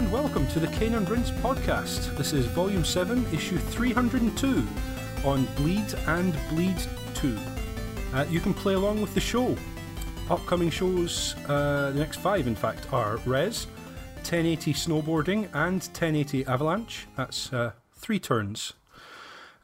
And 0.00 0.10
welcome 0.10 0.46
to 0.46 0.58
the 0.58 0.66
Cane 0.66 0.94
and 0.94 1.06
Rinse 1.10 1.30
podcast. 1.30 2.16
This 2.16 2.32
is 2.32 2.46
volume 2.46 2.86
7, 2.86 3.22
issue 3.34 3.58
302 3.58 4.66
on 5.26 5.44
Bleed 5.56 5.92
and 6.06 6.34
Bleed 6.48 6.78
2. 7.12 7.38
Uh, 8.14 8.24
you 8.30 8.40
can 8.40 8.54
play 8.54 8.72
along 8.72 9.02
with 9.02 9.12
the 9.12 9.20
show. 9.20 9.54
Upcoming 10.30 10.70
shows, 10.70 11.34
uh, 11.48 11.90
the 11.90 11.98
next 11.98 12.16
five 12.16 12.46
in 12.46 12.54
fact, 12.54 12.90
are 12.94 13.18
Rez, 13.26 13.66
1080 14.20 14.72
Snowboarding, 14.72 15.50
and 15.52 15.82
1080 15.82 16.46
Avalanche. 16.46 17.06
That's 17.14 17.52
uh, 17.52 17.72
three 17.92 18.18
turns. 18.18 18.72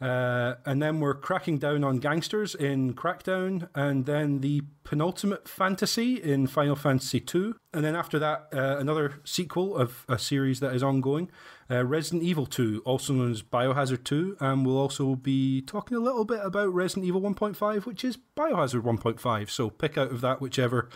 Uh, 0.00 0.54
and 0.66 0.82
then 0.82 1.00
we're 1.00 1.14
cracking 1.14 1.58
down 1.58 1.82
on 1.82 1.98
gangsters 1.98 2.54
in 2.54 2.94
Crackdown, 2.94 3.68
and 3.74 4.04
then 4.04 4.40
the 4.40 4.62
penultimate 4.84 5.48
fantasy 5.48 6.22
in 6.22 6.46
Final 6.46 6.76
Fantasy 6.76 7.24
II. 7.34 7.52
And 7.72 7.84
then 7.84 7.96
after 7.96 8.18
that, 8.18 8.48
uh, 8.52 8.76
another 8.78 9.20
sequel 9.24 9.76
of 9.76 10.04
a 10.08 10.18
series 10.18 10.60
that 10.60 10.74
is 10.74 10.82
ongoing 10.82 11.30
uh, 11.70 11.84
Resident 11.84 12.22
Evil 12.22 12.46
2, 12.46 12.82
also 12.84 13.12
known 13.12 13.30
as 13.30 13.42
Biohazard 13.42 14.04
2. 14.04 14.36
And 14.38 14.64
we'll 14.64 14.78
also 14.78 15.16
be 15.16 15.62
talking 15.62 15.96
a 15.96 16.00
little 16.00 16.24
bit 16.24 16.40
about 16.42 16.72
Resident 16.72 17.06
Evil 17.06 17.20
1.5, 17.20 17.86
which 17.86 18.04
is 18.04 18.18
Biohazard 18.36 18.82
1.5. 18.82 19.50
So 19.50 19.70
pick 19.70 19.98
out 19.98 20.12
of 20.12 20.20
that 20.20 20.40
whichever 20.40 20.88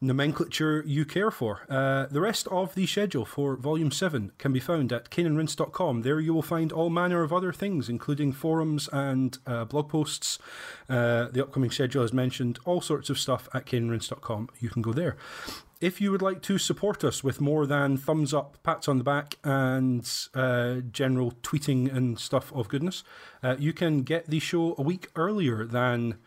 nomenclature 0.00 0.82
you 0.86 1.04
care 1.04 1.30
for. 1.30 1.66
Uh, 1.68 2.06
the 2.06 2.20
rest 2.20 2.46
of 2.48 2.74
the 2.74 2.86
schedule 2.86 3.24
for 3.24 3.56
Volume 3.56 3.90
7 3.90 4.32
can 4.38 4.52
be 4.52 4.60
found 4.60 4.92
at 4.92 5.10
caneandrinse.com. 5.10 6.02
There 6.02 6.20
you 6.20 6.32
will 6.32 6.42
find 6.42 6.72
all 6.72 6.90
manner 6.90 7.22
of 7.22 7.32
other 7.32 7.52
things, 7.52 7.88
including 7.88 8.32
forums 8.32 8.88
and 8.92 9.36
uh, 9.46 9.64
blog 9.66 9.88
posts. 9.88 10.38
Uh, 10.88 11.28
the 11.30 11.42
upcoming 11.42 11.70
schedule, 11.70 12.02
as 12.02 12.12
mentioned, 12.12 12.58
all 12.64 12.80
sorts 12.80 13.10
of 13.10 13.18
stuff 13.18 13.48
at 13.52 13.66
caneandrinse.com. 13.66 14.48
You 14.58 14.70
can 14.70 14.82
go 14.82 14.92
there. 14.92 15.16
If 15.80 15.98
you 15.98 16.10
would 16.10 16.20
like 16.20 16.42
to 16.42 16.58
support 16.58 17.04
us 17.04 17.24
with 17.24 17.40
more 17.40 17.66
than 17.66 17.96
thumbs 17.96 18.34
up, 18.34 18.58
pats 18.62 18.86
on 18.86 18.98
the 18.98 19.04
back, 19.04 19.36
and 19.42 20.06
uh, 20.34 20.80
general 20.92 21.32
tweeting 21.42 21.94
and 21.94 22.18
stuff 22.18 22.52
of 22.52 22.68
goodness, 22.68 23.02
uh, 23.42 23.56
you 23.58 23.72
can 23.72 24.02
get 24.02 24.26
the 24.26 24.40
show 24.40 24.74
a 24.76 24.82
week 24.82 25.08
earlier 25.16 25.64
than 25.64 26.18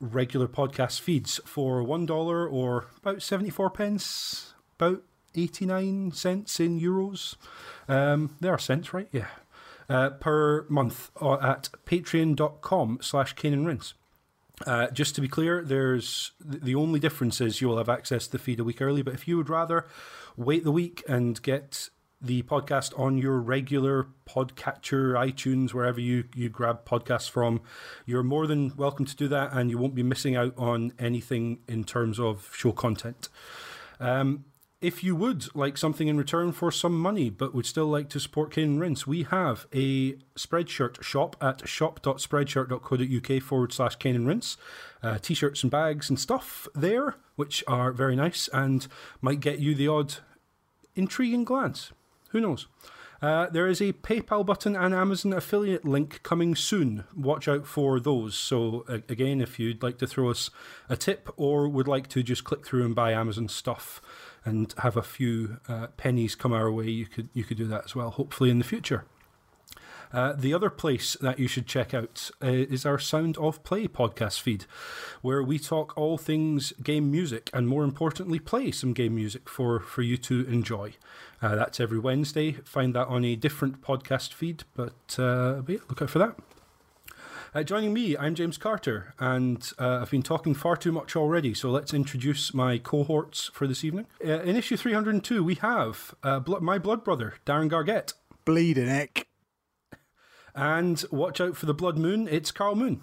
regular 0.00 0.48
podcast 0.48 1.00
feeds 1.00 1.38
for 1.44 1.82
one 1.82 2.06
dollar 2.06 2.48
or 2.48 2.86
about 2.98 3.22
seventy 3.22 3.50
four 3.50 3.70
pence, 3.70 4.54
about 4.78 5.02
eighty 5.34 5.66
nine 5.66 6.10
cents 6.12 6.58
in 6.58 6.80
euros. 6.80 7.36
Um, 7.86 8.36
there 8.40 8.52
are 8.52 8.58
cents, 8.58 8.92
right? 8.94 9.08
Yeah. 9.12 9.28
Uh, 9.88 10.10
per 10.10 10.66
month 10.68 11.10
uh, 11.20 11.34
at 11.34 11.68
patreon.com 11.84 13.00
slash 13.02 13.32
Cane 13.34 13.52
and 13.52 13.66
Rinse. 13.66 13.94
Uh, 14.66 14.88
just 14.88 15.14
to 15.16 15.20
be 15.20 15.26
clear, 15.26 15.62
there's 15.62 16.32
the 16.40 16.74
only 16.74 17.00
difference 17.00 17.40
is 17.40 17.60
you 17.60 17.68
will 17.68 17.78
have 17.78 17.88
access 17.88 18.26
to 18.26 18.32
the 18.32 18.38
feed 18.38 18.60
a 18.60 18.64
week 18.64 18.80
early. 18.80 19.02
But 19.02 19.14
if 19.14 19.26
you 19.26 19.36
would 19.36 19.48
rather 19.48 19.86
wait 20.36 20.64
the 20.64 20.70
week 20.70 21.02
and 21.08 21.42
get 21.42 21.88
the 22.20 22.42
podcast 22.42 22.98
on 22.98 23.16
your 23.16 23.38
regular 23.40 24.08
podcatcher, 24.28 25.14
iTunes, 25.14 25.72
wherever 25.72 26.00
you, 26.00 26.24
you 26.34 26.48
grab 26.48 26.84
podcasts 26.84 27.30
from. 27.30 27.62
You're 28.04 28.22
more 28.22 28.46
than 28.46 28.76
welcome 28.76 29.06
to 29.06 29.16
do 29.16 29.26
that, 29.28 29.52
and 29.52 29.70
you 29.70 29.78
won't 29.78 29.94
be 29.94 30.02
missing 30.02 30.36
out 30.36 30.54
on 30.58 30.92
anything 30.98 31.60
in 31.66 31.84
terms 31.84 32.20
of 32.20 32.50
show 32.54 32.72
content. 32.72 33.28
Um, 33.98 34.44
if 34.80 35.04
you 35.04 35.14
would 35.14 35.54
like 35.54 35.76
something 35.76 36.08
in 36.08 36.16
return 36.16 36.52
for 36.52 36.70
some 36.70 36.98
money, 36.98 37.28
but 37.28 37.54
would 37.54 37.66
still 37.66 37.86
like 37.86 38.08
to 38.10 38.20
support 38.20 38.52
Cane 38.52 38.64
and 38.64 38.80
Rinse, 38.80 39.06
we 39.06 39.24
have 39.24 39.66
a 39.74 40.12
Spreadshirt 40.36 41.02
shop 41.02 41.36
at 41.40 41.68
shop.spreadshirt.co.uk 41.68 43.42
forward 43.42 43.72
slash 43.72 43.96
Cane 43.96 44.16
and 44.16 44.26
Rinse. 44.26 44.56
Uh, 45.02 45.18
T 45.18 45.34
shirts 45.34 45.62
and 45.62 45.70
bags 45.70 46.08
and 46.08 46.18
stuff 46.18 46.66
there, 46.74 47.16
which 47.36 47.62
are 47.66 47.92
very 47.92 48.16
nice 48.16 48.48
and 48.54 48.86
might 49.20 49.40
get 49.40 49.58
you 49.58 49.74
the 49.74 49.88
odd 49.88 50.14
intriguing 50.94 51.44
glance. 51.44 51.92
Who 52.30 52.40
knows? 52.40 52.66
Uh, 53.22 53.50
there 53.50 53.66
is 53.66 53.82
a 53.82 53.92
PayPal 53.92 54.46
button 54.46 54.74
and 54.74 54.94
Amazon 54.94 55.34
affiliate 55.34 55.84
link 55.84 56.22
coming 56.22 56.56
soon. 56.56 57.04
Watch 57.14 57.48
out 57.48 57.66
for 57.66 58.00
those. 58.00 58.34
So, 58.34 58.84
again, 58.88 59.42
if 59.42 59.58
you'd 59.58 59.82
like 59.82 59.98
to 59.98 60.06
throw 60.06 60.30
us 60.30 60.50
a 60.88 60.96
tip 60.96 61.28
or 61.36 61.68
would 61.68 61.86
like 61.86 62.08
to 62.08 62.22
just 62.22 62.44
click 62.44 62.64
through 62.64 62.86
and 62.86 62.94
buy 62.94 63.12
Amazon 63.12 63.48
stuff 63.48 64.00
and 64.42 64.74
have 64.78 64.96
a 64.96 65.02
few 65.02 65.58
uh, 65.68 65.88
pennies 65.98 66.34
come 66.34 66.54
our 66.54 66.72
way, 66.72 66.88
you 66.88 67.04
could, 67.04 67.28
you 67.34 67.44
could 67.44 67.58
do 67.58 67.66
that 67.66 67.84
as 67.84 67.94
well, 67.94 68.10
hopefully 68.10 68.48
in 68.48 68.58
the 68.58 68.64
future. 68.64 69.04
Uh, 70.12 70.32
the 70.32 70.52
other 70.52 70.70
place 70.70 71.16
that 71.20 71.38
you 71.38 71.46
should 71.46 71.66
check 71.66 71.94
out 71.94 72.30
uh, 72.42 72.46
is 72.48 72.84
our 72.84 72.98
Sound 72.98 73.36
of 73.38 73.62
Play 73.62 73.86
podcast 73.86 74.40
feed, 74.40 74.64
where 75.22 75.42
we 75.42 75.58
talk 75.58 75.96
all 75.96 76.18
things 76.18 76.72
game 76.82 77.10
music 77.10 77.48
and, 77.52 77.68
more 77.68 77.84
importantly, 77.84 78.38
play 78.40 78.72
some 78.72 78.92
game 78.92 79.14
music 79.14 79.48
for, 79.48 79.78
for 79.78 80.02
you 80.02 80.16
to 80.16 80.44
enjoy. 80.46 80.94
Uh, 81.42 81.54
that's 81.54 81.80
every 81.80 81.98
Wednesday. 81.98 82.52
Find 82.52 82.94
that 82.94 83.08
on 83.08 83.24
a 83.24 83.34
different 83.36 83.80
podcast 83.80 84.32
feed, 84.34 84.64
but, 84.74 85.16
uh, 85.18 85.60
but 85.62 85.72
yeah, 85.72 85.78
look 85.88 86.02
out 86.02 86.10
for 86.10 86.18
that. 86.18 86.36
Uh, 87.52 87.62
joining 87.64 87.92
me, 87.92 88.16
I'm 88.16 88.36
James 88.36 88.58
Carter, 88.58 89.14
and 89.18 89.72
uh, 89.78 90.00
I've 90.02 90.10
been 90.10 90.22
talking 90.22 90.54
far 90.54 90.76
too 90.76 90.92
much 90.92 91.16
already, 91.16 91.52
so 91.52 91.70
let's 91.70 91.92
introduce 91.92 92.54
my 92.54 92.78
cohorts 92.78 93.50
for 93.52 93.66
this 93.66 93.82
evening. 93.82 94.06
Uh, 94.24 94.40
in 94.42 94.54
issue 94.54 94.76
302, 94.76 95.42
we 95.42 95.56
have 95.56 96.14
uh, 96.22 96.38
bl- 96.38 96.58
my 96.60 96.78
blood 96.78 97.02
brother, 97.02 97.34
Darren 97.44 97.68
Gargett. 97.68 98.12
Bleeding 98.44 98.86
Nick. 98.86 99.26
And 100.54 101.02
watch 101.10 101.40
out 101.40 101.56
for 101.56 101.66
the 101.66 101.74
Blood 101.74 101.98
Moon, 101.98 102.28
it's 102.28 102.52
Karl 102.52 102.76
Moon. 102.76 103.00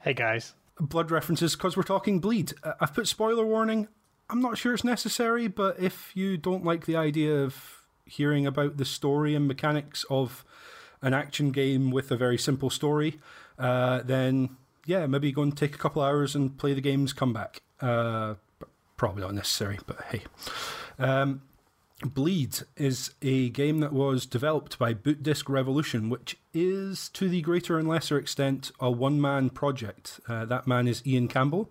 Hey 0.00 0.14
guys. 0.14 0.54
Blood 0.80 1.10
references 1.10 1.54
because 1.54 1.76
we're 1.76 1.82
talking 1.84 2.18
bleed. 2.18 2.54
Uh, 2.62 2.72
I've 2.80 2.94
put 2.94 3.06
spoiler 3.06 3.46
warning. 3.46 3.86
I'm 4.34 4.42
not 4.42 4.58
sure 4.58 4.74
it's 4.74 4.82
necessary, 4.82 5.46
but 5.46 5.78
if 5.78 6.10
you 6.16 6.36
don't 6.36 6.64
like 6.64 6.86
the 6.86 6.96
idea 6.96 7.44
of 7.44 7.84
hearing 8.04 8.48
about 8.48 8.78
the 8.78 8.84
story 8.84 9.36
and 9.36 9.46
mechanics 9.46 10.04
of 10.10 10.44
an 11.00 11.14
action 11.14 11.52
game 11.52 11.92
with 11.92 12.10
a 12.10 12.16
very 12.16 12.36
simple 12.36 12.68
story, 12.68 13.20
uh, 13.60 14.02
then 14.02 14.56
yeah, 14.86 15.06
maybe 15.06 15.30
go 15.30 15.42
and 15.42 15.56
take 15.56 15.76
a 15.76 15.78
couple 15.78 16.02
hours 16.02 16.34
and 16.34 16.58
play 16.58 16.74
the 16.74 16.80
games, 16.80 17.12
come 17.12 17.32
back. 17.32 17.62
Uh, 17.80 18.34
probably 18.96 19.22
not 19.22 19.34
necessary, 19.34 19.78
but 19.86 20.00
hey. 20.10 20.22
Um, 20.98 21.42
Bleed 22.04 22.58
is 22.76 23.12
a 23.22 23.50
game 23.50 23.78
that 23.78 23.92
was 23.92 24.26
developed 24.26 24.80
by 24.80 24.94
Bootdisk 24.94 25.48
Revolution, 25.48 26.10
which 26.10 26.38
is 26.52 27.08
to 27.10 27.28
the 27.28 27.40
greater 27.40 27.78
and 27.78 27.86
lesser 27.86 28.18
extent 28.18 28.72
a 28.80 28.90
one 28.90 29.20
man 29.20 29.48
project. 29.48 30.18
Uh, 30.26 30.44
that 30.44 30.66
man 30.66 30.88
is 30.88 31.06
Ian 31.06 31.28
Campbell, 31.28 31.70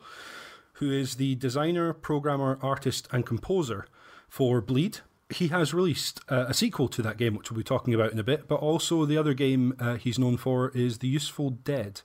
who 0.74 0.92
is 0.92 1.16
the 1.16 1.36
designer, 1.36 1.94
programmer, 1.94 2.58
artist, 2.62 3.08
and 3.12 3.26
composer 3.26 3.86
for 4.28 4.62
Bleed. 4.62 5.00
He 5.30 5.48
has 5.50 5.74
released 5.74 6.22
uh, 6.30 6.46
a 6.48 6.54
sequel 6.54 6.88
to 6.90 7.02
that 7.02 7.18
game, 7.18 7.36
which 7.36 7.50
we'll 7.50 7.58
be 7.58 7.64
talking 7.64 7.94
about 7.94 8.12
in 8.12 8.20
a 8.20 8.24
bit, 8.24 8.48
but 8.48 8.56
also 8.56 9.06
the 9.06 9.18
other 9.18 9.34
game 9.34 9.74
uh, 9.80 9.96
he's 9.96 10.20
known 10.20 10.38
for 10.38 10.70
is 10.70 11.00
The 11.00 11.08
Useful 11.08 11.52
Dead, 11.52 12.02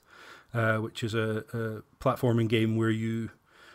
uh, 0.53 0.77
which 0.77 1.03
is 1.03 1.13
a, 1.13 1.43
a 1.53 2.03
platforming 2.03 2.47
game 2.47 2.75
where 2.75 2.89
you 2.89 3.31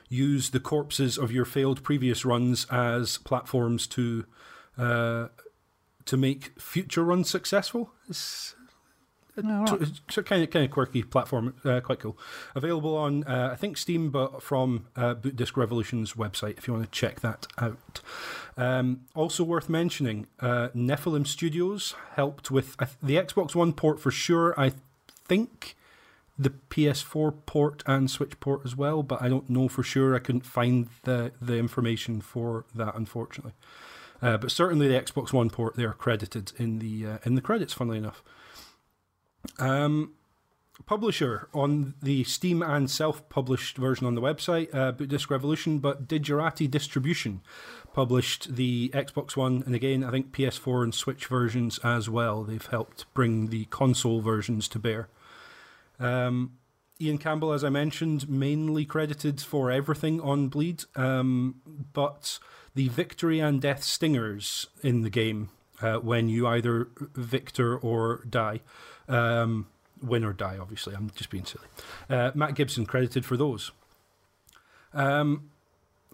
use 0.08 0.50
the 0.50 0.60
corpses 0.60 1.18
of 1.18 1.32
your 1.32 1.44
failed 1.44 1.82
previous 1.82 2.24
runs 2.24 2.66
as 2.70 3.18
platforms 3.18 3.86
to 3.88 4.24
uh, 4.76 5.28
to 6.04 6.16
make 6.16 6.60
future 6.60 7.04
runs 7.04 7.30
successful. 7.30 7.92
It's 8.08 8.54
a, 9.36 9.74
it's 10.08 10.18
a 10.18 10.22
kind 10.22 10.42
of 10.42 10.50
kind 10.50 10.64
of 10.64 10.70
quirky 10.70 11.02
platform, 11.02 11.54
uh, 11.64 11.80
quite 11.80 12.00
cool. 12.00 12.16
Available 12.54 12.96
on 12.96 13.24
uh, 13.24 13.50
I 13.52 13.56
think 13.56 13.76
Steam, 13.76 14.10
but 14.10 14.42
from 14.42 14.86
uh, 14.96 15.14
Bootdisk 15.14 15.56
Revolution's 15.56 16.14
website 16.14 16.58
if 16.58 16.66
you 16.66 16.74
want 16.74 16.84
to 16.84 16.90
check 16.90 17.20
that 17.20 17.46
out. 17.58 18.00
Um, 18.56 19.02
also 19.14 19.42
worth 19.42 19.68
mentioning, 19.68 20.26
uh, 20.40 20.68
Nephilim 20.74 21.26
Studios 21.26 21.94
helped 22.14 22.50
with 22.50 22.76
the 23.02 23.16
Xbox 23.16 23.54
One 23.54 23.72
port 23.72 24.00
for 24.00 24.10
sure. 24.10 24.54
I 24.58 24.72
think 25.26 25.76
the 26.38 26.50
PS4 26.50 27.34
port 27.46 27.82
and 27.86 28.10
Switch 28.10 28.38
port 28.40 28.62
as 28.64 28.76
well, 28.76 29.02
but 29.02 29.22
I 29.22 29.28
don't 29.28 29.48
know 29.48 29.68
for 29.68 29.82
sure. 29.82 30.14
I 30.14 30.18
couldn't 30.18 30.46
find 30.46 30.88
the 31.04 31.32
the 31.40 31.56
information 31.56 32.20
for 32.20 32.64
that, 32.74 32.94
unfortunately. 32.94 33.52
Uh, 34.22 34.38
but 34.38 34.50
certainly 34.50 34.88
the 34.88 35.00
Xbox 35.00 35.32
One 35.32 35.50
port 35.50 35.76
they 35.76 35.84
are 35.84 35.92
credited 35.92 36.52
in 36.56 36.78
the 36.78 37.06
uh, 37.06 37.18
in 37.24 37.34
the 37.34 37.40
credits. 37.40 37.74
Funnily 37.74 37.98
enough, 37.98 38.22
um, 39.58 40.12
publisher 40.86 41.48
on 41.54 41.94
the 42.02 42.24
Steam 42.24 42.62
and 42.62 42.90
self-published 42.90 43.76
version 43.76 44.06
on 44.06 44.14
the 44.14 44.20
website, 44.20 44.74
uh, 44.74 44.92
Bootdisk 44.92 45.30
Revolution, 45.30 45.78
but 45.78 46.08
Digerati 46.08 46.70
Distribution 46.70 47.40
published 47.92 48.56
the 48.56 48.90
Xbox 48.92 49.36
One 49.36 49.62
and 49.66 49.74
again 49.74 50.02
I 50.02 50.10
think 50.10 50.32
PS4 50.32 50.82
and 50.82 50.94
Switch 50.94 51.26
versions 51.26 51.78
as 51.84 52.10
well. 52.10 52.42
They've 52.42 52.66
helped 52.66 53.06
bring 53.14 53.48
the 53.48 53.66
console 53.66 54.20
versions 54.20 54.68
to 54.68 54.78
bear. 54.78 55.08
Um, 56.00 56.58
Ian 57.00 57.18
Campbell, 57.18 57.52
as 57.52 57.64
I 57.64 57.70
mentioned, 57.70 58.28
mainly 58.28 58.84
credited 58.84 59.40
for 59.40 59.70
everything 59.70 60.20
on 60.20 60.48
Bleed, 60.48 60.84
um, 60.96 61.56
but 61.92 62.38
the 62.74 62.88
victory 62.88 63.40
and 63.40 63.60
death 63.60 63.82
stingers 63.82 64.66
in 64.82 65.02
the 65.02 65.10
game 65.10 65.50
uh, 65.82 65.96
when 65.96 66.28
you 66.28 66.46
either 66.46 66.88
victor 67.14 67.76
or 67.76 68.24
die. 68.28 68.60
Um, 69.08 69.66
win 70.02 70.24
or 70.24 70.32
die, 70.32 70.58
obviously. 70.60 70.94
I'm 70.94 71.10
just 71.14 71.30
being 71.30 71.44
silly. 71.44 71.66
Uh, 72.08 72.30
Matt 72.34 72.54
Gibson 72.54 72.86
credited 72.86 73.24
for 73.24 73.36
those. 73.36 73.70
Um, 74.92 75.50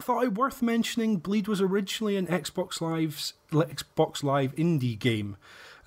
thought 0.00 0.24
it 0.24 0.34
worth 0.34 0.62
mentioning. 0.62 1.18
Bleed 1.18 1.48
was 1.48 1.60
originally 1.60 2.16
an 2.16 2.26
Xbox 2.26 2.80
Live's 2.80 3.34
Xbox 3.52 4.22
Live 4.22 4.54
indie 4.56 4.98
game. 4.98 5.36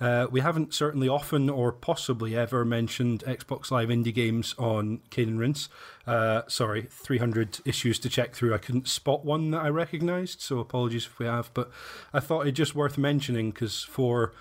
Uh, 0.00 0.26
we 0.30 0.40
haven't 0.40 0.74
certainly 0.74 1.08
often 1.08 1.48
or 1.48 1.72
possibly 1.72 2.36
ever 2.36 2.64
mentioned 2.64 3.22
Xbox 3.26 3.70
Live 3.70 3.88
indie 3.88 4.12
games 4.12 4.54
on 4.58 5.00
Cane 5.10 5.38
and. 5.38 5.68
Uh, 6.06 6.42
sorry, 6.48 6.88
300 6.90 7.60
issues 7.64 7.98
to 8.00 8.08
check 8.08 8.34
through. 8.34 8.54
I 8.54 8.58
couldn't 8.58 8.88
spot 8.88 9.24
one 9.24 9.50
that 9.52 9.62
I 9.62 9.68
recognised, 9.68 10.40
so 10.40 10.58
apologies 10.58 11.06
if 11.06 11.18
we 11.18 11.26
have. 11.26 11.50
But 11.54 11.70
I 12.12 12.20
thought 12.20 12.46
it 12.46 12.52
just 12.52 12.74
worth 12.74 12.98
mentioning 12.98 13.50
because 13.50 13.82
for 13.82 14.32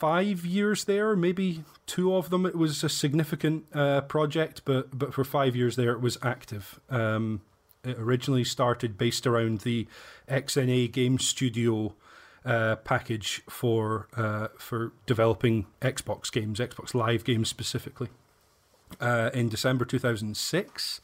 five 0.00 0.46
years 0.46 0.84
there, 0.84 1.14
maybe 1.14 1.62
two 1.86 2.16
of 2.16 2.30
them, 2.30 2.46
it 2.46 2.56
was 2.56 2.82
a 2.82 2.88
significant 2.88 3.66
uh, 3.74 4.00
project, 4.00 4.62
but 4.64 4.98
but 4.98 5.12
for 5.12 5.24
five 5.24 5.54
years 5.54 5.76
there, 5.76 5.92
it 5.92 6.00
was 6.00 6.16
active. 6.22 6.80
Um, 6.88 7.42
it 7.84 7.98
originally 7.98 8.44
started 8.44 8.98
based 8.98 9.26
around 9.26 9.60
the 9.60 9.86
XNA 10.28 10.90
Game 10.90 11.18
Studio 11.18 11.94
uh, 12.44 12.76
package 12.76 13.42
for 13.48 14.08
uh, 14.16 14.48
for 14.58 14.92
developing 15.06 15.66
Xbox 15.82 16.32
games, 16.32 16.58
Xbox 16.58 16.94
Live 16.94 17.22
games 17.24 17.48
specifically. 17.48 18.08
Uh, 19.00 19.30
in 19.32 19.48
December 19.48 19.84
2006, 19.84 21.00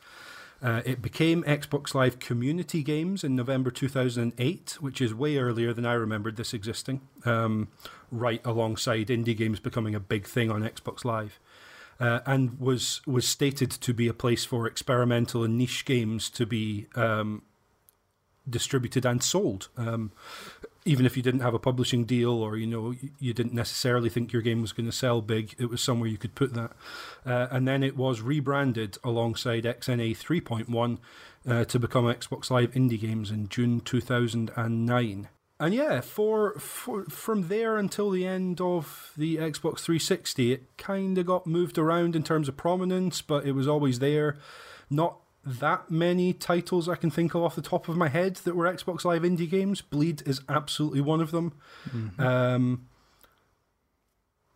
uh, 0.63 0.83
it 0.85 1.03
became 1.03 1.43
Xbox 1.45 1.95
Live 1.95 2.19
Community 2.19 2.83
Games 2.83 3.23
in 3.23 3.37
November 3.37 3.71
2008, 3.71 4.79
which 4.81 5.01
is 5.01 5.15
way 5.15 5.37
earlier 5.37 5.73
than 5.73 5.85
I 5.85 5.93
remembered 5.93 6.37
this 6.37 6.55
existing, 6.55 7.03
um, 7.25 7.69
right 8.11 8.41
alongside 8.45 9.09
indie 9.09 9.37
games 9.37 9.61
becoming 9.61 9.95
a 9.95 10.01
big 10.01 10.27
thing 10.27 10.51
on 10.51 10.63
Xbox 10.63 11.05
Live. 11.05 11.39
Uh, 11.99 12.21
and 12.27 12.59
was 12.61 13.01
was 13.07 13.27
stated 13.27 13.71
to 13.71 13.95
be 13.95 14.07
a 14.07 14.13
place 14.13 14.45
for 14.45 14.67
experimental 14.67 15.43
and 15.45 15.57
niche 15.57 15.87
games 15.87 16.29
to 16.29 16.45
be 16.45 16.87
um, 16.95 17.43
distributed 18.49 19.07
and 19.07 19.23
sold. 19.23 19.69
Um, 19.77 20.13
even 20.87 21.05
if 21.05 21.17
you 21.17 21.23
didn't 21.23 21.41
have 21.41 21.53
a 21.53 21.59
publishing 21.59 22.05
deal 22.05 22.33
or 22.33 22.57
you 22.57 22.67
know 22.67 22.95
you 23.19 23.35
didn't 23.35 23.53
necessarily 23.53 24.09
think 24.09 24.33
your 24.33 24.41
game 24.41 24.63
was 24.63 24.73
going 24.73 24.87
to 24.87 24.93
sell 24.93 25.21
big, 25.21 25.55
it 25.59 25.69
was 25.69 25.83
somewhere 25.83 26.09
you 26.09 26.17
could 26.17 26.35
put 26.35 26.55
that. 26.55 26.73
Uh, 27.27 27.49
and 27.51 27.67
then 27.67 27.83
it 27.83 27.97
was 27.97 28.21
rebranded 28.21 28.97
alongside 29.05 29.65
XNA 29.65 30.17
3.1 30.17 30.99
uh, 31.49 31.65
to 31.65 31.79
become 31.79 32.05
Xbox 32.05 32.51
Live 32.51 32.73
Indie 32.73 33.01
Games 33.01 33.31
in 33.31 33.49
June 33.49 33.81
2009. 33.81 35.29
And 35.59 35.75
yeah, 35.75 36.01
for, 36.03 36.59
for 36.59 37.05
from 37.05 37.49
there 37.49 37.79
until 37.79 38.11
the 38.11 38.27
end 38.27 38.61
of 38.61 39.13
the 39.17 39.37
Xbox 39.37 39.81
360, 39.81 40.53
it 40.53 40.77
kind 40.77 41.17
of 41.17 41.27
got 41.27 41.47
moved 41.47 41.79
around 41.79 42.15
in 42.15 42.23
terms 42.23 42.49
of 42.49 42.57
prominence, 42.57 43.23
but 43.23 43.47
it 43.47 43.53
was 43.53 43.67
always 43.67 43.99
there. 43.99 44.37
Not 44.91 45.19
that 45.47 45.91
many 45.91 46.33
titles 46.33 46.89
I 46.89 46.97
can 46.97 47.11
think 47.11 47.35
of 47.35 47.43
off 47.43 47.55
the 47.55 47.63
top 47.63 47.89
of 47.89 47.97
my 47.97 48.09
head 48.09 48.37
that 48.37 48.57
were 48.57 48.65
Xbox 48.67 49.05
Live 49.05 49.23
indie 49.23 49.49
games. 49.49 49.81
Bleed 49.81 50.23
is 50.27 50.41
absolutely 50.49 51.01
one 51.01 51.21
of 51.21 51.31
them. 51.31 51.55
Mm-hmm. 51.89 52.21
Um, 52.21 52.89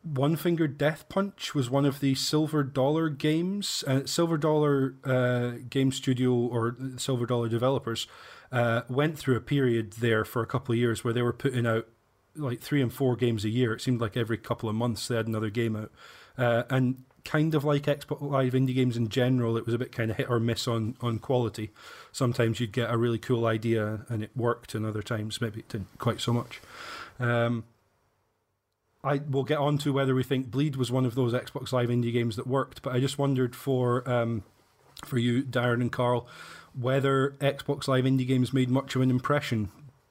one 0.03 0.35
Finger 0.35 0.67
Death 0.67 1.09
Punch 1.09 1.55
was 1.55 1.71
one 1.71 1.85
of 1.85 2.01
the 2.01 2.15
Silver 2.15 2.65
Dollar 2.65 3.09
games. 3.09 3.85
Uh, 3.87 4.05
Silver 4.05 4.37
Dollar 4.37 4.97
uh, 5.05 5.53
Game 5.69 5.93
Studio 5.93 6.33
or 6.33 6.77
Silver 6.97 7.27
Dollar 7.27 7.49
developers 7.49 8.09
uh, 8.51 8.83
went 8.89 9.17
through 9.17 9.37
a 9.37 9.41
period 9.41 9.93
there 9.95 10.25
for 10.25 10.43
a 10.43 10.47
couple 10.47 10.73
of 10.73 10.79
years 10.79 11.05
where 11.05 11.13
they 11.13 11.23
were 11.23 11.33
putting 11.33 11.67
out 11.67 11.87
like 12.35 12.61
three 12.61 12.83
and 12.83 12.93
four 12.93 13.15
games 13.15 13.45
a 13.45 13.49
year. 13.49 13.75
It 13.75 13.81
seemed 13.81 14.01
like 14.01 14.17
every 14.17 14.39
couple 14.39 14.69
of 14.69 14.75
months 14.75 15.07
they 15.07 15.17
had 15.17 15.29
another 15.29 15.51
game 15.51 15.77
out. 15.77 15.93
Uh, 16.39 16.63
and 16.71 17.05
kind 17.25 17.55
of 17.55 17.65
like 17.65 17.83
Xbox 17.83 18.21
Live 18.21 18.53
indie 18.53 18.75
games 18.75 18.97
in 18.97 19.09
general, 19.09 19.57
it 19.57 19.67
was 19.67 19.75
a 19.75 19.79
bit 19.79 19.93
kind 19.93 20.11
of 20.11 20.17
hit 20.17 20.31
or 20.31 20.41
miss 20.41 20.67
on, 20.67 20.97
on 21.01 21.19
quality. 21.19 21.71
Sometimes 22.13 22.61
you'd 22.61 22.73
get 22.73 22.91
a 22.91 22.97
really 22.97 23.19
cool 23.19 23.47
idea 23.47 24.07
and 24.09 24.23
it 24.23 24.31
worked, 24.37 24.75
and 24.75 24.85
other 24.85 25.03
times 25.03 25.41
maybe 25.41 25.61
it 25.61 25.69
didn't 25.69 25.99
quite 25.99 26.21
so 26.21 26.33
much. 26.33 26.61
Um, 27.19 27.65
I 29.03 29.21
will 29.29 29.45
get 29.45 29.59
on 29.59 29.79
to 29.79 29.93
whether 29.93 30.15
we 30.15 30.23
think 30.23 30.51
Bleed 30.51 30.77
was 30.77 30.91
one 30.91 31.07
of 31.07 31.15
those 31.15 31.33
Xbox 31.33 31.73
Live 31.73 31.89
indie 31.89 32.13
games 32.13 32.37
that 32.37 32.47
worked, 32.47 32.83
but 32.83 32.95
I 32.95 33.01
just 33.01 33.19
wondered 33.19 33.57
for 33.57 34.09
um, 34.11 34.43
for 35.05 35.19
you, 35.19 35.43
Darren 35.43 35.81
and 35.81 35.91
Karl, 35.91 36.27
whether 36.79 37.31
Xbox 37.41 37.89
Live 37.89 38.05
indie 38.05 38.27
games 38.27 38.53
made 38.53 38.71
much 38.71 38.95
of 38.95 39.03
an 39.03 39.11
impression 39.11 39.71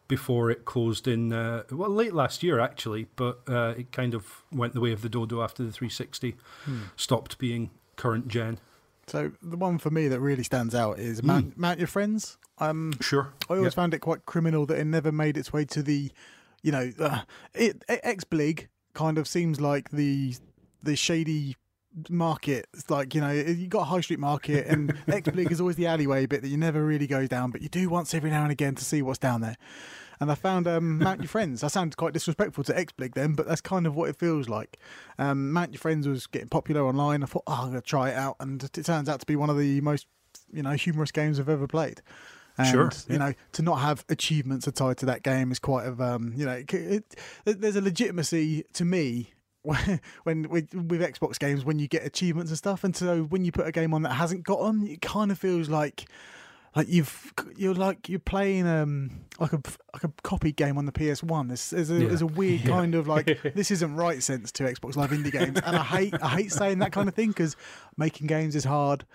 before 0.09 0.51
it 0.51 0.65
closed 0.65 1.07
in 1.07 1.31
uh, 1.31 1.63
well 1.71 1.89
late 1.89 2.13
last 2.13 2.43
year 2.43 2.59
actually, 2.59 3.07
but 3.15 3.39
uh, 3.47 3.75
it 3.77 3.93
kind 3.93 4.13
of 4.13 4.43
went 4.51 4.73
the 4.73 4.81
way 4.81 4.91
of 4.91 5.01
the 5.01 5.07
dodo 5.07 5.41
after 5.41 5.63
the 5.63 5.71
360 5.71 6.35
hmm. 6.65 6.79
stopped 6.97 7.37
being 7.37 7.69
current 7.95 8.27
gen. 8.27 8.59
So 9.07 9.31
the 9.41 9.55
one 9.55 9.77
for 9.77 9.89
me 9.89 10.07
that 10.09 10.19
really 10.19 10.43
stands 10.43 10.75
out 10.75 10.99
is 10.99 11.23
Mount, 11.23 11.55
mm. 11.55 11.57
Mount 11.57 11.79
Your 11.79 11.87
Friends. 11.87 12.37
Um, 12.59 12.93
sure. 13.01 13.33
I 13.49 13.53
always 13.53 13.67
yep. 13.67 13.73
found 13.73 13.93
it 13.95 13.99
quite 13.99 14.25
criminal 14.27 14.67
that 14.67 14.77
it 14.77 14.85
never 14.85 15.11
made 15.11 15.35
its 15.35 15.51
way 15.51 15.65
to 15.65 15.81
the, 15.81 16.11
you 16.61 16.71
know, 16.71 16.91
uh, 16.99 17.21
it, 17.55 17.83
XBLIG 17.87 18.67
kind 18.93 19.17
of 19.17 19.27
seems 19.27 19.59
like 19.59 19.89
the 19.89 20.35
the 20.83 20.95
shady 20.95 21.55
market. 22.09 22.67
It's 22.73 22.89
like 22.89 23.15
you 23.15 23.21
know 23.21 23.31
you 23.31 23.67
got 23.67 23.81
a 23.81 23.85
high 23.85 24.01
street 24.01 24.19
market, 24.19 24.67
and 24.67 24.93
XBLIG 25.07 25.51
is 25.51 25.59
always 25.59 25.75
the 25.75 25.87
alleyway 25.87 26.25
bit 26.25 26.41
that 26.41 26.49
you 26.49 26.57
never 26.57 26.83
really 26.83 27.07
go 27.07 27.27
down, 27.27 27.51
but 27.51 27.61
you 27.61 27.69
do 27.69 27.89
once 27.89 28.13
every 28.13 28.29
now 28.29 28.43
and 28.43 28.51
again 28.51 28.75
to 28.75 28.85
see 28.85 29.01
what's 29.01 29.19
down 29.19 29.41
there. 29.41 29.57
And 30.21 30.29
I 30.29 30.35
found 30.35 30.67
um, 30.67 30.97
Mount 30.99 31.21
Your 31.21 31.29
Friends. 31.29 31.63
I 31.63 31.69
sound 31.69 31.95
quite 31.95 32.13
disrespectful 32.13 32.65
to 32.65 32.73
XBLIG 32.73 33.13
then, 33.13 33.33
but 33.33 33.47
that's 33.47 33.61
kind 33.61 33.87
of 33.87 33.95
what 33.95 34.09
it 34.09 34.17
feels 34.17 34.49
like. 34.49 34.77
Um, 35.17 35.53
Mount 35.53 35.71
Your 35.71 35.79
Friends 35.79 36.07
was 36.07 36.27
getting 36.27 36.49
popular 36.49 36.85
online. 36.85 37.23
I 37.23 37.25
thought, 37.25 37.43
oh, 37.47 37.53
I'm 37.53 37.69
going 37.69 37.81
to 37.81 37.87
try 37.87 38.09
it 38.09 38.15
out, 38.15 38.35
and 38.39 38.61
it 38.61 38.73
turns 38.73 39.07
out 39.07 39.21
to 39.21 39.25
be 39.25 39.37
one 39.37 39.49
of 39.49 39.57
the 39.57 39.81
most 39.81 40.07
you 40.51 40.63
know 40.63 40.71
humorous 40.71 41.11
games 41.11 41.39
I've 41.39 41.49
ever 41.49 41.67
played. 41.67 42.01
And, 42.57 42.67
sure. 42.67 42.91
You 43.07 43.19
know, 43.19 43.33
to 43.53 43.61
not 43.61 43.77
have 43.77 44.03
achievements 44.09 44.69
tied 44.73 44.97
to 44.97 45.05
that 45.05 45.23
game 45.23 45.49
is 45.49 45.59
quite 45.59 45.85
of 45.85 46.01
um, 46.01 46.33
you 46.35 46.45
know, 46.45 46.51
it, 46.51 46.73
it, 46.73 47.15
there's 47.61 47.77
a 47.77 47.81
legitimacy 47.81 48.65
to 48.73 48.83
me 48.83 49.31
when 50.23 50.47
with, 50.49 50.73
with 50.73 51.01
Xbox 51.01 51.37
games 51.37 51.65
when 51.65 51.79
you 51.79 51.87
get 51.87 52.05
achievements 52.05 52.51
and 52.51 52.57
stuff, 52.57 52.83
and 52.83 52.95
so 52.95 53.23
when 53.23 53.43
you 53.43 53.51
put 53.51 53.67
a 53.67 53.71
game 53.71 53.93
on 53.93 54.03
that 54.03 54.13
hasn't 54.13 54.43
got 54.43 54.61
them, 54.61 54.85
it 54.85 55.01
kind 55.01 55.31
of 55.31 55.37
feels 55.37 55.69
like 55.69 56.05
like 56.75 56.87
you've 56.87 57.33
you're 57.57 57.73
like 57.73 58.07
you're 58.07 58.19
playing 58.19 58.67
um 58.67 59.09
like 59.39 59.53
a 59.53 59.61
like 59.93 60.03
a 60.03 60.11
copy 60.23 60.51
game 60.51 60.77
on 60.77 60.85
the 60.85 60.91
PS1. 60.91 61.47
There's 61.47 61.69
there's 61.71 61.89
a, 61.89 61.95
yeah. 61.95 62.07
there's 62.07 62.21
a 62.21 62.27
weird 62.27 62.61
yeah. 62.65 62.67
kind 62.67 62.95
of 62.95 63.07
like 63.07 63.25
this 63.55 63.71
isn't 63.71 63.95
right 63.95 64.21
sense 64.21 64.51
to 64.53 64.63
Xbox 64.63 64.95
Live 64.95 65.11
indie 65.11 65.31
games, 65.31 65.59
and 65.65 65.75
I 65.75 65.83
hate 65.83 66.13
I 66.21 66.29
hate 66.29 66.51
saying 66.51 66.79
that 66.79 66.91
kind 66.91 67.09
of 67.09 67.15
thing 67.15 67.29
because 67.29 67.55
making 67.97 68.27
games 68.27 68.55
is 68.55 68.65
hard. 68.65 69.05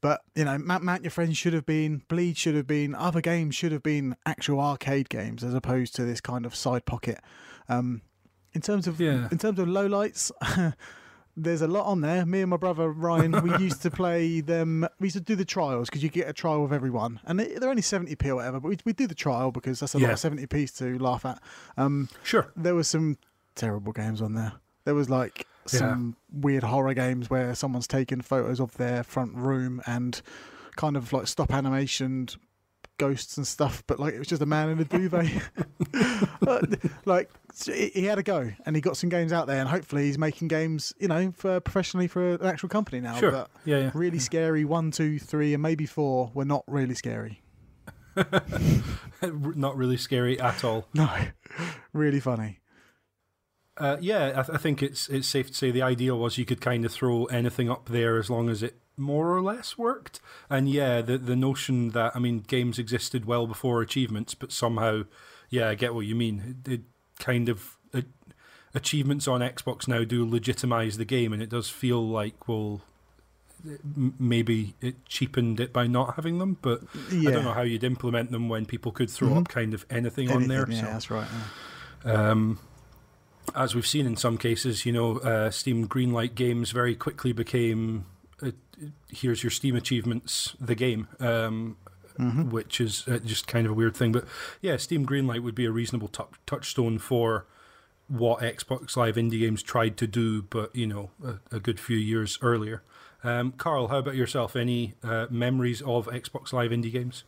But 0.00 0.22
you 0.34 0.44
know, 0.44 0.56
Mount, 0.58 0.82
Mount 0.82 1.02
Your 1.02 1.10
Friends 1.10 1.36
should 1.36 1.52
have 1.52 1.66
been, 1.66 2.02
Bleed 2.08 2.38
should 2.38 2.54
have 2.54 2.66
been, 2.66 2.94
other 2.94 3.20
games 3.20 3.54
should 3.54 3.72
have 3.72 3.82
been 3.82 4.16
actual 4.24 4.58
arcade 4.58 5.10
games 5.10 5.44
as 5.44 5.52
opposed 5.52 5.94
to 5.96 6.04
this 6.04 6.22
kind 6.22 6.46
of 6.46 6.54
side 6.54 6.86
pocket. 6.86 7.20
Um, 7.68 8.00
in 8.52 8.60
terms 8.60 8.86
of 8.86 9.00
yeah. 9.00 9.28
in 9.30 9.38
terms 9.38 9.58
of 9.58 9.68
lowlights, 9.68 10.30
there's 11.36 11.62
a 11.62 11.68
lot 11.68 11.86
on 11.86 12.00
there. 12.00 12.26
Me 12.26 12.40
and 12.40 12.50
my 12.50 12.56
brother 12.56 12.90
Ryan, 12.90 13.40
we 13.42 13.56
used 13.58 13.82
to 13.82 13.90
play 13.90 14.40
them. 14.40 14.86
We 14.98 15.06
used 15.06 15.16
to 15.16 15.20
do 15.20 15.36
the 15.36 15.44
trials 15.44 15.88
because 15.88 16.02
you 16.02 16.08
get 16.08 16.28
a 16.28 16.32
trial 16.32 16.62
with 16.62 16.72
everyone, 16.72 17.20
and 17.24 17.38
they're 17.38 17.70
only 17.70 17.82
seventy 17.82 18.14
p 18.16 18.30
or 18.30 18.36
whatever. 18.36 18.60
But 18.60 18.68
we 18.68 18.78
we 18.84 18.92
do 18.92 19.06
the 19.06 19.14
trial 19.14 19.52
because 19.52 19.80
that's 19.80 19.94
a 19.94 19.98
yeah. 19.98 20.08
lot 20.08 20.12
of 20.14 20.18
seventy 20.18 20.46
p 20.46 20.66
to 20.66 20.98
laugh 20.98 21.24
at. 21.24 21.40
Um, 21.76 22.08
sure. 22.22 22.52
There 22.56 22.74
was 22.74 22.88
some 22.88 23.18
terrible 23.54 23.92
games 23.92 24.20
on 24.22 24.34
there. 24.34 24.52
There 24.84 24.94
was 24.94 25.10
like 25.10 25.46
some 25.66 26.16
yeah. 26.32 26.40
weird 26.40 26.62
horror 26.64 26.94
games 26.94 27.30
where 27.30 27.54
someone's 27.54 27.86
taken 27.86 28.20
photos 28.20 28.60
of 28.60 28.76
their 28.76 29.02
front 29.02 29.34
room 29.34 29.82
and 29.86 30.20
kind 30.76 30.96
of 30.96 31.12
like 31.12 31.26
stop 31.26 31.52
animation 31.52 32.28
ghosts 33.00 33.38
and 33.38 33.46
stuff, 33.46 33.82
but 33.86 33.98
like 33.98 34.14
it 34.14 34.18
was 34.18 34.28
just 34.28 34.42
a 34.42 34.46
man 34.46 34.68
in 34.68 34.78
a 34.78 34.84
duvet. 34.84 35.30
like 37.06 37.30
he 37.64 38.04
had 38.04 38.18
a 38.18 38.22
go, 38.22 38.52
and 38.66 38.76
he 38.76 38.82
got 38.82 38.96
some 38.96 39.08
games 39.08 39.32
out 39.32 39.46
there, 39.46 39.58
and 39.58 39.68
hopefully 39.68 40.04
he's 40.04 40.18
making 40.18 40.48
games, 40.48 40.92
you 40.98 41.08
know, 41.08 41.32
for 41.32 41.60
professionally 41.60 42.06
for 42.06 42.34
an 42.34 42.46
actual 42.46 42.68
company 42.68 43.00
now. 43.00 43.16
Sure. 43.16 43.32
But 43.32 43.50
yeah, 43.64 43.78
yeah. 43.78 43.90
Really 43.94 44.18
scary. 44.18 44.64
One, 44.64 44.90
two, 44.90 45.18
three, 45.18 45.54
and 45.54 45.62
maybe 45.62 45.86
four 45.86 46.30
were 46.34 46.44
not 46.44 46.62
really 46.66 46.94
scary. 46.94 47.42
not 49.22 49.76
really 49.76 49.96
scary 49.96 50.38
at 50.38 50.62
all. 50.62 50.86
No, 50.94 51.08
really 51.92 52.20
funny. 52.20 52.60
Uh, 53.76 53.96
yeah, 53.98 54.28
I, 54.36 54.42
th- 54.42 54.50
I, 54.52 54.56
think 54.58 54.82
it's 54.82 55.08
it's 55.08 55.26
safe 55.26 55.46
to 55.48 55.54
say 55.54 55.70
the 55.70 55.80
ideal 55.80 56.18
was 56.18 56.36
you 56.36 56.44
could 56.44 56.60
kind 56.60 56.84
of 56.84 56.92
throw 56.92 57.24
anything 57.26 57.70
up 57.70 57.88
there 57.88 58.18
as 58.18 58.28
long 58.28 58.50
as 58.50 58.62
it 58.62 58.78
more 59.00 59.34
or 59.34 59.40
less 59.40 59.76
worked. 59.76 60.20
And 60.48 60.68
yeah, 60.68 61.00
the 61.00 61.18
the 61.18 61.36
notion 61.36 61.90
that 61.90 62.12
I 62.14 62.18
mean, 62.18 62.40
games 62.40 62.78
existed 62.78 63.24
well 63.24 63.46
before 63.46 63.82
achievements, 63.82 64.34
but 64.34 64.52
somehow, 64.52 65.04
yeah, 65.48 65.68
I 65.68 65.74
get 65.74 65.94
what 65.94 66.06
you 66.06 66.14
mean. 66.14 66.56
It, 66.66 66.72
it 66.72 66.80
kind 67.18 67.48
of 67.48 67.76
uh, 67.94 68.02
achievements 68.74 69.26
on 69.26 69.40
Xbox 69.40 69.88
now 69.88 70.04
do 70.04 70.28
legitimize 70.28 70.96
the 70.96 71.04
game, 71.04 71.32
and 71.32 71.42
it 71.42 71.48
does 71.48 71.68
feel 71.68 72.06
like 72.06 72.48
well, 72.48 72.82
maybe 74.18 74.74
it 74.80 75.04
cheapened 75.06 75.60
it 75.60 75.72
by 75.72 75.86
not 75.86 76.16
having 76.16 76.38
them. 76.38 76.58
But 76.60 76.82
yeah. 77.10 77.30
I 77.30 77.32
don't 77.32 77.44
know 77.44 77.52
how 77.52 77.62
you'd 77.62 77.84
implement 77.84 78.30
them 78.30 78.48
when 78.48 78.66
people 78.66 78.92
could 78.92 79.10
throw 79.10 79.28
mm-hmm. 79.28 79.38
up 79.38 79.48
kind 79.48 79.74
of 79.74 79.84
anything, 79.90 80.30
anything, 80.30 80.42
on 80.42 80.48
there. 80.48 80.70
Yeah, 80.70 80.80
so. 80.80 80.86
that's 80.86 81.10
right. 81.10 81.28
Yeah. 82.04 82.30
Um, 82.30 82.58
as 83.54 83.74
we've 83.74 83.86
seen 83.86 84.06
in 84.06 84.16
some 84.16 84.38
cases, 84.38 84.86
you 84.86 84.92
know, 84.92 85.18
uh, 85.18 85.50
Steam 85.50 85.88
Greenlight 85.88 86.34
games 86.34 86.70
very 86.70 86.94
quickly 86.94 87.32
became 87.32 88.06
here's 89.08 89.42
your 89.42 89.50
Steam 89.50 89.76
achievements, 89.76 90.56
the 90.60 90.74
game. 90.74 91.08
Um, 91.18 91.76
mm-hmm. 92.18 92.50
which 92.50 92.80
is 92.80 93.06
uh, 93.08 93.18
just 93.18 93.46
kind 93.46 93.66
of 93.66 93.72
a 93.72 93.74
weird 93.74 93.96
thing. 93.96 94.12
But 94.12 94.24
yeah, 94.60 94.76
Steam 94.76 95.06
Greenlight 95.06 95.42
would 95.42 95.54
be 95.54 95.64
a 95.64 95.70
reasonable 95.70 96.08
t- 96.08 96.24
touchstone 96.46 96.98
for 96.98 97.46
what 98.08 98.40
Xbox 98.40 98.96
Live 98.96 99.16
Indie 99.16 99.40
Games 99.40 99.62
tried 99.62 99.96
to 99.98 100.06
do, 100.06 100.42
but 100.42 100.74
you 100.74 100.86
know, 100.86 101.10
a, 101.24 101.56
a 101.56 101.60
good 101.60 101.78
few 101.78 101.96
years 101.96 102.38
earlier. 102.42 102.82
Um, 103.22 103.52
Karl, 103.52 103.88
how 103.88 103.98
about 103.98 104.16
yourself? 104.16 104.56
Any 104.56 104.94
uh, 105.02 105.26
memories 105.30 105.82
of 105.82 106.06
Xbox 106.06 106.52
Live 106.52 106.70
Indie 106.70 106.92
Games? 106.92 107.24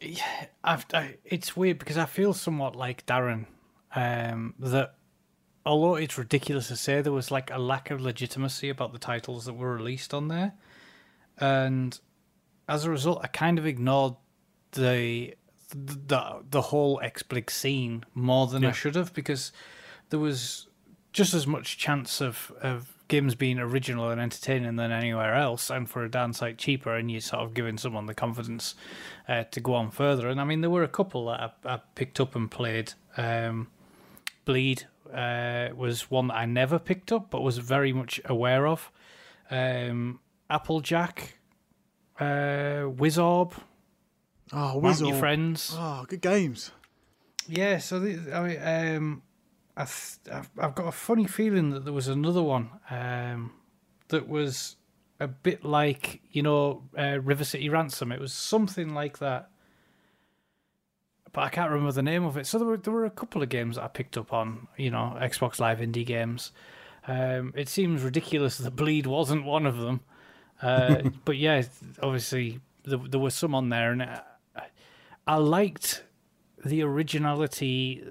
Yeah, 0.00 0.46
I've, 0.62 0.84
I, 0.92 1.16
it's 1.24 1.56
weird 1.56 1.78
because 1.78 1.96
I 1.96 2.06
feel 2.06 2.34
somewhat 2.34 2.76
like 2.76 3.06
Darren 3.06 3.46
um, 3.94 4.54
that 4.58 4.94
although 5.66 5.96
it's 5.96 6.16
ridiculous 6.16 6.68
to 6.68 6.76
say, 6.76 7.02
there 7.02 7.12
was 7.12 7.30
like 7.30 7.50
a 7.50 7.58
lack 7.58 7.90
of 7.90 8.00
legitimacy 8.00 8.68
about 8.70 8.92
the 8.92 8.98
titles 8.98 9.44
that 9.44 9.54
were 9.54 9.74
released 9.74 10.14
on 10.14 10.28
there, 10.28 10.54
and 11.38 11.98
as 12.68 12.84
a 12.84 12.90
result, 12.90 13.20
I 13.22 13.26
kind 13.26 13.58
of 13.58 13.66
ignored 13.66 14.14
the 14.72 15.34
the 15.74 16.42
the 16.48 16.62
whole 16.62 17.00
XBLIG 17.02 17.50
scene 17.50 18.04
more 18.14 18.46
than 18.46 18.62
yeah. 18.62 18.68
I 18.68 18.72
should 18.72 18.94
have 18.94 19.12
because 19.12 19.50
there 20.10 20.20
was 20.20 20.68
just 21.12 21.34
as 21.34 21.46
much 21.46 21.76
chance 21.76 22.20
of 22.20 22.52
of 22.62 22.92
games 23.08 23.34
being 23.34 23.58
original 23.58 24.10
and 24.10 24.20
entertaining 24.20 24.76
than 24.76 24.92
anywhere 24.92 25.34
else, 25.34 25.68
and 25.68 25.90
for 25.90 26.04
a 26.04 26.10
darn 26.10 26.32
sight 26.32 26.58
cheaper, 26.58 26.94
and 26.94 27.10
you 27.10 27.20
sort 27.20 27.42
of 27.42 27.54
giving 27.54 27.76
someone 27.76 28.06
the 28.06 28.14
confidence 28.14 28.76
uh, 29.28 29.44
to 29.50 29.60
go 29.60 29.74
on 29.74 29.90
further. 29.90 30.28
And 30.28 30.40
I 30.40 30.44
mean, 30.44 30.60
there 30.60 30.70
were 30.70 30.84
a 30.84 30.88
couple 30.88 31.26
that 31.26 31.54
I, 31.64 31.74
I 31.74 31.80
picked 31.96 32.20
up 32.20 32.36
and 32.36 32.50
played. 32.50 32.94
Um, 33.16 33.68
Bleed 34.44 34.86
uh, 35.12 35.74
was 35.74 36.10
one 36.10 36.28
that 36.28 36.34
I 36.34 36.46
never 36.46 36.78
picked 36.78 37.12
up, 37.12 37.30
but 37.30 37.42
was 37.42 37.58
very 37.58 37.92
much 37.92 38.20
aware 38.24 38.66
of. 38.66 38.90
Um, 39.50 40.20
Applejack, 40.50 41.38
uh, 42.18 42.88
Wizorb. 42.88 43.52
Oh, 44.52 44.80
Wizorb. 44.82 45.08
Your 45.08 45.18
friends. 45.18 45.74
Oh, 45.76 46.04
good 46.08 46.20
games. 46.20 46.70
Yeah, 47.48 47.78
so 47.78 48.00
the, 48.00 48.32
I 48.34 48.40
mean, 48.46 48.96
um, 48.96 49.22
I 49.76 49.84
th- 49.84 50.44
I've 50.58 50.74
got 50.74 50.86
a 50.88 50.92
funny 50.92 51.26
feeling 51.26 51.70
that 51.70 51.84
there 51.84 51.92
was 51.92 52.08
another 52.08 52.42
one 52.42 52.70
um, 52.90 53.52
that 54.08 54.28
was 54.28 54.76
a 55.20 55.28
bit 55.28 55.64
like 55.64 56.20
you 56.30 56.42
know 56.42 56.82
uh, 56.98 57.20
River 57.20 57.44
City 57.44 57.68
Ransom. 57.68 58.12
It 58.12 58.20
was 58.20 58.32
something 58.32 58.94
like 58.94 59.18
that, 59.18 59.50
but 61.36 61.42
I 61.42 61.50
can't 61.50 61.70
remember 61.70 61.92
the 61.92 62.02
name 62.02 62.24
of 62.24 62.38
it. 62.38 62.46
So 62.46 62.56
there 62.56 62.66
were 62.66 62.78
there 62.78 62.94
were 62.94 63.04
a 63.04 63.10
couple 63.10 63.42
of 63.42 63.50
games 63.50 63.76
that 63.76 63.84
I 63.84 63.88
picked 63.88 64.16
up 64.16 64.32
on 64.32 64.68
you 64.78 64.90
know 64.90 65.18
Xbox 65.20 65.60
Live 65.60 65.80
indie 65.80 66.06
games. 66.06 66.50
Um, 67.06 67.52
it 67.54 67.68
seems 67.68 68.02
ridiculous 68.02 68.56
that 68.56 68.74
Bleed 68.74 69.06
wasn't 69.06 69.44
one 69.44 69.66
of 69.66 69.76
them, 69.76 70.00
uh, 70.62 71.02
but 71.26 71.36
yeah, 71.36 71.62
obviously 72.02 72.60
there, 72.84 72.98
there 72.98 73.20
was 73.20 73.34
some 73.34 73.54
on 73.54 73.68
there, 73.68 73.92
and 73.92 74.02
I, 74.02 74.22
I 75.26 75.36
liked 75.36 76.04
the 76.64 76.82
originality 76.82 78.02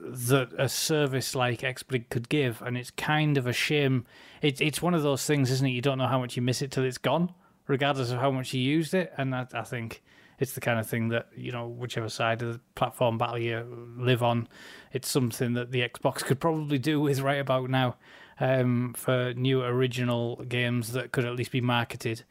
that 0.00 0.54
a 0.56 0.66
service 0.66 1.34
like 1.34 1.60
XBLIG 1.60 2.08
could 2.08 2.30
give, 2.30 2.62
and 2.62 2.78
it's 2.78 2.90
kind 2.90 3.36
of 3.36 3.46
a 3.46 3.52
shame. 3.52 4.06
It's 4.40 4.62
it's 4.62 4.80
one 4.80 4.94
of 4.94 5.02
those 5.02 5.26
things, 5.26 5.50
isn't 5.50 5.66
it? 5.66 5.72
You 5.72 5.82
don't 5.82 5.98
know 5.98 6.08
how 6.08 6.20
much 6.20 6.36
you 6.36 6.42
miss 6.42 6.62
it 6.62 6.70
till 6.70 6.84
it's 6.84 6.96
gone, 6.96 7.34
regardless 7.66 8.12
of 8.12 8.18
how 8.18 8.30
much 8.30 8.54
you 8.54 8.62
used 8.62 8.94
it. 8.94 9.12
And 9.18 9.34
I, 9.34 9.46
I 9.52 9.62
think 9.62 10.02
it's 10.42 10.54
the 10.54 10.60
kind 10.60 10.80
of 10.80 10.88
thing 10.88 11.08
that 11.10 11.28
you 11.36 11.52
know, 11.52 11.68
whichever 11.68 12.08
side 12.08 12.42
of 12.42 12.54
the 12.54 12.60
platform 12.74 13.16
battle 13.16 13.38
you 13.38 13.94
live 13.96 14.24
on, 14.24 14.48
it's 14.90 15.08
something 15.08 15.52
that 15.54 15.70
the 15.70 15.88
Xbox 15.88 16.16
could 16.24 16.40
probably 16.40 16.78
do 16.78 17.00
with 17.00 17.20
right 17.20 17.38
about 17.38 17.70
now 17.70 17.94
um, 18.40 18.92
for 18.96 19.32
new 19.34 19.62
original 19.62 20.36
games 20.48 20.92
that 20.94 21.12
could 21.12 21.24
at 21.24 21.36
least 21.36 21.52
be 21.52 21.60
marketed. 21.60 22.24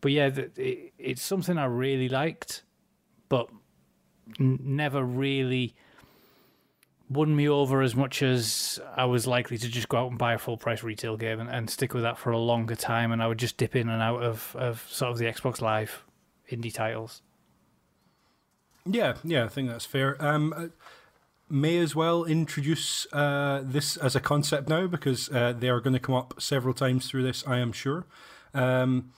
But 0.00 0.12
yeah, 0.12 0.26
it, 0.56 0.92
it's 0.96 1.22
something 1.22 1.58
I 1.58 1.64
really 1.64 2.08
liked, 2.08 2.62
but 3.28 3.48
never 4.38 5.02
really 5.02 5.74
won 7.10 7.34
me 7.34 7.48
over 7.48 7.82
as 7.82 7.96
much 7.96 8.22
as 8.22 8.78
I 8.94 9.06
was 9.06 9.26
likely 9.26 9.58
to 9.58 9.68
just 9.68 9.88
go 9.88 9.98
out 9.98 10.10
and 10.10 10.18
buy 10.18 10.34
a 10.34 10.38
full 10.38 10.56
price 10.56 10.84
retail 10.84 11.16
game 11.16 11.40
and, 11.40 11.50
and 11.50 11.68
stick 11.68 11.94
with 11.94 12.04
that 12.04 12.16
for 12.16 12.30
a 12.30 12.38
longer 12.38 12.76
time. 12.76 13.10
And 13.10 13.20
I 13.20 13.26
would 13.26 13.38
just 13.38 13.56
dip 13.56 13.74
in 13.74 13.88
and 13.88 14.00
out 14.00 14.22
of, 14.22 14.54
of 14.56 14.86
sort 14.88 15.10
of 15.10 15.18
the 15.18 15.24
Xbox 15.24 15.60
Live 15.60 16.04
indie 16.48 16.72
titles. 16.72 17.22
Yeah, 18.88 19.16
yeah, 19.24 19.44
I 19.44 19.48
think 19.48 19.68
that's 19.68 19.84
fair. 19.84 20.16
Um, 20.24 20.52
uh, 20.56 20.66
may 21.48 21.78
as 21.78 21.94
well 21.94 22.24
introduce 22.24 23.06
uh, 23.12 23.62
this 23.64 23.96
as 23.96 24.16
a 24.16 24.20
concept 24.20 24.68
now 24.68 24.86
because 24.86 25.28
uh, 25.30 25.52
they 25.52 25.68
are 25.68 25.80
going 25.80 25.94
to 25.94 26.00
come 26.00 26.14
up 26.14 26.34
several 26.38 26.74
times 26.74 27.08
through 27.08 27.22
this, 27.22 27.46
I 27.46 27.58
am 27.58 27.72
sure. 27.72 28.06
Um, 28.54 29.12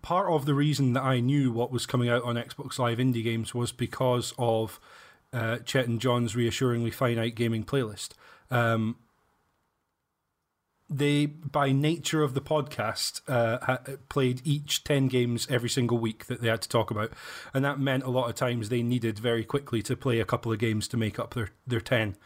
part 0.00 0.30
of 0.30 0.46
the 0.46 0.54
reason 0.54 0.92
that 0.94 1.02
I 1.02 1.20
knew 1.20 1.52
what 1.52 1.70
was 1.70 1.86
coming 1.86 2.08
out 2.08 2.22
on 2.24 2.36
Xbox 2.36 2.78
Live 2.78 2.98
indie 2.98 3.22
games 3.22 3.54
was 3.54 3.72
because 3.72 4.34
of 4.38 4.80
uh, 5.32 5.58
Chet 5.58 5.88
and 5.88 6.00
John's 6.00 6.36
reassuringly 6.36 6.90
finite 6.90 7.34
gaming 7.34 7.64
playlist. 7.64 8.10
Um, 8.50 8.96
they, 10.92 11.26
by 11.26 11.72
nature 11.72 12.22
of 12.22 12.34
the 12.34 12.40
podcast, 12.40 13.20
uh, 13.28 13.78
played 14.08 14.40
each 14.44 14.84
10 14.84 15.08
games 15.08 15.46
every 15.50 15.68
single 15.68 15.98
week 15.98 16.26
that 16.26 16.40
they 16.40 16.48
had 16.48 16.62
to 16.62 16.68
talk 16.68 16.90
about. 16.90 17.12
And 17.54 17.64
that 17.64 17.80
meant 17.80 18.04
a 18.04 18.10
lot 18.10 18.28
of 18.28 18.34
times 18.34 18.68
they 18.68 18.82
needed 18.82 19.18
very 19.18 19.44
quickly 19.44 19.82
to 19.82 19.96
play 19.96 20.20
a 20.20 20.24
couple 20.24 20.52
of 20.52 20.58
games 20.58 20.88
to 20.88 20.96
make 20.96 21.18
up 21.18 21.34
their, 21.34 21.50
their 21.66 21.80
10. 21.80 22.16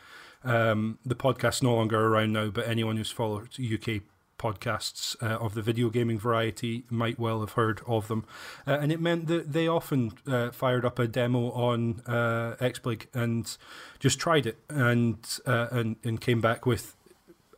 Um, 0.44 0.98
the 1.04 1.14
podcast's 1.14 1.62
no 1.62 1.74
longer 1.74 1.98
around 1.98 2.32
now, 2.32 2.48
but 2.48 2.68
anyone 2.68 2.96
who's 2.96 3.10
followed 3.10 3.48
UK 3.58 4.02
podcasts 4.38 5.20
uh, 5.22 5.36
of 5.38 5.54
the 5.54 5.62
video 5.62 5.88
gaming 5.88 6.18
variety 6.18 6.84
might 6.90 7.18
well 7.18 7.40
have 7.40 7.52
heard 7.52 7.80
of 7.86 8.08
them. 8.08 8.24
Uh, 8.66 8.78
and 8.80 8.92
it 8.92 9.00
meant 9.00 9.26
that 9.26 9.52
they 9.52 9.66
often 9.66 10.12
uh, 10.26 10.50
fired 10.50 10.84
up 10.84 10.98
a 10.98 11.06
demo 11.06 11.50
on 11.52 12.02
uh, 12.06 12.54
XBLIG 12.60 13.06
and 13.14 13.56
just 13.98 14.18
tried 14.18 14.46
it 14.46 14.58
and, 14.68 15.38
uh, 15.46 15.68
and, 15.70 15.96
and 16.04 16.20
came 16.20 16.40
back 16.40 16.66
with, 16.66 16.95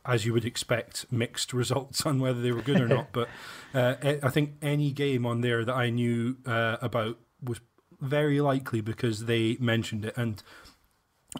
as 0.09 0.25
you 0.25 0.33
would 0.33 0.45
expect, 0.45 1.05
mixed 1.11 1.53
results 1.53 2.01
on 2.05 2.19
whether 2.19 2.41
they 2.41 2.51
were 2.51 2.61
good 2.61 2.81
or 2.81 2.87
not. 2.87 3.07
But 3.13 3.29
uh, 3.73 3.95
I 4.23 4.29
think 4.29 4.55
any 4.61 4.91
game 4.91 5.25
on 5.25 5.41
there 5.41 5.63
that 5.65 5.75
I 5.75 5.89
knew 5.89 6.37
uh, 6.45 6.77
about 6.81 7.17
was 7.41 7.59
very 8.01 8.41
likely 8.41 8.81
because 8.81 9.25
they 9.25 9.57
mentioned 9.59 10.05
it. 10.05 10.17
And 10.17 10.41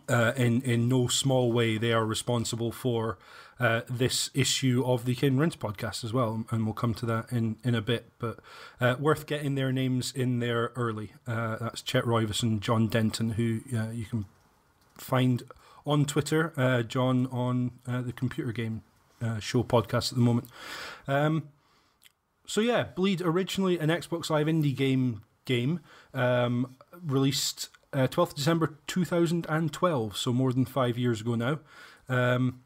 in, 0.07 0.61
in 0.61 0.87
no 0.87 1.07
small 1.07 1.51
way, 1.51 1.77
they 1.77 1.93
are 1.93 2.05
responsible 2.05 2.71
for 2.71 3.17
uh, 3.59 3.81
this 3.89 4.29
issue 4.33 4.83
of 4.85 5.03
the 5.05 5.15
Cane 5.15 5.37
Rinse 5.37 5.57
podcast 5.57 6.03
as 6.03 6.13
well, 6.13 6.45
and 6.49 6.65
we'll 6.65 6.73
come 6.73 6.93
to 6.95 7.05
that 7.07 7.31
in, 7.31 7.57
in 7.63 7.75
a 7.75 7.81
bit. 7.81 8.09
But 8.17 8.39
uh, 8.79 8.95
worth 8.97 9.25
getting 9.25 9.55
their 9.55 9.71
names 9.71 10.13
in 10.13 10.39
there 10.39 10.71
early. 10.75 11.11
Uh, 11.27 11.57
that's 11.59 11.81
Chet 11.81 12.05
Roivas 12.05 12.41
and 12.41 12.61
John 12.61 12.87
Denton, 12.87 13.31
who 13.31 13.59
uh, 13.77 13.89
you 13.89 14.05
can 14.05 14.25
find 14.97 15.43
on 15.89 16.05
Twitter. 16.05 16.53
Uh, 16.55 16.83
John 16.83 17.27
on 17.27 17.71
the 17.85 18.13
Computer 18.13 18.51
Game 18.51 18.83
Show 19.39 19.63
podcast 19.63 20.11
at 20.11 20.17
the 20.17 20.23
moment. 20.23 20.47
Um, 21.07 21.49
so 22.49 22.61
yeah, 22.61 22.85
Bleed 22.95 23.21
originally 23.21 23.77
an 23.77 23.89
Xbox 23.89 24.29
Live 24.29 24.47
indie 24.47 24.75
game 24.75 25.21
game 25.45 25.81
um, 26.13 26.75
released 27.05 27.69
uh, 27.93 28.07
12th 28.07 28.35
December 28.35 28.77
2012, 28.87 30.17
so 30.17 30.33
more 30.33 30.53
than 30.53 30.65
five 30.65 30.97
years 30.97 31.21
ago 31.21 31.35
now. 31.35 31.59
Um, 32.07 32.61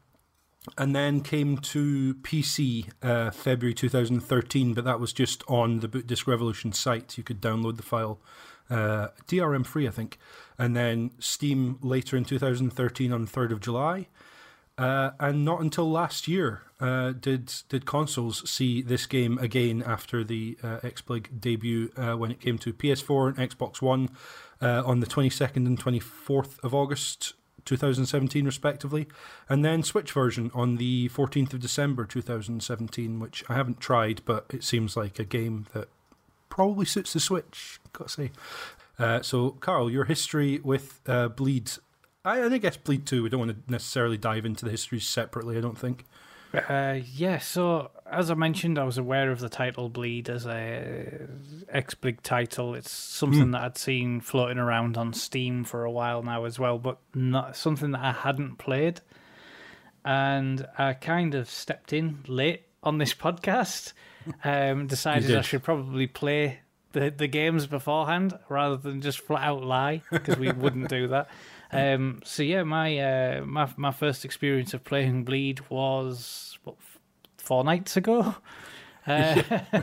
and 0.78 0.96
then 0.96 1.20
came 1.20 1.58
to 1.58 2.14
PC 2.22 2.90
uh, 3.02 3.30
February 3.30 3.74
2013, 3.74 4.72
but 4.72 4.84
that 4.84 4.98
was 4.98 5.12
just 5.12 5.44
on 5.48 5.80
the 5.80 5.88
Bootdisk 5.88 6.26
Revolution 6.26 6.72
site. 6.72 7.18
You 7.18 7.24
could 7.24 7.42
download 7.42 7.76
the 7.76 7.82
file 7.82 8.20
uh, 8.70 9.08
DRM 9.28 9.66
free, 9.66 9.86
I 9.86 9.90
think. 9.90 10.18
And 10.58 10.76
then 10.76 11.10
Steam 11.18 11.78
later 11.82 12.16
in 12.16 12.24
2013 12.24 13.12
on 13.12 13.26
3rd 13.26 13.52
of 13.52 13.60
July. 13.60 14.06
Uh, 14.76 15.12
and 15.20 15.44
not 15.44 15.60
until 15.60 15.88
last 15.88 16.26
year 16.26 16.62
uh, 16.80 17.12
did 17.12 17.52
did 17.68 17.86
consoles 17.86 18.48
see 18.50 18.82
this 18.82 19.06
game 19.06 19.38
again 19.38 19.84
after 19.86 20.24
the 20.24 20.58
uh, 20.64 20.80
XBLIG 20.80 21.40
debut 21.40 21.92
uh, 21.96 22.14
when 22.14 22.32
it 22.32 22.40
came 22.40 22.58
to 22.58 22.72
PS4 22.72 23.38
and 23.38 23.50
Xbox 23.50 23.80
One 23.80 24.10
uh, 24.60 24.82
on 24.84 24.98
the 24.98 25.06
22nd 25.06 25.66
and 25.66 25.78
24th 25.78 26.58
of 26.64 26.74
August 26.74 27.34
2017, 27.64 28.44
respectively, 28.44 29.06
and 29.48 29.64
then 29.64 29.82
Switch 29.82 30.12
version 30.12 30.50
on 30.54 30.76
the 30.76 31.08
14th 31.10 31.54
of 31.54 31.60
December 31.60 32.04
2017, 32.04 33.20
which 33.20 33.44
I 33.48 33.54
haven't 33.54 33.80
tried, 33.80 34.22
but 34.24 34.46
it 34.50 34.64
seems 34.64 34.96
like 34.96 35.18
a 35.18 35.24
game 35.24 35.66
that 35.72 35.88
probably 36.48 36.84
suits 36.84 37.12
the 37.12 37.20
Switch, 37.20 37.80
gotta 37.92 38.10
say. 38.10 38.30
Uh, 38.98 39.22
so, 39.22 39.50
Karl, 39.50 39.90
your 39.90 40.04
history 40.04 40.60
with 40.62 41.00
uh, 41.06 41.28
Bleed. 41.28 41.72
I, 42.24 42.38
and 42.38 42.54
I 42.54 42.58
guess 42.58 42.76
Bleed 42.76 43.06
2, 43.06 43.22
we 43.22 43.28
don't 43.28 43.40
want 43.40 43.66
to 43.66 43.72
necessarily 43.72 44.16
dive 44.16 44.46
into 44.46 44.64
the 44.64 44.70
histories 44.70 45.06
separately, 45.06 45.58
I 45.58 45.60
don't 45.60 45.78
think. 45.78 46.04
Uh, 46.68 47.00
yeah, 47.12 47.38
so 47.38 47.90
as 48.10 48.30
I 48.30 48.34
mentioned, 48.34 48.78
I 48.78 48.84
was 48.84 48.96
aware 48.98 49.30
of 49.32 49.40
the 49.40 49.48
title 49.48 49.88
Bleed 49.88 50.30
as 50.30 50.46
a 50.46 51.28
XBLIG 51.74 52.20
title. 52.22 52.74
It's 52.74 52.92
something 52.92 53.48
mm. 53.48 53.52
that 53.52 53.62
I'd 53.62 53.78
seen 53.78 54.20
floating 54.20 54.58
around 54.58 54.96
on 54.96 55.12
Steam 55.12 55.64
for 55.64 55.84
a 55.84 55.90
while 55.90 56.22
now 56.22 56.44
as 56.44 56.58
well, 56.58 56.78
but 56.78 56.98
not 57.14 57.56
something 57.56 57.90
that 57.90 58.00
I 58.00 58.12
hadn't 58.12 58.58
played. 58.58 59.00
And 60.04 60.66
I 60.78 60.92
kind 60.92 61.34
of 61.34 61.50
stepped 61.50 61.92
in 61.92 62.20
late 62.28 62.62
on 62.82 62.98
this 62.98 63.14
podcast. 63.14 63.92
Um, 64.42 64.86
decided 64.86 65.36
I 65.36 65.42
should 65.42 65.62
probably 65.62 66.06
play 66.06 66.60
the 66.94 67.10
the 67.10 67.26
games 67.26 67.66
beforehand 67.66 68.38
rather 68.48 68.76
than 68.76 69.02
just 69.02 69.18
flat 69.18 69.42
out 69.42 69.62
lie 69.62 70.00
because 70.10 70.38
we 70.38 70.50
wouldn't 70.50 70.88
do 70.88 71.08
that. 71.08 71.28
Um, 71.72 72.20
so 72.24 72.44
yeah, 72.44 72.62
my 72.62 72.98
uh, 72.98 73.40
my 73.44 73.68
my 73.76 73.90
first 73.90 74.24
experience 74.24 74.74
of 74.74 74.84
playing 74.84 75.24
Bleed 75.24 75.68
was 75.70 76.56
what, 76.62 76.76
four 77.36 77.64
nights 77.64 77.96
ago, 77.96 78.36
uh, 79.08 79.42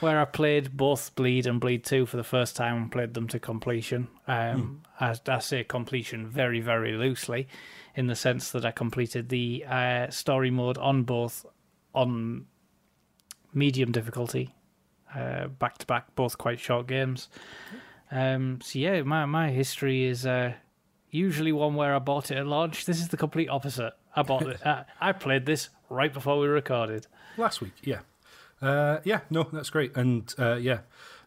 where 0.00 0.20
I 0.20 0.24
played 0.24 0.76
both 0.76 1.12
Bleed 1.16 1.48
and 1.48 1.58
Bleed 1.58 1.82
Two 1.82 2.06
for 2.06 2.16
the 2.16 2.22
first 2.22 2.54
time 2.54 2.76
and 2.76 2.92
played 2.92 3.14
them 3.14 3.26
to 3.26 3.40
completion. 3.40 4.06
Um, 4.28 4.82
I, 5.00 5.16
I 5.26 5.40
say 5.40 5.64
completion 5.64 6.28
very 6.28 6.60
very 6.60 6.92
loosely, 6.92 7.48
in 7.96 8.06
the 8.06 8.14
sense 8.14 8.52
that 8.52 8.64
I 8.64 8.70
completed 8.70 9.28
the 9.28 9.64
uh, 9.68 10.10
story 10.10 10.52
mode 10.52 10.78
on 10.78 11.02
both 11.02 11.44
on 11.92 12.46
medium 13.52 13.90
difficulty, 13.90 14.54
back 15.58 15.78
to 15.78 15.86
back, 15.86 16.14
both 16.14 16.38
quite 16.38 16.60
short 16.60 16.86
games. 16.86 17.28
Um, 18.12 18.60
so 18.60 18.78
yeah, 18.78 19.02
my 19.02 19.24
my 19.24 19.50
history 19.50 20.04
is 20.04 20.26
uh, 20.26 20.52
usually 21.10 21.50
one 21.50 21.74
where 21.74 21.94
I 21.94 21.98
bought 21.98 22.30
it 22.30 22.36
at 22.36 22.46
launch. 22.46 22.84
This 22.84 23.00
is 23.00 23.08
the 23.08 23.16
complete 23.16 23.48
opposite. 23.48 23.94
I 24.14 24.22
bought 24.22 24.46
it. 24.46 24.60
I, 24.66 24.84
I 25.00 25.12
played 25.12 25.46
this 25.46 25.70
right 25.88 26.12
before 26.12 26.38
we 26.38 26.46
recorded 26.46 27.06
last 27.38 27.62
week. 27.62 27.72
Yeah, 27.82 28.00
uh, 28.60 28.98
yeah, 29.04 29.20
no, 29.30 29.48
that's 29.52 29.70
great, 29.70 29.96
and 29.96 30.32
uh, 30.38 30.54
yeah. 30.54 30.80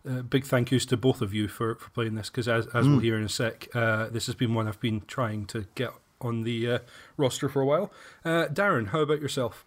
Uh, 0.07 0.21
big 0.21 0.45
thank 0.45 0.69
yous 0.69 0.85
to 0.85 0.95
both 0.95 1.19
of 1.19 1.33
you 1.33 1.47
for, 1.47 1.73
for 1.73 1.89
playing 1.89 2.13
this 2.13 2.29
because, 2.29 2.47
as, 2.47 2.67
as 2.75 2.85
mm. 2.85 2.91
we'll 2.91 2.99
hear 2.99 3.17
in 3.17 3.23
a 3.23 3.29
sec, 3.29 3.67
uh, 3.73 4.07
this 4.07 4.27
has 4.27 4.35
been 4.35 4.53
one 4.53 4.67
I've 4.67 4.79
been 4.79 5.01
trying 5.07 5.47
to 5.47 5.65
get 5.73 5.89
on 6.21 6.43
the 6.43 6.69
uh, 6.69 6.79
roster 7.17 7.49
for 7.49 7.63
a 7.63 7.65
while. 7.65 7.91
Uh, 8.23 8.45
Darren, 8.45 8.89
how 8.89 8.99
about 8.99 9.19
yourself? 9.19 9.65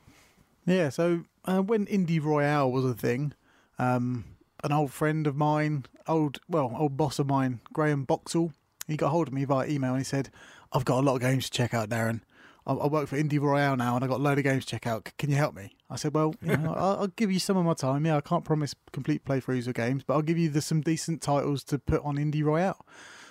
Yeah, 0.65 0.91
so 0.91 1.25
when 1.45 1.87
Indie 1.87 2.23
Royale 2.23 2.71
was 2.71 2.85
a 2.85 2.95
thing, 2.95 3.35
um, 3.79 4.25
an 4.65 4.73
old 4.73 4.93
friend 4.93 5.27
of 5.27 5.37
mine, 5.37 5.87
old 6.07 6.41
well, 6.49 6.75
old 6.77 6.97
boss 6.97 7.19
of 7.19 7.27
mine, 7.27 7.61
Graham 7.73 8.05
Boxall, 8.05 8.53
he 8.87 8.97
got 8.97 9.11
hold 9.11 9.29
of 9.29 9.35
me 9.35 9.45
via 9.45 9.69
email 9.69 9.93
and 9.93 10.01
he 10.01 10.05
said, 10.05 10.31
"I've 10.73 10.85
got 10.85 11.01
a 11.01 11.07
lot 11.07 11.17
of 11.17 11.21
games 11.21 11.45
to 11.45 11.51
check 11.51 11.75
out, 11.75 11.91
Darren. 11.91 12.23
I, 12.67 12.73
I 12.73 12.87
work 12.87 13.09
for 13.09 13.17
Indie 13.17 13.41
Royale 13.41 13.77
now, 13.77 13.95
and 13.95 14.05
I've 14.05 14.11
got 14.11 14.21
a 14.21 14.23
load 14.23 14.39
of 14.39 14.45
games 14.45 14.65
to 14.65 14.71
check 14.71 14.87
out. 14.87 15.11
Can 15.19 15.31
you 15.31 15.37
help 15.37 15.55
me?" 15.55 15.77
I 15.91 15.97
said, 15.97 16.15
"Well, 16.15 16.35
you 16.43 16.57
know, 16.57 16.75
I'll, 16.77 17.01
I'll, 17.01 17.07
give 17.09 17.31
you 17.31 17.39
some 17.39 17.57
of 17.57 17.65
my 17.65 17.75
time. 17.75 18.07
Yeah, 18.07 18.17
I 18.17 18.21
can't 18.21 18.45
promise 18.45 18.75
complete 18.93 19.25
playthroughs 19.25 19.69
of 19.69 19.75
games, 19.75 20.03
but 20.05 20.15
I'll 20.15 20.23
give 20.23 20.39
you 20.39 20.49
the, 20.49 20.63
some 20.63 20.81
decent 20.81 21.23
titles 21.23 21.63
to 21.65 21.79
put 21.79 22.03
on 22.05 22.17
Indie 22.17 22.43
Royale." 22.43 22.85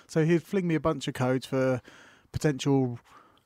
So 0.06 0.24
he'd 0.24 0.42
fling 0.42 0.66
me 0.66 0.74
a 0.74 0.80
bunch 0.80 1.06
of 1.06 1.14
codes 1.14 1.44
for 1.44 1.82
potential, 2.32 2.98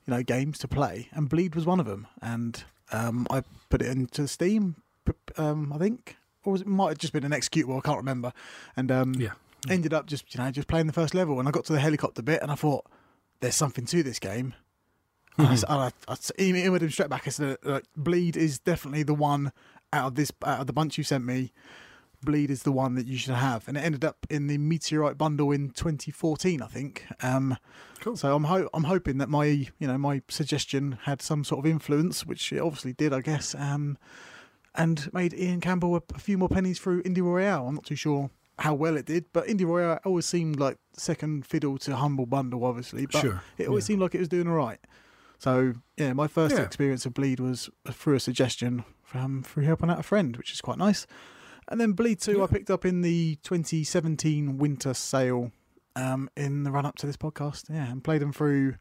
you 0.05 0.13
know, 0.13 0.23
games 0.23 0.57
to 0.59 0.67
play, 0.67 1.09
and 1.11 1.27
Bleed 1.27 1.55
was 1.55 1.65
one 1.65 1.79
of 1.79 1.85
them. 1.85 2.07
And 2.21 2.63
um, 2.91 3.27
I 3.29 3.43
put 3.69 3.81
it 3.81 3.89
into 3.89 4.27
Steam, 4.27 4.77
um, 5.37 5.73
I 5.73 5.77
think, 5.77 6.17
or 6.43 6.53
was 6.53 6.61
it 6.61 6.67
might 6.67 6.89
have 6.89 6.97
just 6.97 7.13
been 7.13 7.23
an 7.23 7.31
executable. 7.31 7.77
I 7.77 7.81
can't 7.81 7.97
remember. 7.97 8.33
And 8.75 8.91
um, 8.91 9.13
yeah, 9.15 9.33
ended 9.69 9.93
up 9.93 10.07
just 10.07 10.33
you 10.33 10.41
know 10.41 10.51
just 10.51 10.67
playing 10.67 10.87
the 10.87 10.93
first 10.93 11.13
level, 11.13 11.39
and 11.39 11.47
I 11.47 11.51
got 11.51 11.65
to 11.65 11.73
the 11.73 11.79
helicopter 11.79 12.21
bit, 12.21 12.41
and 12.41 12.51
I 12.51 12.55
thought 12.55 12.85
there's 13.39 13.55
something 13.55 13.85
to 13.87 14.03
this 14.03 14.19
game. 14.19 14.53
Mm-hmm. 15.37 15.71
I, 15.71 15.85
I, 15.85 15.91
I, 16.07 16.15
emailed 16.15 16.81
him 16.81 16.91
straight 16.91 17.09
back. 17.09 17.23
I 17.25 17.31
said, 17.31 17.57
uh, 17.65 17.79
"Bleed 17.95 18.37
is 18.37 18.59
definitely 18.59 19.03
the 19.03 19.13
one 19.13 19.51
out 19.91 20.07
of 20.07 20.15
this 20.15 20.31
out 20.45 20.61
of 20.61 20.67
the 20.67 20.73
bunch 20.73 20.97
you 20.97 21.03
sent 21.03 21.25
me. 21.25 21.51
Bleed 22.23 22.49
is 22.49 22.63
the 22.63 22.71
one 22.71 22.95
that 22.95 23.07
you 23.07 23.17
should 23.17 23.33
have." 23.33 23.67
And 23.67 23.75
it 23.75 23.81
ended 23.81 24.05
up 24.05 24.27
in 24.29 24.47
the 24.47 24.57
Meteorite 24.59 25.17
bundle 25.17 25.51
in 25.51 25.71
2014, 25.71 26.61
I 26.61 26.67
think. 26.67 27.05
Um, 27.21 27.57
cool. 27.99 28.15
So 28.15 28.35
I'm 28.35 28.43
ho- 28.43 28.69
I'm 28.73 28.83
hoping 28.83 29.17
that 29.17 29.29
my 29.29 29.45
you 29.45 29.71
know 29.79 29.97
my 29.97 30.21
suggestion 30.29 30.99
had 31.03 31.21
some 31.21 31.43
sort 31.43 31.65
of 31.65 31.71
influence, 31.71 32.25
which 32.25 32.53
it 32.53 32.59
obviously 32.59 32.93
did, 32.93 33.11
I 33.11 33.21
guess. 33.21 33.55
Um, 33.55 33.97
and 34.75 35.11
made 35.13 35.33
Ian 35.33 35.61
Campbell 35.61 35.95
a, 35.95 36.19
few 36.19 36.37
more 36.37 36.49
pennies 36.49 36.79
through 36.79 37.03
Indie 37.03 37.21
Royale. 37.21 37.67
I'm 37.67 37.75
not 37.75 37.85
too 37.85 37.95
sure 37.95 38.29
how 38.59 38.73
well 38.73 38.97
it 38.97 39.05
did, 39.05 39.25
but 39.33 39.47
Indie 39.47 39.65
Royale 39.65 39.99
always 40.05 40.25
seemed 40.25 40.59
like 40.59 40.77
second 40.93 41.45
fiddle 41.45 41.77
to 41.79 41.95
Humble 41.95 42.25
Bundle, 42.25 42.65
obviously. 42.65 43.05
But 43.05 43.21
sure. 43.21 43.43
it 43.57 43.67
always 43.67 43.83
yeah. 43.83 43.87
seemed 43.87 44.01
like 44.01 44.15
it 44.15 44.19
was 44.19 44.29
doing 44.29 44.47
all 44.47 44.55
right. 44.55 44.79
So 45.39 45.73
yeah, 45.97 46.13
my 46.13 46.27
first 46.27 46.55
yeah. 46.55 46.61
experience 46.61 47.05
of 47.05 47.13
Bleed 47.13 47.39
was 47.39 47.69
through 47.91 48.15
a 48.15 48.19
suggestion 48.19 48.85
from 49.03 49.43
through 49.43 49.65
helping 49.65 49.89
out 49.89 49.99
a 49.99 50.03
friend, 50.03 50.37
which 50.37 50.53
is 50.53 50.61
quite 50.61 50.77
nice. 50.77 51.05
And 51.67 51.79
then 51.79 51.93
Bleed 51.93 52.19
Two, 52.19 52.37
yeah. 52.37 52.43
I 52.43 52.47
picked 52.47 52.69
up 52.69 52.85
in 52.85 53.01
the 53.01 53.35
2017 53.43 54.57
winter 54.57 54.93
sale 54.93 55.51
um, 55.95 56.29
in 56.35 56.63
the 56.63 56.71
run 56.71 56.85
up 56.85 56.95
to 56.97 57.07
this 57.07 57.17
podcast. 57.17 57.69
Yeah, 57.69 57.91
and 57.91 58.03
played 58.03 58.21
them 58.21 58.33
through 58.33 58.75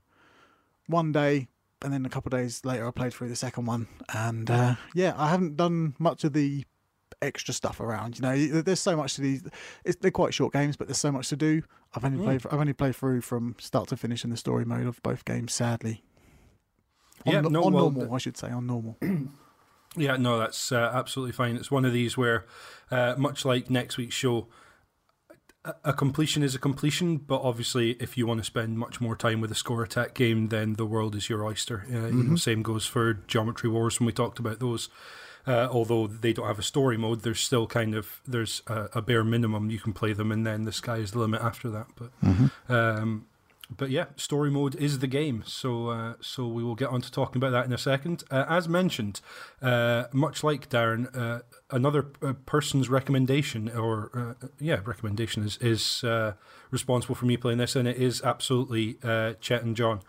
one 0.87 1.13
day, 1.13 1.49
and 1.85 1.93
then 1.93 2.05
a 2.07 2.09
couple 2.09 2.35
of 2.35 2.41
days 2.41 2.65
later, 2.65 2.87
I 2.87 2.91
played 2.91 3.13
through 3.13 3.29
the 3.29 3.37
second 3.37 3.67
one. 3.67 3.89
And 4.15 4.51
uh, 4.51 4.75
yeah, 4.95 5.15
I 5.17 5.29
haven't 5.29 5.57
done 5.57 5.95
much 5.99 6.25
of 6.25 6.33
the 6.33 6.65
extra 7.21 7.55
stuff 7.55 7.81
around. 7.81 8.19
You 8.19 8.23
know, 8.23 8.63
there's 8.63 8.81
so 8.81 8.97
much 8.97 9.15
to 9.17 9.21
these. 9.21 9.43
It's, 9.85 9.97
they're 9.97 10.11
quite 10.11 10.35
short 10.35 10.53
games, 10.53 10.77
but 10.77 10.89
there's 10.89 10.99
so 10.99 11.13
much 11.13 11.29
to 11.29 11.37
do. 11.37 11.63
I've 11.95 12.05
only 12.05 12.23
played. 12.23 12.47
I've 12.51 12.61
only 12.61 12.73
played 12.73 12.97
through 12.97 13.21
from 13.21 13.57
start 13.59 13.89
to 13.89 13.97
finish 13.97 14.25
in 14.25 14.31
the 14.31 14.37
story 14.37 14.65
mode 14.65 14.87
of 14.87 15.03
both 15.03 15.25
games. 15.25 15.53
Sadly, 15.53 16.03
on, 17.27 17.33
yeah, 17.33 17.41
no, 17.41 17.65
on 17.65 17.73
well, 17.73 17.91
normal, 17.91 18.15
I 18.15 18.19
should 18.19 18.37
say, 18.37 18.51
on 18.51 18.67
normal. 18.67 18.97
yeah, 19.97 20.17
no, 20.17 20.39
that's 20.39 20.73
uh, 20.73 20.91
absolutely 20.95 21.33
fine. 21.33 21.57
It's 21.57 21.71
one 21.71 21.85
of 21.85 21.93
these 21.93 22.17
where, 22.17 22.47
uh, 22.91 23.15
much 23.19 23.45
like 23.45 23.71
next 23.71 23.97
week's 23.97 24.15
show, 24.15 24.49
a 25.85 25.93
completion 25.93 26.43
is 26.43 26.55
a 26.55 26.59
completion, 26.59 27.19
but 27.19 27.41
obviously, 27.43 27.93
if 27.93 28.19
you 28.19 28.27
want 28.27 28.41
to 28.41 28.45
spend 28.45 28.79
much 28.79 29.01
more 29.01 29.15
time 29.15 29.41
with 29.41 29.53
a 29.53 29.55
score 29.55 29.83
attack 29.83 30.15
game, 30.15 30.49
then 30.49 30.75
the 30.75 30.87
world 30.87 31.15
is 31.15 31.29
your 31.29 31.45
oyster. 31.45 31.85
Uh, 31.87 31.93
mm-hmm. 31.93 31.95
You 31.95 32.13
know, 32.13 32.23
mm-hmm. 32.23 32.37
same 32.37 32.63
goes 32.63 32.87
for 32.87 33.15
Geometry 33.15 33.71
Wars 33.71 34.01
when 34.01 34.07
we 34.07 34.13
talked 34.13 34.39
about 34.39 34.59
those. 34.59 34.89
Uh, 35.45 35.69
although 35.73 36.07
they 36.07 36.33
don't 36.33 36.47
have 36.47 36.59
a 36.59 36.65
story 36.65 36.97
mode, 36.97 37.23
there's 37.23 37.41
still 37.41 37.67
kind 37.67 37.97
of 37.97 38.21
there's 38.27 38.63
a, 38.69 38.89
a, 38.95 39.03
bare 39.03 39.25
minimum 39.25 39.71
you 39.71 39.79
can 39.79 39.93
play 39.93 40.13
them, 40.13 40.31
and 40.31 40.47
then 40.47 40.63
the 40.63 40.73
sky 40.73 40.99
is 40.99 41.11
the 41.11 41.19
limit 41.19 41.43
after 41.43 41.69
that. 41.69 41.87
But 41.97 42.11
mm-hmm. 42.23 42.73
um, 42.73 43.27
but 43.77 43.91
yeah, 43.91 44.07
story 44.17 44.51
mode 44.51 44.75
is 44.77 44.99
the 44.99 45.07
game. 45.07 45.43
So 45.47 45.89
uh, 45.89 46.15
so 46.21 46.47
we 46.47 46.63
will 46.63 46.75
get 46.75 46.89
on 46.89 47.01
to 47.03 47.11
talking 47.11 47.37
about 47.37 47.51
that 47.51 47.65
in 47.65 47.73
a 47.73 47.79
second. 47.79 48.25
Uh, 48.31 48.45
as 48.49 48.69
mentioned, 48.69 49.21
uh, 49.61 50.05
much 50.13 50.43
like 50.43 50.69
Darren, 50.69 51.15
uh, 51.17 51.41
another 51.71 52.07
uh, 52.23 52.35
person's 52.47 52.89
recommendation 52.89 53.69
or 53.71 54.11
uh, 54.43 54.47
yeah 54.59 54.81
recommendation 54.85 55.45
is 55.45 55.57
is 55.59 56.05
responsible 56.71 57.15
for 57.15 57.27
me 57.27 57.37
playing 57.37 57.59
this, 57.59 57.77
and 57.77 57.87
it 57.89 57.97
is 57.97 58.23
absolutely 58.23 58.95
Chet 59.41 59.63
and 59.63 59.77
John. 59.77 60.01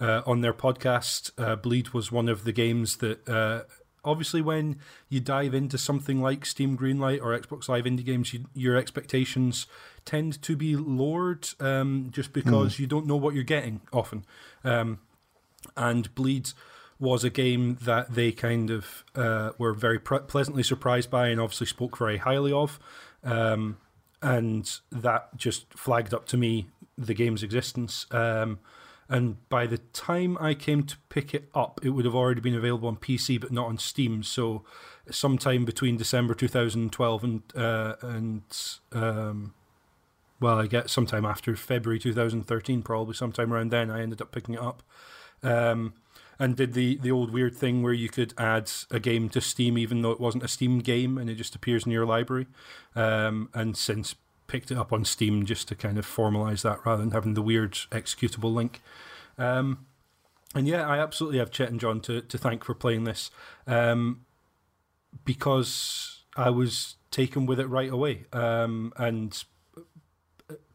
on 0.00 0.40
their 0.40 0.54
podcast, 0.54 1.30
Bleed 1.62 1.90
was 1.90 2.12
one 2.12 2.28
of 2.28 2.44
the 2.44 2.52
games 2.52 2.96
that 2.98 3.66
obviously 4.04 4.42
when 4.42 4.76
you 5.08 5.20
dive 5.20 5.54
into 5.54 5.78
something 5.78 6.20
like 6.20 6.46
Steam 6.46 6.76
Greenlight 6.76 7.20
or 7.22 7.38
Xbox 7.38 7.68
Live 7.68 7.84
indie 7.84 8.04
games, 8.04 8.32
you, 8.32 8.44
your 8.54 8.76
expectations 8.76 9.66
tend 10.04 10.40
to 10.42 10.56
be 10.56 10.76
lowered 10.76 11.48
um, 11.60 12.08
just 12.10 12.32
because 12.32 12.74
mm. 12.74 12.78
you 12.80 12.86
don't 12.86 13.06
know 13.06 13.16
what 13.16 13.34
you're 13.34 13.44
getting 13.44 13.80
often. 13.92 14.24
Um, 14.64 14.98
and 15.76 16.14
Bleed 16.14 16.50
was 17.00 17.24
a 17.24 17.30
game 17.30 17.78
that 17.82 18.14
they 18.14 18.32
kind 18.32 18.70
of 18.70 19.04
uh, 19.14 19.50
were 19.58 19.72
very 19.72 19.98
pre- 19.98 20.20
pleasantly 20.20 20.62
surprised 20.62 21.10
by 21.10 21.28
and 21.28 21.40
obviously 21.40 21.66
spoke 21.66 21.98
very 21.98 22.18
highly 22.18 22.52
of. 22.52 22.78
Um, 23.22 23.78
and 24.22 24.78
that 24.90 25.36
just 25.36 25.72
flagged 25.74 26.14
up 26.14 26.26
to 26.26 26.36
me 26.36 26.66
the 26.96 27.14
game's 27.14 27.42
existence. 27.42 28.06
Um, 28.10 28.58
and 29.08 29.48
by 29.48 29.66
the 29.66 29.78
time 29.78 30.38
I 30.40 30.54
came 30.54 30.84
to 30.84 30.96
pick 31.08 31.34
it 31.34 31.48
up, 31.54 31.80
it 31.82 31.90
would 31.90 32.04
have 32.04 32.14
already 32.14 32.40
been 32.40 32.54
available 32.54 32.88
on 32.88 32.96
PC, 32.96 33.40
but 33.40 33.52
not 33.52 33.66
on 33.66 33.78
Steam. 33.78 34.22
So, 34.22 34.64
sometime 35.10 35.64
between 35.64 35.96
December 35.96 36.34
2012 36.34 37.24
and 37.24 37.42
uh, 37.54 37.96
and 38.00 38.42
um, 38.92 39.54
well, 40.40 40.58
I 40.58 40.66
get 40.66 40.90
sometime 40.90 41.24
after 41.24 41.54
February 41.56 41.98
2013, 41.98 42.82
probably 42.82 43.14
sometime 43.14 43.52
around 43.52 43.70
then, 43.70 43.90
I 43.90 44.02
ended 44.02 44.20
up 44.20 44.32
picking 44.32 44.54
it 44.54 44.60
up. 44.60 44.82
Um, 45.42 45.94
and 46.38 46.56
did 46.56 46.72
the, 46.72 46.96
the 46.96 47.10
old 47.10 47.30
weird 47.30 47.54
thing 47.54 47.82
where 47.82 47.92
you 47.92 48.08
could 48.08 48.34
add 48.38 48.70
a 48.90 48.98
game 48.98 49.28
to 49.30 49.40
Steam 49.40 49.78
even 49.78 50.02
though 50.02 50.10
it 50.10 50.20
wasn't 50.20 50.42
a 50.42 50.48
Steam 50.48 50.80
game 50.80 51.16
and 51.16 51.30
it 51.30 51.36
just 51.36 51.54
appears 51.54 51.86
in 51.86 51.92
your 51.92 52.06
library. 52.06 52.46
Um, 52.96 53.50
and 53.54 53.76
since 53.76 54.16
picked 54.46 54.70
it 54.70 54.78
up 54.78 54.92
on 54.92 55.04
Steam 55.04 55.46
just 55.46 55.68
to 55.68 55.74
kind 55.74 55.98
of 55.98 56.06
formalize 56.06 56.62
that 56.62 56.84
rather 56.84 57.02
than 57.02 57.12
having 57.12 57.34
the 57.34 57.42
weird 57.42 57.72
executable 57.90 58.52
link. 58.52 58.82
Um, 59.38 59.86
and 60.54 60.68
yeah, 60.68 60.88
I 60.88 60.98
absolutely 60.98 61.38
have 61.38 61.50
Chet 61.50 61.70
and 61.70 61.80
John 61.80 62.00
to, 62.02 62.20
to 62.20 62.38
thank 62.38 62.64
for 62.64 62.74
playing 62.74 63.04
this 63.04 63.30
um, 63.66 64.24
because 65.24 66.22
I 66.36 66.50
was 66.50 66.96
taken 67.10 67.46
with 67.46 67.58
it 67.58 67.66
right 67.66 67.90
away 67.90 68.26
um, 68.32 68.92
and 68.96 69.42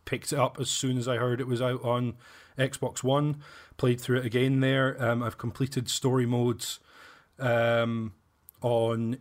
picked 0.06 0.34
it 0.34 0.40
up 0.40 0.60
as 0.60 0.70
soon 0.70 0.98
as 0.98 1.08
I 1.08 1.18
heard 1.18 1.40
it 1.40 1.48
was 1.48 1.62
out 1.62 1.84
on 1.84 2.16
Xbox 2.58 3.04
One. 3.04 3.42
Played 3.78 4.02
through 4.02 4.20
it 4.20 4.26
again 4.26 4.60
there. 4.60 5.02
Um, 5.02 5.24
I've 5.24 5.38
completed 5.38 5.90
story 5.90 6.26
modes 6.26 6.80
um, 7.38 8.14
on 8.62 9.20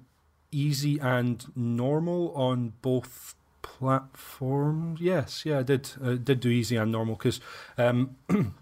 easy 0.50 0.98
and 0.98 1.44
normal 1.54 2.32
on 2.34 2.72
both 2.82 3.34
platforms. 3.62 5.00
Yes, 5.00 5.44
yeah, 5.44 5.58
I 5.58 5.62
did. 5.62 5.90
I 6.04 6.14
did 6.14 6.40
do 6.40 6.48
easy 6.48 6.76
and 6.76 6.92
normal 6.92 7.16
because 7.16 7.40
um, 7.76 8.16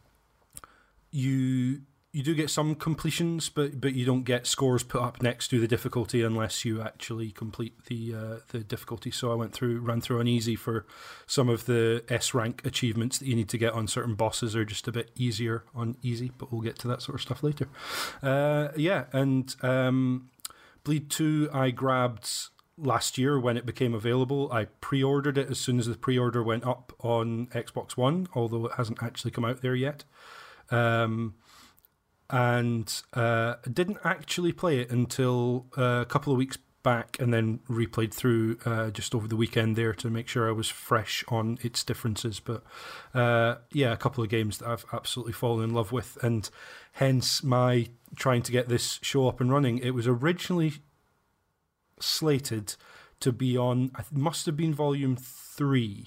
you 1.11 1.83
you 2.17 2.23
do 2.23 2.35
get 2.35 2.49
some 2.49 2.75
completions, 2.75 3.51
but 3.51 3.79
but 3.79 3.93
you 3.93 4.07
don't 4.07 4.23
get 4.23 4.47
scores 4.47 4.83
put 4.83 5.03
up 5.03 5.23
next 5.23 5.49
to 5.49 5.61
the 5.61 5.69
difficulty 5.69 6.23
unless 6.23 6.65
you 6.65 6.81
actually 6.81 7.31
complete 7.31 7.85
the 7.87 8.15
uh, 8.15 8.37
the 8.53 8.61
difficulty. 8.61 9.11
So 9.11 9.31
I 9.31 9.35
went 9.35 9.53
through 9.53 9.81
ran 9.81 10.01
through 10.01 10.21
on 10.21 10.27
easy 10.27 10.57
for 10.57 10.87
some 11.27 11.51
of 11.51 11.67
the 11.67 12.03
S 12.09 12.33
rank 12.33 12.65
achievements 12.65 13.19
that 13.19 13.27
you 13.27 13.37
need 13.37 13.51
to 13.51 13.59
get 13.59 13.75
on 13.75 13.87
certain 13.87 14.15
bosses 14.15 14.57
are 14.57 14.65
just 14.65 14.89
a 14.89 14.93
bit 14.93 15.11
easier 15.15 15.65
on 15.75 15.99
easy, 16.01 16.33
but 16.39 16.51
we'll 16.51 16.63
get 16.63 16.79
to 16.79 16.89
that 16.89 17.03
sort 17.03 17.17
of 17.17 17.21
stuff 17.21 17.43
later. 17.43 17.69
Uh, 18.23 18.69
yeah, 18.77 19.05
and 19.13 19.55
um, 19.61 20.31
Bleed 20.85 21.11
Two 21.11 21.51
I 21.53 21.71
grabbed 21.71 22.49
last 22.79 23.19
year 23.19 23.39
when 23.39 23.57
it 23.57 23.67
became 23.67 23.95
available. 23.95 24.51
I 24.53 24.67
pre-ordered 24.81 25.39
it 25.39 25.51
as 25.51 25.59
soon 25.59 25.79
as 25.79 25.87
the 25.87 25.97
pre-order 25.97 26.43
went 26.43 26.67
up 26.67 26.93
on 27.01 27.47
Xbox 27.49 27.97
One, 27.97 28.29
although 28.35 28.67
it 28.67 28.73
hasn't 28.77 29.03
actually 29.03 29.31
come 29.31 29.45
out 29.45 29.63
there 29.63 29.75
yet. 29.75 30.05
Um, 30.71 31.35
and 32.29 33.03
uh, 33.15 33.55
didn't 33.73 33.99
actually 34.05 34.53
play 34.53 34.81
it 34.81 34.91
until 34.91 35.67
uh, 35.79 36.01
a 36.01 36.07
couple 36.07 36.33
of 36.33 36.39
weeks 36.39 36.59
back 36.87 37.17
and 37.19 37.35
then 37.35 37.59
replayed 37.69 38.15
through 38.15 38.59
uh, 38.65 38.91
just 38.91 39.13
over 39.13 39.27
the 39.27 39.35
weekend 39.35 39.75
there 39.75 39.93
to 39.93 40.09
make 40.09 40.29
sure 40.29 40.49
I 40.49 40.53
was 40.53 40.69
fresh 40.69 41.25
on 41.27 41.59
its 41.63 41.83
differences. 41.83 42.39
But 42.39 42.63
uh, 43.13 43.57
yeah, 43.73 43.93
a 43.93 43.97
couple 43.97 44.23
of 44.23 44.31
games 44.31 44.59
that 44.59 44.69
I've 44.69 44.85
absolutely 44.93 45.33
fallen 45.33 45.65
in 45.65 45.75
love 45.75 45.91
with, 45.91 46.17
and 46.23 46.49
hence 46.93 47.43
my 47.43 47.89
trying 48.15 48.43
to 48.43 48.53
get 48.53 48.69
this 48.69 49.01
show 49.03 49.27
up 49.29 49.41
and 49.41 49.51
running. 49.51 49.79
It 49.79 49.95
was 49.95 50.07
originally 50.07 50.75
slated 52.01 52.75
to 53.21 53.33
be 53.33 53.57
on, 53.57 53.91
it 53.99 54.13
must 54.13 54.47
have 54.47 54.57
been 54.57 54.75
volume 54.75 55.17
three, 55.17 56.07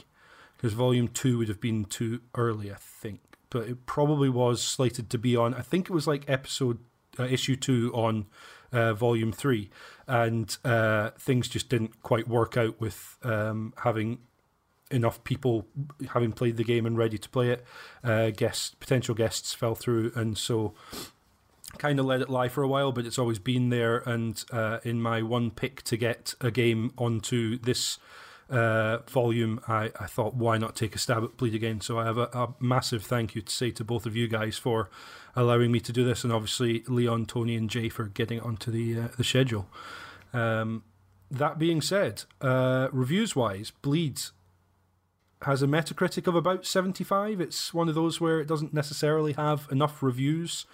because 0.56 0.73
volume 0.73 1.08
two 1.08 1.38
would 1.39 1.47
have 1.47 1.62
been 1.62 1.86
too 1.86 2.21
early, 2.36 2.71
I 2.71 2.78
think 2.78 3.21
but 3.49 3.67
it 3.67 3.86
probably 3.86 4.30
was 4.30 4.62
slated 4.62 5.10
to 5.10 5.17
be 5.17 5.36
on. 5.36 5.54
I 5.54 5.62
think 5.62 5.89
it 5.89 5.93
was 5.93 6.08
like 6.08 6.30
episode 6.30 6.80
uh, 7.17 7.23
issue 7.23 7.56
two 7.56 7.91
on 7.93 8.28
uh, 8.71 8.93
volume 8.93 9.32
three, 9.32 9.69
and 10.08 10.56
uh, 10.63 11.12
things 11.19 11.47
just 11.47 11.69
didn't 11.69 12.02
quite 12.04 12.28
work 12.28 12.58
out 12.58 12.80
with 12.80 13.17
um, 13.23 13.73
having 13.78 14.19
enough 14.91 15.23
people 15.23 15.67
having 16.10 16.32
played 16.32 16.58
the 16.58 16.63
game 16.63 16.86
and 16.86 16.97
ready 16.97 17.17
to 17.17 17.30
play 17.30 17.49
it. 17.49 17.65
Uh, 18.04 18.30
guests, 18.30 18.75
potential 18.80 19.15
guests, 19.15 19.54
fell 19.54 19.75
through, 19.75 20.12
and 20.15 20.38
so 20.38 20.73
kind 21.77 21.99
of 21.99 22.05
let 22.05 22.21
it 22.21 22.29
lie 22.29 22.49
for 22.49 22.63
a 22.63 22.67
while. 22.67 22.91
But 22.91 23.05
it's 23.05 23.19
always 23.19 23.39
been 23.39 23.69
there, 23.69 23.97
and 23.99 24.43
uh, 24.51 24.79
in 24.84 25.01
my 25.01 25.21
one 25.21 25.51
pick 25.51 25.84
to 25.84 25.97
get 25.97 26.34
a 26.41 26.51
game 26.51 26.91
onto 26.97 27.58
this 27.58 27.99
uh, 28.49 28.99
volume, 29.08 29.62
I, 29.67 29.91
I 29.99 30.08
thought, 30.08 30.34
why 30.34 30.58
not 30.58 30.75
take 30.75 30.95
a 30.95 30.97
stab 30.97 31.23
at 31.23 31.38
Bleed 31.38 31.53
again? 31.53 31.82
So 31.82 31.99
I 31.99 32.05
have 32.05 32.17
a, 32.17 32.29
a, 32.34 32.53
massive 32.60 33.03
thank 33.03 33.36
you 33.36 33.41
to 33.41 33.51
say 33.51 33.71
to 33.71 33.84
both 33.84 34.05
of 34.05 34.15
you 34.15 34.27
guys 34.27 34.58
for 34.58 34.89
allowing 35.36 35.71
me 35.71 35.79
to 35.82 35.93
do 35.93 36.03
this, 36.03 36.23
and 36.23 36.34
obviously 36.34 36.84
Leon, 36.88 37.27
Tony, 37.27 37.55
and 37.55 37.69
Jay 37.69 37.89
for 37.89 38.05
getting 38.05 38.39
it 38.39 38.43
onto 38.43 38.71
the 38.71 38.99
uh, 38.99 39.08
the 39.17 39.23
schedule. 39.23 39.67
Um, 40.34 40.84
that 41.32 41.60
being 41.60 41.82
said, 41.82 42.23
uh, 42.41 42.88
reviews 42.91 43.36
wise, 43.36 43.71
Bleed 43.71 44.19
has 45.43 45.62
a 45.62 45.67
Metacritic 45.67 46.27
of 46.27 46.36
about 46.36 46.65
75. 46.65 47.39
It's 47.39 47.73
one 47.73 47.88
of 47.88 47.95
those 47.95 48.19
where 48.19 48.39
it 48.39 48.47
doesn't 48.47 48.73
necessarily 48.73 49.34
have 49.34 49.67
enough 49.71 50.03
reviews 50.03 50.65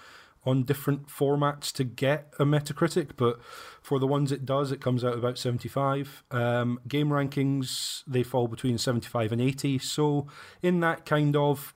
on 0.45 0.63
different 0.63 1.07
formats 1.07 1.71
to 1.73 1.83
get 1.83 2.33
a 2.39 2.45
Metacritic, 2.45 3.11
but 3.17 3.39
for 3.81 3.99
the 3.99 4.07
ones 4.07 4.31
it 4.31 4.45
does, 4.45 4.71
it 4.71 4.81
comes 4.81 5.03
out 5.03 5.17
about 5.17 5.37
75. 5.37 6.23
Um, 6.31 6.79
game 6.87 7.09
rankings, 7.09 8.03
they 8.07 8.23
fall 8.23 8.47
between 8.47 8.77
75 8.77 9.31
and 9.31 9.41
80. 9.41 9.79
So, 9.79 10.27
in 10.61 10.79
that 10.81 11.05
kind 11.05 11.35
of 11.35 11.73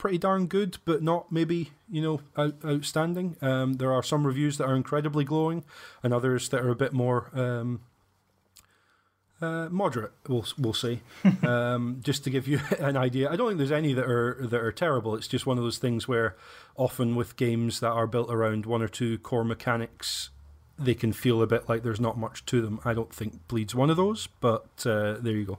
pretty 0.00 0.18
darn 0.18 0.46
good, 0.46 0.78
but 0.86 1.02
not 1.02 1.30
maybe, 1.30 1.72
you 1.88 2.00
know, 2.00 2.20
out, 2.36 2.54
outstanding. 2.64 3.36
Um, 3.42 3.74
there 3.74 3.92
are 3.92 4.02
some 4.02 4.26
reviews 4.26 4.56
that 4.56 4.64
are 4.64 4.74
incredibly 4.74 5.24
glowing 5.24 5.62
and 6.02 6.14
others 6.14 6.48
that 6.48 6.62
are 6.62 6.70
a 6.70 6.74
bit 6.74 6.94
more. 6.94 7.30
Um, 7.34 7.82
uh, 9.40 9.68
moderate, 9.70 10.12
we'll 10.28 10.46
we'll 10.58 10.74
say, 10.74 11.00
um, 11.42 12.00
just 12.02 12.24
to 12.24 12.30
give 12.30 12.46
you 12.46 12.60
an 12.78 12.96
idea. 12.96 13.30
I 13.30 13.36
don't 13.36 13.48
think 13.48 13.58
there's 13.58 13.72
any 13.72 13.92
that 13.94 14.08
are 14.08 14.38
that 14.40 14.60
are 14.60 14.72
terrible. 14.72 15.14
It's 15.14 15.28
just 15.28 15.46
one 15.46 15.58
of 15.58 15.64
those 15.64 15.78
things 15.78 16.06
where 16.06 16.36
often 16.76 17.16
with 17.16 17.36
games 17.36 17.80
that 17.80 17.90
are 17.90 18.06
built 18.06 18.30
around 18.30 18.66
one 18.66 18.82
or 18.82 18.88
two 18.88 19.18
core 19.18 19.44
mechanics, 19.44 20.30
they 20.78 20.94
can 20.94 21.12
feel 21.12 21.42
a 21.42 21.46
bit 21.46 21.68
like 21.68 21.82
there's 21.82 22.00
not 22.00 22.18
much 22.18 22.44
to 22.46 22.60
them. 22.60 22.80
I 22.84 22.94
don't 22.94 23.14
think 23.14 23.46
Bleed's 23.48 23.74
one 23.74 23.90
of 23.90 23.96
those, 23.96 24.28
but 24.40 24.84
uh, 24.86 25.14
there 25.20 25.34
you 25.34 25.44
go. 25.44 25.58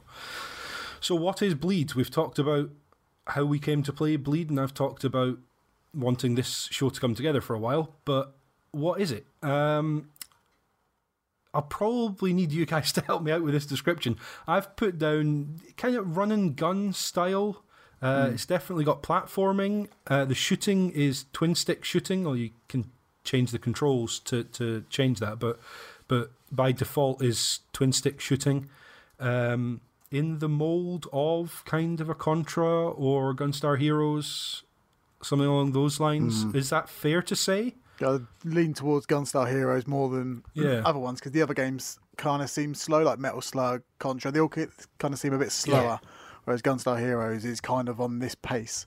So, 0.99 1.15
what 1.15 1.41
is 1.41 1.55
Bleed? 1.55 1.95
We've 1.95 2.11
talked 2.11 2.37
about 2.37 2.69
how 3.27 3.45
we 3.45 3.59
came 3.59 3.83
to 3.83 3.93
play 3.93 4.15
Bleed, 4.15 4.49
and 4.49 4.59
I've 4.59 4.73
talked 4.73 5.03
about 5.03 5.37
wanting 5.93 6.35
this 6.35 6.67
show 6.71 6.89
to 6.89 6.99
come 6.99 7.15
together 7.15 7.41
for 7.41 7.55
a 7.55 7.59
while. 7.59 7.95
But 8.05 8.33
what 8.71 9.01
is 9.01 9.11
it? 9.11 9.25
Um, 9.41 10.09
I'll 11.53 11.61
probably 11.61 12.33
need 12.33 12.51
you 12.51 12.65
guys 12.65 12.91
to 12.93 13.01
help 13.01 13.23
me 13.23 13.31
out 13.31 13.43
with 13.43 13.53
this 13.53 13.65
description. 13.65 14.17
I've 14.47 14.75
put 14.75 14.97
down 14.97 15.59
kind 15.77 15.95
of 15.95 16.17
run 16.17 16.31
and 16.31 16.55
gun 16.55 16.93
style. 16.93 17.63
Uh, 18.01 18.27
mm. 18.27 18.33
It's 18.33 18.45
definitely 18.45 18.85
got 18.85 19.03
platforming. 19.03 19.87
Uh, 20.07 20.25
the 20.25 20.35
shooting 20.35 20.91
is 20.91 21.25
twin 21.33 21.55
stick 21.55 21.83
shooting, 21.83 22.25
or 22.25 22.35
you 22.35 22.51
can 22.67 22.89
change 23.23 23.51
the 23.51 23.59
controls 23.59 24.19
to, 24.19 24.43
to 24.45 24.83
change 24.89 25.19
that, 25.19 25.39
but 25.39 25.59
but 26.07 26.31
by 26.51 26.71
default 26.71 27.23
is 27.23 27.59
twin 27.71 27.93
stick 27.93 28.19
shooting. 28.19 28.69
Um, 29.19 29.81
in 30.11 30.39
the 30.39 30.49
mold 30.49 31.07
of 31.13 31.63
kind 31.65 32.01
of 32.01 32.09
a 32.09 32.15
Contra 32.15 32.89
or 32.89 33.33
Gunstar 33.33 33.79
Heroes, 33.79 34.63
something 35.21 35.47
along 35.47 35.71
those 35.71 36.01
lines. 36.01 36.43
Mm. 36.43 36.55
Is 36.55 36.69
that 36.69 36.89
fair 36.89 37.21
to 37.21 37.35
say? 37.35 37.75
I 38.03 38.19
lean 38.43 38.73
towards 38.73 39.05
Gunstar 39.05 39.49
Heroes 39.49 39.87
more 39.87 40.09
than 40.09 40.43
yeah. 40.53 40.81
other 40.85 40.99
ones 40.99 41.19
because 41.19 41.31
the 41.31 41.41
other 41.41 41.53
games 41.53 41.99
kind 42.17 42.41
of 42.41 42.49
seem 42.49 42.73
slow, 42.73 43.03
like 43.03 43.19
Metal 43.19 43.41
Slug, 43.41 43.81
Contra. 43.99 44.31
They 44.31 44.39
all 44.39 44.49
kind 44.49 44.69
of 45.03 45.19
seem 45.19 45.33
a 45.33 45.37
bit 45.37 45.51
slower, 45.51 45.99
yeah. 46.01 46.09
whereas 46.43 46.61
Gunstar 46.61 46.99
Heroes 46.99 47.45
is 47.45 47.61
kind 47.61 47.89
of 47.89 47.99
on 47.99 48.19
this 48.19 48.35
pace. 48.35 48.85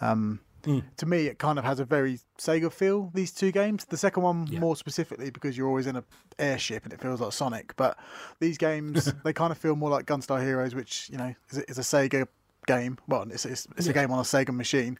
Um, 0.00 0.40
mm. 0.62 0.82
To 0.96 1.06
me, 1.06 1.26
it 1.26 1.38
kind 1.38 1.58
of 1.58 1.64
has 1.64 1.80
a 1.80 1.84
very 1.84 2.20
Sega 2.38 2.72
feel. 2.72 3.10
These 3.14 3.32
two 3.32 3.52
games, 3.52 3.84
the 3.84 3.96
second 3.96 4.22
one 4.22 4.46
yeah. 4.46 4.60
more 4.60 4.76
specifically 4.76 5.30
because 5.30 5.56
you're 5.56 5.68
always 5.68 5.86
in 5.86 5.96
an 5.96 6.04
airship 6.38 6.84
and 6.84 6.92
it 6.92 7.00
feels 7.00 7.20
like 7.20 7.32
Sonic. 7.32 7.74
But 7.76 7.98
these 8.40 8.58
games, 8.58 9.12
they 9.24 9.32
kind 9.32 9.52
of 9.52 9.58
feel 9.58 9.76
more 9.76 9.90
like 9.90 10.06
Gunstar 10.06 10.42
Heroes, 10.42 10.74
which 10.74 11.08
you 11.10 11.18
know 11.18 11.34
is 11.50 11.58
a, 11.58 11.70
is 11.70 11.78
a 11.78 11.82
Sega 11.82 12.26
game. 12.66 12.98
Well, 13.08 13.26
it's 13.30 13.44
it's, 13.44 13.66
it's 13.76 13.86
yeah. 13.86 13.92
a 13.92 13.94
game 13.94 14.10
on 14.10 14.18
a 14.18 14.22
Sega 14.22 14.54
machine. 14.54 14.98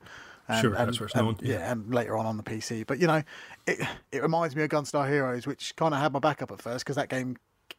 And, 0.51 0.61
sure, 0.61 0.75
and, 0.75 0.89
that's 0.89 1.01
where 1.01 1.07
it's 1.07 1.17
known. 1.17 1.37
Yeah. 1.41 1.55
yeah. 1.55 1.73
and 1.73 1.95
later 1.95 2.17
on 2.17 2.27
on 2.27 2.37
the 2.37 2.43
PC. 2.43 2.87
But 2.87 2.99
you 2.99 3.07
know, 3.07 3.23
it 3.67 3.81
it 4.13 4.23
reminds 4.23 4.57
me 4.57 4.63
of 4.63 4.69
Gunstar 4.69 5.09
Heroes, 5.09 5.47
which 5.47 5.75
kind 5.77 5.95
of 5.95 6.01
had 6.01 6.13
my 6.13 6.19
backup 6.19 6.51
at 6.51 6.61
first 6.61 6.85
because 6.85 6.97
that 6.97 7.09
game 7.09 7.37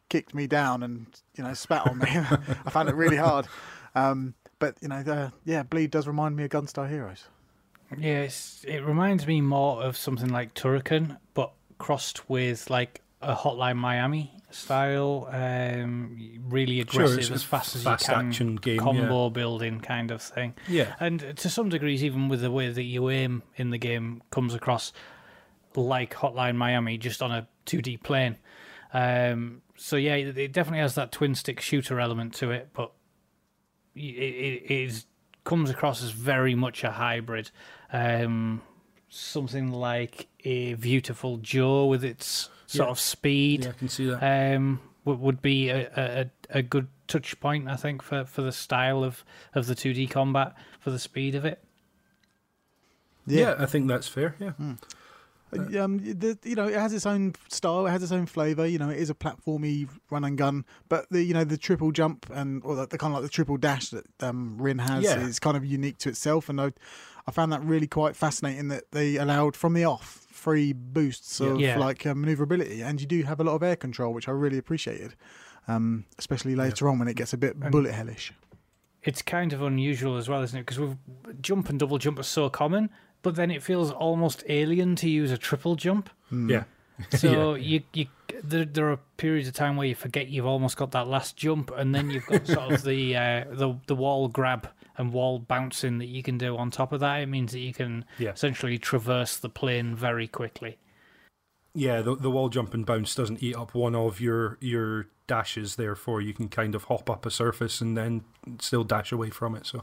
kicked 0.08 0.34
me 0.34 0.46
down 0.46 0.82
and 0.82 1.06
you 1.36 1.44
know 1.44 1.54
spat 1.54 1.86
on 1.86 1.98
me. 1.98 2.06
I 2.08 2.70
found 2.70 2.88
it 2.88 2.94
really 2.94 3.16
hard. 3.16 3.46
Um, 3.94 4.34
but 4.58 4.76
you 4.80 4.88
know, 4.88 5.02
the, 5.02 5.32
yeah, 5.44 5.62
Bleed 5.64 5.90
does 5.90 6.06
remind 6.06 6.36
me 6.36 6.44
of 6.44 6.50
Gunstar 6.50 6.88
Heroes. 6.88 7.24
Yes, 7.98 8.64
it 8.66 8.84
reminds 8.84 9.26
me 9.26 9.40
more 9.40 9.82
of 9.82 9.96
something 9.96 10.30
like 10.30 10.54
Turrican, 10.54 11.18
but 11.34 11.52
crossed 11.78 12.28
with 12.30 12.70
like 12.70 13.02
a 13.22 13.34
Hotline 13.34 13.76
Miami 13.76 14.32
style, 14.50 15.28
um, 15.32 16.40
really 16.48 16.80
aggressive, 16.80 17.24
sure, 17.24 17.34
as 17.34 17.42
fast 17.42 17.74
as 17.74 17.84
fast 17.84 18.08
you 18.08 18.14
can, 18.14 18.28
action 18.28 18.56
game, 18.56 18.78
combo 18.78 19.24
yeah. 19.24 19.30
building 19.30 19.80
kind 19.80 20.10
of 20.10 20.20
thing. 20.20 20.54
Yeah, 20.68 20.94
and 21.00 21.36
to 21.36 21.48
some 21.48 21.68
degrees, 21.68 22.04
even 22.04 22.28
with 22.28 22.40
the 22.42 22.50
way 22.50 22.70
that 22.70 22.82
you 22.82 23.08
aim 23.08 23.42
in 23.56 23.70
the 23.70 23.78
game, 23.78 24.22
comes 24.30 24.54
across 24.54 24.92
like 25.74 26.14
Hotline 26.14 26.56
Miami, 26.56 26.98
just 26.98 27.22
on 27.22 27.32
a 27.32 27.48
two 27.64 27.80
D 27.80 27.96
plane. 27.96 28.36
Um, 28.92 29.62
so 29.76 29.96
yeah, 29.96 30.16
it 30.16 30.52
definitely 30.52 30.80
has 30.80 30.94
that 30.96 31.12
twin 31.12 31.34
stick 31.34 31.60
shooter 31.60 31.98
element 31.98 32.34
to 32.34 32.50
it, 32.50 32.68
but 32.74 32.92
it, 33.94 34.00
it 34.00 34.70
is 34.70 35.06
comes 35.44 35.70
across 35.70 36.02
as 36.02 36.10
very 36.10 36.54
much 36.54 36.84
a 36.84 36.90
hybrid. 36.90 37.50
Um, 37.92 38.62
something 39.08 39.70
like 39.70 40.28
a 40.44 40.72
Viewtiful 40.74 41.36
Joe 41.38 41.86
with 41.86 42.04
its 42.04 42.48
sort 42.72 42.88
yeah. 42.88 42.90
of 42.90 43.00
speed. 43.00 43.64
Yeah, 43.64 43.70
I 43.70 43.72
can 43.72 43.88
see 43.88 44.06
that. 44.06 44.54
Um, 44.56 44.80
would, 45.04 45.20
would 45.20 45.42
be 45.42 45.68
a, 45.68 45.90
a, 45.96 46.58
a 46.58 46.62
good 46.62 46.88
touch 47.06 47.38
point, 47.40 47.68
I 47.68 47.76
think, 47.76 48.02
for, 48.02 48.24
for 48.24 48.42
the 48.42 48.52
style 48.52 49.04
of, 49.04 49.24
of 49.54 49.66
the 49.66 49.74
2D 49.74 50.10
combat, 50.10 50.54
for 50.80 50.90
the 50.90 50.98
speed 50.98 51.34
of 51.34 51.44
it. 51.44 51.62
Yeah, 53.26 53.40
yeah 53.40 53.54
I 53.58 53.66
think 53.66 53.88
that's 53.88 54.08
fair. 54.08 54.36
Yeah. 54.38 54.52
Mm. 54.60 54.78
Um, 55.52 55.98
the, 55.98 56.38
you 56.44 56.54
know, 56.54 56.66
it 56.66 56.74
has 56.74 56.92
its 56.92 57.04
own 57.04 57.34
style. 57.48 57.86
It 57.86 57.90
has 57.90 58.02
its 58.02 58.12
own 58.12 58.26
flavour. 58.26 58.66
You 58.66 58.78
know, 58.78 58.88
it 58.88 58.98
is 58.98 59.10
a 59.10 59.14
platformy 59.14 59.88
run 60.10 60.24
and 60.24 60.38
gun, 60.38 60.64
but 60.88 61.06
the 61.10 61.22
you 61.22 61.34
know 61.34 61.44
the 61.44 61.58
triple 61.58 61.92
jump 61.92 62.26
and 62.32 62.62
or 62.64 62.74
the, 62.74 62.86
the 62.86 62.98
kind 62.98 63.12
of 63.12 63.20
like 63.20 63.30
the 63.30 63.34
triple 63.34 63.56
dash 63.58 63.90
that 63.90 64.06
um, 64.22 64.56
Wryn 64.58 64.78
has 64.78 65.04
yeah. 65.04 65.20
is 65.20 65.38
kind 65.38 65.56
of 65.56 65.64
unique 65.64 65.98
to 65.98 66.08
itself. 66.08 66.48
And 66.48 66.60
I, 66.60 66.72
I 67.26 67.30
found 67.30 67.52
that 67.52 67.62
really 67.62 67.86
quite 67.86 68.16
fascinating 68.16 68.68
that 68.68 68.90
they 68.92 69.16
allowed 69.16 69.56
from 69.56 69.74
the 69.74 69.84
off 69.84 70.26
free 70.30 70.72
boosts 70.72 71.40
of 71.40 71.60
yeah. 71.60 71.78
like 71.78 72.06
uh, 72.06 72.14
maneuverability, 72.14 72.80
and 72.82 73.00
you 73.00 73.06
do 73.06 73.22
have 73.22 73.38
a 73.38 73.44
lot 73.44 73.54
of 73.54 73.62
air 73.62 73.76
control, 73.76 74.12
which 74.12 74.28
I 74.28 74.32
really 74.32 74.58
appreciated, 74.58 75.14
um, 75.68 76.06
especially 76.18 76.56
later 76.56 76.86
yeah. 76.86 76.92
on 76.92 76.98
when 76.98 77.08
it 77.08 77.14
gets 77.14 77.32
a 77.32 77.36
bit 77.36 77.56
and 77.56 77.70
bullet 77.70 77.92
hellish. 77.92 78.32
It's 79.02 79.20
kind 79.20 79.52
of 79.52 79.62
unusual 79.62 80.16
as 80.16 80.28
well, 80.28 80.42
isn't 80.42 80.58
it? 80.58 80.64
Because 80.64 80.96
jump 81.40 81.68
and 81.68 81.78
double 81.78 81.98
jump 81.98 82.18
are 82.18 82.24
so 82.24 82.48
common. 82.48 82.88
But 83.22 83.34
then 83.36 83.50
it 83.50 83.62
feels 83.62 83.90
almost 83.90 84.44
alien 84.48 84.96
to 84.96 85.08
use 85.08 85.30
a 85.30 85.38
triple 85.38 85.76
jump. 85.76 86.10
Yeah. 86.30 86.64
So 87.16 87.54
you 87.54 87.82
you 87.94 88.06
there, 88.44 88.64
there 88.64 88.90
are 88.90 88.98
periods 89.16 89.48
of 89.48 89.54
time 89.54 89.76
where 89.76 89.86
you 89.88 89.94
forget 89.94 90.28
you've 90.28 90.46
almost 90.46 90.76
got 90.76 90.92
that 90.92 91.08
last 91.08 91.36
jump, 91.36 91.72
and 91.74 91.92
then 91.94 92.10
you've 92.10 92.26
got 92.26 92.46
sort 92.46 92.70
of 92.72 92.82
the 92.84 93.16
uh, 93.24 93.44
the 93.50 93.76
the 93.86 93.96
wall 93.96 94.28
grab 94.28 94.68
and 94.98 95.12
wall 95.12 95.38
bouncing 95.38 95.98
that 95.98 96.06
you 96.06 96.22
can 96.22 96.38
do 96.38 96.56
on 96.56 96.70
top 96.70 96.92
of 96.92 97.00
that. 97.00 97.16
It 97.22 97.26
means 97.26 97.52
that 97.52 97.60
you 97.60 97.72
can 97.72 98.04
Yeah. 98.18 98.32
essentially 98.32 98.78
traverse 98.78 99.36
the 99.38 99.48
plane 99.48 99.96
very 99.96 100.28
quickly. 100.28 100.76
Yeah, 101.74 102.02
the, 102.02 102.14
the 102.14 102.30
wall 102.30 102.50
jump 102.50 102.74
and 102.74 102.84
bounce 102.84 103.14
doesn't 103.14 103.42
eat 103.42 103.56
up 103.56 103.74
one 103.74 103.94
of 103.96 104.20
your 104.20 104.58
your 104.60 105.08
dashes. 105.26 105.76
Therefore, 105.76 106.20
you 106.20 106.34
can 106.34 106.48
kind 106.48 106.74
of 106.74 106.84
hop 106.84 107.08
up 107.08 107.24
a 107.26 107.30
surface 107.30 107.80
and 107.80 107.96
then 107.96 108.22
still 108.60 108.84
dash 108.84 109.10
away 109.10 109.30
from 109.30 109.56
it. 109.56 109.66
So 109.66 109.82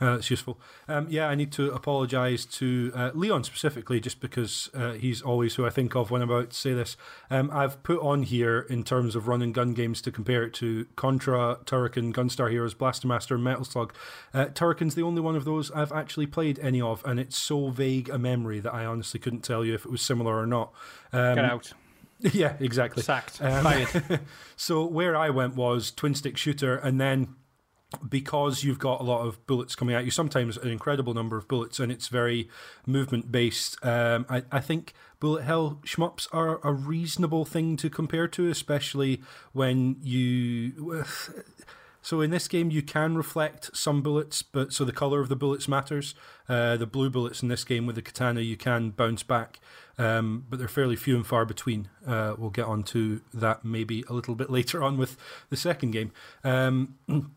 uh, 0.00 0.16
it's 0.18 0.30
useful. 0.30 0.58
Um, 0.88 1.06
yeah, 1.08 1.28
I 1.28 1.34
need 1.34 1.52
to 1.52 1.70
apologise 1.70 2.44
to 2.46 2.92
uh, 2.94 3.10
Leon 3.14 3.44
specifically, 3.44 4.00
just 4.00 4.20
because 4.20 4.70
uh, 4.74 4.92
he's 4.92 5.22
always 5.22 5.54
who 5.54 5.66
I 5.66 5.70
think 5.70 5.94
of 5.94 6.10
when 6.10 6.22
I'm 6.22 6.30
about 6.30 6.50
to 6.50 6.56
say 6.56 6.72
this. 6.72 6.96
Um, 7.30 7.50
I've 7.52 7.82
put 7.82 8.00
on 8.00 8.24
here 8.24 8.60
in 8.68 8.84
terms 8.84 9.14
of 9.14 9.28
run 9.28 9.42
and 9.42 9.54
gun 9.54 9.72
games 9.74 10.02
to 10.02 10.10
compare 10.10 10.42
it 10.44 10.54
to 10.54 10.86
Contra, 10.96 11.58
Turrican, 11.64 12.12
Gunstar 12.12 12.50
Heroes, 12.50 12.74
Blaster 12.74 13.08
Master, 13.08 13.34
and 13.34 13.44
Metal 13.44 13.64
Slug. 13.64 13.94
Uh, 14.32 14.46
Turrican's 14.46 14.94
the 14.94 15.02
only 15.02 15.20
one 15.20 15.36
of 15.36 15.44
those 15.44 15.70
I've 15.70 15.92
actually 15.92 16.26
played 16.26 16.58
any 16.58 16.80
of, 16.80 17.04
and 17.04 17.20
it's 17.20 17.36
so 17.36 17.68
vague 17.68 18.08
a 18.08 18.18
memory 18.18 18.60
that 18.60 18.74
I 18.74 18.84
honestly 18.84 19.20
couldn't 19.20 19.42
tell 19.42 19.64
you 19.64 19.74
if 19.74 19.84
it 19.84 19.90
was 19.90 20.02
similar 20.02 20.38
or 20.38 20.46
not. 20.46 20.72
Um, 21.12 21.36
Get 21.36 21.44
out, 21.44 21.72
yeah, 22.20 22.54
exactly. 22.60 23.02
sacked, 23.02 23.40
Um. 23.40 23.86
So 24.56 24.84
where 24.86 25.16
I 25.16 25.30
went 25.30 25.56
was 25.56 25.90
twin 25.90 26.14
stick 26.14 26.36
shooter, 26.36 26.76
and 26.76 27.00
then 27.00 27.34
because 28.08 28.64
you've 28.64 28.78
got 28.78 29.00
a 29.00 29.04
lot 29.04 29.26
of 29.26 29.46
bullets 29.46 29.74
coming 29.74 29.94
at 29.94 30.04
you, 30.04 30.10
sometimes 30.10 30.56
an 30.56 30.68
incredible 30.68 31.14
number 31.14 31.36
of 31.36 31.48
bullets, 31.48 31.80
and 31.80 31.90
it's 31.92 32.08
very 32.08 32.48
movement 32.86 33.30
based. 33.30 33.84
Um, 33.84 34.26
I, 34.28 34.42
I 34.50 34.60
think 34.60 34.94
bullet 35.20 35.44
hell 35.44 35.80
shmups 35.84 36.28
are 36.32 36.60
a 36.66 36.72
reasonable 36.72 37.44
thing 37.44 37.76
to 37.78 37.90
compare 37.90 38.28
to, 38.28 38.48
especially 38.48 39.22
when 39.52 39.96
you. 40.02 41.04
So 42.04 42.20
in 42.20 42.30
this 42.30 42.48
game, 42.48 42.70
you 42.70 42.82
can 42.82 43.16
reflect 43.16 43.74
some 43.74 44.02
bullets, 44.02 44.42
but 44.42 44.74
so 44.74 44.84
the 44.84 44.92
color 44.92 45.22
of 45.22 45.30
the 45.30 45.36
bullets 45.36 45.66
matters. 45.66 46.14
Uh, 46.46 46.76
the 46.76 46.86
blue 46.86 47.08
bullets 47.08 47.42
in 47.42 47.48
this 47.48 47.64
game 47.64 47.86
with 47.86 47.96
the 47.96 48.02
katana, 48.02 48.42
you 48.42 48.58
can 48.58 48.90
bounce 48.90 49.22
back, 49.22 49.58
um, 49.96 50.44
but 50.50 50.58
they're 50.58 50.68
fairly 50.68 50.96
few 50.96 51.16
and 51.16 51.26
far 51.26 51.46
between. 51.46 51.88
Uh, 52.06 52.34
we'll 52.36 52.50
get 52.50 52.66
on 52.66 52.82
to 52.82 53.22
that 53.32 53.64
maybe 53.64 54.04
a 54.10 54.12
little 54.12 54.34
bit 54.34 54.50
later 54.58 54.82
on 54.82 54.98
with 54.98 55.16
the 55.48 55.56
second 55.56 55.92
game. 55.92 56.12
Um, 56.44 56.96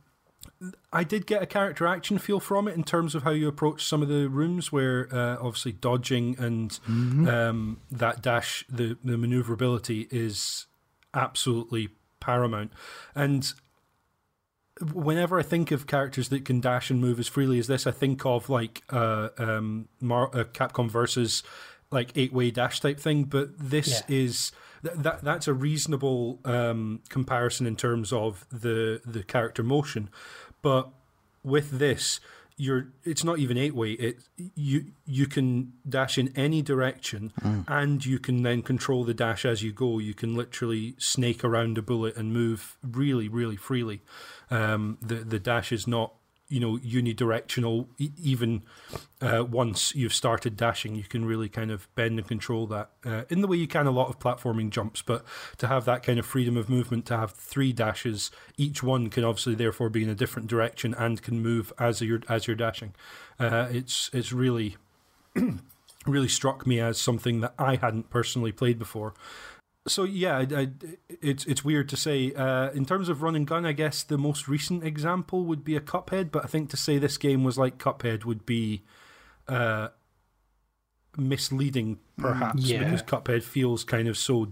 I 0.92 1.04
did 1.04 1.28
get 1.28 1.44
a 1.44 1.46
character 1.46 1.86
action 1.86 2.18
feel 2.18 2.40
from 2.40 2.68
it 2.68 2.76
in 2.76 2.84
terms 2.84 3.14
of 3.16 3.24
how 3.24 3.32
you 3.32 3.48
approach 3.48 3.86
some 3.86 4.02
of 4.02 4.08
the 4.08 4.28
rooms, 4.28 4.72
where 4.72 5.08
uh, 5.14 5.38
obviously 5.40 5.74
dodging 5.74 6.36
and 6.40 6.80
um, 6.88 7.80
that 7.92 8.22
dash, 8.22 8.66
the 8.70 8.98
the 9.04 9.18
maneuverability 9.18 10.08
is 10.10 10.66
absolutely 11.14 11.90
paramount. 12.20 12.72
And 13.14 13.52
whenever 14.94 15.40
I 15.40 15.44
think 15.44 15.72
of 15.72 15.88
characters 15.88 16.30
that 16.30 16.46
can 16.46 16.60
dash 16.62 16.90
and 16.90 17.02
move 17.02 17.20
as 17.20 17.28
freely 17.28 17.60
as 17.60 17.68
this, 17.68 17.88
I 17.88 17.92
think 17.92 18.26
of 18.26 18.50
like 18.50 18.84
uh, 18.90 19.30
um, 19.38 19.88
Mar- 20.02 20.30
uh, 20.34 20.44
Capcom 20.46 20.90
versus 20.90 21.44
like 21.92 22.12
eight 22.16 22.34
way 22.34 22.52
dash 22.52 22.80
type 22.80 23.00
thing. 23.00 23.24
But 23.26 23.50
this 23.58 23.88
Yeah. 24.10 24.16
is 24.16 24.52
th- 24.88 25.00
that 25.00 25.24
that's 25.24 25.48
a 25.48 25.54
reasonable 25.54 26.40
um, 26.46 27.02
comparison 27.10 27.68
in 27.68 27.76
terms 27.76 28.12
of 28.14 28.46
the 28.50 29.02
the 29.06 29.24
character 29.24 29.64
motion. 29.64 30.10
But 30.62 30.90
with 31.44 31.80
this, 31.80 32.20
you're 32.58 32.88
it's 33.04 33.24
not 33.24 33.40
even 33.40 33.58
eight 33.58 33.76
way. 33.76 33.92
It 33.92 34.18
you 34.56 34.86
you 35.06 35.28
can 35.28 35.74
dash 35.88 36.18
in 36.18 36.34
any 36.36 36.62
direction, 36.62 37.32
and 37.68 38.06
you 38.06 38.20
can 38.20 38.44
then 38.44 38.62
control 38.64 39.04
the 39.04 39.14
dash 39.14 39.46
as 39.46 39.62
you 39.62 39.72
go. 39.72 40.00
You 40.00 40.14
can 40.14 40.36
literally 40.36 40.96
snake 40.98 41.44
around 41.44 41.78
a 41.78 41.82
bullet 41.82 42.18
and 42.18 42.34
move 42.34 42.78
really 42.84 43.30
really 43.30 43.56
freely. 43.58 44.02
Um, 44.50 44.98
the 45.02 45.16
the 45.16 45.40
dash 45.40 45.72
is 45.72 45.88
not 45.88 46.14
you 46.50 46.60
know 46.60 46.78
unidirectional. 46.78 47.88
Even 47.98 48.64
uh, 49.22 49.44
once 49.44 49.94
you've 49.96 50.14
started 50.14 50.56
dashing, 50.56 50.96
you 50.96 51.04
can 51.04 51.26
really 51.26 51.50
kind 51.50 51.72
of 51.72 51.94
bend 51.96 52.20
and 52.20 52.28
control 52.28 52.68
that 52.68 52.90
uh, 53.06 53.24
in 53.30 53.42
the 53.42 53.48
way 53.48 53.58
you 53.58 53.68
can 53.68 53.88
a 53.88 53.92
lot 53.92 54.10
of 54.10 54.20
platforming 54.20 54.70
jumps. 54.70 55.02
But 55.02 55.26
to 55.58 55.68
have 55.68 55.86
that 55.86 56.04
kind 56.04 56.20
of 56.20 56.26
freedom 56.26 56.58
of 56.58 56.70
movement, 56.70 57.06
to 57.08 57.18
have 57.18 57.32
three 57.32 57.74
dashes, 57.74 58.32
each 58.58 58.82
one 58.82 59.10
can 59.10 59.24
obviously 59.24 59.56
therefore 59.56 59.90
be 59.90 60.04
in 60.04 60.10
a 60.10 60.16
different 60.16 60.48
direction 60.48 60.94
and 60.94 61.22
can 61.22 61.42
move 61.42 61.74
as 61.78 62.02
you're 62.02 62.22
as 62.30 62.48
you're 62.48 62.56
dashing. 62.56 62.94
Uh, 63.40 63.68
it's 63.72 64.10
it's 64.14 64.32
really 64.32 64.78
really 66.06 66.30
struck 66.30 66.66
me 66.66 66.80
as 66.80 67.00
something 67.00 67.42
that 67.42 67.54
I 67.60 67.76
hadn't 67.76 68.10
personally 68.10 68.52
played 68.52 68.80
before. 68.80 69.14
So 69.88 70.04
yeah, 70.04 70.38
I, 70.38 70.48
I, 70.56 70.68
it's 71.22 71.46
it's 71.46 71.64
weird 71.64 71.90
to 71.90 71.98
say. 71.98 72.34
Uh, 72.34 72.72
in 72.72 72.86
terms 72.86 73.10
of 73.10 73.22
run 73.22 73.36
and 73.36 73.48
gun, 73.48 73.66
I 73.66 73.72
guess 73.72 74.04
the 74.04 74.18
most 74.18 74.48
recent 74.48 74.84
example 74.84 75.46
would 75.46 75.64
be 75.64 75.76
a 75.76 75.82
Cuphead. 75.82 76.32
But 76.32 76.44
I 76.44 76.48
think 76.48 76.70
to 76.72 76.78
say 76.78 76.98
this 76.98 77.18
game 77.18 77.44
was 77.44 77.58
like 77.58 77.78
Cuphead 77.78 78.26
would 78.26 78.46
be 78.46 78.84
uh, 79.48 79.90
misleading, 81.18 82.00
perhaps, 82.18 82.64
yeah. 82.64 82.84
because 82.84 83.02
Cuphead 83.02 83.44
feels 83.44 83.84
kind 83.84 84.08
of 84.08 84.18
so 84.18 84.50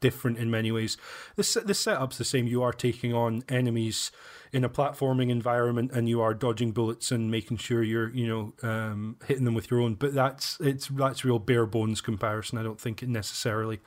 different 0.00 0.38
in 0.38 0.50
many 0.50 0.72
ways. 0.72 0.96
The 1.36 1.62
the 1.64 1.74
setup's 1.74 2.18
the 2.18 2.24
same. 2.24 2.46
You 2.46 2.62
are 2.62 2.72
taking 2.72 3.14
on 3.14 3.44
enemies 3.48 4.10
in 4.52 4.64
a 4.64 4.68
platforming 4.68 5.30
environment, 5.30 5.92
and 5.92 6.08
you 6.08 6.20
are 6.20 6.34
dodging 6.34 6.72
bullets 6.72 7.12
and 7.12 7.30
making 7.30 7.58
sure 7.58 7.82
you're 7.82 8.10
you 8.10 8.26
know 8.26 8.68
um, 8.68 9.16
hitting 9.26 9.44
them 9.44 9.54
with 9.54 9.70
your 9.70 9.80
own. 9.80 9.94
But 9.94 10.14
that's 10.14 10.58
it's 10.60 10.88
that's 10.88 11.24
real 11.24 11.38
bare 11.38 11.66
bones 11.66 12.00
comparison. 12.00 12.58
I 12.58 12.62
don't 12.62 12.80
think 12.80 13.02
it 13.02 13.08
necessarily. 13.08 13.80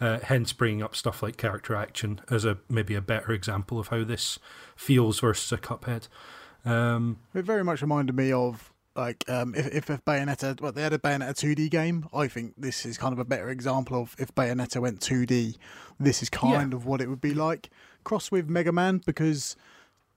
Uh, 0.00 0.20
hence, 0.20 0.52
bringing 0.52 0.82
up 0.82 0.94
stuff 0.94 1.22
like 1.22 1.36
character 1.36 1.74
action 1.74 2.20
as 2.30 2.44
a 2.44 2.58
maybe 2.68 2.94
a 2.94 3.00
better 3.00 3.32
example 3.32 3.80
of 3.80 3.88
how 3.88 4.04
this 4.04 4.38
feels 4.76 5.20
versus 5.20 5.50
a 5.52 5.58
Cuphead. 5.58 6.08
Um, 6.64 7.18
It 7.34 7.44
very 7.44 7.64
much 7.64 7.82
reminded 7.82 8.14
me 8.14 8.32
of 8.32 8.72
like 8.98 9.24
um, 9.30 9.54
if 9.54 9.66
if 9.68 9.88
if 9.88 10.04
Bayonetta, 10.04 10.60
well, 10.60 10.72
they 10.72 10.82
had 10.82 10.92
a 10.92 10.98
Bayonetta 10.98 11.32
2D 11.34 11.70
game. 11.70 12.06
I 12.12 12.28
think 12.28 12.54
this 12.58 12.84
is 12.84 12.98
kind 12.98 13.12
of 13.14 13.18
a 13.18 13.24
better 13.24 13.48
example 13.48 14.02
of 14.02 14.14
if 14.18 14.34
Bayonetta 14.34 14.80
went 14.82 15.00
2D. 15.00 15.56
This 15.98 16.22
is 16.22 16.28
kind 16.28 16.74
of 16.74 16.84
what 16.84 17.00
it 17.00 17.08
would 17.08 17.20
be 17.20 17.32
like. 17.32 17.70
Cross 18.04 18.30
with 18.30 18.48
Mega 18.50 18.72
Man 18.72 19.00
because 19.06 19.56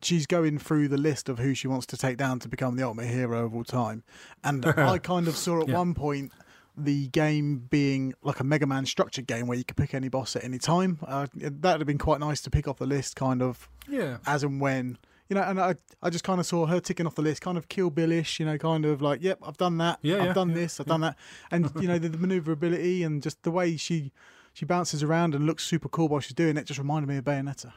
she's 0.01 0.25
going 0.25 0.57
through 0.57 0.87
the 0.87 0.97
list 0.97 1.29
of 1.29 1.37
who 1.39 1.53
she 1.53 1.67
wants 1.67 1.85
to 1.85 1.95
take 1.97 2.17
down 2.17 2.39
to 2.39 2.49
become 2.49 2.75
the 2.75 2.83
ultimate 2.83 3.07
hero 3.07 3.45
of 3.45 3.53
all 3.55 3.63
time. 3.63 4.03
And 4.43 4.65
I 4.93 4.97
kind 4.97 5.27
of 5.27 5.37
saw 5.37 5.61
at 5.61 5.67
Yeah. 5.67 5.77
one 5.77 5.93
point 5.93 6.31
the 6.75 7.07
game 7.09 7.67
being 7.69 8.13
like 8.23 8.39
a 8.39 8.43
Mega 8.43 8.65
Man 8.65 8.85
structured 8.85 9.27
game 9.27 9.45
where 9.45 9.57
you 9.57 9.63
could 9.63 9.77
pick 9.77 9.93
any 9.93 10.07
boss 10.09 10.35
at 10.35 10.43
any 10.43 10.57
time. 10.57 10.97
Uh, 11.05 11.27
that 11.35 11.73
would 11.73 11.81
have 11.81 11.85
been 11.87 11.97
quite 11.99 12.19
nice 12.19 12.41
to 12.41 12.49
pick 12.49 12.67
off 12.67 12.77
the 12.77 12.85
list, 12.87 13.15
kind 13.15 13.41
of 13.43 13.69
yeah, 13.87 14.17
as 14.25 14.43
and 14.43 14.59
when 14.61 14.97
you 15.31 15.35
know 15.35 15.43
and 15.43 15.59
i 15.61 15.73
i 16.03 16.09
just 16.09 16.25
kind 16.25 16.39
of 16.41 16.45
saw 16.45 16.65
her 16.65 16.79
ticking 16.81 17.07
off 17.07 17.15
the 17.15 17.21
list 17.21 17.41
kind 17.41 17.57
of 17.57 17.69
kill 17.69 17.89
billish 17.89 18.37
you 18.39 18.45
know 18.45 18.57
kind 18.57 18.85
of 18.85 19.01
like 19.01 19.23
yep 19.23 19.39
i've 19.43 19.57
done 19.57 19.77
that 19.77 19.97
Yeah, 20.01 20.17
i've 20.17 20.25
yeah, 20.25 20.33
done 20.33 20.49
yeah, 20.49 20.55
this 20.55 20.79
i've 20.79 20.85
done 20.87 21.01
that 21.01 21.17
and 21.49 21.71
you 21.79 21.87
know 21.87 21.97
the, 21.97 22.09
the 22.09 22.17
maneuverability 22.17 23.01
and 23.01 23.23
just 23.23 23.41
the 23.43 23.51
way 23.51 23.77
she 23.77 24.11
she 24.53 24.65
bounces 24.65 25.01
around 25.01 25.33
and 25.33 25.45
looks 25.45 25.63
super 25.63 25.87
cool 25.87 26.09
while 26.09 26.19
she's 26.19 26.33
doing 26.33 26.57
it 26.57 26.65
just 26.65 26.77
reminded 26.77 27.07
me 27.07 27.17
of 27.17 27.23
bayonetta 27.23 27.71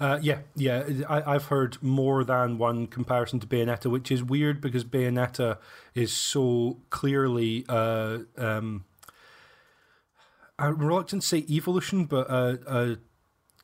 Uh, 0.00 0.16
yeah, 0.22 0.38
yeah. 0.54 0.84
I, 1.08 1.34
I've 1.34 1.46
heard 1.46 1.76
more 1.82 2.22
than 2.22 2.56
one 2.56 2.86
comparison 2.86 3.40
to 3.40 3.48
Bayonetta, 3.48 3.90
which 3.90 4.12
is 4.12 4.22
weird 4.22 4.60
because 4.60 4.84
Bayonetta 4.84 5.58
is 5.92 6.12
so 6.12 6.78
clearly. 6.90 7.64
Uh, 7.68 8.18
um, 8.36 8.84
I'm 10.56 10.78
reluctant 10.78 11.22
to 11.22 11.28
say 11.28 11.44
evolution, 11.50 12.04
but 12.04 12.30
a, 12.30 12.60
a 12.66 12.96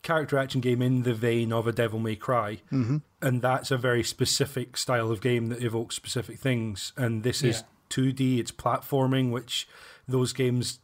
character 0.04 0.38
action 0.38 0.60
game 0.60 0.80
in 0.80 1.02
the 1.02 1.14
vein 1.14 1.52
of 1.52 1.66
a 1.66 1.72
Devil 1.72 1.98
May 1.98 2.14
Cry, 2.14 2.60
mm-hmm. 2.70 2.98
and 3.20 3.42
that's 3.42 3.72
a 3.72 3.76
very 3.76 4.04
specific 4.04 4.76
style 4.76 5.10
of 5.10 5.20
game 5.20 5.48
that 5.48 5.62
evokes 5.62 5.96
specific 5.96 6.38
things. 6.38 6.92
And 6.96 7.24
this 7.24 7.42
is 7.42 7.64
2D. 7.90 8.38
It's 8.38 8.52
platforming, 8.52 9.32
which 9.32 9.66
those 10.06 10.32
games 10.32 10.78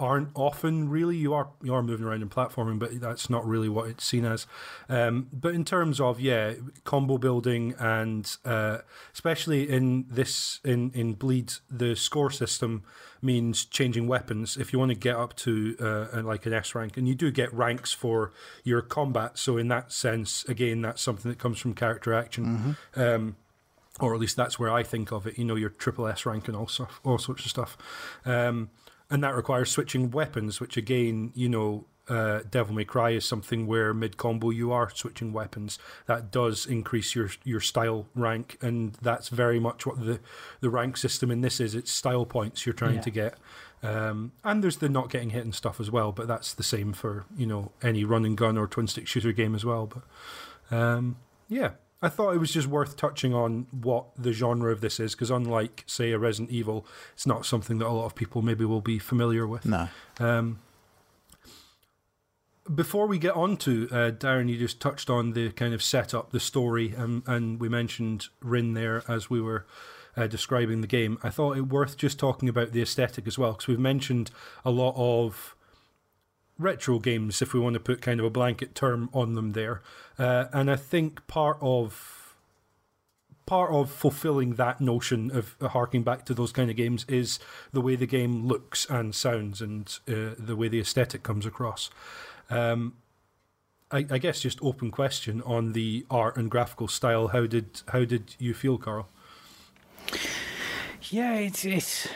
aren't 0.00 0.30
often 0.34 0.88
really. 0.88 1.16
You 1.16 1.34
are 1.34 1.50
you 1.62 1.74
are 1.74 1.82
moving 1.82 2.06
around 2.06 2.22
and 2.22 2.30
platforming, 2.30 2.78
but 2.78 3.00
that's 3.00 3.28
not 3.28 3.46
really 3.46 3.68
what 3.68 3.88
it's 3.88 4.04
seen 4.04 4.24
as. 4.24 4.46
Um, 4.88 5.28
but 5.32 5.54
in 5.54 5.64
terms 5.64 6.00
of 6.00 6.18
yeah, 6.18 6.54
combo 6.84 7.18
building 7.18 7.74
and 7.78 8.36
uh, 8.44 8.78
especially 9.12 9.68
in 9.68 10.06
this 10.08 10.60
in 10.64 10.90
in 10.94 11.14
Bleed, 11.14 11.52
the 11.70 11.94
score 11.94 12.30
system 12.30 12.82
means 13.22 13.66
changing 13.66 14.08
weapons. 14.08 14.56
If 14.56 14.72
you 14.72 14.78
want 14.78 14.90
to 14.90 14.96
get 14.96 15.14
up 15.14 15.36
to 15.36 15.76
uh, 15.78 16.22
like 16.22 16.46
an 16.46 16.54
S 16.54 16.74
rank, 16.74 16.96
and 16.96 17.06
you 17.06 17.14
do 17.14 17.30
get 17.30 17.52
ranks 17.52 17.92
for 17.92 18.32
your 18.64 18.80
combat, 18.80 19.38
so 19.38 19.58
in 19.58 19.68
that 19.68 19.92
sense, 19.92 20.44
again, 20.48 20.80
that's 20.80 21.02
something 21.02 21.30
that 21.30 21.38
comes 21.38 21.58
from 21.58 21.74
character 21.74 22.14
action. 22.14 22.76
Um, 22.96 23.36
or 23.98 24.14
at 24.14 24.20
least 24.20 24.36
that's 24.36 24.58
where 24.58 24.70
I 24.70 24.82
think 24.82 25.12
of 25.12 25.26
it. 25.26 25.38
You 25.38 25.44
know, 25.44 25.56
your 25.56 25.68
triple 25.70 26.06
S 26.06 26.24
rank 26.24 26.48
and 26.48 26.56
all 26.56 26.68
stuff, 26.68 27.00
all 27.04 27.18
sorts 27.18 27.44
of 27.44 27.50
stuff, 27.50 27.76
um, 28.24 28.70
and 29.10 29.22
that 29.24 29.34
requires 29.34 29.70
switching 29.70 30.10
weapons, 30.10 30.60
which 30.60 30.76
again, 30.76 31.32
you 31.34 31.48
know, 31.48 31.86
uh, 32.08 32.40
Devil 32.50 32.74
May 32.74 32.84
Cry 32.84 33.10
is 33.10 33.24
something 33.24 33.66
where 33.68 33.94
mid 33.94 34.16
combo 34.16 34.50
you 34.50 34.72
are 34.72 34.90
switching 34.90 35.32
weapons. 35.32 35.78
That 36.06 36.30
does 36.32 36.66
increase 36.66 37.14
your 37.14 37.30
your 37.44 37.60
style 37.60 38.06
rank, 38.14 38.58
and 38.60 38.94
that's 39.00 39.28
very 39.28 39.60
much 39.60 39.86
what 39.86 40.04
the 40.04 40.18
the 40.60 40.70
rank 40.70 40.96
system 40.96 41.30
in 41.30 41.40
this 41.40 41.60
is. 41.60 41.74
It's 41.74 41.90
style 41.92 42.24
points 42.26 42.66
you're 42.66 42.72
trying 42.72 42.96
Yeah. 42.96 43.00
to 43.02 43.10
get. 43.10 43.34
Um, 43.82 44.32
and 44.44 44.62
there's 44.62 44.76
the 44.78 44.88
not 44.90 45.08
getting 45.08 45.30
hit 45.30 45.42
and 45.44 45.54
stuff 45.54 45.80
as 45.80 45.90
well, 45.90 46.12
but 46.12 46.26
that's 46.28 46.52
the 46.52 46.62
same 46.62 46.92
for 46.92 47.24
you 47.36 47.46
know 47.46 47.72
any 47.82 48.04
run 48.04 48.24
and 48.24 48.36
gun 48.36 48.58
or 48.58 48.66
twin 48.66 48.88
stick 48.88 49.06
shooter 49.06 49.32
game 49.32 49.54
as 49.54 49.64
well. 49.64 49.86
But 49.86 50.76
um, 50.76 51.16
yeah, 51.48 51.70
I 52.02 52.08
thought 52.08 52.34
it 52.34 52.38
was 52.38 52.52
just 52.52 52.66
worth 52.66 52.96
touching 52.96 53.34
on 53.34 53.66
what 53.70 54.06
the 54.16 54.32
genre 54.32 54.72
of 54.72 54.80
this 54.80 54.98
is 54.98 55.14
because 55.14 55.30
unlike 55.30 55.84
say 55.86 56.12
a 56.12 56.18
Resident 56.18 56.50
Evil, 56.50 56.86
it's 57.12 57.26
not 57.26 57.44
something 57.44 57.78
that 57.78 57.86
a 57.86 57.90
lot 57.90 58.06
of 58.06 58.14
people 58.14 58.40
maybe 58.40 58.64
will 58.64 58.80
be 58.80 58.98
familiar 58.98 59.46
with. 59.46 59.66
No. 59.66 59.88
Um, 60.18 60.60
before 62.74 63.06
we 63.06 63.18
get 63.18 63.34
on 63.34 63.56
to 63.58 63.88
uh, 63.90 64.10
Darren, 64.12 64.48
you 64.48 64.56
just 64.56 64.80
touched 64.80 65.10
on 65.10 65.32
the 65.32 65.50
kind 65.50 65.74
of 65.74 65.82
setup, 65.82 66.30
the 66.30 66.40
story, 66.40 66.94
and, 66.96 67.22
and 67.26 67.60
we 67.60 67.68
mentioned 67.68 68.28
Wryn 68.40 68.74
there 68.74 69.02
as 69.08 69.28
we 69.28 69.40
were 69.40 69.66
uh, 70.16 70.26
describing 70.26 70.80
the 70.80 70.86
game. 70.86 71.18
I 71.22 71.30
thought 71.30 71.56
it 71.56 71.68
worth 71.68 71.96
just 71.96 72.18
talking 72.18 72.48
about 72.48 72.72
the 72.72 72.82
aesthetic 72.82 73.26
as 73.26 73.38
well 73.38 73.52
because 73.52 73.68
we've 73.68 73.78
mentioned 73.78 74.30
a 74.64 74.70
lot 74.70 74.94
of 74.96 75.56
retro 76.60 76.98
games, 76.98 77.42
if 77.42 77.52
we 77.52 77.60
want 77.60 77.74
to 77.74 77.80
put 77.80 78.02
kind 78.02 78.20
of 78.20 78.26
a 78.26 78.30
blanket 78.30 78.74
term 78.74 79.08
on 79.12 79.34
them 79.34 79.52
there, 79.52 79.82
uh, 80.18 80.46
and 80.52 80.70
I 80.70 80.76
think 80.76 81.26
part 81.26 81.58
of 81.60 82.36
part 83.46 83.72
of 83.72 83.90
fulfilling 83.90 84.54
that 84.54 84.80
notion 84.80 85.28
of 85.36 85.56
harking 85.60 86.04
back 86.04 86.24
to 86.24 86.32
those 86.32 86.52
kind 86.52 86.70
of 86.70 86.76
games 86.76 87.04
is 87.08 87.40
the 87.72 87.80
way 87.80 87.96
the 87.96 88.06
game 88.06 88.46
looks 88.46 88.88
and 88.88 89.12
sounds 89.12 89.60
and 89.60 89.98
uh, 90.08 90.36
the 90.38 90.54
way 90.54 90.68
the 90.68 90.78
aesthetic 90.78 91.24
comes 91.24 91.44
across. 91.44 91.90
Um, 92.48 92.94
I, 93.90 94.06
I 94.08 94.18
guess 94.18 94.40
just 94.40 94.62
open 94.62 94.92
question 94.92 95.42
on 95.42 95.72
the 95.72 96.06
art 96.08 96.36
and 96.36 96.48
graphical 96.48 96.86
style. 96.86 97.28
How 97.28 97.46
did 97.46 97.82
how 97.88 98.04
did 98.04 98.36
you 98.38 98.54
feel, 98.54 98.78
Karl? 98.78 99.08
Yeah, 101.10 101.34
it's 101.34 101.64
it's. 101.64 102.08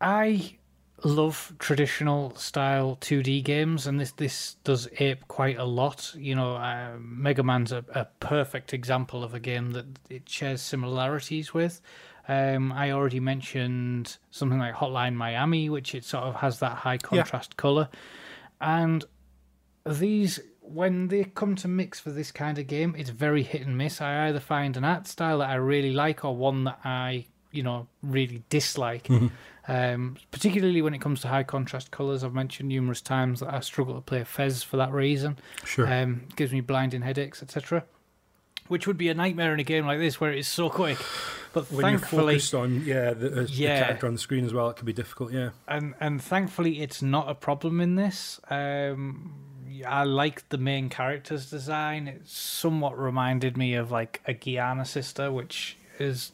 I 0.00 0.58
love 1.04 1.52
traditional 1.58 2.34
style 2.36 2.98
2D 3.00 3.44
games, 3.44 3.86
and 3.86 4.00
this 4.00 4.12
this 4.12 4.56
does 4.64 4.88
ape 4.98 5.28
quite 5.28 5.58
a 5.58 5.64
lot. 5.64 6.14
You 6.16 6.34
know, 6.34 6.56
uh, 6.56 6.96
Mega 6.98 7.42
Man's 7.42 7.72
a, 7.72 7.84
a 7.94 8.06
perfect 8.20 8.72
example 8.72 9.22
of 9.22 9.34
a 9.34 9.40
game 9.40 9.72
that 9.72 9.86
it 10.08 10.28
shares 10.28 10.62
similarities 10.62 11.52
with. 11.52 11.80
Um, 12.28 12.72
I 12.72 12.90
already 12.90 13.20
mentioned 13.20 14.16
something 14.30 14.58
like 14.58 14.74
Hotline 14.74 15.14
Miami, 15.14 15.70
which 15.70 15.94
it 15.94 16.04
sort 16.04 16.24
of 16.24 16.36
has 16.36 16.58
that 16.58 16.76
high 16.78 16.98
contrast 16.98 17.56
color, 17.56 17.88
and 18.60 19.04
these 19.84 20.40
when 20.66 21.08
they 21.08 21.24
come 21.24 21.54
to 21.56 21.68
mix 21.68 22.00
for 22.00 22.10
this 22.10 22.32
kind 22.32 22.58
of 22.58 22.66
game, 22.66 22.94
it's 22.98 23.10
very 23.10 23.42
hit 23.42 23.62
and 23.62 23.78
miss. 23.78 24.00
I 24.00 24.28
either 24.28 24.40
find 24.40 24.76
an 24.76 24.84
art 24.84 25.06
style 25.06 25.38
that 25.38 25.48
I 25.48 25.54
really 25.54 25.92
like 25.92 26.24
or 26.24 26.36
one 26.36 26.64
that 26.64 26.80
I, 26.84 27.26
you 27.56 27.62
know, 27.62 27.86
really 28.02 28.42
dislike. 28.50 29.08
Um, 29.68 30.16
particularly 30.30 30.80
when 30.80 30.94
it 30.94 31.00
comes 31.00 31.20
to 31.22 31.28
high 31.28 31.42
contrast 31.42 31.90
colors, 31.90 32.22
I've 32.22 32.34
mentioned 32.34 32.68
numerous 32.68 33.00
times 33.00 33.40
that 33.40 33.52
I 33.52 33.60
struggle 33.60 33.94
to 33.96 34.00
play 34.00 34.20
a 34.20 34.24
Fez 34.24 34.62
for 34.62 34.76
that 34.76 34.92
reason. 34.92 35.38
Sure. 35.64 35.92
Um, 35.92 36.22
gives 36.36 36.52
me 36.52 36.60
blinding 36.60 37.02
headaches, 37.02 37.42
etc. 37.42 37.84
Which 38.68 38.86
would 38.86 38.96
be 38.98 39.08
a 39.08 39.14
nightmare 39.14 39.52
in 39.54 39.60
a 39.60 39.64
game 39.64 39.86
like 39.86 39.98
this 39.98 40.20
where 40.20 40.32
it 40.32 40.38
is 40.38 40.46
so 40.48 40.68
quick. 40.70 40.98
But 41.52 41.70
when 41.72 41.80
you're 41.90 41.98
thankfully, 41.98 42.34
focused 42.34 42.54
on 42.54 42.84
yeah 42.84 43.12
the, 43.12 43.40
uh, 43.40 43.46
Yeah. 43.48 43.78
the 43.80 43.84
character 43.86 44.06
on 44.06 44.12
the 44.12 44.18
screen 44.20 44.44
as 44.44 44.52
well, 44.52 44.68
it 44.70 44.76
can 44.76 44.86
be 44.86 44.92
difficult. 44.92 45.32
Yeah. 45.32 45.50
and 45.66 45.94
and 46.00 46.22
thankfully 46.22 46.80
it's 46.80 47.00
not 47.02 47.28
a 47.28 47.34
problem 47.34 47.80
in 47.80 47.94
this. 47.96 48.40
Um, 48.50 49.34
I 49.86 50.04
like 50.04 50.48
the 50.48 50.58
main 50.58 50.88
character's 50.88 51.50
design. 51.50 52.08
It 52.08 52.22
somewhat 52.28 52.98
reminded 52.98 53.56
me 53.56 53.74
of 53.74 53.90
like 53.90 54.20
a 54.26 54.34
Giana 54.34 54.86
sister, 54.86 55.30
which 55.32 55.76
is 55.98 56.32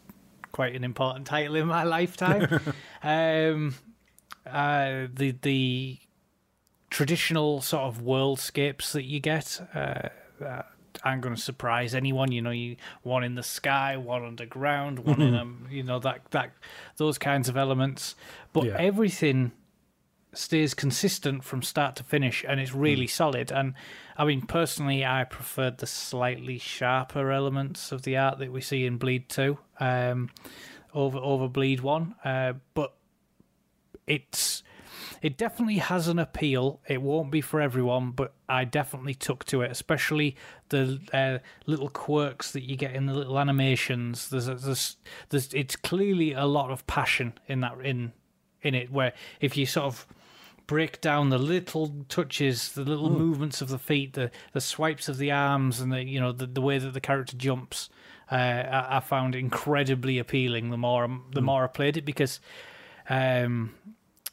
quite 0.53 0.75
an 0.75 0.85
important 0.85 1.27
title 1.27 1.57
in 1.57 1.67
my 1.67 1.83
lifetime. 1.83 2.49
um, 3.03 3.75
uh, 4.47 5.07
the 5.12 5.35
the 5.43 5.99
traditional 6.91 7.61
sort 7.62 7.85
of 7.85 8.03
worldscapes 8.03 8.93
that 8.93 9.05
you 9.05 9.21
get. 9.21 9.61
Uh, 9.75 10.09
uh, 10.45 10.62
aren't 11.05 11.23
going 11.23 11.35
to 11.35 11.41
surprise 11.41 11.95
anyone. 11.95 12.31
You 12.31 12.43
know, 12.43 12.51
you 12.51 12.77
one 13.03 13.25
in 13.25 13.35
the 13.35 13.43
sky, 13.43 13.97
one 13.97 14.25
underground, 14.25 14.99
one 15.01 15.23
in 15.23 15.35
a 15.35 15.47
you 15.73 15.83
know 15.83 15.99
that 16.01 16.21
that 16.31 16.53
those 16.97 17.19
kinds 17.19 17.49
of 17.49 17.57
elements. 17.57 18.15
But 18.53 18.65
Yeah. 18.65 18.77
everything 18.79 19.53
stays 20.35 20.75
consistent 20.75 21.45
from 21.45 21.62
start 21.62 21.97
to 21.97 22.05
finish, 22.05 22.45
and 22.49 22.61
it's 22.61 22.75
really 22.75 23.07
solid. 23.07 23.53
And 23.53 23.75
I 24.16 24.25
mean, 24.25 24.42
personally, 24.42 25.05
I 25.05 25.25
preferred 25.25 25.79
the 25.79 25.87
slightly 25.87 26.59
sharper 26.59 27.31
elements 27.31 27.92
of 27.92 28.03
the 28.03 28.16
art 28.16 28.38
that 28.38 28.53
we 28.53 28.61
see 28.61 28.87
in 28.87 28.99
Bleed 28.99 29.29
Two 29.29 29.59
um, 29.81 30.31
over 30.95 31.18
over 31.18 31.49
Bleed 31.49 31.81
One. 31.81 32.14
Uh, 32.25 32.55
but 32.75 32.95
it's 34.07 34.62
it 35.21 35.37
definitely 35.37 35.79
has 35.79 36.09
an 36.09 36.18
appeal. 36.18 36.81
It 36.88 37.01
won't 37.01 37.31
be 37.31 37.40
for 37.40 37.61
everyone, 37.61 38.11
but 38.11 38.35
I 38.49 38.64
definitely 38.64 39.14
took 39.14 39.45
to 39.47 39.62
it, 39.62 39.71
especially 39.71 40.37
the 40.71 41.01
uh, 41.12 41.38
little 41.66 41.88
quirks 41.88 42.53
that 42.53 42.68
you 42.68 42.77
get 42.77 42.95
in 42.95 43.07
the 43.07 43.14
little 43.14 43.38
animations. 43.38 44.31
There's, 44.31 44.49
a, 44.49 44.57
there's, 44.57 44.97
there's, 45.29 45.55
it's 45.55 45.77
clearly 45.77 46.33
a 46.33 46.47
lot 46.47 46.71
of 46.71 46.87
passion 46.87 47.35
in 47.47 47.61
that 47.61 47.79
in 47.85 48.12
in 48.62 48.75
it. 48.75 48.90
Where 48.90 49.12
if 49.40 49.57
you 49.57 49.66
sort 49.66 49.87
of 49.87 50.07
break 50.72 51.00
down 51.00 51.28
the 51.30 51.38
little 51.38 51.92
touches, 52.08 52.72
the 52.72 52.82
little 52.85 53.11
movements 53.11 53.61
of 53.61 53.68
the 53.68 53.78
feet, 53.78 54.14
the 54.14 54.30
the 54.52 54.61
swipes 54.61 55.08
of 55.08 55.18
the 55.18 55.30
arms, 55.30 55.80
and 55.80 55.92
the 55.92 56.02
you 56.02 56.18
know 56.18 56.32
the, 56.32 56.46
the 56.46 56.61
way 56.62 56.78
that 56.78 56.94
the 56.94 57.00
character 57.00 57.37
jumps, 57.37 57.90
uh, 58.30 58.35
I, 58.35 58.96
I 58.96 59.00
found 59.00 59.35
incredibly 59.35 60.18
appealing. 60.18 60.70
The 60.70 60.78
more 60.78 61.08
the 61.32 61.42
more 61.42 61.64
I 61.64 61.68
played 61.68 61.96
it 61.96 62.04
because. 62.04 62.40
Um, 63.08 63.74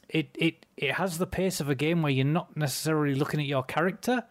it, 0.08 0.28
it 0.34 0.66
it 0.76 0.92
has 0.94 1.18
the 1.18 1.26
pace 1.26 1.60
of 1.60 1.68
a 1.68 1.74
game 1.74 2.02
where 2.02 2.10
you're 2.12 2.24
not 2.24 2.56
necessarily 2.56 3.14
looking 3.14 3.38
at 3.40 3.46
your 3.46 3.62
character. 3.62 4.24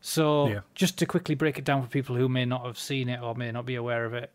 So 0.00 0.48
Yeah. 0.48 0.60
just 0.74 0.98
to 0.98 1.06
quickly 1.06 1.34
break 1.36 1.56
it 1.58 1.64
down 1.64 1.82
for 1.82 1.88
people 1.88 2.16
who 2.16 2.28
may 2.28 2.44
not 2.44 2.64
have 2.66 2.78
seen 2.78 3.08
it 3.08 3.20
or 3.22 3.34
may 3.36 3.52
not 3.52 3.64
be 3.64 3.76
aware 3.76 4.04
of 4.04 4.12
it, 4.14 4.30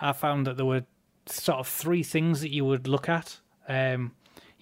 I 0.00 0.12
found 0.12 0.46
that 0.46 0.56
there 0.56 0.66
were 0.66 0.84
sort 1.26 1.58
of 1.60 1.68
three 1.68 2.02
things 2.02 2.40
that 2.40 2.50
you 2.50 2.64
would 2.64 2.88
look 2.88 3.08
at. 3.08 3.38
Um, 3.68 4.12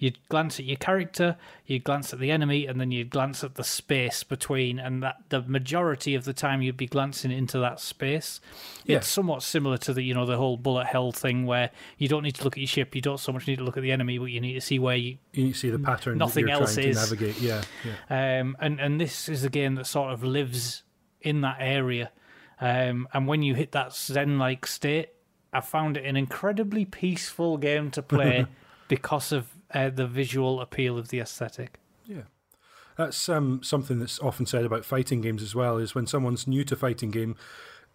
you'd 0.03 0.17
glance 0.27 0.59
at 0.59 0.65
your 0.65 0.75
character, 0.75 1.37
you'd 1.65 1.85
glance 1.85 2.11
at 2.11 2.19
the 2.19 2.29
enemy, 2.29 2.65
and 2.65 2.77
then 2.81 2.91
you'd 2.91 3.09
glance 3.09 3.41
at 3.41 3.55
the 3.55 3.63
space 3.63 4.21
between. 4.21 4.77
And 4.77 5.01
that 5.01 5.15
the 5.29 5.41
majority 5.43 6.13
of 6.13 6.25
the 6.25 6.33
time 6.33 6.61
you'd 6.61 6.75
be 6.75 6.87
glancing 6.87 7.31
into 7.31 7.57
that 7.59 7.79
space. 7.79 8.41
Yeah. 8.85 8.97
It's 8.97 9.07
somewhat 9.07 9.43
similar 9.43 9.77
to 9.77 9.93
the 9.93 10.01
you 10.01 10.13
know 10.13 10.25
the 10.25 10.35
whole 10.35 10.57
bullet 10.57 10.87
hell 10.87 11.13
thing 11.13 11.45
where 11.45 11.69
you 11.97 12.09
don't 12.09 12.23
need 12.23 12.35
to 12.35 12.43
look 12.43 12.55
at 12.55 12.59
your 12.59 12.67
ship, 12.67 12.95
you 12.95 13.01
don't 13.01 13.19
so 13.19 13.31
much 13.31 13.47
need 13.47 13.59
to 13.59 13.63
look 13.63 13.77
at 13.77 13.83
the 13.83 13.93
enemy, 13.93 14.17
but 14.17 14.25
you 14.25 14.41
need 14.41 14.53
to 14.55 14.61
see 14.61 14.77
where 14.77 14.97
you 14.97 15.17
You 15.31 15.45
need 15.45 15.53
to 15.53 15.59
see 15.59 15.69
the 15.69 15.79
pattern 15.79 16.17
Nothing 16.17 16.49
else 16.49 16.77
is. 16.77 16.97
to 16.97 17.01
navigate. 17.01 17.39
Yeah. 17.39 17.63
Yeah. 18.09 18.41
um, 18.41 18.57
and 18.59 18.81
and 18.81 18.99
this 18.99 19.29
is 19.29 19.45
a 19.45 19.49
game 19.49 19.75
that 19.75 19.87
sort 19.87 20.11
of 20.11 20.21
lives 20.23 20.83
in 21.21 21.39
that 21.41 21.57
area. 21.59 22.11
Um, 22.59 23.07
and 23.13 23.25
when 23.25 23.41
you 23.41 23.55
hit 23.55 23.71
that 23.71 23.93
zen-like 23.95 24.65
state, 24.67 25.09
I 25.53 25.61
found 25.61 25.95
it 25.95 26.03
an 26.05 26.17
incredibly 26.17 26.83
peaceful 26.83 27.57
game 27.57 27.89
to 27.91 28.01
play 28.01 28.45
because 28.89 29.31
of 29.31 29.47
uh, 29.73 29.89
the 29.89 30.07
visual 30.07 30.61
appeal 30.61 30.97
of 30.97 31.09
the 31.09 31.19
aesthetic. 31.19 31.79
Yeah. 32.05 32.23
That's 32.97 33.27
um, 33.29 33.61
something 33.63 33.99
that's 33.99 34.19
often 34.19 34.45
said 34.45 34.65
about 34.65 34.85
fighting 34.85 35.21
games 35.21 35.41
as 35.41 35.55
well. 35.55 35.77
Is 35.77 35.95
when 35.95 36.05
someone's 36.07 36.47
new 36.47 36.63
to 36.65 36.75
fighting 36.75 37.09
game, 37.11 37.35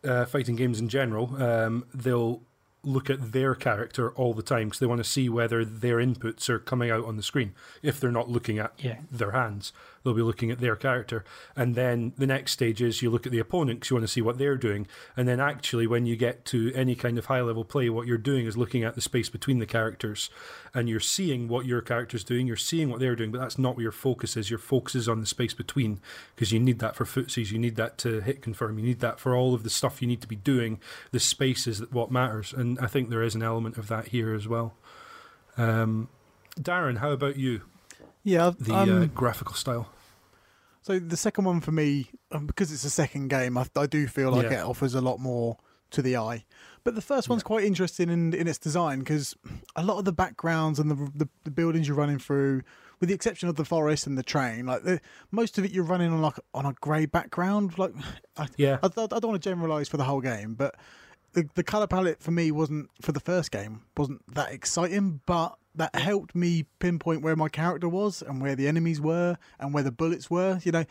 uh, 0.04 0.24
fighting 0.24 0.56
games 0.56 0.80
in 0.80 0.88
general, 0.88 1.40
um, 1.42 1.84
they'll 1.94 2.42
look 2.84 3.10
at 3.10 3.32
their 3.32 3.54
character 3.54 4.10
all 4.12 4.32
the 4.34 4.42
time 4.42 4.68
because 4.68 4.78
they 4.78 4.86
want 4.86 4.98
to 4.98 5.04
see 5.04 5.28
whether 5.28 5.64
their 5.64 5.96
inputs 5.96 6.48
are 6.48 6.58
coming 6.58 6.90
out 6.90 7.04
on 7.04 7.16
the 7.16 7.22
screen. 7.22 7.52
If 7.82 8.00
they're 8.00 8.10
not 8.12 8.28
looking 8.28 8.58
at 8.58 8.72
Yeah. 8.78 8.98
their 9.10 9.32
hands, 9.32 9.72
they'll 10.08 10.16
be 10.16 10.22
looking 10.22 10.50
at 10.50 10.60
their 10.60 10.76
character. 10.76 11.24
And 11.54 11.74
then 11.74 12.12
the 12.16 12.26
next 12.26 12.52
stage 12.52 12.80
is 12.80 13.02
you 13.02 13.10
look 13.10 13.26
at 13.26 13.32
the 13.32 13.38
opponent 13.38 13.80
because 13.80 13.90
you 13.90 13.96
want 13.96 14.06
to 14.06 14.12
see 14.12 14.22
what 14.22 14.38
they're 14.38 14.56
doing. 14.56 14.86
And 15.16 15.28
then 15.28 15.40
actually, 15.40 15.86
when 15.86 16.06
you 16.06 16.16
get 16.16 16.44
to 16.46 16.72
any 16.74 16.94
kind 16.94 17.18
of 17.18 17.26
high 17.26 17.42
level 17.42 17.64
play, 17.64 17.90
what 17.90 18.06
you're 18.06 18.18
doing 18.18 18.46
is 18.46 18.56
looking 18.56 18.84
at 18.84 18.94
the 18.94 19.00
space 19.00 19.28
between 19.28 19.58
the 19.58 19.66
characters 19.66 20.30
and 20.74 20.88
you're 20.88 21.00
seeing 21.00 21.48
what 21.48 21.66
your 21.66 21.80
character's 21.80 22.24
doing, 22.24 22.46
you're 22.46 22.56
seeing 22.56 22.90
what 22.90 23.00
they're 23.00 23.16
doing, 23.16 23.30
but 23.30 23.40
that's 23.40 23.58
not 23.58 23.76
where 23.76 23.82
your 23.82 23.92
focus 23.92 24.36
is. 24.36 24.50
Your 24.50 24.58
focus 24.58 24.94
is 24.94 25.08
on 25.08 25.20
the 25.20 25.26
space 25.26 25.54
between 25.54 26.00
because 26.34 26.52
you 26.52 26.60
need 26.60 26.78
that 26.78 26.96
for 26.96 27.04
footsies, 27.04 27.50
you 27.50 27.58
need 27.58 27.76
that 27.76 27.98
to 27.98 28.20
hit 28.20 28.42
confirm, 28.42 28.78
you 28.78 28.84
need 28.84 29.00
that 29.00 29.20
for 29.20 29.34
all 29.34 29.54
of 29.54 29.62
the 29.62 29.70
stuff 29.70 30.00
you 30.00 30.08
need 30.08 30.20
to 30.20 30.28
be 30.28 30.36
doing. 30.36 30.80
The 31.10 31.20
space 31.20 31.66
is 31.66 31.80
what 31.90 32.10
matters. 32.10 32.52
And 32.52 32.78
I 32.80 32.86
think 32.86 33.10
there 33.10 33.22
is 33.22 33.34
an 33.34 33.42
element 33.42 33.76
of 33.76 33.88
that 33.88 34.08
here 34.08 34.34
as 34.34 34.48
well. 34.48 34.74
Um, 35.56 36.08
Darren, 36.58 36.98
how 36.98 37.10
about 37.10 37.36
you? 37.36 37.62
Yeah, 38.24 38.52
The 38.58 38.74
um, 38.74 39.02
uh, 39.02 39.06
graphical 39.06 39.54
style. 39.54 39.88
So 40.88 40.98
the 40.98 41.18
second 41.18 41.44
one 41.44 41.60
for 41.60 41.70
me, 41.70 42.08
um, 42.32 42.46
because 42.46 42.72
it's 42.72 42.82
a 42.84 42.88
second 42.88 43.28
game, 43.28 43.58
I, 43.58 43.66
I 43.76 43.84
do 43.84 44.06
feel 44.06 44.30
like 44.30 44.50
Yeah. 44.50 44.60
it 44.62 44.64
offers 44.64 44.94
a 44.94 45.02
lot 45.02 45.20
more 45.20 45.58
to 45.90 46.00
the 46.00 46.16
eye. 46.16 46.46
But 46.82 46.94
the 46.94 47.02
first 47.02 47.28
one's 47.28 47.42
quite 47.42 47.64
interesting 47.64 48.08
in, 48.08 48.32
in 48.32 48.48
its 48.48 48.58
design 48.58 49.00
because 49.00 49.36
a 49.76 49.82
lot 49.84 49.98
of 49.98 50.06
the 50.06 50.14
backgrounds 50.14 50.78
and 50.78 50.90
the, 50.90 50.94
the 51.14 51.28
the 51.44 51.50
buildings 51.50 51.86
you're 51.88 51.96
running 51.98 52.18
through, 52.18 52.62
with 53.00 53.10
the 53.10 53.14
exception 53.14 53.50
of 53.50 53.56
the 53.56 53.66
forest 53.66 54.06
and 54.06 54.16
the 54.16 54.22
train, 54.22 54.64
like 54.64 54.82
the, 54.84 54.98
most 55.30 55.58
of 55.58 55.64
it 55.66 55.72
you're 55.72 55.84
running 55.84 56.10
on 56.10 56.22
like 56.22 56.38
on 56.54 56.64
a 56.64 56.72
grey 56.80 57.04
background. 57.04 57.76
Like, 57.78 57.92
I, 58.38 58.46
Yeah. 58.56 58.78
I, 58.82 58.86
I 58.86 58.88
don't 58.88 59.24
want 59.26 59.42
to 59.42 59.46
generalise 59.50 59.90
for 59.90 59.98
the 59.98 60.04
whole 60.04 60.22
game, 60.22 60.54
but 60.54 60.74
the, 61.34 61.46
the 61.54 61.62
color 61.62 61.86
palette 61.86 62.22
for 62.22 62.30
me 62.30 62.50
wasn't 62.50 62.88
for 63.02 63.12
the 63.12 63.20
first 63.20 63.50
game 63.50 63.82
wasn't 63.94 64.22
that 64.34 64.52
exciting, 64.52 65.20
but 65.26 65.54
that 65.78 65.94
helped 65.94 66.34
me 66.34 66.64
pinpoint 66.78 67.22
where 67.22 67.34
my 67.36 67.48
character 67.48 67.88
was 67.88 68.22
and 68.22 68.40
where 68.42 68.54
the 68.54 68.68
enemies 68.68 69.00
were 69.00 69.36
and 69.58 69.72
where 69.74 69.82
the 69.82 69.92
bullets 69.92 70.30
were. 70.30 70.60
You 70.64 70.72
know, 70.72 70.84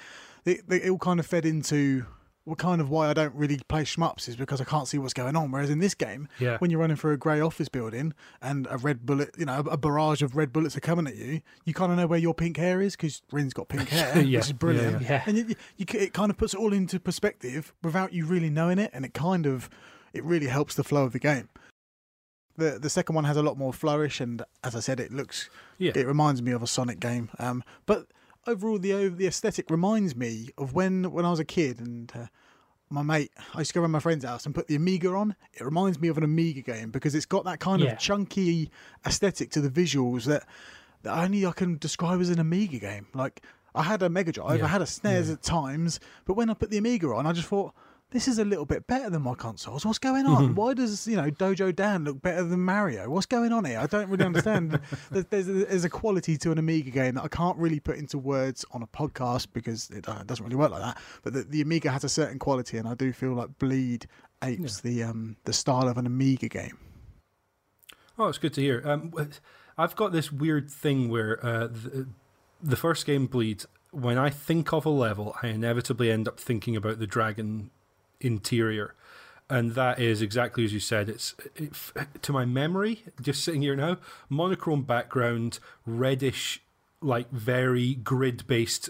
it, 0.46 0.62
it 0.70 0.90
all 0.90 0.98
kind 0.98 1.20
of 1.20 1.26
fed 1.26 1.46
into 1.46 2.06
what 2.46 2.58
kind 2.58 2.80
of 2.80 2.90
why 2.90 3.10
I 3.10 3.14
don't 3.14 3.36
really 3.36 3.60
play 3.68 3.84
shmups 3.84 4.30
is 4.30 4.38
because 4.38 4.62
I 4.62 4.64
can't 4.64 4.88
see 4.88 4.98
what's 4.98 5.14
going 5.14 5.36
on. 5.36 5.52
Whereas 5.52 5.70
in 5.70 5.80
this 5.80 5.94
game, 5.94 6.30
Yeah. 6.40 6.58
when 6.60 6.72
you're 6.72 6.80
running 6.80 6.96
through 6.96 7.12
a 7.12 7.18
grey 7.18 7.42
office 7.42 7.68
building 7.68 8.14
and 8.42 8.66
a 8.72 8.78
red 8.78 9.06
bullet, 9.06 9.32
you 9.38 9.44
know, 9.44 9.60
a 9.70 9.76
barrage 9.76 10.22
of 10.22 10.38
red 10.38 10.54
bullets 10.54 10.78
are 10.78 10.80
coming 10.80 11.08
at 11.08 11.18
you, 11.18 11.42
you 11.66 11.74
kind 11.74 11.92
of 11.92 11.98
know 11.98 12.08
where 12.08 12.18
your 12.20 12.34
pink 12.34 12.56
hair 12.56 12.82
is 12.82 12.96
because 12.96 13.22
Wryn's 13.34 13.54
got 13.54 13.68
pink 13.68 13.90
hair, 13.90 14.22
Yeah, 14.22 14.38
which 14.40 14.46
is 14.48 14.54
brilliant. 14.54 15.02
yeah. 15.02 15.10
Yeah. 15.10 15.24
And 15.26 15.38
you, 15.38 15.56
you, 15.76 15.86
it 15.96 16.14
kind 16.14 16.30
of 16.32 16.38
puts 16.38 16.54
it 16.54 16.58
all 16.62 16.72
into 16.72 17.02
perspective 17.02 17.74
without 17.84 18.14
you 18.14 18.26
really 18.26 18.50
knowing 18.50 18.80
it, 18.80 18.92
and 18.94 19.04
it 19.04 19.14
kind 19.14 19.46
of 19.46 19.70
it 20.14 20.24
really 20.24 20.48
helps 20.48 20.74
the 20.76 20.86
flow 20.86 21.04
of 21.04 21.12
the 21.12 21.20
game. 21.20 21.50
The 22.58 22.80
the 22.80 22.90
second 22.90 23.16
one 23.16 23.24
has 23.26 23.38
a 23.38 23.44
lot 23.44 23.58
more 23.58 23.72
flourish, 23.74 24.20
and 24.20 24.42
as 24.64 24.76
I 24.76 24.80
said, 24.80 25.00
it 25.00 25.12
looks 25.12 25.50
Yeah. 25.78 25.92
it 25.96 26.08
reminds 26.08 26.42
me 26.42 26.52
of 26.52 26.64
a 26.64 26.68
Sonic 26.68 27.00
game. 27.00 27.30
Um, 27.40 27.64
but 27.86 28.08
overall, 28.48 28.80
the 28.80 29.10
the 29.10 29.28
aesthetic 29.28 29.70
reminds 29.70 30.16
me 30.16 30.50
of 30.58 30.74
when 30.74 31.12
when 31.12 31.26
I 31.26 31.30
was 31.32 31.40
a 31.40 31.46
kid 31.46 31.80
and. 31.80 32.12
Uh, 32.16 32.26
my 32.90 33.02
mate, 33.02 33.34
I 33.54 33.60
used 33.60 33.72
to 33.72 33.74
go 33.74 33.82
around 33.82 33.92
my 33.92 34.00
friend's 34.00 34.24
house 34.24 34.46
and 34.46 34.56
put 34.56 34.68
the 34.68 34.76
Amiga 34.78 35.10
on. 35.10 35.36
It 35.54 35.66
reminds 35.66 36.00
me 36.00 36.08
of 36.08 36.18
an 36.18 36.24
Amiga 36.24 36.62
game 36.62 36.90
because 36.90 37.16
it's 37.16 37.26
got 37.26 37.44
that 37.44 37.60
kind 37.60 37.82
Yeah. 37.82 37.92
of 37.92 38.00
chunky 38.00 38.72
aesthetic 39.06 39.50
to 39.52 39.60
the 39.60 39.70
visuals 39.70 40.24
that, 40.24 40.46
that 41.04 41.12
only 41.18 41.46
I 41.46 41.52
can 41.52 41.78
describe 41.80 42.22
as 42.22 42.30
an 42.30 42.40
Amiga 42.40 42.80
game. 42.80 43.08
Like 43.14 43.42
I 43.76 43.84
had 43.84 44.02
a 44.04 44.10
Mega 44.10 44.32
Drive, 44.32 44.60
Yeah. 44.60 44.66
I 44.68 44.68
had 44.70 44.82
a 44.82 44.86
SNES 44.86 45.34
at 45.34 45.44
times, 45.44 46.00
but 46.24 46.36
when 46.36 46.50
I 46.50 46.54
put 46.54 46.70
the 46.70 46.78
Amiga 46.78 47.10
on, 47.14 47.26
I 47.28 47.34
just 47.34 47.50
thought 47.50 47.74
this 48.12 48.28
is 48.28 48.40
a 48.40 48.46
little 48.46 48.66
bit 48.66 48.88
better 48.88 49.10
than 49.10 49.22
my 49.22 49.34
consoles. 49.34 49.86
What's 49.86 50.00
going 50.00 50.26
on? 50.26 50.46
Mm-hmm. 50.46 50.56
Why 50.56 50.74
does 50.74 51.08
you 51.08 51.18
know 51.18 51.30
Dojo 51.30 51.76
Dan 51.76 52.06
look 52.06 52.22
better 52.22 52.44
than 52.44 52.62
Mario? 52.62 53.10
What's 53.10 53.26
going 53.26 53.52
on 53.52 53.66
here? 53.66 53.80
I 53.80 53.86
don't 53.86 54.10
really 54.10 54.24
understand. 54.24 54.80
There's, 55.12 55.26
there's, 55.26 55.46
there's 55.46 55.84
a 55.84 55.90
quality 55.90 56.38
to 56.38 56.52
an 56.52 56.58
Amiga 56.58 56.90
game 56.90 57.16
that 57.16 57.24
I 57.24 57.28
can't 57.28 57.58
really 57.58 57.80
put 57.80 57.98
into 57.98 58.18
words 58.18 58.66
on 58.72 58.82
a 58.82 58.88
podcast 58.88 59.48
because 59.54 59.90
it, 59.90 60.08
uh, 60.08 60.24
doesn't 60.24 60.44
really 60.44 60.56
work 60.56 60.72
like 60.72 60.82
that. 60.82 60.98
But 61.24 61.34
the, 61.34 61.44
the 61.44 61.62
Amiga 61.62 61.92
has 61.92 62.04
a 62.04 62.10
certain 62.10 62.40
quality, 62.40 62.78
and 62.78 62.88
I 62.88 62.94
do 62.94 63.12
feel 63.12 63.34
like 63.34 63.58
Bleed 63.60 64.08
apes 64.44 64.82
the 64.82 65.04
um, 65.04 65.36
the 65.44 65.54
style 65.54 65.88
of 65.88 65.98
an 65.98 66.06
Amiga 66.06 66.48
game. 66.48 66.78
Oh, 68.18 68.28
it's 68.28 68.38
good 68.38 68.54
to 68.54 68.62
hear. 68.62 68.82
Um, 68.86 69.14
I've 69.78 69.96
got 69.96 70.12
this 70.12 70.32
weird 70.32 70.72
thing 70.72 71.10
where 71.10 71.46
uh, 71.46 71.68
the, 71.68 72.08
the 72.64 72.76
first 72.76 73.06
game 73.06 73.28
Bleed, 73.28 73.64
when 73.92 74.18
I 74.18 74.30
think 74.30 74.74
of 74.74 74.86
a 74.86 74.90
level, 74.90 75.36
I 75.44 75.48
inevitably 75.48 76.10
end 76.12 76.28
up 76.28 76.40
thinking 76.40 76.76
about 76.76 77.00
the 77.00 77.08
dragon 77.08 77.70
interior. 78.22 78.94
And 79.50 79.76
that 79.76 80.00
is 80.00 80.22
exactly 80.22 80.66
as 80.66 80.74
you 80.74 80.80
said. 80.80 81.10
It's 81.10 81.36
it, 81.56 81.74
to 82.22 82.34
my 82.34 82.46
memory, 82.46 83.04
just 83.22 83.44
sitting 83.44 83.62
here 83.62 83.76
now, 83.76 83.98
monochrome 84.30 84.84
background, 84.84 85.60
reddish, 85.86 86.62
like 87.02 87.32
very 87.32 87.96
grid 87.96 88.46
based 88.48 88.90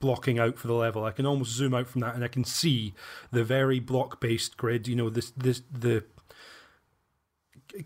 blocking 0.00 0.38
out 0.38 0.58
for 0.58 0.66
the 0.66 0.74
level. 0.74 1.04
I 1.04 1.12
can 1.12 1.24
almost 1.24 1.52
zoom 1.52 1.72
out 1.72 1.86
from 1.86 2.00
that 2.00 2.14
and 2.14 2.24
I 2.24 2.28
can 2.28 2.44
see 2.44 2.92
the 3.30 3.44
very 3.44 3.78
block 3.78 4.20
based 4.20 4.56
grid. 4.56 4.88
You 4.88 4.96
know, 4.96 5.08
this 5.08 5.30
this 5.36 5.62
the 5.72 6.04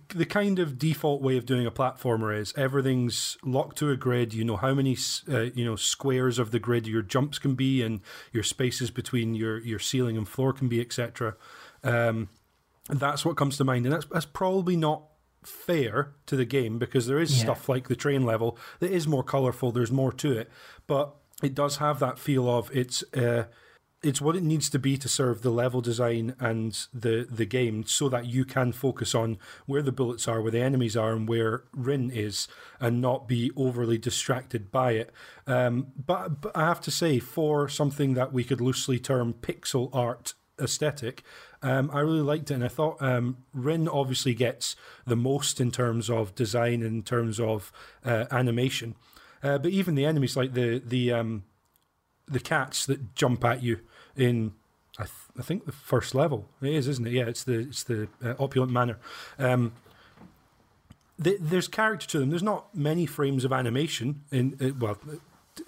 the 0.08 0.24
kind 0.26 0.58
of 0.58 0.78
default 0.78 1.22
way 1.22 1.36
of 1.36 1.46
doing 1.46 1.66
a 1.66 1.70
platformer 1.70 2.36
is 2.36 2.52
everything's 2.56 3.36
locked 3.44 3.78
to 3.78 3.90
a 3.90 3.96
grid. 3.96 4.34
You 4.34 4.44
know 4.44 4.56
how 4.56 4.74
many 4.74 4.96
uh, 5.30 5.42
you 5.54 5.64
know 5.64 5.76
squares 5.76 6.38
of 6.38 6.50
the 6.50 6.58
grid 6.58 6.86
your 6.86 7.02
jumps 7.02 7.38
can 7.38 7.54
be, 7.54 7.82
and 7.82 8.00
your 8.32 8.42
spaces 8.42 8.90
between 8.90 9.34
your 9.34 9.58
your 9.58 9.78
ceiling 9.78 10.16
and 10.16 10.28
floor 10.28 10.52
can 10.52 10.68
be, 10.68 10.80
etc. 10.80 11.36
Um, 11.84 12.28
that's 12.88 13.24
what 13.24 13.36
comes 13.36 13.56
to 13.58 13.64
mind, 13.64 13.86
and 13.86 13.92
that's 13.94 14.06
that's 14.06 14.26
probably 14.26 14.76
not 14.76 15.02
fair 15.42 16.12
to 16.26 16.34
the 16.36 16.44
game 16.44 16.78
because 16.78 17.06
there 17.06 17.20
is 17.20 17.36
Yeah. 17.36 17.44
stuff 17.44 17.68
like 17.68 17.88
the 17.88 17.96
train 17.96 18.24
level 18.24 18.58
that 18.80 18.90
is 18.90 19.06
more 19.06 19.22
colorful. 19.22 19.70
There's 19.72 19.92
more 19.92 20.12
to 20.12 20.32
it, 20.32 20.50
but 20.86 21.14
it 21.42 21.54
does 21.54 21.76
have 21.76 21.98
that 22.00 22.18
feel 22.18 22.48
of 22.48 22.74
it's. 22.76 23.02
Uh, 23.14 23.44
it's 24.06 24.20
what 24.20 24.36
it 24.36 24.42
needs 24.42 24.70
to 24.70 24.78
be 24.78 24.96
to 24.96 25.08
serve 25.08 25.42
the 25.42 25.50
level 25.50 25.80
design 25.80 26.34
and 26.38 26.86
the 26.94 27.26
the 27.28 27.44
game 27.44 27.84
so 27.84 28.08
that 28.08 28.26
you 28.26 28.44
can 28.44 28.70
focus 28.70 29.14
on 29.14 29.36
where 29.66 29.82
the 29.82 29.90
bullets 29.90 30.28
are 30.28 30.40
where 30.40 30.52
the 30.52 30.62
enemies 30.62 30.96
are 30.96 31.12
and 31.12 31.28
where 31.28 31.64
Wryn 31.74 32.10
is 32.10 32.46
and 32.78 33.00
not 33.00 33.26
be 33.26 33.50
overly 33.56 33.98
distracted 33.98 34.70
by 34.70 34.92
it. 34.92 35.10
Um, 35.46 35.88
but, 35.96 36.40
but 36.40 36.56
i 36.56 36.64
have 36.66 36.80
to 36.82 36.90
say 36.90 37.18
for 37.18 37.68
something 37.68 38.14
that 38.14 38.32
we 38.32 38.44
could 38.44 38.60
loosely 38.60 38.98
term 38.98 39.34
pixel 39.34 39.90
art 39.92 40.34
aesthetic 40.60 41.22
um, 41.62 41.90
i 41.92 42.00
really 42.00 42.20
liked 42.20 42.50
it 42.50 42.54
and 42.54 42.64
i 42.64 42.68
thought 42.68 43.00
um, 43.00 43.38
Wryn 43.52 43.88
obviously 43.88 44.34
gets 44.34 44.76
the 45.06 45.16
most 45.16 45.60
in 45.60 45.70
terms 45.70 46.08
of 46.08 46.34
design 46.34 46.82
in 46.82 47.02
terms 47.02 47.38
of 47.40 47.72
uh, 48.04 48.26
animation. 48.30 48.94
Uh, 49.42 49.58
but 49.58 49.70
even 49.70 49.94
the 49.94 50.04
enemies 50.04 50.36
like 50.36 50.54
the 50.54 50.78
the 50.84 51.12
um, 51.12 51.44
the 52.26 52.40
cats 52.40 52.86
that 52.86 53.14
jump 53.14 53.44
at 53.44 53.62
you 53.62 53.80
in 54.16 54.52
I, 54.98 55.02
th- 55.02 55.12
I 55.38 55.42
think 55.42 55.66
the 55.66 55.72
first 55.72 56.14
level. 56.14 56.48
It 56.62 56.72
is 56.72 56.88
isn't 56.88 57.06
it? 57.06 57.12
Yeah 57.12 57.26
it's 57.26 57.44
the 57.44 57.58
it's 57.60 57.84
the 57.84 58.08
uh, 58.24 58.34
opulent 58.38 58.72
manor. 58.72 58.98
Um 59.38 59.72
th- 61.22 61.38
there's 61.40 61.68
character 61.68 62.06
to 62.08 62.18
them. 62.18 62.30
There's 62.30 62.42
not 62.42 62.74
many 62.74 63.06
frames 63.06 63.44
of 63.44 63.52
animation 63.52 64.22
in 64.32 64.56
uh, 64.60 64.70
well 64.78 64.98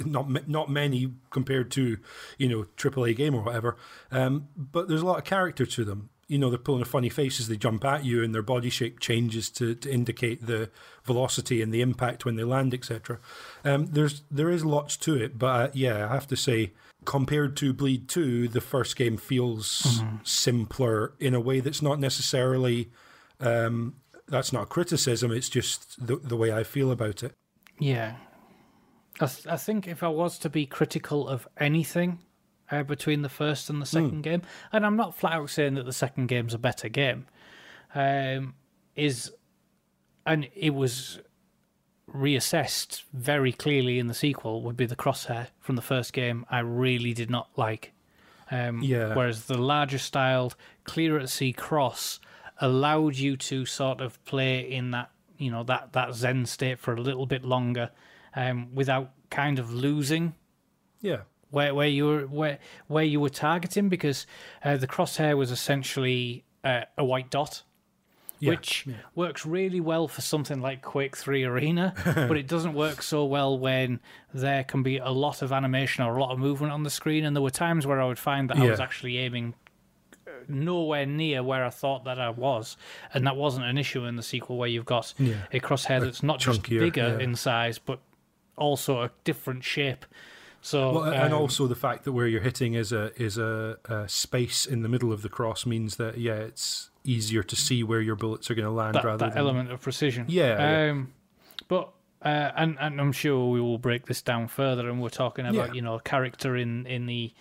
not 0.04 0.48
not 0.48 0.70
many 0.70 1.12
compared 1.30 1.70
to 1.72 1.98
you 2.38 2.48
know 2.48 2.66
AAA 2.76 3.16
game 3.16 3.34
or 3.34 3.42
whatever. 3.42 3.76
Um 4.10 4.48
but 4.56 4.88
there's 4.88 5.02
a 5.02 5.06
lot 5.06 5.18
of 5.18 5.24
character 5.24 5.66
to 5.66 5.84
them. 5.84 6.10
You 6.26 6.38
know 6.38 6.50
they're 6.50 6.58
pulling 6.58 6.82
a 6.82 6.86
funny 6.86 7.08
face 7.08 7.40
as 7.40 7.48
they 7.48 7.56
jump 7.56 7.84
at 7.84 8.04
you 8.04 8.22
and 8.22 8.34
their 8.34 8.42
body 8.42 8.68
shape 8.70 9.00
changes 9.00 9.48
to, 9.50 9.74
to 9.74 9.90
indicate 9.90 10.46
the 10.46 10.70
velocity 11.04 11.62
and 11.62 11.72
the 11.72 11.80
impact 11.80 12.26
when 12.26 12.36
they 12.36 12.44
land 12.44 12.74
etc 12.74 13.18
um, 13.64 13.86
there's 13.86 14.22
there 14.30 14.50
is 14.50 14.62
lots 14.62 14.94
to 14.98 15.14
it 15.16 15.38
but 15.38 15.46
uh, 15.46 15.70
yeah 15.72 16.06
i 16.06 16.12
have 16.12 16.26
to 16.26 16.36
say 16.36 16.70
compared 17.04 17.56
to 17.56 17.72
bleed 17.72 18.08
2 18.08 18.48
the 18.48 18.60
first 18.60 18.96
game 18.96 19.16
feels 19.16 20.02
simpler 20.24 21.14
in 21.18 21.34
a 21.34 21.40
way 21.40 21.60
that's 21.60 21.80
not 21.80 21.98
necessarily 21.98 22.90
um, 23.40 23.94
that's 24.26 24.52
not 24.52 24.64
a 24.64 24.66
criticism 24.66 25.30
it's 25.30 25.48
just 25.48 26.04
the, 26.04 26.16
the 26.16 26.36
way 26.36 26.52
i 26.52 26.62
feel 26.62 26.90
about 26.90 27.22
it. 27.22 27.32
Yeah. 27.78 28.16
I, 29.20 29.26
th- 29.26 29.46
I 29.46 29.56
think 29.56 29.88
if 29.88 30.02
I 30.02 30.08
was 30.08 30.38
to 30.40 30.50
be 30.50 30.66
critical 30.66 31.28
of 31.28 31.48
anything 31.56 32.20
uh, 32.70 32.82
between 32.82 33.22
the 33.22 33.28
first 33.28 33.70
and 33.70 33.80
the 33.80 33.86
second 33.86 34.22
game, 34.22 34.42
and 34.72 34.86
I'm 34.86 34.96
not 34.96 35.16
flat 35.16 35.34
out 35.34 35.50
saying 35.50 35.74
that 35.74 35.86
the 35.86 35.92
second 35.92 36.26
game's 36.26 36.54
a 36.54 36.58
better 36.58 36.88
game, 36.88 37.26
um, 37.94 38.54
is, 38.94 39.32
and 40.26 40.48
it 40.54 40.74
was 40.74 41.20
reassessed 42.14 43.02
very 43.12 43.52
clearly 43.52 43.98
in 43.98 44.06
the 44.06 44.14
sequel, 44.14 44.62
would 44.62 44.76
be 44.76 44.86
the 44.86 44.96
crosshair 44.96 45.48
from 45.60 45.76
the 45.76 45.82
first 45.82 46.12
game. 46.12 46.46
I 46.50 46.60
really 46.60 47.12
did 47.12 47.30
not 47.30 47.50
like. 47.56 47.92
Um, 48.50 48.82
Yeah. 48.82 49.14
Whereas 49.14 49.44
the 49.44 49.58
larger 49.58 49.98
styled, 49.98 50.56
clear 50.84 51.18
at 51.18 51.28
sea 51.28 51.52
cross 51.52 52.18
allowed 52.60 53.16
you 53.16 53.36
to 53.36 53.66
sort 53.66 54.00
of 54.00 54.22
play 54.24 54.60
in 54.60 54.90
that 54.90 55.10
you 55.36 55.50
know 55.50 55.62
that 55.62 55.92
that 55.92 56.14
zen 56.14 56.44
state 56.46 56.78
for 56.80 56.92
a 56.94 57.00
little 57.00 57.26
bit 57.26 57.44
longer, 57.44 57.90
um, 58.34 58.74
without 58.74 59.12
kind 59.30 59.58
of 59.58 59.72
losing 59.72 60.34
yeah 61.00 61.18
where 61.50 61.74
where 61.74 61.86
you 61.86 62.06
were 62.06 62.26
where 62.26 62.58
where 62.88 63.04
you 63.04 63.20
were 63.20 63.28
targeting 63.28 63.88
because 63.88 64.26
uh, 64.64 64.76
the 64.76 64.86
crosshair 64.86 65.36
was 65.36 65.50
essentially 65.50 66.44
uh, 66.64 66.82
a 66.96 67.04
white 67.04 67.30
dot. 67.30 67.62
Yeah, 68.40 68.50
Which 68.50 68.86
works 69.14 69.44
really 69.44 69.80
well 69.80 70.06
for 70.06 70.20
something 70.20 70.60
like 70.60 70.82
Quake 70.82 71.16
3 71.16 71.44
Arena, 71.44 71.94
but 72.04 72.36
it 72.36 72.46
doesn't 72.46 72.74
work 72.74 73.02
so 73.02 73.24
well 73.24 73.58
when 73.58 74.00
there 74.32 74.62
can 74.64 74.82
be 74.82 74.98
a 74.98 75.10
lot 75.10 75.42
of 75.42 75.52
animation 75.52 76.04
or 76.04 76.16
a 76.16 76.20
lot 76.20 76.30
of 76.30 76.38
movement 76.38 76.72
on 76.72 76.84
the 76.84 76.90
screen. 76.90 77.24
And 77.24 77.34
there 77.34 77.42
were 77.42 77.50
times 77.50 77.86
where 77.86 78.00
I 78.00 78.06
would 78.06 78.18
find 78.18 78.48
that 78.50 78.58
I 78.58 78.70
was 78.70 78.80
actually 78.80 79.18
aiming 79.18 79.54
uh, 80.26 80.30
nowhere 80.46 81.04
near 81.06 81.42
where 81.42 81.64
I 81.64 81.70
thought 81.70 82.04
that 82.04 82.20
I 82.20 82.30
was, 82.30 82.76
and 83.12 83.26
that 83.26 83.36
wasn't 83.36 83.66
an 83.66 83.76
issue 83.76 84.04
in 84.04 84.16
the 84.16 84.22
sequel 84.22 84.56
where 84.56 84.68
you've 84.68 84.84
got 84.86 85.14
Yeah. 85.18 85.34
a 85.52 85.58
crosshair 85.60 86.00
that's 86.00 86.22
not 86.22 86.38
just 86.38 86.62
chunkier, 86.62 86.78
bigger 86.80 87.16
yeah. 87.18 87.24
in 87.24 87.34
size 87.34 87.78
but 87.78 88.00
also 88.56 89.02
a 89.02 89.10
different 89.24 89.64
shape. 89.64 90.04
So 90.60 90.92
Well, 90.92 91.04
and 91.04 91.32
um, 91.32 91.40
also 91.40 91.66
the 91.66 91.76
fact 91.76 92.04
that 92.04 92.12
where 92.12 92.26
you're 92.26 92.40
hitting 92.40 92.74
is 92.74 92.92
a 92.92 93.12
is 93.20 93.38
a, 93.38 93.78
a 93.84 94.08
space 94.08 94.66
in 94.66 94.82
the 94.82 94.88
middle 94.88 95.12
of 95.12 95.22
the 95.22 95.28
cross 95.28 95.64
means 95.64 95.96
that 95.96 96.18
yeah, 96.18 96.34
it's 96.34 96.87
easier 97.04 97.42
to 97.42 97.56
see 97.56 97.82
where 97.82 98.00
your 98.00 98.16
bullets 98.16 98.50
are 98.50 98.54
going 98.54 98.64
to 98.66 98.70
land 98.70 98.94
that, 98.94 99.04
rather 99.04 99.18
that 99.26 99.30
than 99.34 99.38
element 99.38 99.70
of 99.72 99.80
precision. 99.80 100.26
Yeah, 100.28 100.84
yeah. 100.86 100.90
Um, 100.90 101.12
but 101.68 101.90
uh, 102.22 102.50
and 102.56 102.76
and 102.80 103.00
I'm 103.00 103.12
sure 103.12 103.50
we 103.50 103.60
will 103.60 103.78
break 103.78 104.06
this 104.06 104.22
down 104.22 104.48
further, 104.48 104.88
and 104.88 105.00
we're 105.00 105.08
talking 105.08 105.46
about 105.46 105.68
Yeah. 105.68 105.72
you 105.74 105.82
know 105.82 105.98
character 105.98 106.56
in 106.56 106.86
in 106.86 107.06
the 107.06 107.32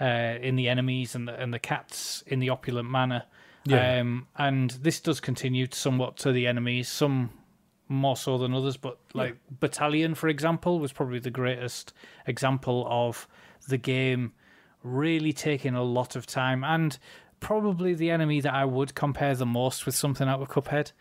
uh, 0.00 0.04
in 0.40 0.56
the 0.56 0.68
enemies 0.68 1.14
and 1.14 1.28
the 1.28 1.34
and 1.40 1.52
the 1.54 1.58
cats 1.58 2.22
in 2.26 2.40
the 2.40 2.50
opulent 2.50 2.90
manor. 2.90 3.24
Yeah. 3.66 4.00
Um, 4.00 4.26
and 4.36 4.70
this 4.70 5.00
does 5.00 5.20
continue 5.20 5.66
somewhat 5.70 6.18
to 6.18 6.32
the 6.32 6.46
enemies, 6.46 6.88
some 6.88 7.30
more 7.88 8.16
so 8.16 8.36
than 8.36 8.52
others, 8.52 8.76
but 8.76 8.98
like 9.14 9.36
Battalion, 9.60 10.14
for 10.14 10.28
example, 10.28 10.78
was 10.80 10.92
probably 10.92 11.18
the 11.18 11.30
greatest 11.30 11.92
example 12.26 12.86
of 12.90 13.26
the 13.68 13.78
game 13.78 14.32
really 14.82 15.32
taking 15.32 15.74
a 15.74 15.82
lot 15.82 16.14
of 16.14 16.26
time 16.26 16.62
and 16.62 16.98
probably 17.44 17.94
the 17.94 18.10
enemy 18.10 18.40
that 18.40 18.54
I 18.54 18.64
would 18.64 18.94
compare 18.94 19.34
the 19.34 19.46
most 19.46 19.86
with 19.86 19.94
something 19.94 20.28
out 20.28 20.40
of 20.40 20.48
Cuphead. 20.48 20.92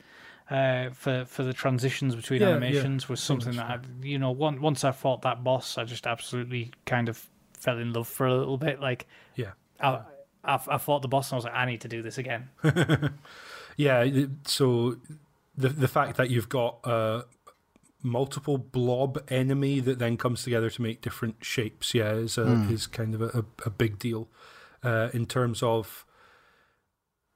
Uh, 0.49 0.89
for 0.91 1.23
for 1.25 1.43
the 1.43 1.53
transitions 1.53 2.15
between 2.15 2.41
Yeah, 2.41 2.49
yeah. 2.49 2.55
animations 2.55 3.07
was 3.07 3.21
something 3.21 3.55
that 3.55 3.65
I, 3.65 3.79
you 4.01 4.19
know 4.19 4.31
once 4.31 4.59
once 4.59 4.83
I 4.83 4.91
fought 4.91 5.21
that 5.21 5.41
boss 5.41 5.77
I 5.77 5.85
just 5.85 6.05
absolutely 6.05 6.71
kind 6.85 7.07
of 7.07 7.25
fell 7.57 7.77
in 7.79 7.93
love 7.93 8.09
for 8.09 8.27
a 8.27 8.37
little 8.37 8.57
bit 8.57 8.81
like 8.81 9.07
Yeah. 9.35 9.51
I, 9.79 10.01
I, 10.43 10.59
I 10.67 10.77
fought 10.79 11.01
the 11.01 11.07
boss 11.07 11.29
and 11.31 11.35
I 11.35 11.37
was 11.37 11.45
like, 11.45 11.53
I 11.55 11.65
need 11.65 11.79
to 11.81 11.87
do 11.87 12.01
this 12.01 12.17
again. 12.17 12.49
Yeah, 13.77 14.05
so 14.45 14.97
the 15.57 15.69
the 15.69 15.87
fact 15.87 16.17
that 16.17 16.29
you've 16.29 16.49
got 16.49 16.79
a 16.83 17.25
multiple 18.03 18.57
blob 18.57 19.23
enemy 19.29 19.79
that 19.79 19.97
then 19.97 20.17
comes 20.17 20.43
together 20.43 20.69
to 20.69 20.81
make 20.81 21.01
different 21.01 21.37
shapes, 21.43 21.93
yeah, 21.95 22.11
is 22.13 22.37
a, 22.37 22.67
is 22.69 22.85
kind 22.85 23.15
of 23.15 23.21
a, 23.21 23.45
a 23.65 23.69
big 23.69 23.97
deal 23.97 24.27
uh, 24.83 25.09
in 25.13 25.25
terms 25.25 25.63
of. 25.63 26.05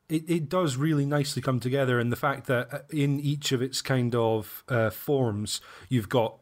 It, 0.09 0.29
it 0.29 0.49
does 0.49 0.77
really 0.77 1.05
nicely 1.05 1.41
come 1.41 1.59
together, 1.59 1.99
and 1.99 2.11
the 2.11 2.15
fact 2.15 2.47
that 2.47 2.73
uh, 2.73 2.79
in 2.89 3.19
each 3.19 3.51
of 3.51 3.61
its 3.61 3.81
kind 3.81 4.15
of 4.15 4.63
uh, 4.69 4.89
forms, 4.89 5.59
you've 5.89 6.07
got 6.09 6.37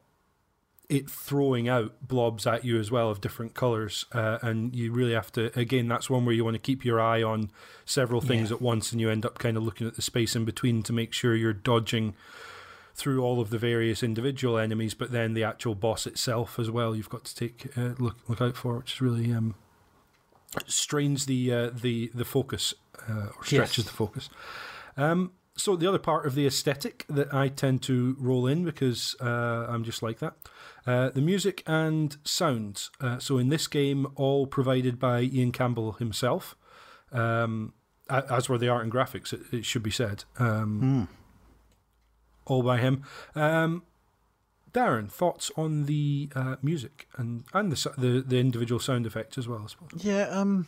it 0.87 1.09
throwing 1.09 1.67
out 1.67 2.07
blobs 2.07 2.45
at 2.45 2.63
you 2.63 2.79
as 2.79 2.91
well 2.91 3.09
of 3.09 3.19
different 3.19 3.55
colors, 3.55 4.05
uh, 4.11 4.37
and 4.43 4.75
you 4.75 4.91
really 4.91 5.13
have 5.13 5.31
to. 5.31 5.57
Again, 5.59 5.87
that's 5.87 6.11
one 6.11 6.25
where 6.25 6.35
you 6.35 6.45
want 6.45 6.53
to 6.53 6.59
keep 6.59 6.85
your 6.85 7.01
eye 7.01 7.23
on 7.23 7.49
several 7.85 8.21
things 8.21 8.51
Yeah. 8.51 8.57
at 8.57 8.61
once, 8.61 8.91
and 8.91 9.01
you 9.01 9.09
end 9.09 9.25
up 9.25 9.39
kind 9.39 9.57
of 9.57 9.63
looking 9.63 9.87
at 9.87 9.95
the 9.95 10.03
space 10.03 10.35
in 10.35 10.45
between 10.45 10.83
to 10.83 10.93
make 10.93 11.11
sure 11.11 11.35
you're 11.35 11.51
dodging 11.53 12.13
through 12.93 13.23
all 13.23 13.41
of 13.41 13.49
the 13.49 13.57
various 13.57 14.03
individual 14.03 14.59
enemies, 14.59 14.93
but 14.93 15.11
then 15.11 15.33
the 15.33 15.43
actual 15.43 15.73
boss 15.75 16.05
itself 16.05 16.59
as 16.59 16.69
well. 16.69 16.95
You've 16.95 17.09
got 17.09 17.25
to 17.25 17.35
take 17.35 17.75
uh, 17.75 17.95
look 17.97 18.17
look 18.27 18.41
out 18.41 18.55
for, 18.55 18.77
which 18.77 18.93
is 18.93 19.01
really 19.01 19.33
um, 19.33 19.55
strains 20.67 21.25
the 21.25 21.51
uh, 21.53 21.69
the 21.73 22.11
the 22.13 22.25
focus 22.25 22.73
uh, 23.09 23.27
or 23.37 23.43
stretches 23.45 23.77
Yes. 23.79 23.85
the 23.87 23.93
focus. 23.93 24.29
Um, 24.97 25.31
so 25.57 25.75
the 25.77 25.87
other 25.87 25.99
part 25.99 26.25
of 26.25 26.35
the 26.35 26.45
aesthetic 26.45 27.05
that 27.07 27.33
I 27.33 27.47
tend 27.47 27.81
to 27.83 28.17
roll 28.19 28.45
in 28.45 28.65
because 28.65 29.15
uh, 29.21 29.67
I'm 29.69 29.83
just 29.85 30.03
like 30.03 30.19
that. 30.19 30.33
Uh, 30.85 31.09
the 31.11 31.21
music 31.21 31.63
and 31.65 32.17
sounds. 32.25 32.91
Uh, 32.99 33.19
so 33.19 33.37
in 33.37 33.47
this 33.49 33.67
game, 33.67 34.05
all 34.15 34.47
provided 34.47 34.99
by 34.99 35.21
Ian 35.21 35.51
Campbell 35.53 35.93
himself, 35.93 36.57
um, 37.13 37.73
as 38.09 38.49
were 38.49 38.57
the 38.57 38.67
art 38.67 38.83
and 38.83 38.91
graphics. 38.91 39.31
It, 39.31 39.41
it 39.51 39.65
should 39.65 39.81
be 39.83 39.91
said, 39.91 40.25
um, 40.39 41.07
all 42.45 42.61
by 42.61 42.77
him. 42.77 43.03
Um, 43.33 43.83
Darren, 44.75 45.09
thoughts 45.09 45.51
on 45.55 45.85
the 45.85 46.29
uh, 46.35 46.57
music 46.61 47.07
and 47.17 47.45
and 47.53 47.71
the, 47.71 47.91
the 47.97 48.21
the 48.27 48.39
individual 48.39 48.79
sound 48.79 49.05
effects 49.05 49.37
as 49.37 49.47
well? 49.47 49.61
I 49.63 49.67
suppose. 49.67 50.03
Yeah, 50.03 50.23
um 50.29 50.67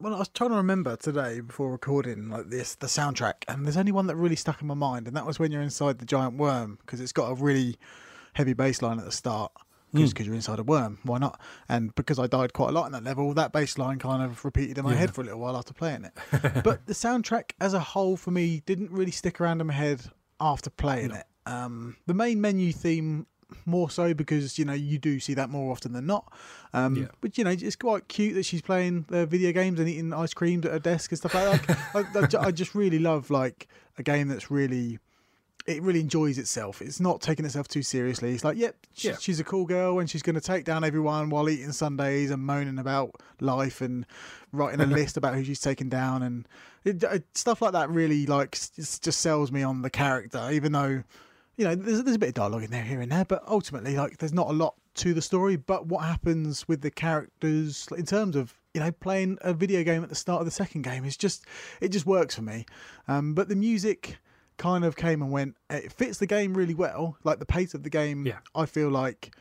well 0.00 0.14
I 0.14 0.18
was 0.18 0.28
trying 0.28 0.50
to 0.50 0.56
remember 0.56 0.94
today 0.96 1.40
before 1.40 1.72
recording 1.72 2.28
like 2.30 2.50
this 2.50 2.76
the 2.76 2.86
soundtrack 2.86 3.42
and 3.48 3.66
there's 3.66 3.76
only 3.76 3.90
one 3.90 4.06
that 4.06 4.14
really 4.16 4.36
stuck 4.36 4.60
in 4.62 4.68
my 4.68 4.74
mind 4.74 5.08
and 5.08 5.16
that 5.16 5.26
was 5.26 5.40
when 5.40 5.50
you're 5.50 5.60
inside 5.62 5.98
the 5.98 6.06
giant 6.06 6.36
worm 6.36 6.78
because 6.82 7.00
it's 7.00 7.10
got 7.12 7.30
a 7.32 7.34
really 7.34 7.74
heavy 8.34 8.52
bass 8.52 8.80
line 8.80 9.00
at 9.00 9.04
the 9.04 9.10
start 9.10 9.50
Just 9.92 10.14
because 10.14 10.26
you're 10.26 10.36
inside 10.36 10.60
a 10.60 10.62
worm 10.62 10.98
why 11.02 11.18
not 11.18 11.40
and 11.68 11.92
because 11.96 12.20
I 12.20 12.28
died 12.28 12.52
quite 12.52 12.68
a 12.68 12.72
lot 12.72 12.86
in 12.86 12.92
that 12.92 13.02
level 13.02 13.34
that 13.34 13.52
bass 13.52 13.76
line 13.76 13.98
kind 13.98 14.22
of 14.22 14.44
repeated 14.44 14.78
in 14.78 14.84
my 14.84 14.92
Yeah. 14.92 14.98
head 14.98 15.14
for 15.14 15.22
a 15.22 15.24
little 15.24 15.40
while 15.40 15.56
after 15.56 15.74
playing 15.74 16.04
it 16.04 16.12
but 16.62 16.86
the 16.86 16.94
soundtrack 16.94 17.50
as 17.60 17.74
a 17.74 17.80
whole 17.80 18.16
for 18.16 18.30
me 18.30 18.62
didn't 18.66 18.92
really 18.92 19.10
stick 19.10 19.40
around 19.40 19.60
in 19.60 19.66
my 19.66 19.72
head 19.74 20.02
after 20.38 20.70
playing 20.70 21.10
it 21.10 21.26
um 21.46 21.96
the 22.06 22.14
main 22.14 22.40
menu 22.40 22.72
theme 22.72 23.26
more 23.64 23.90
so 23.90 24.14
because 24.14 24.58
you 24.58 24.64
know 24.64 24.72
you 24.72 24.98
do 24.98 25.18
see 25.20 25.34
that 25.34 25.50
more 25.50 25.70
often 25.72 25.92
than 25.92 26.06
not. 26.06 26.32
Um, 26.72 26.96
Yeah. 26.96 27.06
But 27.20 27.38
you 27.38 27.44
know 27.44 27.50
it's 27.50 27.76
quite 27.76 28.08
cute 28.08 28.34
that 28.34 28.44
she's 28.44 28.62
playing 28.62 29.06
uh, 29.10 29.26
video 29.26 29.52
games 29.52 29.80
and 29.80 29.88
eating 29.88 30.12
ice 30.12 30.34
creams 30.34 30.66
at 30.66 30.72
her 30.72 30.78
desk 30.78 31.12
and 31.12 31.18
stuff 31.18 31.34
like 31.34 31.66
that. 31.66 31.78
I, 31.94 32.40
I, 32.40 32.46
I 32.48 32.50
just 32.50 32.74
really 32.74 32.98
love 32.98 33.30
like 33.30 33.68
a 33.96 34.02
game 34.02 34.28
that's 34.28 34.50
really 34.50 34.98
it 35.66 35.82
really 35.82 36.00
enjoys 36.00 36.38
itself. 36.38 36.80
It's 36.80 36.98
not 36.98 37.20
taking 37.20 37.44
itself 37.44 37.68
too 37.68 37.82
seriously. 37.82 38.32
It's 38.32 38.42
like, 38.42 38.56
yep, 38.56 38.74
Yeah. 38.94 39.16
she's 39.20 39.38
a 39.38 39.44
cool 39.44 39.66
girl 39.66 39.98
and 39.98 40.08
she's 40.08 40.22
going 40.22 40.34
to 40.34 40.40
take 40.40 40.64
down 40.64 40.82
everyone 40.82 41.28
while 41.28 41.46
eating 41.50 41.72
sundaes 41.72 42.30
and 42.30 42.42
moaning 42.42 42.78
about 42.78 43.10
life 43.38 43.82
and 43.82 44.06
writing 44.50 44.80
a 44.80 44.86
list 45.00 45.18
about 45.18 45.34
who 45.34 45.44
she's 45.44 45.60
taken 45.60 45.90
down 45.90 46.22
and 46.22 46.48
it, 46.84 47.02
it, 47.02 47.24
stuff 47.34 47.60
like 47.60 47.72
that. 47.72 47.90
Really 47.90 48.24
like 48.24 48.52
just 48.52 49.20
sells 49.20 49.52
me 49.52 49.62
on 49.62 49.82
the 49.82 49.90
character, 49.90 50.48
even 50.50 50.72
though 50.72 51.02
you 51.58 51.64
know 51.64 51.74
there's, 51.74 52.02
there's 52.04 52.16
a 52.16 52.18
bit 52.18 52.30
of 52.30 52.34
dialogue 52.34 52.62
in 52.62 52.70
there 52.70 52.82
here 52.84 53.00
and 53.02 53.12
there, 53.12 53.24
but 53.26 53.42
ultimately 53.46 53.96
like 53.96 54.16
there's 54.18 54.32
not 54.32 54.48
a 54.48 54.52
lot 54.52 54.74
to 54.94 55.12
the 55.12 55.20
story. 55.22 55.56
But 55.56 55.86
what 55.86 56.04
happens 56.04 56.66
with 56.66 56.80
the 56.80 56.90
characters 56.90 57.86
in 57.96 58.06
terms 58.06 58.34
of 58.36 58.54
you 58.72 58.80
know 58.80 58.92
playing 58.92 59.36
a 59.42 59.52
video 59.52 59.82
game 59.84 60.02
at 60.02 60.08
the 60.08 60.14
start 60.14 60.40
of 60.40 60.46
the 60.46 60.50
second 60.52 60.82
game 60.82 61.04
is 61.04 61.16
just 61.16 61.44
it 61.82 61.88
just 61.90 62.06
works 62.06 62.34
for 62.36 62.42
me. 62.42 62.64
Um, 63.08 63.34
but 63.34 63.48
the 63.48 63.56
music 63.56 64.18
kind 64.56 64.84
of 64.84 64.96
came 64.96 65.20
and 65.22 65.30
went. 65.30 65.56
It 65.68 65.92
fits 65.92 66.18
the 66.18 66.26
game 66.26 66.54
really 66.54 66.74
well. 66.74 67.16
Like 67.24 67.38
the 67.40 67.46
pace 67.46 67.74
of 67.74 67.82
the 67.82 67.90
game, 67.90 68.26
Yeah. 68.26 68.38
I 68.54 68.66
feel 68.66 68.88
like 68.88 69.34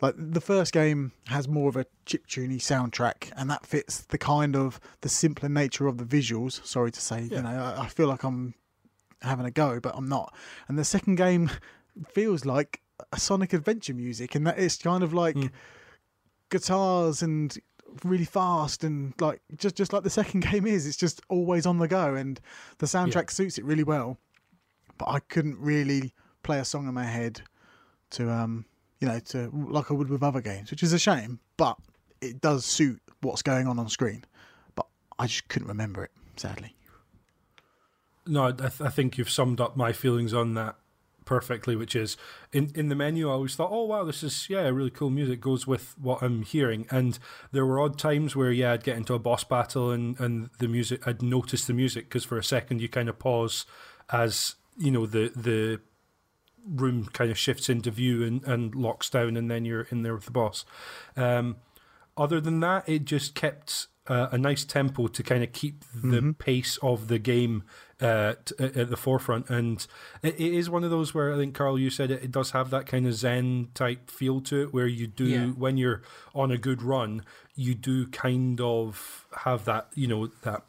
like 0.00 0.14
the 0.16 0.40
first 0.40 0.72
game 0.72 1.12
has 1.28 1.46
more 1.46 1.68
of 1.68 1.76
a 1.76 1.86
chiptuney 2.06 2.56
soundtrack, 2.56 3.30
and 3.36 3.48
that 3.50 3.64
fits 3.64 4.00
the 4.00 4.18
kind 4.18 4.56
of 4.56 4.80
the 5.00 5.08
simpler 5.08 5.48
nature 5.48 5.86
of 5.86 5.96
the 5.98 6.04
visuals. 6.04 6.64
Sorry 6.66 6.90
to 6.90 7.00
say, 7.00 7.22
Yeah. 7.30 7.36
you 7.36 7.42
know, 7.42 7.62
I, 7.76 7.82
I 7.82 7.86
feel 7.88 8.08
like 8.08 8.24
I'm 8.24 8.54
having 9.22 9.46
a 9.46 9.50
go, 9.50 9.80
but 9.80 9.94
I'm 9.96 10.08
not. 10.08 10.34
And 10.68 10.78
the 10.78 10.84
second 10.84 11.16
game 11.16 11.50
feels 12.08 12.44
like 12.44 12.80
a 13.12 13.18
Sonic 13.18 13.52
Adventure 13.52 13.94
music, 13.94 14.34
and 14.34 14.46
that 14.46 14.58
it's 14.58 14.76
kind 14.76 15.02
of 15.02 15.12
like 15.12 15.36
guitars 16.50 17.22
and 17.22 17.56
really 18.04 18.24
fast 18.24 18.84
and 18.84 19.12
like 19.20 19.40
just 19.56 19.76
just 19.76 19.92
like 19.92 20.02
the 20.02 20.10
second 20.10 20.40
game 20.50 20.66
is. 20.66 20.86
It's 20.86 20.96
just 20.96 21.20
always 21.28 21.66
on 21.66 21.78
the 21.78 21.88
go, 21.88 22.14
and 22.14 22.40
the 22.78 22.86
soundtrack 22.86 23.30
suits 23.30 23.58
it 23.58 23.64
really 23.64 23.84
well. 23.84 24.18
But 24.98 25.08
I 25.08 25.20
couldn't 25.20 25.58
really 25.58 26.14
play 26.42 26.58
a 26.58 26.64
song 26.64 26.88
in 26.88 26.94
my 26.94 27.04
head 27.04 27.42
to 28.10 28.30
um 28.30 28.64
you 29.00 29.08
know 29.08 29.18
to 29.18 29.50
like 29.52 29.90
I 29.90 29.94
would 29.94 30.08
with 30.08 30.22
other 30.22 30.40
games, 30.40 30.70
which 30.70 30.82
is 30.82 30.92
a 30.92 30.98
shame. 30.98 31.40
But 31.56 31.76
it 32.20 32.40
does 32.40 32.64
suit 32.64 33.00
what's 33.20 33.42
going 33.42 33.66
on 33.66 33.78
on 33.78 33.88
screen. 33.88 34.24
But 34.74 34.86
I 35.18 35.26
just 35.26 35.48
couldn't 35.48 35.68
remember 35.68 36.04
it, 36.04 36.10
sadly. 36.36 36.74
No, 38.26 38.46
I, 38.46 38.52
th- 38.52 38.80
I 38.80 38.88
think 38.88 39.18
you've 39.18 39.30
summed 39.30 39.60
up 39.60 39.76
my 39.76 39.92
feelings 39.92 40.32
on 40.32 40.54
that 40.54 40.76
perfectly. 41.24 41.76
Which 41.76 41.96
is 41.96 42.16
in 42.52 42.70
in 42.74 42.88
the 42.88 42.94
menu, 42.94 43.28
I 43.28 43.32
always 43.32 43.54
thought, 43.54 43.70
oh 43.72 43.84
wow, 43.84 44.04
this 44.04 44.22
is 44.22 44.48
yeah, 44.48 44.68
really 44.68 44.90
cool 44.90 45.10
music 45.10 45.40
goes 45.40 45.66
with 45.66 45.94
what 45.98 46.22
I'm 46.22 46.42
hearing. 46.42 46.86
And 46.90 47.18
there 47.50 47.66
were 47.66 47.80
odd 47.80 47.98
times 47.98 48.36
where 48.36 48.52
yeah, 48.52 48.72
I'd 48.72 48.84
get 48.84 48.96
into 48.96 49.14
a 49.14 49.18
boss 49.18 49.44
battle 49.44 49.90
and 49.90 50.18
and 50.20 50.50
the 50.58 50.68
music, 50.68 51.06
I'd 51.06 51.22
notice 51.22 51.64
the 51.64 51.74
music 51.74 52.08
because 52.08 52.24
for 52.24 52.38
a 52.38 52.44
second 52.44 52.80
you 52.80 52.88
kind 52.88 53.08
of 53.08 53.18
pause 53.18 53.66
as 54.10 54.56
you 54.76 54.90
know 54.90 55.06
the 55.06 55.32
the 55.34 55.80
room 56.64 57.06
kind 57.12 57.30
of 57.30 57.38
shifts 57.38 57.68
into 57.68 57.90
view 57.90 58.22
and, 58.22 58.44
and 58.44 58.74
locks 58.74 59.10
down, 59.10 59.36
and 59.36 59.50
then 59.50 59.64
you're 59.64 59.88
in 59.90 60.02
there 60.02 60.14
with 60.14 60.26
the 60.26 60.30
boss. 60.30 60.64
Um, 61.16 61.56
other 62.16 62.40
than 62.40 62.60
that, 62.60 62.88
it 62.88 63.04
just 63.04 63.34
kept 63.34 63.88
uh, 64.06 64.28
a 64.30 64.38
nice 64.38 64.64
tempo 64.64 65.06
to 65.06 65.22
kind 65.22 65.42
of 65.42 65.52
keep 65.52 65.84
the 65.94 66.34
pace 66.38 66.76
of 66.82 67.08
the 67.08 67.18
game 67.18 67.64
uh, 68.02 68.34
t- 68.44 68.54
at 68.58 68.76
at 68.76 68.90
the 68.90 68.96
forefront. 68.96 69.48
And 69.48 69.86
it, 70.22 70.34
it 70.38 70.52
is 70.52 70.68
one 70.68 70.84
of 70.84 70.90
those 70.90 71.14
where 71.14 71.32
I 71.32 71.36
think, 71.36 71.54
Karl, 71.54 71.78
you 71.78 71.88
said 71.90 72.10
it, 72.10 72.22
it 72.24 72.32
does 72.32 72.50
have 72.50 72.70
that 72.70 72.86
kind 72.86 73.06
of 73.06 73.14
Zen 73.14 73.68
type 73.74 74.10
feel 74.10 74.40
to 74.42 74.62
it, 74.62 74.74
where 74.74 74.86
you 74.86 75.06
do, 75.06 75.24
Yeah. 75.24 75.46
when 75.46 75.76
you're 75.76 76.02
on 76.34 76.50
a 76.50 76.58
good 76.58 76.82
run, 76.82 77.24
you 77.54 77.74
do 77.74 78.06
kind 78.08 78.60
of 78.60 79.26
have 79.44 79.64
that, 79.66 79.88
you 79.94 80.06
know, 80.08 80.26
that 80.42 80.62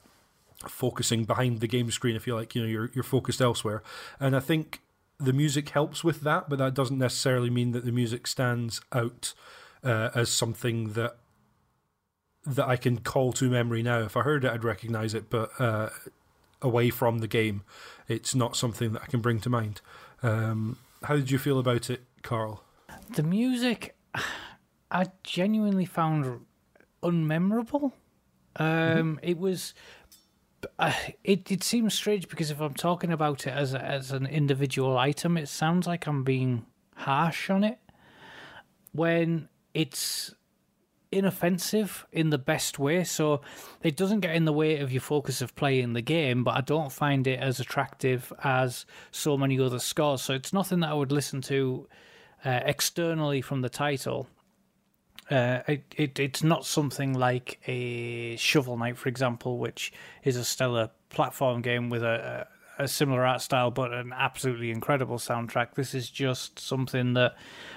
focusing 0.67 1.25
behind 1.25 1.59
the 1.59 1.67
game 1.67 1.91
screen 1.91 2.15
if 2.15 2.25
you 2.25 2.33
like 2.33 2.55
you 2.55 2.61
know 2.61 2.67
you're 2.69 2.89
you're 2.93 3.03
focused 3.03 3.41
elsewhere 3.41 3.83
and 4.17 4.33
i 4.33 4.39
think 4.39 4.79
the 5.19 5.33
music 5.33 5.67
helps 5.67 6.05
with 6.05 6.21
that 6.21 6.47
but 6.49 6.57
that 6.57 6.73
doesn't 6.73 6.97
necessarily 6.99 7.49
mean 7.49 7.71
that 7.73 7.83
the 7.83 7.91
music 7.91 8.25
stands 8.25 8.79
out 8.93 9.33
uh, 9.83 10.09
as 10.15 10.29
something 10.31 10.93
that 10.93 11.17
that 12.45 12.65
I 12.65 12.77
can 12.77 12.99
call 12.99 13.33
to 13.33 13.49
memory 13.49 13.83
now 13.83 13.99
if 13.99 14.15
I 14.15 14.21
heard 14.21 14.45
it 14.45 14.51
I'd 14.51 14.63
recognize 14.63 15.13
it 15.13 15.29
but 15.29 15.49
uh, 15.59 15.89
away 16.63 16.89
from 16.89 17.19
the 17.19 17.27
game 17.27 17.61
it's 18.07 18.33
not 18.33 18.55
something 18.55 18.93
that 18.93 19.03
I 19.03 19.05
can 19.05 19.21
bring 19.21 19.39
to 19.41 19.49
mind 19.49 19.81
um, 20.23 20.77
how 21.03 21.15
did 21.15 21.29
you 21.29 21.37
feel 21.37 21.59
about 21.59 21.89
it 21.89 22.01
Karl 22.23 22.63
The 23.15 23.23
music, 23.23 23.95
I 24.91 25.05
genuinely 25.23 25.85
found 25.85 26.45
unmemorable. 27.01 27.91
Um, 28.55 29.19
It 29.21 29.37
was. 29.37 29.73
Uh, 30.79 30.93
it 31.23 31.51
it 31.51 31.63
seems 31.63 31.93
strange 31.93 32.29
because 32.29 32.49
if 32.49 32.61
I'm 32.61 32.73
talking 32.73 33.11
about 33.11 33.45
it 33.45 33.51
as 33.51 33.73
a, 33.73 33.83
as 33.83 34.11
an 34.11 34.25
individual 34.25 34.97
item, 34.97 35.37
it 35.37 35.49
sounds 35.49 35.87
like 35.87 36.07
I'm 36.07 36.23
being 36.23 36.65
harsh 36.95 37.49
on 37.49 37.63
it. 37.65 37.79
When 38.93 39.49
it's 39.73 40.33
inoffensive 41.13 42.05
in 42.11 42.29
the 42.29 42.37
best 42.37 42.79
way. 42.79 43.03
So 43.03 43.41
it 43.81 43.95
doesn't 43.95 44.21
get 44.21 44.35
in 44.35 44.45
the 44.45 44.53
way 44.53 44.79
of 44.79 44.91
your 44.91 45.01
focus 45.01 45.41
of 45.41 45.55
playing 45.55 45.93
the 45.93 46.01
game, 46.01 46.43
but 46.43 46.55
I 46.55 46.61
don't 46.61 46.91
find 46.91 47.25
it 47.27 47.39
as 47.39 47.59
attractive 47.59 48.33
as 48.43 48.85
so 49.11 49.37
many 49.37 49.59
other 49.59 49.79
scores. 49.79 50.21
So 50.21 50.33
it's 50.33 50.53
nothing 50.53 50.81
that 50.81 50.89
I 50.89 50.93
would 50.93 51.11
listen 51.11 51.41
to 51.43 51.87
uh, 52.45 52.59
externally 52.65 53.41
from 53.41 53.61
the 53.61 53.69
title. 53.69 54.27
Uh, 55.29 55.61
it, 55.67 55.95
it 55.95 56.19
it's 56.19 56.43
not 56.43 56.65
something 56.65 57.13
like 57.13 57.59
a 57.65 58.35
Shovel 58.35 58.77
Knight, 58.77 58.97
for 58.97 59.09
example, 59.09 59.57
which 59.57 59.93
is 60.23 60.35
a 60.35 60.43
stellar 60.43 60.89
platform 61.09 61.61
game 61.61 61.89
with 61.89 62.03
a, 62.03 62.47
a, 62.77 62.83
a 62.83 62.87
similar 62.87 63.25
art 63.25 63.41
style 63.41 63.71
but 63.71 63.93
an 63.93 64.11
absolutely 64.13 64.69
incredible 64.69 65.17
soundtrack. 65.17 65.75
This 65.75 65.93
is 65.93 66.09
just 66.09 66.59
something 66.59 67.13
that 67.13 67.35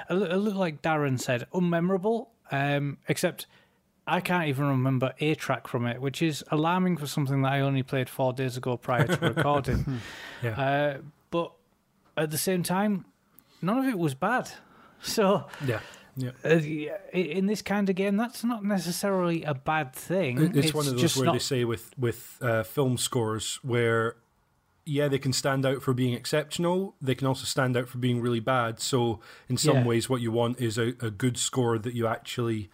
a, 0.09 0.14
a 0.14 0.37
little 0.37 0.59
like 0.59 0.82
Darren 0.82 1.20
said, 1.20 1.47
unmemorable. 1.55 2.28
Um, 2.51 2.99
except 3.09 3.47
I 4.07 4.20
can't 4.20 4.47
even 4.49 4.66
remember 4.66 5.12
a 5.20 5.34
track 5.34 5.66
from 5.68 5.86
it, 5.86 6.01
which 6.01 6.22
is 6.22 6.44
alarming 6.51 6.97
for 6.97 7.07
something 7.07 7.42
that 7.42 7.53
I 7.53 7.61
only 7.61 7.82
played 7.82 8.09
four 8.09 8.32
days 8.32 8.57
ago 8.57 8.76
prior 8.76 9.07
to 9.07 9.28
recording. 9.34 10.01
Yeah. 10.42 10.61
uh, 10.61 10.99
but 11.30 11.53
at 12.16 12.30
the 12.30 12.38
same 12.38 12.62
time, 12.62 13.07
none 13.62 13.78
of 13.78 13.86
it 13.86 13.99
was 13.99 14.14
bad. 14.14 14.51
So 15.03 15.47
Yeah. 15.66 15.80
Yeah. 16.16 16.30
uh, 16.44 16.59
in 17.12 17.47
this 17.47 17.61
kind 17.62 17.90
of 17.90 17.97
game, 17.97 18.16
that's 18.16 18.42
not 18.44 18.64
necessarily 18.64 19.42
a 19.44 19.53
bad 19.55 19.92
thing. 19.94 20.40
It- 20.40 20.57
It's, 20.57 20.74
one 20.74 20.86
of 20.88 20.97
those 20.99 21.16
where 21.16 21.26
not, 21.26 21.32
they 21.34 21.38
say 21.38 21.64
with 21.64 21.90
with 21.99 22.38
uh, 22.40 22.62
film 22.62 22.97
scores 22.97 23.59
where 23.62 24.14
yeah 24.89 25.09
they 25.09 25.18
can 25.18 25.32
stand 25.32 25.66
out 25.66 25.82
for 25.82 25.93
being 25.93 26.14
exceptional 26.14 26.95
they 27.03 27.14
can 27.14 27.26
also 27.26 27.45
stand 27.45 27.76
out 27.76 27.89
for 27.89 27.99
being 27.99 28.20
really 28.20 28.41
bad 28.41 28.78
so 28.80 29.20
in 29.49 29.57
some 29.57 29.78
Yeah. 29.78 29.84
ways 29.84 30.09
what 30.09 30.20
you 30.20 30.30
want 30.32 30.61
is 30.61 30.78
a, 30.78 30.95
a 31.01 31.11
good 31.11 31.37
score 31.37 31.76
that 31.78 31.93
you 31.95 32.07
actually 32.07 32.70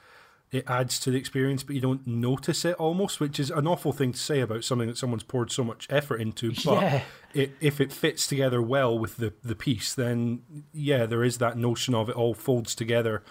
it 0.50 0.68
adds 0.68 1.00
to 1.00 1.10
the 1.10 1.16
experience 1.16 1.62
but 1.62 1.74
you 1.74 1.80
don't 1.80 2.06
notice 2.06 2.64
it 2.66 2.74
almost 2.76 3.18
which 3.18 3.40
is 3.40 3.50
an 3.50 3.66
awful 3.66 3.92
thing 3.94 4.12
to 4.12 4.18
say 4.18 4.40
about 4.40 4.62
something 4.62 4.88
that 4.88 4.98
someone's 4.98 5.22
poured 5.22 5.50
so 5.50 5.64
much 5.64 5.86
effort 5.88 6.20
into 6.20 6.50
but 6.64 6.82
Yeah. 6.82 7.02
it, 7.32 7.52
if 7.60 7.80
it 7.80 7.90
fits 7.92 8.26
together 8.26 8.60
well 8.60 8.98
with 8.98 9.16
the, 9.16 9.32
the 9.42 9.54
piece 9.56 9.94
then 9.94 10.42
yeah 10.74 11.06
there 11.06 11.24
is 11.24 11.38
that 11.38 11.56
notion 11.56 11.94
of 11.94 12.10
it 12.10 12.16
all 12.16 12.34
folds 12.34 12.74
together 12.74 13.22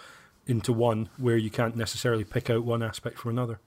into 0.47 0.73
one 0.73 1.07
where 1.17 1.37
you 1.37 1.51
can't 1.51 1.75
necessarily 1.75 2.23
pick 2.23 2.49
out 2.49 2.63
one 2.63 2.81
aspect 2.81 3.19
from 3.19 3.29
another 3.29 3.59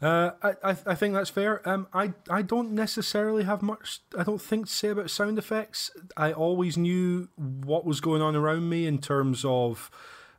uh, 0.00 0.30
I, 0.42 0.50
I 0.62 0.76
I 0.86 0.94
think 0.94 1.14
that's 1.14 1.30
fair. 1.30 1.66
Um, 1.68 1.88
I 1.92 2.12
I 2.30 2.42
don't 2.42 2.72
necessarily 2.72 3.44
have 3.44 3.62
much. 3.62 4.00
I 4.16 4.22
don't 4.22 4.40
think 4.40 4.66
to 4.66 4.72
say 4.72 4.88
about 4.88 5.10
sound 5.10 5.38
effects. 5.38 5.90
I 6.16 6.32
always 6.32 6.76
knew 6.76 7.28
what 7.36 7.84
was 7.84 8.00
going 8.00 8.22
on 8.22 8.36
around 8.36 8.68
me 8.68 8.86
in 8.86 8.98
terms 8.98 9.44
of 9.44 9.90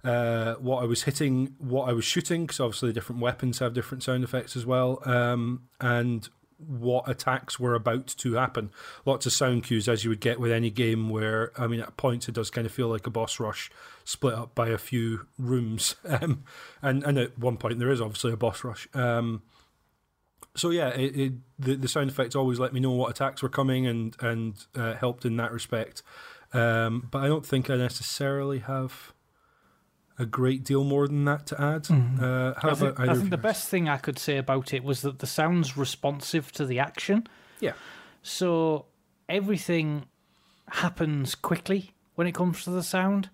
uh, 0.04 0.56
what 0.56 0.82
I 0.82 0.86
was 0.86 1.04
hitting, 1.04 1.56
what 1.58 1.90
I 1.90 1.94
was 1.94 2.06
shooting, 2.06 2.44
because 2.44 2.62
obviously 2.62 2.94
different 2.94 3.22
weapons 3.22 3.60
have 3.60 3.74
different 3.74 4.04
sound 4.04 4.24
effects 4.24 4.56
as 4.56 4.66
well, 4.66 5.02
um, 5.06 5.64
and 5.82 6.30
what 6.58 7.08
attacks 7.08 7.60
were 7.60 7.74
about 7.74 8.08
to 8.08 8.34
happen. 8.34 8.72
Lots 9.06 9.26
of 9.26 9.34
sound 9.34 9.64
cues, 9.64 9.90
as 9.90 10.04
you 10.04 10.10
would 10.10 10.22
get 10.22 10.40
with 10.40 10.52
any 10.52 10.70
game. 10.70 11.10
Where 11.10 11.52
I 11.58 11.68
mean, 11.68 11.82
at 11.82 11.98
points 11.98 12.30
it 12.30 12.36
does 12.36 12.50
kind 12.50 12.66
of 12.66 12.72
feel 12.72 12.88
like 12.88 13.08
a 13.08 13.12
boss 13.12 13.42
rush, 13.42 13.70
split 14.10 14.34
up 14.34 14.56
by 14.56 14.70
a 14.70 14.78
few 14.80 15.28
rooms, 15.38 15.96
um, 16.06 16.44
and 16.82 17.04
and 17.04 17.20
at 17.20 17.38
one 17.38 17.58
point 17.58 17.78
there 17.78 17.92
is 17.92 18.02
obviously 18.02 18.32
a 18.32 18.38
boss 18.38 18.64
rush. 18.64 18.88
Um, 18.96 19.44
so 20.56 20.72
yeah, 20.72 20.90
it, 20.90 21.16
it, 21.16 21.34
the 21.60 21.76
the 21.76 21.88
sound 21.88 22.10
effects 22.10 22.36
always 22.36 22.60
let 22.60 22.74
me 22.74 22.80
know 22.80 22.92
what 22.92 23.12
attacks 23.12 23.44
were 23.44 23.50
coming 23.50 23.86
and 23.86 24.16
and 24.20 24.66
uh, 24.76 24.96
helped 24.96 25.26
in 25.26 25.38
that 25.38 25.52
respect. 25.52 26.02
Um, 26.54 27.08
but 27.12 27.20
I 27.20 27.28
don't 27.28 27.46
think 27.46 27.70
I 27.70 27.76
necessarily 27.76 28.60
have 28.60 29.14
a 30.18 30.26
great 30.26 30.64
deal 30.64 30.84
more 30.84 31.08
than 31.08 31.24
that 31.26 31.46
to 31.48 31.62
add. 31.62 31.88
Uh, 31.92 32.56
how 32.60 32.72
I 32.72 32.74
think, 32.74 32.92
about 32.92 33.10
I 33.10 33.14
think 33.14 33.30
the 33.30 33.38
best 33.38 33.70
thing 33.70 33.88
I 33.88 33.98
could 33.98 34.18
say 34.18 34.38
about 34.38 34.74
it 34.74 34.84
was 34.84 35.02
that 35.04 35.20
the 35.20 35.28
sound's 35.28 35.78
responsive 35.78 36.52
to 36.54 36.66
the 36.66 36.80
action. 36.80 37.28
Yeah, 37.60 37.74
So 38.24 38.88
everything 39.30 40.08
happens 40.68 41.36
quickly 41.36 41.92
when 42.16 42.26
it 42.26 42.34
comes 42.34 42.64
to 42.64 42.72
the 42.72 42.84
sound. 42.84 43.30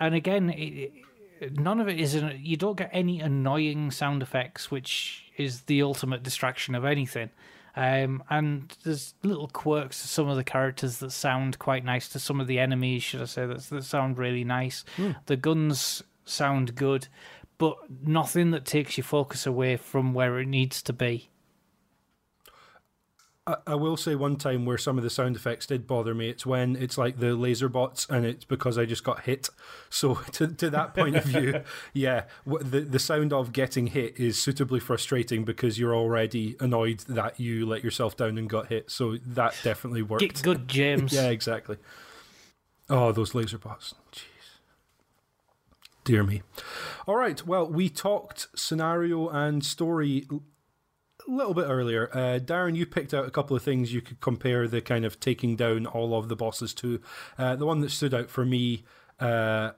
And 0.00 0.14
again, 0.14 0.50
it, 0.50 0.92
it, 1.40 1.60
none 1.60 1.80
of 1.80 1.88
it 1.88 2.00
is, 2.00 2.14
an, 2.14 2.40
you 2.42 2.56
don't 2.56 2.76
get 2.76 2.90
any 2.92 3.20
annoying 3.20 3.90
sound 3.90 4.22
effects, 4.22 4.70
which 4.70 5.30
is 5.36 5.62
the 5.62 5.82
ultimate 5.82 6.22
distraction 6.22 6.74
of 6.74 6.84
anything. 6.84 7.30
Um, 7.76 8.24
and 8.28 8.76
there's 8.82 9.14
little 9.22 9.46
quirks 9.46 10.02
to 10.02 10.08
some 10.08 10.28
of 10.28 10.36
the 10.36 10.44
characters 10.44 10.98
that 10.98 11.12
sound 11.12 11.58
quite 11.58 11.84
nice, 11.84 12.08
to 12.08 12.18
some 12.18 12.40
of 12.40 12.46
the 12.48 12.58
enemies, 12.58 13.02
should 13.02 13.20
I 13.20 13.26
say, 13.26 13.46
that, 13.46 13.60
that 13.60 13.84
sound 13.84 14.18
really 14.18 14.42
nice. 14.42 14.84
The 15.26 15.36
guns 15.36 16.02
sound 16.24 16.74
good, 16.74 17.06
but 17.58 17.76
nothing 18.04 18.50
that 18.50 18.64
takes 18.64 18.96
your 18.96 19.04
focus 19.04 19.46
away 19.46 19.76
from 19.76 20.14
where 20.14 20.40
it 20.40 20.48
needs 20.48 20.82
to 20.82 20.92
be. 20.92 21.28
I, 23.46 23.56
I 23.66 23.74
will 23.74 23.96
say 23.96 24.14
one 24.14 24.36
time 24.36 24.66
where 24.66 24.78
some 24.78 24.98
of 24.98 25.04
the 25.04 25.10
sound 25.10 25.36
effects 25.36 25.66
did 25.66 25.86
bother 25.86 26.14
me. 26.14 26.28
It's 26.28 26.44
when 26.44 26.76
it's 26.76 26.98
like 26.98 27.18
the 27.18 27.34
laser 27.34 27.68
bots, 27.68 28.06
and 28.10 28.26
it's 28.26 28.44
because 28.44 28.76
I 28.78 28.84
just 28.84 29.04
got 29.04 29.22
hit. 29.22 29.48
So 29.88 30.14
to 30.32 30.48
to 30.48 30.70
that 30.70 30.94
point 30.94 31.16
of 31.16 31.24
view, 31.24 31.62
yeah, 31.92 32.24
the 32.46 32.80
the 32.80 32.98
sound 32.98 33.32
of 33.32 33.52
getting 33.52 33.88
hit 33.88 34.18
is 34.18 34.40
suitably 34.40 34.80
frustrating 34.80 35.44
because 35.44 35.78
you're 35.78 35.94
already 35.94 36.56
annoyed 36.60 37.00
that 37.08 37.40
you 37.40 37.66
let 37.66 37.82
yourself 37.82 38.16
down 38.16 38.38
and 38.38 38.48
got 38.48 38.68
hit. 38.68 38.90
So 38.90 39.16
that 39.26 39.56
definitely 39.62 40.02
worked. 40.02 40.22
Get 40.22 40.42
good, 40.42 40.68
James. 40.68 41.12
Yeah, 41.20 41.28
exactly. 41.28 41.76
Oh, 42.88 43.12
those 43.12 43.34
laser 43.34 43.58
bots. 43.58 43.94
Jeez. 44.12 44.24
Dear 46.04 46.22
me. 46.22 46.42
All 47.06 47.16
right. 47.16 47.44
Well, 47.46 47.66
we 47.66 47.88
talked 47.88 48.48
scenario 48.54 49.28
and 49.28 49.64
story 49.64 50.26
little 51.30 51.54
bit 51.54 51.66
earlier. 51.66 52.10
Uh, 52.12 52.38
Darren, 52.38 52.76
you 52.76 52.86
picked 52.86 53.14
out 53.14 53.26
a 53.26 53.30
couple 53.30 53.56
of 53.56 53.62
things 53.62 53.92
you 53.92 54.00
could 54.00 54.20
compare 54.20 54.66
the 54.68 54.80
kind 54.80 55.04
of 55.04 55.20
taking 55.20 55.56
down 55.56 55.86
all 55.86 56.18
of 56.18 56.28
the 56.28 56.36
bosses 56.36 56.74
to. 56.74 57.00
Uh, 57.38 57.56
the 57.56 57.66
one 57.66 57.80
that 57.80 57.90
stood 57.90 58.14
out 58.14 58.30
for 58.30 58.44
me. 58.44 58.84
Uh, 59.18 59.72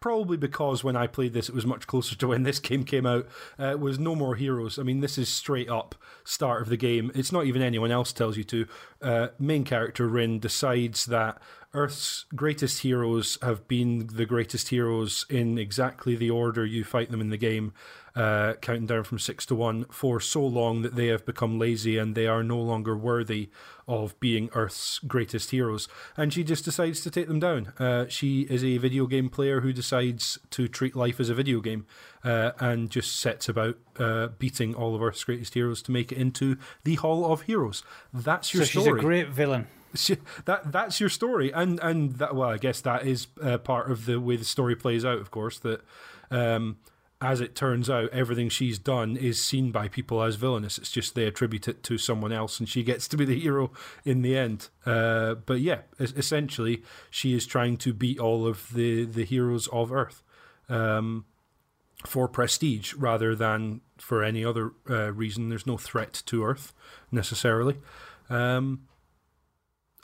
probably 0.00 0.36
because 0.36 0.82
when 0.82 0.96
I 0.96 1.06
played 1.06 1.32
this, 1.32 1.48
it 1.48 1.54
was 1.54 1.64
much 1.64 1.86
closer 1.86 2.16
to 2.16 2.28
when 2.28 2.42
this 2.42 2.58
game 2.58 2.84
came 2.84 3.06
out. 3.06 3.26
Uh, 3.58 3.76
was 3.78 3.98
No 3.98 4.14
More 4.14 4.34
Heroes. 4.34 4.78
I 4.78 4.82
mean, 4.82 5.00
this 5.00 5.16
is 5.16 5.28
straight 5.30 5.70
up 5.70 5.94
start 6.24 6.62
of 6.62 6.68
the 6.68 6.76
game. 6.76 7.10
It's 7.14 7.32
not 7.32 7.46
even 7.46 7.62
anyone 7.62 7.90
else 7.90 8.12
tells 8.12 8.36
you 8.36 8.44
to. 8.44 8.66
Uh, 9.00 9.28
main 9.38 9.64
character 9.64 10.06
Wryn 10.08 10.38
decides 10.38 11.06
that 11.06 11.40
Earth's 11.74 12.26
greatest 12.34 12.82
heroes 12.82 13.38
have 13.40 13.66
been 13.66 14.08
the 14.12 14.26
greatest 14.26 14.68
heroes 14.68 15.24
in 15.30 15.56
exactly 15.56 16.14
the 16.14 16.28
order 16.28 16.66
you 16.66 16.84
fight 16.84 17.10
them 17.10 17.20
in 17.22 17.30
the 17.30 17.38
game, 17.38 17.72
uh, 18.14 18.52
counting 18.60 18.84
down 18.84 19.04
from 19.04 19.18
six 19.18 19.46
to 19.46 19.54
one, 19.54 19.86
for 19.86 20.20
so 20.20 20.44
long 20.44 20.82
that 20.82 20.96
they 20.96 21.06
have 21.06 21.24
become 21.24 21.58
lazy 21.58 21.96
and 21.96 22.14
they 22.14 22.26
are 22.26 22.42
no 22.42 22.60
longer 22.60 22.94
worthy 22.94 23.48
of 23.88 24.18
being 24.20 24.50
Earth's 24.54 24.98
greatest 24.98 25.50
heroes. 25.50 25.88
And 26.14 26.30
she 26.30 26.44
just 26.44 26.66
decides 26.66 27.00
to 27.02 27.10
take 27.10 27.26
them 27.26 27.40
down. 27.40 27.72
Uh, 27.78 28.04
she 28.06 28.42
is 28.42 28.62
a 28.62 28.76
video 28.76 29.06
game 29.06 29.30
player 29.30 29.62
who 29.62 29.72
decides 29.72 30.38
to 30.50 30.68
treat 30.68 30.94
life 30.94 31.20
as 31.20 31.30
a 31.30 31.34
video 31.34 31.60
game 31.60 31.86
uh, 32.22 32.52
and 32.60 32.90
just 32.90 33.18
sets 33.18 33.48
about 33.48 33.78
uh, 33.98 34.28
beating 34.38 34.74
all 34.74 34.94
of 34.94 35.02
Earth's 35.02 35.24
greatest 35.24 35.54
heroes 35.54 35.80
to 35.82 35.90
make 35.90 36.12
it 36.12 36.18
into 36.18 36.58
the 36.84 36.96
Hall 36.96 37.32
of 37.32 37.42
Heroes. 37.42 37.82
That's 38.12 38.52
your 38.52 38.64
So 38.66 38.70
she's 38.72 38.82
story. 38.82 39.00
a 39.00 39.02
great 39.02 39.28
villain. 39.28 39.68
That 40.44 40.72
that's 40.72 41.00
your 41.00 41.08
story, 41.08 41.52
and 41.52 41.78
and 41.80 42.14
that 42.14 42.34
well, 42.34 42.48
I 42.48 42.58
guess 42.58 42.80
that 42.82 43.06
is 43.06 43.26
uh, 43.42 43.58
part 43.58 43.90
of 43.90 44.06
the 44.06 44.20
way 44.20 44.36
the 44.36 44.44
story 44.44 44.74
plays 44.74 45.04
out. 45.04 45.18
Of 45.18 45.30
course, 45.30 45.58
that 45.60 45.82
um, 46.30 46.78
as 47.20 47.40
it 47.40 47.54
turns 47.54 47.88
out, 47.88 48.10
everything 48.10 48.48
she's 48.48 48.78
done 48.78 49.16
is 49.16 49.42
seen 49.42 49.70
by 49.70 49.88
people 49.88 50.22
as 50.22 50.36
villainous. 50.36 50.78
It's 50.78 50.90
just 50.90 51.14
they 51.14 51.26
attribute 51.26 51.68
it 51.68 51.82
to 51.84 51.98
someone 51.98 52.32
else, 52.32 52.58
and 52.58 52.68
she 52.68 52.82
gets 52.82 53.06
to 53.08 53.16
be 53.16 53.24
the 53.24 53.38
hero 53.38 53.70
in 54.04 54.22
the 54.22 54.36
end. 54.36 54.68
Uh, 54.84 55.34
but 55.34 55.60
yeah, 55.60 55.82
es- 56.00 56.12
essentially, 56.12 56.82
she 57.10 57.34
is 57.34 57.46
trying 57.46 57.76
to 57.78 57.92
beat 57.92 58.18
all 58.18 58.46
of 58.46 58.72
the 58.74 59.04
the 59.04 59.24
heroes 59.24 59.68
of 59.68 59.92
Earth. 59.92 60.22
Um, 60.68 61.26
for 62.06 62.28
prestige 62.28 62.94
rather 62.94 63.34
than 63.34 63.80
for 63.96 64.24
any 64.24 64.44
other 64.44 64.72
uh, 64.90 65.12
reason. 65.12 65.48
There's 65.48 65.66
no 65.66 65.76
threat 65.76 66.22
to 66.26 66.44
Earth 66.44 66.72
necessarily. 67.10 67.78
Um, 68.28 68.88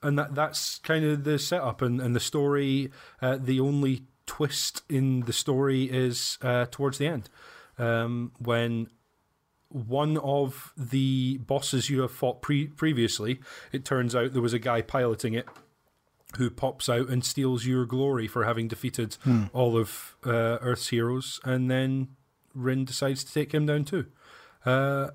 and 0.03 0.19
that 0.19 0.35
that's 0.35 0.79
kind 0.79 1.05
of 1.05 1.25
the 1.25 1.39
setup 1.39 1.83
and, 1.83 2.01
and 2.01 2.15
the 2.15 2.21
story. 2.21 2.91
Uh, 3.21 3.39
the 3.41 3.61
only 3.61 4.05
twist 4.27 4.83
in 4.89 5.21
the 5.21 5.33
story 5.33 5.85
is 5.85 6.39
uh, 6.43 6.67
towards 6.71 6.99
the 6.99 7.07
end 7.07 7.31
um, 7.79 8.33
when 8.39 8.89
one 9.71 10.17
of 10.19 10.73
the 10.77 11.39
bosses 11.39 11.91
you 11.91 12.01
have 12.01 12.13
fought 12.13 12.43
pre- 12.43 12.69
previously, 12.69 13.41
it 13.73 13.85
turns 13.85 14.15
out 14.15 14.33
there 14.33 14.43
was 14.43 14.55
a 14.55 14.59
guy 14.59 14.81
piloting 14.83 15.35
it 15.35 15.47
who 16.37 16.51
pops 16.51 16.89
out 16.89 17.09
and 17.09 17.25
steals 17.25 17.65
your 17.65 17.87
glory 17.87 18.27
for 18.27 18.45
having 18.45 18.69
defeated 18.69 19.17
all 19.53 19.79
of 19.79 20.17
uh, 20.27 20.59
Earth's 20.61 20.89
heroes, 20.89 21.41
and 21.45 21.71
then 21.71 22.09
Wryn 22.55 22.85
decides 22.85 23.25
to 23.25 23.33
take 23.33 23.53
him 23.53 23.67
down 23.67 23.85
too. 23.85 24.07
Uh, 24.65 25.09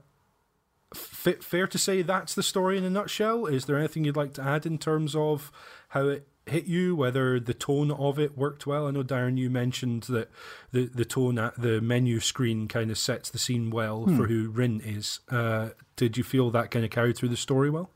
fair 1.23 1.67
to 1.67 1.77
say 1.77 2.01
that's 2.01 2.35
the 2.35 2.43
story 2.43 2.77
in 2.77 2.83
a 2.83 2.89
nutshell. 2.89 3.45
Is 3.45 3.65
there 3.65 3.77
anything 3.77 4.03
you'd 4.03 4.15
like 4.15 4.33
to 4.33 4.41
add 4.41 4.65
in 4.65 4.77
terms 4.77 5.15
of 5.15 5.51
how 5.89 6.07
it 6.07 6.27
hit 6.45 6.65
you, 6.65 6.95
whether 6.95 7.39
the 7.39 7.53
tone 7.53 7.91
of 7.91 8.19
it 8.19 8.37
worked 8.37 8.67
well. 8.67 8.87
I 8.87 8.91
know 8.91 9.03
Darren, 9.03 9.37
you 9.37 9.49
mentioned 9.49 10.03
that 10.03 10.29
the 10.71 10.85
the 10.85 11.05
tone 11.05 11.39
at 11.39 11.59
the 11.59 11.81
menu 11.81 12.19
screen 12.19 12.67
kind 12.67 12.91
of 12.91 12.97
sets 12.97 13.29
the 13.29 13.39
scene 13.39 13.69
well 13.69 14.05
for 14.05 14.27
who 14.27 14.49
Wryn 14.49 14.81
is. 14.83 15.19
Uh, 15.29 15.69
did 15.95 16.17
you 16.17 16.23
feel 16.23 16.51
that 16.51 16.71
kind 16.71 16.83
of 16.83 16.91
carried 16.91 17.17
through 17.17 17.29
the 17.29 17.37
story 17.37 17.69
well? 17.69 17.89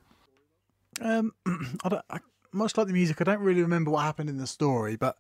Um, 1.02 1.34
I 1.84 1.90
don't, 1.90 2.06
I, 2.10 2.20
much 2.52 2.78
like 2.78 2.88
the 2.88 2.94
music, 2.94 3.22
I 3.22 3.26
don't 3.26 3.42
really 3.42 3.62
remember 3.62 3.92
what 3.92 4.04
happened 4.04 4.30
in 4.30 4.38
the 4.38 4.48
story, 4.48 4.96
but 4.96 5.18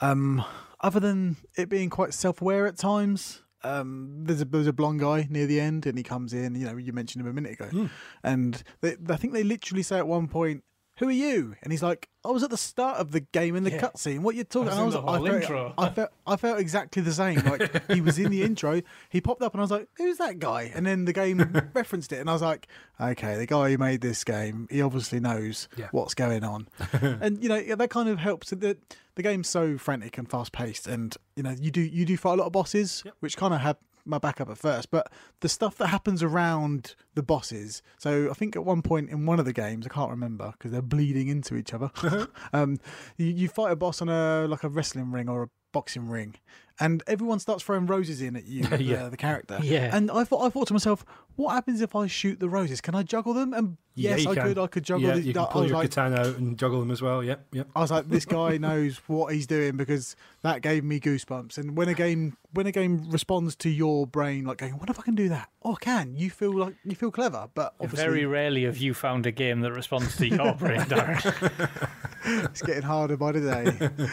um, 0.00 0.44
other 0.80 1.00
than 1.00 1.36
it 1.56 1.68
being 1.68 1.90
quite 1.90 2.14
self-aware 2.14 2.66
at 2.66 2.76
times, 2.76 3.42
um, 3.66 4.24
there's 4.24 4.40
a 4.40 4.44
there's 4.44 4.66
a 4.66 4.72
blonde 4.72 5.00
guy 5.00 5.26
near 5.30 5.46
the 5.46 5.60
end, 5.60 5.86
and 5.86 5.96
he 5.98 6.04
comes 6.04 6.32
in. 6.32 6.54
You 6.54 6.66
know, 6.66 6.76
you 6.76 6.92
mentioned 6.92 7.24
him 7.24 7.30
a 7.30 7.34
minute 7.34 7.52
ago, 7.60 7.88
and 8.22 8.62
they, 8.80 8.96
I 9.08 9.16
think 9.16 9.32
they 9.32 9.42
literally 9.44 9.82
say 9.82 9.98
at 9.98 10.06
one 10.08 10.28
point, 10.28 10.62
"Who 10.98 11.08
are 11.08 11.12
you?" 11.12 11.56
And 11.62 11.72
he's 11.72 11.82
like, 11.82 12.08
"I 12.24 12.30
was 12.30 12.42
at 12.42 12.50
the 12.50 12.56
start 12.56 12.98
of 12.98 13.12
the 13.12 13.20
game 13.20 13.56
in 13.56 13.64
the 13.64 13.70
Yeah. 13.72 13.80
cutscene. 13.80 14.20
What 14.20 14.34
you're 14.34 14.44
talking?" 14.44 14.72
I 14.72 14.82
was 14.84 14.94
the 14.94 15.00
whole 15.02 15.14
I 15.26 15.30
felt, 15.30 15.42
intro. 15.42 15.74
I 15.78 15.88
felt 15.90 16.10
I 16.26 16.36
felt 16.36 16.58
exactly 16.60 17.02
the 17.02 17.12
same. 17.12 17.40
Like 17.40 17.90
he 17.90 18.00
was 18.00 18.18
in 18.18 18.30
the 18.30 18.42
intro, 18.48 18.80
he 19.08 19.20
popped 19.20 19.42
up, 19.42 19.52
and 19.54 19.60
I 19.60 19.64
was 19.64 19.70
like, 19.70 19.88
"Who's 19.96 20.18
that 20.18 20.38
guy?" 20.38 20.70
And 20.74 20.86
then 20.86 21.04
the 21.04 21.12
game 21.12 21.38
referenced 21.74 22.12
it, 22.12 22.18
and 22.20 22.30
I 22.30 22.32
was 22.32 22.42
like, 22.42 22.66
"Okay, 23.00 23.36
the 23.36 23.46
guy 23.46 23.70
who 23.70 23.78
made 23.78 24.00
this 24.00 24.24
game, 24.24 24.66
he 24.70 24.80
obviously 24.82 25.20
knows 25.20 25.68
Yeah. 25.76 25.88
what's 25.92 26.14
going 26.14 26.44
on." 26.44 26.68
and 27.20 27.42
you 27.42 27.48
know 27.48 27.56
yeah, 27.56 27.74
that 27.76 27.90
kind 27.90 28.08
of 28.08 28.18
helps. 28.18 28.50
The 28.50 28.76
the 29.16 29.22
game's 29.22 29.48
so 29.48 29.76
frantic 29.76 30.16
and 30.18 30.30
fast 30.30 30.52
paced, 30.52 30.86
and 30.86 31.16
you 31.34 31.42
know 31.42 31.54
you 31.58 31.70
do 31.70 31.80
you 31.80 32.04
do 32.04 32.16
fight 32.16 32.34
a 32.34 32.36
lot 32.36 32.46
of 32.46 32.52
bosses, 32.52 33.02
which 33.20 33.36
kind 33.36 33.52
of 33.52 33.60
had 33.60 33.76
my 34.04 34.18
backup 34.18 34.48
at 34.48 34.58
first. 34.58 34.90
But 34.90 35.10
the 35.40 35.48
stuff 35.48 35.76
that 35.78 35.88
happens 35.88 36.22
around 36.22 36.94
the 37.14 37.22
bosses. 37.22 37.82
So 37.98 38.30
I 38.30 38.34
think 38.34 38.56
at 38.56 38.64
one 38.64 38.82
point 38.82 39.10
in 39.10 39.26
one 39.26 39.38
of 39.38 39.44
the 39.44 39.52
games, 39.52 39.86
I 39.86 39.88
can't 39.92 40.10
remember 40.10 40.52
because 40.52 40.70
they're 40.70 40.82
bleeding 40.82 41.28
into 41.28 41.56
each 41.56 41.74
other. 41.74 41.90
um, 42.52 42.78
you, 43.16 43.26
you 43.26 43.48
fight 43.48 43.72
a 43.72 43.76
boss 43.76 44.00
on 44.00 44.08
a 44.08 44.46
like 44.46 44.62
a 44.62 44.68
wrestling 44.68 45.10
ring 45.10 45.28
or 45.28 45.44
a 45.44 45.48
boxing 45.72 46.08
ring, 46.08 46.34
and 46.80 47.02
everyone 47.06 47.38
starts 47.38 47.62
throwing 47.64 47.86
roses 47.86 48.20
in 48.22 48.36
at 48.36 48.46
you, 48.46 48.62
Yeah. 48.78 49.04
the, 49.04 49.10
the 49.10 49.16
character. 49.16 49.58
Yeah. 49.62 49.94
And 49.96 50.10
I 50.10 50.24
thought 50.24 50.44
I 50.44 50.50
thought 50.50 50.66
to 50.68 50.72
myself, 50.74 51.04
what 51.36 51.52
happens 51.52 51.80
if 51.80 51.94
I 51.96 52.06
shoot 52.06 52.40
the 52.40 52.48
roses? 52.48 52.80
Can 52.80 52.94
I 52.94 53.02
juggle 53.02 53.34
them? 53.34 53.52
And 53.52 53.76
yes, 53.94 54.24
you 54.24 54.30
I 54.30 54.34
can. 54.34 54.42
could. 54.44 54.58
I 54.58 54.66
could 54.66 54.84
juggle. 54.84 55.08
Yeah, 55.08 55.14
the, 55.14 55.20
you 55.22 55.30
I 55.30 55.34
can 55.34 55.46
pull 55.46 55.62
was 55.62 55.70
your 55.70 55.78
like, 55.78 55.90
katana 55.90 56.20
out 56.20 56.36
and 56.36 56.58
juggle 56.58 56.80
them 56.80 56.90
as 56.90 57.00
well. 57.02 57.22
Yep, 57.22 57.46
yep. 57.52 57.68
I 57.76 57.80
was 57.80 57.90
like, 57.90 58.08
this 58.08 58.24
guy 58.24 58.56
knows 58.58 58.96
what 59.06 59.32
he's 59.34 59.46
doing 59.46 59.76
because 59.76 60.16
that 60.42 60.60
gave 60.62 60.84
me 60.84 60.98
goosebumps. 61.00 61.58
And 61.58 61.76
when 61.76 61.88
a 61.88 61.94
game 61.94 62.36
when 62.52 62.66
a 62.66 62.72
game 62.72 63.10
responds 63.10 63.54
to 63.56 63.68
your 63.70 64.06
brain, 64.06 64.44
like 64.44 64.58
going, 64.58 64.78
"What 64.78 64.88
if 64.90 64.98
I 64.98 65.02
can 65.02 65.14
do 65.14 65.28
that?" 65.30 65.48
Oh, 65.62 65.72
I 65.74 65.84
can. 65.84 66.16
You 66.16 66.30
feel 66.30 66.52
like 66.54 66.74
you 66.84 66.94
feel 66.94 67.10
clever, 67.10 67.48
but 67.54 67.74
obviously 67.80 68.06
Very 68.06 68.26
rarely 68.26 68.64
have 68.64 68.76
you 68.78 68.92
found 68.94 69.26
a 69.26 69.30
game 69.32 69.60
that 69.60 69.72
responds 69.72 70.16
to 70.18 70.26
your 70.28 70.54
brain, 70.54 70.80
Darren. 70.82 71.80
it's 72.50 72.62
getting 72.62 72.82
harder 72.82 73.16
by 73.16 73.32
the 73.32 73.40
day. 73.40 74.06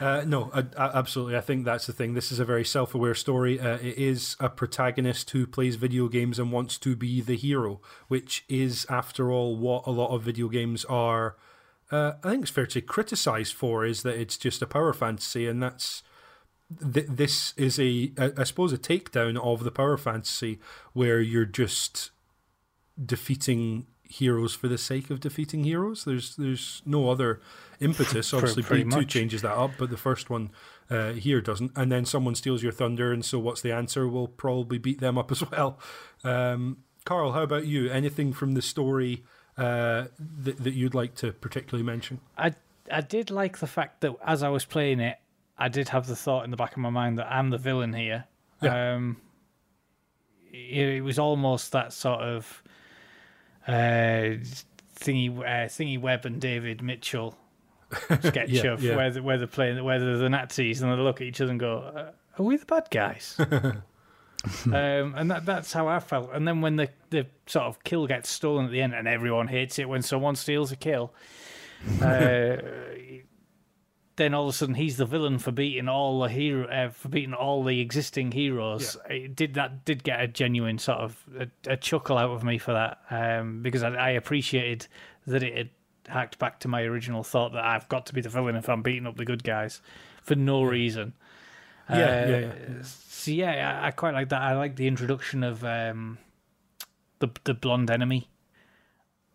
Uh, 0.00 0.24
no, 0.26 0.50
absolutely. 0.76 1.36
I 1.36 1.40
think 1.40 1.64
that's 1.64 1.86
the 1.86 1.92
thing. 1.92 2.14
This 2.14 2.32
is 2.32 2.38
a 2.38 2.44
very 2.44 2.64
self 2.64 2.94
aware 2.94 3.14
story. 3.14 3.60
Uh, 3.60 3.76
it 3.76 3.98
is 3.98 4.36
a 4.40 4.48
protagonist 4.48 5.30
who 5.30 5.46
plays 5.46 5.76
video 5.76 6.08
games 6.08 6.38
and 6.38 6.52
wants 6.52 6.78
to 6.78 6.96
be 6.96 7.20
the 7.20 7.36
hero, 7.36 7.80
which 8.08 8.44
is, 8.48 8.86
after 8.88 9.30
all, 9.30 9.56
what 9.56 9.86
a 9.86 9.90
lot 9.90 10.14
of 10.14 10.22
video 10.22 10.48
games 10.48 10.84
are. 10.86 11.36
Uh, 11.90 12.14
I 12.22 12.30
think 12.30 12.42
it's 12.42 12.50
fair 12.50 12.66
to 12.66 12.80
criticise 12.80 13.50
for 13.50 13.84
is 13.84 14.02
that 14.02 14.18
it's 14.18 14.36
just 14.36 14.62
a 14.62 14.66
power 14.66 14.92
fantasy, 14.92 15.46
and 15.46 15.62
that's. 15.62 16.02
Th- 16.92 17.06
this 17.06 17.52
is 17.56 17.78
a, 17.78 18.10
I 18.18 18.42
suppose, 18.44 18.72
a 18.72 18.78
takedown 18.78 19.36
of 19.38 19.64
the 19.64 19.70
power 19.70 19.98
fantasy 19.98 20.58
where 20.94 21.20
you're 21.20 21.44
just 21.44 22.10
defeating 23.04 23.86
heroes 24.08 24.54
for 24.54 24.68
the 24.68 24.78
sake 24.78 25.10
of 25.10 25.20
defeating 25.20 25.64
heroes. 25.64 26.04
There's 26.04 26.36
there's 26.36 26.82
no 26.86 27.10
other 27.10 27.40
impetus. 27.84 28.32
Obviously, 28.34 28.62
pretty 28.62 28.84
Bleed 28.84 29.00
Two 29.00 29.04
changes 29.04 29.42
that 29.42 29.54
up, 29.54 29.72
but 29.78 29.90
the 29.90 29.96
first 29.96 30.30
one 30.30 30.50
uh, 30.90 31.12
here 31.12 31.40
doesn't. 31.40 31.72
And 31.76 31.92
then 31.92 32.04
someone 32.04 32.34
steals 32.34 32.62
your 32.62 32.72
thunder, 32.72 33.12
and 33.12 33.24
so 33.24 33.38
what's 33.38 33.60
the 33.60 33.72
answer? 33.72 34.08
We'll 34.08 34.28
probably 34.28 34.78
beat 34.78 35.00
them 35.00 35.18
up 35.18 35.30
as 35.30 35.48
well. 35.50 35.78
Um, 36.22 36.78
Karl, 37.04 37.32
how 37.32 37.42
about 37.42 37.66
you? 37.66 37.90
Anything 37.90 38.32
from 38.32 38.54
the 38.54 38.62
story 38.62 39.24
uh, 39.58 40.06
that 40.42 40.62
that 40.62 40.74
you'd 40.74 40.94
like 40.94 41.14
to 41.16 41.32
particularly 41.32 41.84
mention? 41.84 42.20
I 42.36 42.54
I 42.90 43.00
did 43.00 43.30
like 43.30 43.58
the 43.58 43.66
fact 43.66 44.00
that 44.00 44.14
as 44.24 44.42
I 44.42 44.48
was 44.48 44.64
playing 44.64 45.00
it, 45.00 45.18
I 45.58 45.68
did 45.68 45.90
have 45.90 46.06
the 46.06 46.16
thought 46.16 46.44
in 46.44 46.50
the 46.50 46.56
back 46.56 46.72
of 46.72 46.78
my 46.78 46.90
mind 46.90 47.18
that 47.18 47.30
I'm 47.30 47.50
the 47.50 47.58
villain 47.58 47.92
here. 47.92 48.24
Yeah. 48.62 48.94
Um, 48.94 49.18
it, 50.52 50.88
it 50.88 51.00
was 51.02 51.18
almost 51.18 51.72
that 51.72 51.92
sort 51.92 52.20
of 52.20 52.62
uh, 53.66 54.40
thingy 54.96 55.38
uh, 55.38 55.68
thingy 55.68 56.00
Webb 56.00 56.24
and 56.26 56.40
David 56.40 56.82
Mitchell 56.82 57.36
sketch 58.22 58.48
Yeah, 58.50 58.72
of 58.72 58.82
yeah. 58.82 58.96
where 58.96 59.10
the, 59.10 59.22
where 59.22 59.38
they're 59.38 59.46
playing 59.46 59.82
where 59.84 59.98
they're 59.98 60.18
the 60.18 60.28
Nazis 60.28 60.82
and 60.82 60.92
they 60.92 60.96
look 60.96 61.20
at 61.20 61.26
each 61.26 61.40
other 61.40 61.50
and 61.50 61.60
go, 61.60 61.78
uh, 61.78 62.10
"Are 62.38 62.44
we 62.44 62.56
the 62.56 62.66
bad 62.66 62.88
guys?" 62.90 63.36
um, 64.66 65.14
and 65.16 65.30
that 65.30 65.46
that's 65.46 65.72
how 65.72 65.88
I 65.88 66.00
felt. 66.00 66.30
And 66.32 66.46
then 66.46 66.60
when 66.60 66.76
the 66.76 66.88
the 67.10 67.26
sort 67.46 67.66
of 67.66 67.82
kill 67.84 68.06
gets 68.06 68.28
stolen 68.28 68.66
at 68.66 68.70
the 68.70 68.82
end, 68.82 68.94
and 68.94 69.08
everyone 69.08 69.48
hates 69.48 69.78
it 69.78 69.88
when 69.88 70.02
someone 70.02 70.36
steals 70.36 70.72
a 70.72 70.76
kill. 70.76 71.12
Uh, 72.00 72.56
then 74.16 74.32
all 74.32 74.44
of 74.44 74.50
a 74.50 74.52
sudden 74.56 74.74
he's 74.74 74.96
the 74.96 75.04
villain 75.04 75.38
for 75.38 75.50
beating 75.50 75.88
all 75.88 76.20
the 76.20 76.28
hero 76.28 76.66
uh, 76.68 76.88
for 76.90 77.08
beating 77.08 77.34
all 77.34 77.64
the 77.64 77.80
existing 77.80 78.30
heroes. 78.32 78.96
It 79.10 79.34
did 79.34 79.54
that 79.54 79.84
did 79.84 80.04
get 80.04 80.20
a 80.20 80.28
genuine 80.28 80.78
sort 80.78 80.98
of 81.00 81.22
a, 81.38 81.48
a 81.66 81.76
chuckle 81.76 82.16
out 82.16 82.30
of 82.30 82.44
me 82.44 82.58
for 82.58 82.72
that 82.72 82.98
um, 83.10 83.62
because 83.62 83.82
I, 83.82 83.90
I 83.90 84.10
appreciated 84.10 84.86
that 85.26 85.42
it 85.42 85.56
had 85.56 85.70
hacked 86.08 86.38
back 86.38 86.60
to 86.60 86.68
my 86.68 86.82
original 86.82 87.22
thought 87.22 87.52
that 87.52 87.64
I've 87.64 87.88
got 87.88 88.06
to 88.06 88.14
be 88.14 88.20
the 88.20 88.28
villain 88.28 88.56
if 88.56 88.68
I'm 88.68 88.82
beating 88.82 89.06
up 89.06 89.16
the 89.16 89.24
good 89.24 89.44
guys 89.44 89.80
for 90.22 90.34
no 90.34 90.62
reason. 90.62 91.14
Yeah, 91.88 91.96
Uh, 91.96 92.28
yeah, 92.28 92.38
yeah. 92.38 92.52
So 92.82 93.30
yeah, 93.30 93.80
I, 93.82 93.88
I 93.88 93.90
quite 93.90 94.14
like 94.14 94.28
that. 94.30 94.40
I 94.42 94.54
like 94.56 94.76
the 94.76 94.86
introduction 94.86 95.42
of 95.42 95.62
um, 95.64 96.18
the 97.18 97.28
the 97.44 97.54
blonde 97.54 97.90
enemy. 97.90 98.28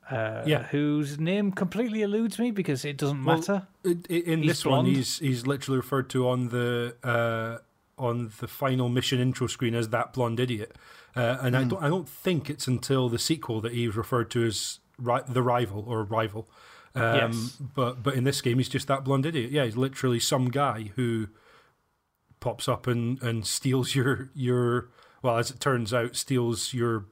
Uh, 0.09 0.41
Yeah. 0.47 0.63
whose 0.72 1.20
name 1.20 1.51
completely 1.51 2.01
eludes 2.01 2.39
me 2.39 2.49
because 2.49 2.84
it 2.84 2.97
doesn't 2.97 3.24
Well, 3.24 3.38
matter. 3.38 3.67
In 3.86 4.39
He's 4.41 4.47
this 4.47 4.65
one, 4.65 4.86
he's 4.86 5.20
he's 5.20 5.45
literally 5.45 5.78
referred 5.78 6.09
to 6.09 6.28
on 6.28 6.49
the 6.49 6.95
uh, 7.03 7.59
on 7.95 8.32
the 8.39 8.47
final 8.47 8.89
mission 8.89 9.20
intro 9.20 9.45
screen 9.45 9.76
as 9.76 9.89
that 9.89 10.13
blonde 10.13 10.39
idiot, 10.39 10.76
uh, 11.15 11.38
and 11.41 11.55
I 11.55 11.63
don't 11.63 11.84
I 11.84 11.89
don't 11.89 12.09
think 12.09 12.49
it's 12.49 12.65
until 12.67 13.07
the 13.09 13.20
sequel 13.20 13.61
that 13.61 13.74
he's 13.74 13.95
referred 13.95 14.32
to 14.32 14.43
as 14.45 14.80
ri- 14.99 15.21
the 15.27 15.41
rival 15.41 15.83
or 15.87 16.01
a 16.01 16.03
rival. 16.03 16.47
Um, 16.95 17.15
Yes. 17.15 17.57
But 17.75 18.01
but 18.03 18.15
in 18.15 18.23
this 18.23 18.41
game, 18.41 18.57
he's 18.57 18.69
just 18.69 18.87
that 18.87 19.03
blonde 19.03 19.25
idiot. 19.25 19.51
Yeah, 19.51 19.65
he's 19.65 19.77
literally 19.77 20.19
some 20.19 20.49
guy 20.49 20.91
who 20.95 21.27
pops 22.39 22.67
up 22.67 22.87
and, 22.87 23.21
and 23.21 23.45
steals 23.45 23.95
your 23.95 24.29
your 24.33 24.89
well, 25.21 25.37
as 25.37 25.51
it 25.51 25.59
turns 25.59 25.93
out, 25.93 26.15
steals 26.15 26.73
your 26.73 27.05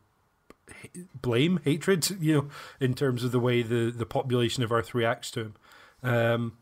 blame, 1.21 1.59
hatred. 1.63 2.09
You 2.19 2.33
know, 2.33 2.49
in 2.79 2.93
terms 2.93 3.23
of 3.23 3.31
the 3.31 3.39
way 3.39 3.61
the 3.61 3.91
the 3.91 4.05
population 4.05 4.63
of 4.63 4.71
Earth 4.71 4.95
reacts 4.95 5.31
to 5.31 5.39
him. 5.41 5.53
Um, 6.03 6.57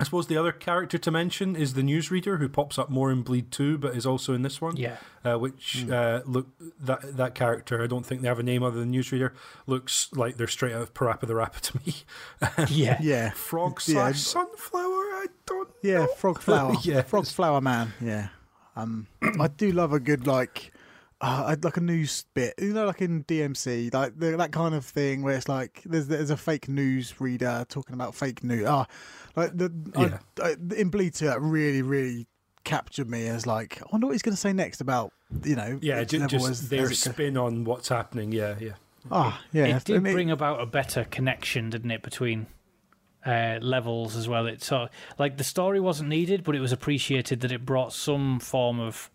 I 0.00 0.04
suppose 0.04 0.26
the 0.28 0.36
other 0.38 0.50
character 0.50 0.96
to 0.96 1.10
mention 1.10 1.54
is 1.54 1.74
the 1.74 1.82
newsreader 1.82 2.38
who 2.38 2.48
pops 2.48 2.78
up 2.78 2.88
more 2.88 3.12
in 3.12 3.22
Bleed 3.22 3.50
Two, 3.52 3.76
but 3.76 3.94
is 3.94 4.06
also 4.06 4.32
in 4.32 4.40
this 4.42 4.60
one. 4.60 4.76
Yeah. 4.76 4.96
Uh, 5.24 5.36
which 5.38 5.86
uh, 5.90 6.22
look 6.24 6.48
that 6.80 7.16
that 7.18 7.34
character, 7.34 7.82
I 7.82 7.86
don't 7.86 8.06
think 8.06 8.22
they 8.22 8.28
have 8.28 8.38
a 8.38 8.42
name 8.42 8.62
other 8.62 8.78
than 8.80 8.92
newsreader. 8.92 9.32
Looks 9.66 10.08
like 10.14 10.38
they're 10.38 10.46
straight 10.48 10.72
out 10.74 10.80
of 10.82 10.94
Parappa 10.94 11.26
the 11.26 11.34
Rapper 11.34 11.60
to 11.60 11.80
me. 11.84 11.94
Yeah. 12.70 12.96
Yeah, 13.00 13.30
Frog 13.30 13.80
Yeah. 13.86 13.94
slash 13.94 14.20
sunflower. 14.20 14.80
I 15.22 15.26
don't. 15.46 15.68
yeah, 15.82 16.06
frog 16.16 16.40
flower, 16.46 16.74
Yeah. 16.82 17.02
frog 17.02 17.26
flower 17.26 17.60
man. 17.60 17.92
Yeah, 18.00 18.28
um, 18.76 19.06
I 19.38 19.48
do 19.48 19.70
love 19.70 19.92
a 19.92 20.00
good 20.00 20.26
like. 20.26 20.72
Uh, 21.22 21.54
like 21.62 21.76
a 21.76 21.80
news 21.82 22.24
bit, 22.32 22.54
you 22.58 22.72
know, 22.72 22.86
like 22.86 23.02
in 23.02 23.22
DMC, 23.24 23.92
like 23.92 24.18
the, 24.18 24.36
that 24.38 24.52
kind 24.52 24.74
of 24.74 24.86
thing 24.86 25.22
where 25.22 25.36
it's 25.36 25.48
like 25.50 25.82
there's 25.84 26.06
there's 26.06 26.30
a 26.30 26.36
fake 26.36 26.66
news 26.66 27.20
reader 27.20 27.66
talking 27.68 27.92
about 27.94 28.14
fake 28.14 28.42
news. 28.42 28.64
Ah, 28.66 28.86
like 29.36 29.54
the 29.54 29.70
Yeah. 29.98 30.18
I, 30.42 30.46
I, 30.48 30.56
in 30.76 30.88
Bleed 30.88 31.12
Two, 31.14 31.26
that 31.26 31.42
really 31.42 31.82
really 31.82 32.26
captured 32.64 33.10
me 33.10 33.26
as 33.26 33.46
like 33.46 33.82
I 33.82 33.86
wonder 33.92 34.06
what 34.06 34.12
he's 34.12 34.22
going 34.22 34.34
to 34.34 34.40
say 34.40 34.54
next 34.54 34.80
about 34.80 35.12
you 35.44 35.56
know 35.56 35.78
Yeah, 35.82 36.00
each 36.00 36.08
ju- 36.08 36.20
level 36.20 36.38
just 36.38 36.50
as- 36.50 36.68
their 36.70 36.84
as 36.84 36.92
it 36.92 37.04
go- 37.08 37.12
spin 37.12 37.36
on 37.36 37.64
what's 37.64 37.88
happening. 37.90 38.32
Yeah, 38.32 38.54
yeah. 38.58 38.72
Ah, 39.10 39.42
yeah, 39.52 39.76
it 39.76 39.84
did 39.84 39.96
and 39.96 40.06
it- 40.06 40.12
bring 40.14 40.30
about 40.30 40.62
a 40.62 40.66
better 40.66 41.04
connection, 41.04 41.68
didn't 41.68 41.90
it, 41.90 42.02
between 42.02 42.46
uh, 43.26 43.58
levels 43.60 44.16
as 44.16 44.26
well. 44.26 44.46
It 44.46 44.62
sort 44.62 44.84
of, 44.84 44.90
like 45.18 45.36
the 45.36 45.44
story 45.44 45.80
wasn't 45.80 46.08
needed, 46.08 46.44
but 46.44 46.54
it 46.56 46.60
was 46.60 46.72
appreciated 46.72 47.40
that 47.40 47.52
it 47.52 47.66
brought 47.66 47.92
some 47.92 48.40
form 48.40 48.80
of 48.80 49.10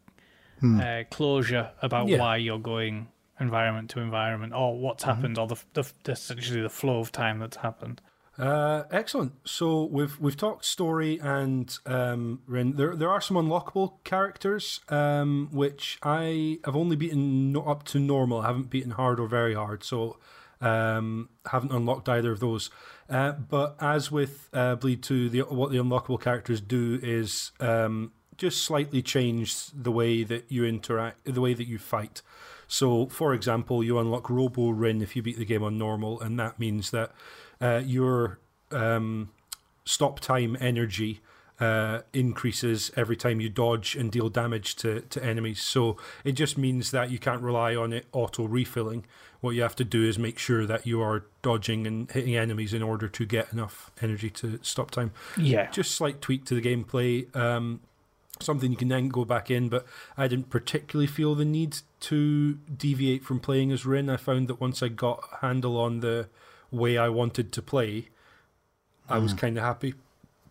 uh, 0.63 1.03
closure 1.11 1.71
about 1.81 2.07
Yeah. 2.07 2.19
why 2.19 2.37
you're 2.37 2.59
going 2.59 3.07
environment 3.39 3.89
to 3.91 3.99
environment, 3.99 4.53
or 4.53 4.77
what's 4.79 5.03
happened, 5.03 5.37
or 5.37 5.47
the, 5.47 5.57
the, 5.73 5.83
essentially 6.11 6.61
the 6.61 6.69
flow 6.69 6.99
of 6.99 7.11
time 7.11 7.39
that's 7.39 7.57
happened. 7.57 8.01
Uh, 8.37 8.83
excellent. 8.91 9.31
So 9.45 9.85
we've 9.85 10.19
we've 10.19 10.35
talked 10.35 10.65
story 10.65 11.19
and 11.21 11.77
um, 11.85 12.41
Wryn. 12.47 12.75
There 12.75 12.93
there 12.95 13.09
are 13.09 13.21
some 13.21 13.37
unlockable 13.37 14.03
characters 14.03 14.81
um, 14.89 15.47
which 15.53 15.97
I 16.03 16.59
have 16.65 16.75
only 16.75 16.95
beaten 16.97 17.51
no, 17.53 17.61
up 17.63 17.83
to 17.85 17.99
normal. 17.99 18.39
I 18.41 18.47
haven't 18.47 18.69
beaten 18.69 18.91
hard 18.91 19.19
or 19.19 19.27
very 19.27 19.53
hard. 19.53 19.83
So 19.83 20.17
Um, 20.61 21.29
haven't 21.45 21.71
unlocked 21.73 22.07
either 22.09 22.31
of 22.31 22.39
those. 22.39 22.69
Uh, 23.09 23.33
but 23.33 23.75
as 23.79 24.09
with 24.11 24.49
uh, 24.53 24.75
Bleed 24.75 25.03
2, 25.03 25.29
the, 25.29 25.41
what 25.41 25.69
the 25.69 25.77
unlockable 25.77 26.19
characters 26.19 26.59
do 26.61 26.97
is 27.03 27.51
um, 27.59 28.13
just 28.37 28.63
slightly 28.63 29.01
change 29.01 29.67
the 29.67 29.91
way 29.91 30.23
that 30.23 30.45
you 30.49 30.65
interact, 30.65 31.25
the 31.25 31.41
way 31.41 31.53
that 31.53 31.67
you 31.67 31.77
fight. 31.77 32.21
So, 32.67 33.07
for 33.07 33.33
example, 33.33 33.83
you 33.83 33.99
unlock 33.99 34.29
Robo 34.29 34.69
Wryn 34.69 35.01
if 35.01 35.15
you 35.15 35.21
beat 35.21 35.37
the 35.37 35.45
game 35.45 35.63
on 35.63 35.77
normal, 35.77 36.19
and 36.19 36.39
that 36.39 36.59
means 36.59 36.91
that 36.91 37.11
uh, 37.61 37.81
your 37.85 38.39
um, 38.71 39.29
stop 39.85 40.19
time 40.19 40.57
energy 40.59 41.21
uh, 41.59 42.01
increases 42.11 42.91
every 42.95 43.15
time 43.15 43.39
you 43.39 43.49
dodge 43.49 43.95
and 43.95 44.11
deal 44.11 44.29
damage 44.29 44.75
to, 44.75 45.01
to 45.01 45.23
enemies. 45.23 45.61
So 45.61 45.97
it 46.23 46.33
just 46.33 46.57
means 46.57 46.91
that 46.91 47.11
you 47.11 47.19
can't 47.19 47.41
rely 47.41 47.75
on 47.75 47.93
it 47.93 48.05
auto 48.11 48.45
refilling. 48.45 49.05
What 49.41 49.51
you 49.51 49.61
have 49.61 49.75
to 49.77 49.85
do 49.85 50.03
is 50.03 50.17
make 50.17 50.39
sure 50.39 50.65
that 50.65 50.87
you 50.87 51.01
are 51.01 51.25
dodging 51.41 51.85
and 51.85 52.09
hitting 52.11 52.35
enemies 52.35 52.73
in 52.73 52.81
order 52.81 53.07
to 53.07 53.25
get 53.25 53.53
enough 53.53 53.91
energy 54.01 54.29
to 54.31 54.59
stop 54.63 54.91
time. 54.91 55.11
Yeah. 55.37 55.69
Just 55.69 55.91
slight 55.91 56.19
tweak 56.19 56.45
to 56.45 56.55
the 56.55 56.61
gameplay. 56.61 57.33
Um, 57.35 57.81
something 58.39 58.71
you 58.71 58.77
can 58.77 58.89
then 58.89 59.09
go 59.09 59.25
back 59.25 59.49
in, 59.49 59.69
but 59.69 59.85
I 60.17 60.27
didn't 60.27 60.49
particularly 60.49 61.07
feel 61.07 61.35
the 61.35 61.45
need 61.45 61.77
to 62.01 62.53
deviate 62.53 63.23
from 63.23 63.39
playing 63.39 63.71
as 63.71 63.85
Wryn. 63.85 64.09
I 64.09 64.17
found 64.17 64.47
that 64.47 64.61
once 64.61 64.83
I 64.83 64.89
got 64.89 65.27
a 65.33 65.45
handle 65.45 65.77
on 65.77 66.01
the 66.01 66.27
way 66.71 66.97
I 66.97 67.09
wanted 67.09 67.51
to 67.53 67.61
play, 67.61 68.09
I 69.09 69.19
was 69.19 69.33
kind 69.33 69.57
of 69.57 69.63
happy 69.63 69.93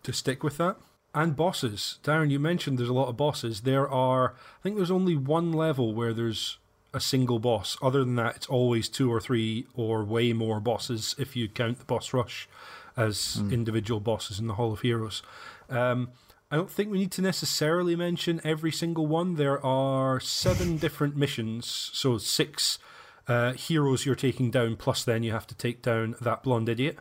to 0.02 0.12
stick 0.12 0.42
with 0.42 0.58
that. 0.58 0.76
And 1.14 1.36
bosses. 1.36 1.98
Darren, 2.02 2.30
you 2.30 2.40
mentioned 2.40 2.78
there's 2.78 2.88
a 2.88 2.94
lot 2.94 3.08
of 3.08 3.16
bosses. 3.16 3.60
There 3.60 3.88
are, 3.88 4.32
I 4.32 4.62
think 4.62 4.76
there's 4.76 4.90
only 4.90 5.16
one 5.16 5.52
level 5.52 5.94
where 5.94 6.12
there's 6.12 6.58
a 6.92 7.00
single 7.00 7.38
boss. 7.38 7.76
Other 7.82 8.00
than 8.00 8.16
that, 8.16 8.36
it's 8.36 8.46
always 8.46 8.88
two 8.88 9.12
or 9.12 9.20
three 9.20 9.66
or 9.74 10.04
way 10.04 10.32
more 10.32 10.60
bosses 10.60 11.14
if 11.18 11.36
you 11.36 11.48
count 11.48 11.78
the 11.78 11.84
boss 11.84 12.12
rush 12.12 12.48
as 12.96 13.42
individual 13.50 14.00
bosses 14.00 14.38
in 14.38 14.46
the 14.46 14.54
Hall 14.54 14.72
of 14.72 14.80
Heroes. 14.80 15.22
Um, 15.68 16.10
I 16.54 16.56
don't 16.56 16.70
think 16.70 16.92
we 16.92 16.98
need 17.00 17.10
to 17.10 17.20
necessarily 17.20 17.96
mention 17.96 18.40
every 18.44 18.70
single 18.70 19.08
one. 19.08 19.34
There 19.34 19.58
are 19.66 20.20
seven 20.20 20.76
different 20.76 21.16
missions, 21.16 21.90
so 21.92 22.16
six 22.16 22.78
uh, 23.26 23.54
heroes 23.54 24.06
you're 24.06 24.14
taking 24.14 24.52
down, 24.52 24.76
plus 24.76 25.02
then 25.02 25.24
you 25.24 25.32
have 25.32 25.48
to 25.48 25.56
take 25.56 25.82
down 25.82 26.14
that 26.20 26.44
blonde 26.44 26.68
idiot 26.68 27.00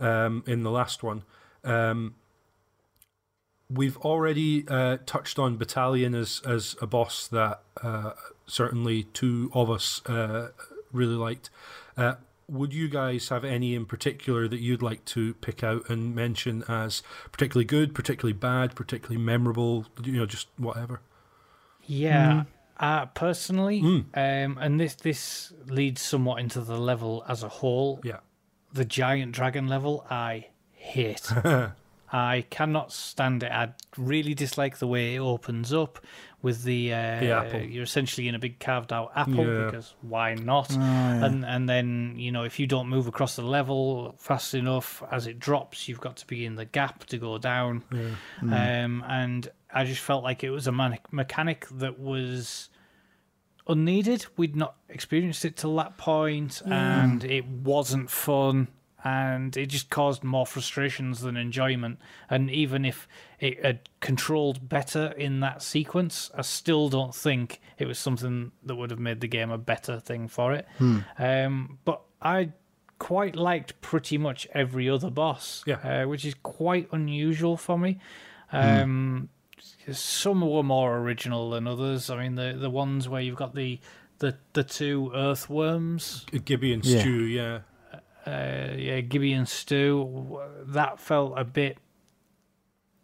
um, 0.00 0.42
in 0.46 0.62
the 0.62 0.70
last 0.70 1.02
one. 1.02 1.22
Um, 1.64 2.14
we've 3.68 3.98
already 3.98 4.66
uh, 4.68 4.96
touched 5.04 5.38
on 5.38 5.58
Battalion 5.58 6.14
as 6.14 6.40
as 6.46 6.74
a 6.80 6.86
boss 6.86 7.28
that 7.28 7.60
uh, 7.82 8.12
certainly 8.46 9.02
two 9.12 9.50
of 9.52 9.68
us 9.68 10.00
uh, 10.06 10.48
really 10.92 11.16
liked. 11.16 11.50
Would 12.48 12.74
you 12.74 12.88
guys 12.88 13.28
have 13.30 13.44
any 13.44 13.74
in 13.74 13.86
particular 13.86 14.48
that 14.48 14.60
you'd 14.60 14.82
like 14.82 15.04
to 15.06 15.34
pick 15.34 15.64
out 15.64 15.88
and 15.88 16.14
mention 16.14 16.62
as 16.68 17.02
particularly 17.32 17.64
good, 17.64 17.94
particularly 17.94 18.34
bad, 18.34 18.74
particularly 18.74 19.22
memorable? 19.22 19.86
You 20.02 20.12
know, 20.12 20.26
just 20.26 20.48
whatever. 20.56 21.00
Yeah. 21.82 22.44
Uh, 22.78 23.06
personally, 23.06 23.80
um, 24.14 24.58
and 24.60 24.80
this 24.80 24.94
this 24.96 25.52
leads 25.66 26.02
somewhat 26.02 26.40
into 26.40 26.60
the 26.60 26.76
level 26.76 27.24
as 27.28 27.42
a 27.42 27.48
whole. 27.48 28.00
Yeah. 28.02 28.18
The 28.72 28.84
giant 28.84 29.32
dragon 29.32 29.68
level, 29.68 30.04
I 30.10 30.48
hate. 30.72 31.30
I 32.12 32.44
cannot 32.50 32.92
stand 32.92 33.42
it. 33.42 33.50
I 33.50 33.72
really 33.96 34.34
dislike 34.34 34.78
the 34.78 34.86
way 34.86 35.16
it 35.16 35.20
opens 35.20 35.72
up 35.72 35.98
with 36.44 36.62
the, 36.62 36.92
uh, 36.92 37.20
The 37.20 37.30
apple. 37.32 37.60
You're 37.62 37.82
essentially 37.84 38.28
in 38.28 38.34
a 38.34 38.38
big 38.38 38.60
carved 38.60 38.92
out 38.92 39.10
apple 39.16 39.44
Yeah. 39.46 39.64
because 39.64 39.94
why 40.02 40.34
not? 40.34 40.68
Oh, 40.70 40.76
yeah. 40.78 41.24
And 41.24 41.44
and 41.44 41.68
then 41.68 42.14
you 42.18 42.30
know 42.30 42.44
if 42.44 42.60
you 42.60 42.66
don't 42.66 42.88
move 42.88 43.06
across 43.08 43.34
the 43.36 43.42
level 43.42 44.14
fast 44.18 44.54
enough 44.54 45.02
as 45.10 45.26
it 45.26 45.38
drops, 45.40 45.88
you've 45.88 46.00
got 46.02 46.16
to 46.18 46.26
be 46.26 46.44
in 46.44 46.54
the 46.56 46.66
gap 46.66 47.04
to 47.06 47.16
go 47.18 47.38
down. 47.38 47.82
Um, 48.42 49.02
and 49.08 49.48
I 49.72 49.84
just 49.84 50.00
felt 50.02 50.22
like 50.22 50.44
it 50.44 50.50
was 50.50 50.66
a 50.66 50.72
mechanic 51.10 51.66
that 51.72 51.98
was 51.98 52.68
unneeded. 53.66 54.26
We'd 54.36 54.54
not 54.56 54.76
experienced 54.88 55.44
it 55.44 55.56
till 55.56 55.74
that 55.76 55.96
point, 55.96 56.60
and 56.66 57.24
it 57.24 57.46
wasn't 57.46 58.10
fun. 58.10 58.68
And 59.04 59.54
it 59.56 59.66
just 59.66 59.90
caused 59.90 60.24
more 60.24 60.46
frustrations 60.46 61.20
than 61.20 61.36
enjoyment. 61.36 61.98
And 62.30 62.50
even 62.50 62.86
if 62.86 63.06
it 63.38 63.62
had 63.62 63.90
controlled 64.00 64.66
better 64.68 65.08
in 65.18 65.40
that 65.40 65.62
sequence, 65.62 66.30
I 66.34 66.40
still 66.40 66.88
don't 66.88 67.14
think 67.14 67.60
it 67.78 67.86
was 67.86 67.98
something 67.98 68.52
that 68.64 68.74
would 68.76 68.90
have 68.90 68.98
made 69.00 69.20
the 69.20 69.28
game 69.28 69.50
a 69.50 69.58
better 69.58 70.00
thing 70.00 70.26
for 70.28 70.54
it. 70.54 70.66
Um, 71.18 71.78
but 71.84 72.00
I 72.22 72.52
quite 72.98 73.36
liked 73.36 73.78
pretty 73.82 74.16
much 74.16 74.48
every 74.54 74.88
other 74.88 75.10
boss, 75.10 75.62
Yeah. 75.66 75.74
uh, 76.04 76.08
which 76.08 76.24
is 76.24 76.34
quite 76.42 76.88
unusual 76.90 77.58
for 77.58 77.78
me. 77.78 77.98
Um, 78.52 79.28
Some 79.92 80.40
were 80.40 80.62
more 80.62 80.96
original 80.98 81.50
than 81.50 81.66
others. 81.66 82.08
I 82.08 82.22
mean, 82.22 82.36
the 82.36 82.56
the 82.58 82.70
ones 82.70 83.06
where 83.08 83.20
you've 83.20 83.36
got 83.36 83.54
the 83.54 83.80
the, 84.20 84.36
the 84.54 84.64
two 84.64 85.10
earthworms, 85.14 86.24
Gibby 86.44 86.72
and 86.72 86.84
Yeah. 86.84 87.00
Stew, 87.00 87.24
yeah. 87.24 87.58
Uh, 88.26 88.74
yeah, 88.76 89.00
Gibby 89.00 89.32
and 89.32 89.48
Stew, 89.48 90.40
that 90.66 91.00
felt 91.00 91.34
a 91.36 91.44
bit. 91.44 91.78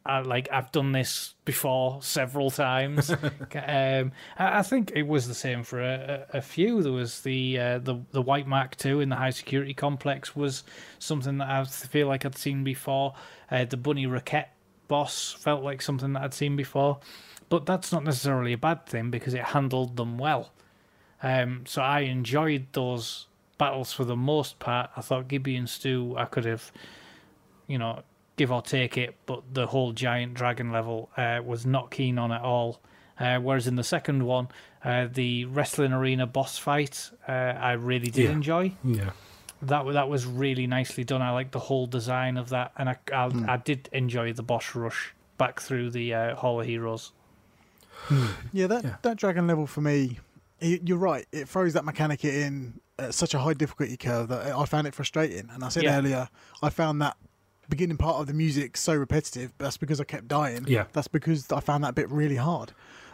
I, 0.07 0.21
like 0.21 0.49
I've 0.51 0.73
done 0.73 0.93
this 0.93 1.35
before 1.45 2.03
several 2.03 2.51
times. 2.51 3.11
um, 3.11 4.13
I, 4.39 4.59
I 4.59 4.63
think 4.63 4.93
it 4.95 5.03
was 5.03 5.29
the 5.29 5.35
same 5.35 5.63
for 5.63 5.81
a, 5.81 6.27
a, 6.33 6.39
a 6.39 6.41
few. 6.41 6.83
There 6.83 6.93
was 6.93 7.21
the 7.21 7.59
uh, 7.59 7.79
the 7.79 7.97
the 8.13 8.23
White 8.23 8.47
Mark 8.47 8.77
Two 8.77 9.01
in 9.01 9.11
the 9.11 9.17
high 9.17 9.31
security 9.31 9.75
complex 9.75 10.35
was 10.35 10.65
something 10.99 11.39
that 11.39 11.49
I 11.49 11.65
feel 11.65 12.09
like 12.09 12.25
I'd 12.25 12.39
seen 12.39 12.65
before. 12.65 13.15
Uh, 13.51 13.67
the 13.67 13.77
Bunny 13.77 14.07
Raquette 14.07 14.49
boss 14.89 15.33
felt 15.33 15.63
like 15.63 15.83
something 15.83 16.15
that 16.15 16.23
I'd 16.23 16.35
seen 16.35 16.57
before, 16.57 16.99
but 17.51 17.67
that's 17.67 17.93
not 17.93 18.03
necessarily 18.03 18.55
a 18.55 18.59
bad 18.59 18.87
thing 18.87 19.11
because 19.11 19.35
it 19.35 19.45
handled 19.45 19.97
them 19.97 20.17
well. 20.17 20.51
Um, 21.23 21.65
so 21.67 21.83
I 21.83 22.01
enjoyed 22.01 22.69
those 22.73 23.27
battles 23.61 23.93
for 23.93 24.05
the 24.05 24.17
most 24.17 24.59
part. 24.59 24.91
I 24.97 25.01
thought 25.03 25.29
Gibby 25.29 25.55
and 25.57 25.69
Stew, 25.69 26.15
I 26.17 26.25
could 26.25 26.45
have, 26.47 26.73
you 27.69 27.79
know, 27.79 28.03
give 28.37 28.51
or 28.51 28.63
take 28.63 28.97
it, 28.99 29.15
but 29.27 29.43
the 29.55 29.67
whole 29.67 29.93
giant 29.93 30.35
dragon 30.35 30.73
level 30.73 31.11
uh, 31.17 31.41
was 31.45 31.65
not 31.67 31.91
keen 31.91 32.19
on 32.19 32.33
at 32.33 32.41
all. 32.43 32.81
Uh, 33.19 33.39
whereas 33.39 33.67
in 33.67 33.77
the 33.77 33.85
second 33.85 34.25
one, 34.25 34.49
uh, 34.83 35.07
the 35.13 35.45
wrestling 35.45 35.93
arena 35.93 36.27
boss 36.27 36.57
fight, 36.57 37.11
uh, 37.29 37.33
I 37.33 37.73
really 37.73 38.11
did 38.11 38.25
Yeah. 38.25 38.31
enjoy. 38.31 38.73
Yeah. 38.83 39.11
That 39.63 39.85
that 39.93 40.09
was 40.09 40.25
really 40.25 40.67
nicely 40.67 41.05
done. 41.05 41.21
I 41.21 41.31
liked 41.33 41.53
the 41.53 41.59
whole 41.69 41.87
design 41.87 42.39
of 42.39 42.49
that, 42.49 42.73
and 42.79 42.89
I 42.89 42.97
I, 43.13 43.31
I 43.47 43.57
did 43.59 43.91
enjoy 43.93 44.33
the 44.33 44.43
boss 44.43 44.75
rush 44.75 45.13
back 45.37 45.61
through 45.61 45.91
the 45.91 46.15
uh, 46.15 46.35
Hall 46.37 46.61
of 46.63 46.67
Heroes. 46.67 47.13
Yeah, 48.53 48.67
that 48.69 48.85
Yeah. 48.85 48.97
that 49.03 49.17
dragon 49.19 49.47
level 49.47 49.67
for 49.67 49.83
me, 49.83 50.19
y- 50.63 50.81
you're 50.83 50.97
right. 51.13 51.27
It 51.31 51.47
throws 51.47 51.75
that 51.75 51.85
mechanic 51.85 52.25
in 52.25 52.81
at 53.01 53.15
such 53.15 53.35
a 53.35 53.39
high 53.39 53.55
difficulty 53.55 53.97
curve 53.97 54.29
that 54.29 54.53
I 54.55 54.65
found 54.65 54.87
it 54.87 54.95
frustrating. 54.95 55.49
And 55.53 55.65
I 55.65 55.69
said 55.69 55.83
Yeah. 55.85 55.99
earlier, 55.99 56.29
I 56.63 56.71
found 56.71 57.01
that 57.03 57.17
beginning 57.69 57.97
part 57.97 58.17
of 58.17 58.27
the 58.27 58.35
music 58.35 58.77
so 58.77 58.95
repetitive. 58.95 59.53
But 59.57 59.65
that's 59.67 59.77
because 59.77 60.01
I 60.01 60.05
kept 60.05 60.29
dying. 60.29 60.65
Yeah. 60.69 60.85
that's 60.93 61.09
because 61.09 61.51
I 61.53 61.61
found 61.61 61.85
that 61.85 61.95
bit 61.95 62.09
really 62.11 62.37
hard. 62.37 62.73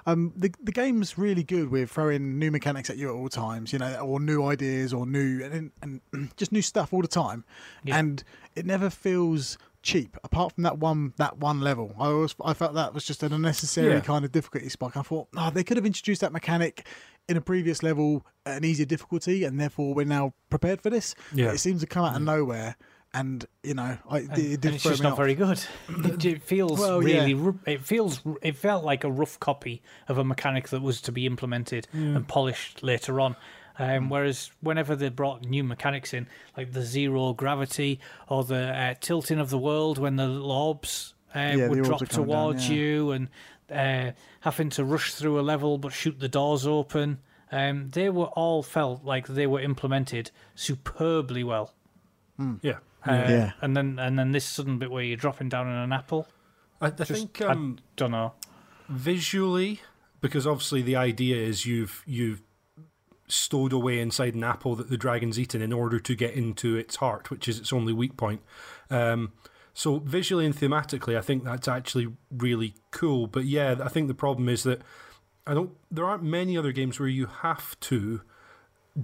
Um, 0.09 0.33
the 0.37 0.53
the 0.63 0.71
game's 0.71 1.19
really 1.19 1.43
good 1.43 1.69
with 1.69 1.91
throwing 1.91 2.39
new 2.39 2.53
mechanics 2.53 2.89
at 2.91 2.97
you 2.97 3.09
at 3.09 3.15
all 3.15 3.29
times, 3.29 3.73
you 3.73 3.81
know, 3.81 3.99
or 3.99 4.21
new 4.21 4.45
ideas 4.47 4.93
or 4.93 5.05
new 5.05 5.43
and, 5.45 5.73
and 5.83 6.31
just 6.37 6.53
new 6.53 6.63
stuff 6.63 6.93
all 6.93 7.03
the 7.03 7.09
time, 7.09 7.45
Yeah. 7.85 7.99
and 7.99 8.23
it 8.55 8.65
never 8.67 8.89
feels 8.89 9.59
cheap. 9.83 10.17
Apart 10.23 10.53
from 10.55 10.63
that 10.63 10.79
one 10.79 11.13
that 11.17 11.39
one 11.39 11.61
level, 11.61 11.93
I 11.99 12.07
always 12.07 12.37
I 12.45 12.55
felt 12.55 12.75
that 12.75 12.95
was 12.95 13.05
just 13.05 13.25
an 13.25 13.33
unnecessary 13.33 13.95
Yeah. 13.95 14.01
kind 14.01 14.25
of 14.25 14.31
difficulty 14.31 14.69
spike. 14.69 14.97
I 14.97 15.03
thought, 15.03 15.27
oh, 15.37 15.51
they 15.51 15.65
could 15.65 15.77
have 15.77 15.87
introduced 15.87 16.21
that 16.21 16.33
mechanic 16.33 16.87
in 17.29 17.37
a 17.37 17.41
previous 17.41 17.83
level 17.83 18.25
an 18.45 18.65
easier 18.65 18.87
difficulty, 18.87 19.45
and 19.45 19.61
therefore 19.61 19.95
we're 19.95 20.07
now 20.07 20.35
prepared 20.51 20.81
for 20.81 20.91
this. 20.91 21.15
Yeah. 21.35 21.53
It 21.53 21.59
seems 21.59 21.81
to 21.81 21.87
come 21.87 22.05
out 22.05 22.17
of 22.17 22.23
nowhere, 22.23 22.77
and 23.13 23.45
you 23.63 23.75
know, 23.75 23.99
I, 24.09 24.19
and, 24.19 24.33
it, 24.33 24.39
it 24.39 24.61
did 24.61 24.65
and 24.67 24.75
it's 24.75 24.83
throw 24.83 24.93
just 24.93 25.03
me 25.03 25.05
not 25.05 25.13
off. 25.13 25.19
very 25.19 25.35
good. 25.35 25.61
It, 25.89 26.25
it 26.25 26.43
feels 26.43 26.79
Well, 26.79 27.01
really. 27.01 27.33
yeah. 27.33 27.53
It 27.67 27.81
feels. 27.81 28.21
It 28.43 28.57
felt 28.57 28.85
like 28.85 29.05
a 29.05 29.11
rough 29.11 29.41
copy 29.41 29.83
of 30.09 30.19
a 30.19 30.25
mechanic 30.25 30.69
that 30.69 30.83
was 30.83 31.01
to 31.03 31.13
be 31.13 31.27
implemented 31.27 31.89
and 31.93 32.27
polished 32.29 32.83
later 32.83 33.21
on. 33.21 33.33
Mm. 33.35 33.37
Um, 33.79 34.09
whereas 34.09 34.51
whenever 34.63 34.97
they 34.97 35.11
brought 35.11 35.45
new 35.45 35.63
mechanics 35.63 36.15
in, 36.15 36.29
like 36.57 36.73
the 36.73 36.81
zero 36.81 37.35
gravity 37.35 38.01
or 38.27 38.43
the 38.43 38.69
uh, 38.75 38.95
tilting 39.03 39.39
of 39.39 39.51
the 39.51 39.59
world 39.59 39.99
when 39.99 40.17
the 40.17 40.27
little 40.27 40.51
orbs 40.51 41.13
uh, 41.35 41.39
Yeah, 41.41 41.57
the 41.57 41.69
would 41.69 41.79
orbs 41.81 41.89
drop 41.89 42.01
would 42.01 42.09
come 42.09 42.27
down, 42.27 42.27
towards 42.29 42.71
yeah. 42.71 42.75
you, 42.77 43.11
and 43.11 43.29
uh, 43.71 44.13
having 44.41 44.71
to 44.71 44.85
rush 44.85 45.15
through 45.15 45.39
a 45.39 45.43
level 45.43 45.79
but 45.79 45.93
shoot 45.93 46.19
the 46.21 46.29
doors 46.29 46.67
open, 46.67 47.19
um, 47.53 47.91
they 47.91 48.11
were 48.11 48.27
all 48.27 48.63
felt 48.63 49.05
like 49.05 49.27
they 49.27 49.47
were 49.47 49.61
implemented 49.61 50.31
superbly 50.55 51.45
well. 51.45 51.73
Yeah. 52.63 52.79
Uh, 53.07 53.13
Yeah. 53.29 53.53
And 53.61 53.77
then 53.77 53.99
and 53.99 54.19
then 54.19 54.33
this 54.33 54.45
sudden 54.45 54.79
bit 54.79 54.91
where 54.91 55.03
you're 55.05 55.17
dropping 55.17 55.49
down 55.49 55.69
in 55.69 55.75
an 55.75 55.93
apple. 55.93 56.27
I, 56.81 56.89
I 56.89 56.91
think 56.91 57.41
um, 57.41 57.77
I 57.79 57.83
don't 57.97 58.11
know. 58.11 58.35
visually, 58.89 59.81
because 60.21 60.47
obviously 60.47 60.83
the 60.83 60.97
idea 60.97 61.37
is 61.37 61.65
you've 61.67 62.03
you've 62.07 62.43
stowed 63.29 63.73
away 63.73 63.99
inside 63.99 64.35
an 64.35 64.45
apple 64.45 64.77
that 64.77 64.89
the 64.91 64.97
dragon's 64.97 65.39
eaten 65.39 65.61
in 65.63 65.73
order 65.73 65.99
to 65.99 66.15
get 66.15 66.35
into 66.35 66.77
its 66.77 66.97
heart, 66.97 67.31
which 67.31 67.49
is 67.49 67.59
its 67.59 67.73
only 67.73 67.93
weak 67.93 68.17
point. 68.17 68.41
Um, 68.91 69.33
so 69.79 69.99
visually 69.99 70.47
and 70.47 70.57
thematically, 70.57 71.19
I 71.19 71.21
think 71.21 71.45
that's 71.45 71.69
actually 71.69 72.09
really 72.31 72.77
cool. 72.93 73.27
But 73.27 73.45
yeah, 73.45 73.75
I 73.85 73.89
think 73.89 74.09
the 74.09 74.15
problem 74.15 74.49
is 74.49 74.63
that 74.63 74.81
I 75.47 75.53
don't. 75.53 75.73
There 75.91 76.07
aren't 76.07 76.23
many 76.23 76.57
other 76.57 76.73
games 76.73 76.99
where 76.99 77.11
you 77.11 77.27
have 77.27 77.79
to 77.81 78.23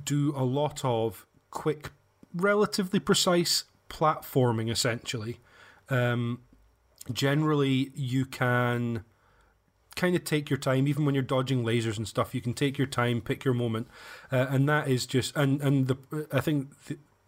do 0.03 0.33
a 0.35 0.45
lot 0.45 0.83
of 0.83 1.27
quick, 1.51 1.91
relatively 2.35 3.01
precise 3.01 3.65
platforming. 3.91 4.71
Essentially, 4.71 5.41
um, 5.91 6.41
generally 7.13 7.91
you 7.95 8.25
can 8.25 9.05
kind 9.95 10.17
of 10.17 10.25
take 10.25 10.49
your 10.49 10.59
time, 10.59 10.89
even 10.89 11.05
when 11.05 11.15
you're 11.15 11.23
dodging 11.23 11.65
lasers 11.65 11.99
and 11.99 12.09
stuff. 12.09 12.35
You 12.35 12.41
can 12.41 12.55
take 12.55 12.79
your 12.79 12.87
time, 12.87 13.21
pick 13.21 13.45
your 13.45 13.53
moment, 13.53 13.89
uh, 14.33 14.47
and 14.49 14.67
that 14.71 14.89
is 14.89 15.05
just 15.05 15.37
and 15.37 15.61
and 15.61 15.89
the 15.89 16.27
I 16.33 16.41
think. 16.41 16.71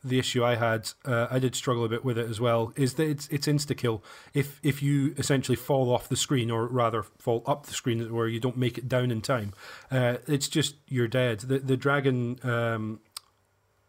The 0.04 0.18
issue 0.18 0.44
I 0.44 0.56
had, 0.56 0.90
uh, 1.04 1.26
I 1.30 1.38
did 1.38 1.54
struggle 1.54 1.84
a 1.84 1.88
bit 1.88 2.04
with 2.04 2.18
it 2.18 2.28
as 2.28 2.40
well, 2.40 2.72
is 2.76 2.94
that 2.94 3.08
it's 3.08 3.26
it's 3.28 3.46
insta 3.46 3.76
kill. 3.76 4.04
If 4.34 4.60
if 4.62 4.82
you 4.82 5.14
essentially 5.16 5.56
fall 5.56 5.90
off 5.92 6.08
the 6.08 6.16
screen, 6.16 6.50
or 6.50 6.66
rather 6.66 7.02
fall 7.02 7.42
up 7.46 7.66
the 7.66 7.72
screen, 7.72 8.12
where 8.12 8.28
you 8.28 8.38
don't 8.38 8.58
make 8.58 8.76
it 8.76 8.88
down 8.88 9.10
in 9.10 9.22
time, 9.22 9.54
uh, 9.90 10.18
it's 10.26 10.48
just 10.48 10.76
you're 10.88 11.08
dead. 11.08 11.40
The 11.40 11.58
the 11.58 11.76
dragon 11.76 12.38
um, 12.42 13.00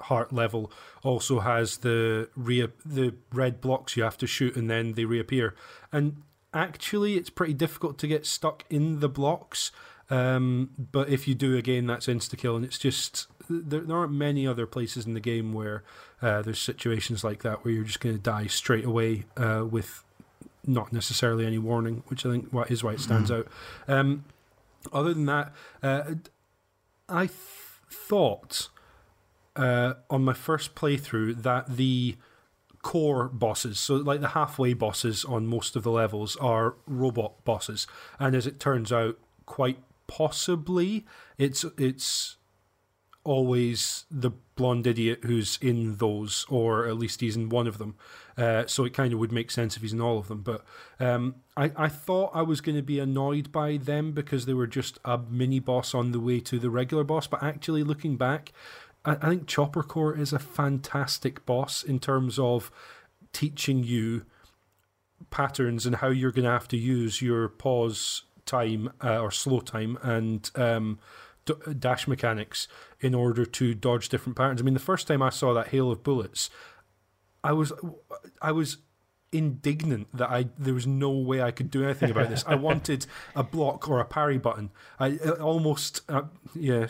heart 0.01 0.31
level 0.31 0.71
also 1.03 1.41
has 1.41 1.77
the 1.77 2.29
re- 2.35 2.71
the 2.85 3.13
red 3.33 3.59
blocks 3.59 3.97
you 3.97 4.03
have 4.03 4.17
to 4.19 4.27
shoot, 4.27 4.55
and 4.55 4.69
then 4.69 4.93
they 4.93 5.05
reappear. 5.05 5.53
And 5.91 6.23
actually, 6.53 7.15
it's 7.15 7.29
pretty 7.29 7.53
difficult 7.53 7.97
to 7.99 8.07
get 8.07 8.25
stuck 8.25 8.63
in 8.69 9.01
the 9.01 9.09
blocks. 9.09 9.71
Um, 10.09 10.69
but 10.91 11.09
if 11.09 11.27
you 11.27 11.35
do 11.35 11.57
again, 11.57 11.87
that's 11.87 12.07
insta 12.07 12.37
kill, 12.37 12.55
and 12.55 12.63
it's 12.63 12.77
just 12.77 13.27
there, 13.49 13.81
there 13.81 13.97
aren't 13.97 14.11
many 14.11 14.47
other 14.47 14.65
places 14.65 15.05
in 15.05 15.13
the 15.13 15.19
game 15.19 15.53
where 15.53 15.83
uh, 16.21 16.41
there's 16.41 16.59
situations 16.59 17.23
like 17.23 17.43
that 17.43 17.63
where 17.63 17.73
you're 17.73 17.83
just 17.83 17.99
going 17.99 18.15
to 18.15 18.21
die 18.21 18.47
straight 18.47 18.85
away 18.85 19.25
uh, 19.37 19.65
with 19.69 20.03
not 20.65 20.93
necessarily 20.93 21.45
any 21.45 21.57
warning, 21.57 22.03
which 22.07 22.25
I 22.25 22.31
think 22.31 22.49
is 22.69 22.83
why 22.83 22.93
it 22.93 22.99
stands 22.99 23.29
mm. 23.29 23.39
out. 23.39 23.47
Um, 23.87 24.25
other 24.93 25.13
than 25.13 25.25
that, 25.25 25.53
uh, 25.81 26.03
I 27.09 27.27
th- 27.27 27.39
thought 27.89 28.69
uh, 29.55 29.95
on 30.09 30.23
my 30.23 30.33
first 30.33 30.75
playthrough 30.75 31.43
that 31.43 31.77
the 31.77 32.15
core 32.81 33.27
bosses, 33.29 33.79
so 33.79 33.95
like 33.95 34.21
the 34.21 34.29
halfway 34.29 34.73
bosses 34.73 35.25
on 35.25 35.47
most 35.47 35.75
of 35.75 35.83
the 35.83 35.91
levels, 35.91 36.35
are 36.37 36.75
robot 36.85 37.43
bosses, 37.43 37.87
and 38.19 38.35
as 38.35 38.45
it 38.45 38.59
turns 38.59 38.91
out, 38.91 39.17
quite 39.45 39.79
possibly 40.07 41.05
it's 41.37 41.65
it's 41.77 42.37
always 43.25 44.05
the 44.11 44.29
blonde 44.55 44.87
idiot 44.87 45.19
who's 45.23 45.57
in 45.61 45.97
those, 45.97 46.45
or 46.47 46.87
at 46.87 46.95
least 46.95 47.21
he's 47.21 47.35
in 47.35 47.49
one 47.49 47.67
of 47.67 47.77
them. 47.77 47.95
Uh, 48.37 48.65
so 48.67 48.85
it 48.85 48.93
kind 48.93 49.11
of 49.11 49.19
would 49.19 49.31
make 49.31 49.51
sense 49.51 49.75
if 49.75 49.81
he's 49.81 49.93
in 49.93 49.99
all 49.99 50.17
of 50.17 50.27
them. 50.27 50.41
But 50.41 50.63
um, 50.99 51.35
I, 51.57 51.71
I 51.75 51.89
thought 51.89 52.31
I 52.33 52.43
was 52.43 52.61
going 52.61 52.75
to 52.75 52.83
be 52.83 52.99
annoyed 52.99 53.51
by 53.51 53.77
them 53.77 54.11
because 54.11 54.45
they 54.45 54.53
were 54.53 54.67
just 54.67 54.99
a 55.03 55.17
mini 55.17 55.59
boss 55.59 55.93
on 55.93 56.11
the 56.11 56.19
way 56.19 56.39
to 56.41 56.59
the 56.59 56.69
regular 56.69 57.03
boss. 57.03 57.27
But 57.27 57.43
actually, 57.43 57.83
looking 57.83 58.15
back, 58.15 58.53
I, 59.03 59.13
I 59.13 59.29
think 59.29 59.47
Chopper 59.47 59.83
Core 59.83 60.17
is 60.17 60.31
a 60.31 60.39
fantastic 60.39 61.45
boss 61.45 61.83
in 61.83 61.99
terms 61.99 62.37
of 62.39 62.71
teaching 63.33 63.83
you 63.83 64.25
patterns 65.31 65.85
and 65.85 65.97
how 65.97 66.09
you're 66.09 66.31
going 66.31 66.45
to 66.45 66.51
have 66.51 66.67
to 66.67 66.77
use 66.77 67.21
your 67.21 67.49
pause 67.49 68.23
time 68.45 68.91
uh, 69.03 69.19
or 69.19 69.31
slow 69.31 69.59
time 69.59 69.97
and 70.01 70.49
um, 70.55 70.99
dash 71.77 72.07
mechanics 72.07 72.67
in 72.99 73.13
order 73.13 73.45
to 73.45 73.73
dodge 73.73 74.09
different 74.09 74.37
patterns. 74.37 74.61
I 74.61 74.63
mean, 74.63 74.73
the 74.73 74.79
first 74.79 75.07
time 75.07 75.21
I 75.21 75.29
saw 75.29 75.53
that 75.53 75.67
hail 75.67 75.91
of 75.91 76.03
bullets, 76.03 76.49
I 77.43 77.53
was 77.53 77.71
I 78.41 78.51
was 78.51 78.77
indignant 79.31 80.07
that 80.13 80.29
I 80.29 80.47
there 80.57 80.73
was 80.73 80.87
no 80.87 81.11
way 81.11 81.41
I 81.41 81.51
could 81.51 81.69
do 81.69 81.83
anything 81.83 82.09
about 82.09 82.29
this. 82.29 82.43
I 82.47 82.55
wanted 82.69 83.05
a 83.35 83.43
block 83.43 83.89
or 83.89 83.99
a 83.99 84.05
parry 84.05 84.37
button. 84.37 84.71
I 84.99 85.17
almost 85.17 86.01
uh, 86.09 86.23
yeah. 86.53 86.87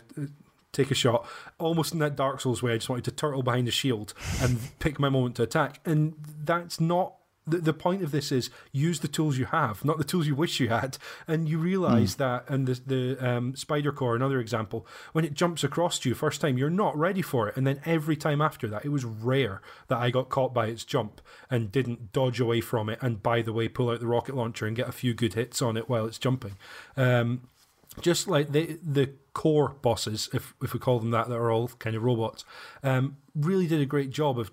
Take 0.71 0.91
a 0.91 0.93
shot, 0.93 1.25
almost 1.57 1.93
in 1.93 1.99
that 1.99 2.17
Dark 2.17 2.41
Souls 2.41 2.61
way. 2.61 2.73
I 2.73 2.75
just 2.75 2.89
wanted 2.89 3.05
to 3.05 3.11
turtle 3.11 3.43
behind 3.43 3.65
the 3.65 3.71
shield 3.71 4.13
and 4.41 4.59
pick 4.79 4.99
my 4.99 5.07
moment 5.07 5.37
to 5.37 5.43
attack, 5.43 5.79
and 5.85 6.15
that's 6.43 6.81
not 6.81 7.15
the, 7.47 7.57
the 7.57 7.73
point 7.73 8.03
of 8.03 8.11
this 8.11 8.31
is 8.31 8.49
use 8.71 8.99
the 8.99 9.07
tools 9.07 9.37
you 9.37 9.45
have, 9.45 9.85
not 9.85 9.97
the 9.97 10.03
tools 10.03 10.27
you 10.27 10.35
wish 10.35 10.59
you 10.59 10.69
had. 10.69 10.97
And 11.27 11.47
you 11.47 11.57
realize 11.57 12.15
mm. 12.15 12.17
that, 12.17 12.49
and 12.49 12.67
the, 12.67 12.81
the 12.85 13.27
um, 13.27 13.55
Spider 13.55 13.91
Core, 13.91 14.15
another 14.15 14.39
example, 14.39 14.87
when 15.13 15.25
it 15.25 15.33
jumps 15.33 15.63
across 15.63 15.99
to 15.99 16.09
you 16.09 16.15
first 16.15 16.41
time, 16.41 16.57
you're 16.57 16.69
not 16.69 16.97
ready 16.97 17.21
for 17.21 17.47
it. 17.47 17.57
And 17.57 17.65
then 17.65 17.81
every 17.85 18.15
time 18.15 18.41
after 18.41 18.67
that, 18.67 18.85
it 18.85 18.89
was 18.89 19.05
rare 19.05 19.61
that 19.87 19.97
I 19.97 20.09
got 20.09 20.29
caught 20.29 20.53
by 20.53 20.67
its 20.67 20.83
jump 20.83 21.21
and 21.49 21.71
didn't 21.71 22.11
dodge 22.11 22.39
away 22.39 22.61
from 22.61 22.89
it. 22.89 22.99
And 23.01 23.21
by 23.21 23.41
the 23.41 23.53
way, 23.53 23.67
pull 23.67 23.89
out 23.89 23.99
the 23.99 24.07
rocket 24.07 24.35
launcher 24.35 24.65
and 24.65 24.75
get 24.75 24.89
a 24.89 24.93
few 24.93 25.13
good 25.13 25.35
hits 25.35 25.61
on 25.61 25.77
it 25.77 25.89
while 25.89 26.05
it's 26.05 26.19
jumping. 26.19 26.57
Um, 26.97 27.47
just 28.01 28.27
like 28.27 28.51
the 28.51 28.77
the 28.83 29.11
core 29.33 29.69
bosses, 29.81 30.29
if 30.33 30.53
if 30.61 30.73
we 30.73 30.79
call 30.79 30.99
them 30.99 31.11
that, 31.11 31.29
that 31.29 31.35
are 31.35 31.51
all 31.51 31.67
kind 31.79 31.95
of 31.95 32.03
robots, 32.03 32.43
um, 32.83 33.17
really 33.33 33.67
did 33.67 33.79
a 33.79 33.85
great 33.85 34.09
job 34.09 34.37
of 34.37 34.51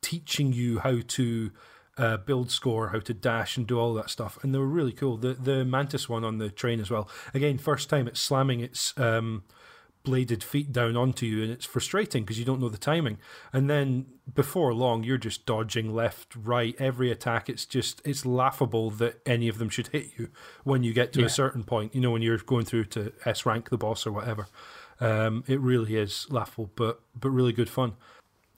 teaching 0.00 0.52
you 0.52 0.78
how 0.78 1.00
to 1.06 1.50
uh, 1.98 2.16
build 2.18 2.50
score, 2.50 2.88
how 2.88 3.00
to 3.00 3.14
dash 3.14 3.56
and 3.56 3.66
do 3.66 3.78
all 3.78 3.94
that 3.94 4.10
stuff, 4.10 4.38
and 4.42 4.54
they 4.54 4.58
were 4.58 4.66
really 4.66 4.92
cool. 4.92 5.16
The 5.16 5.34
the 5.34 5.64
mantis 5.64 6.08
one 6.08 6.24
on 6.24 6.38
the 6.38 6.50
train 6.50 6.80
as 6.80 6.90
well. 6.90 7.08
Again, 7.34 7.58
first 7.58 7.88
time 7.88 8.06
it's 8.06 8.20
slamming 8.20 8.60
its 8.60 8.96
um, 8.98 9.44
bladed 10.04 10.42
feet 10.42 10.72
down 10.72 10.96
onto 10.96 11.26
you, 11.26 11.42
and 11.42 11.50
it's 11.50 11.66
frustrating 11.66 12.24
because 12.24 12.38
you 12.38 12.44
don't 12.44 12.60
know 12.60 12.68
the 12.68 12.78
timing. 12.78 13.18
And 13.52 13.68
then 13.68 14.06
before 14.34 14.72
long, 14.72 15.04
you're 15.04 15.18
just 15.18 15.46
dodging 15.46 15.94
left, 15.94 16.34
right, 16.36 16.74
every 16.78 17.10
attack. 17.10 17.48
It's 17.48 17.66
just 17.66 18.00
it's 18.04 18.24
laughable 18.24 18.90
that 18.92 19.20
any 19.26 19.48
of 19.48 19.58
them 19.58 19.68
should 19.68 19.88
hit 19.88 20.10
you 20.16 20.28
when 20.64 20.82
you 20.82 20.92
get 20.92 21.12
to 21.14 21.20
yeah. 21.20 21.26
a 21.26 21.30
certain 21.30 21.64
point. 21.64 21.94
You 21.94 22.00
know, 22.00 22.10
when 22.10 22.22
you're 22.22 22.38
going 22.38 22.64
through 22.64 22.84
to 22.86 23.12
S 23.24 23.44
rank 23.44 23.70
the 23.70 23.78
boss 23.78 24.06
or 24.06 24.12
whatever. 24.12 24.46
Um, 24.98 25.44
it 25.46 25.60
really 25.60 25.96
is 25.96 26.26
laughable, 26.30 26.70
but 26.74 27.00
but 27.14 27.30
really 27.30 27.52
good 27.52 27.68
fun. 27.68 27.94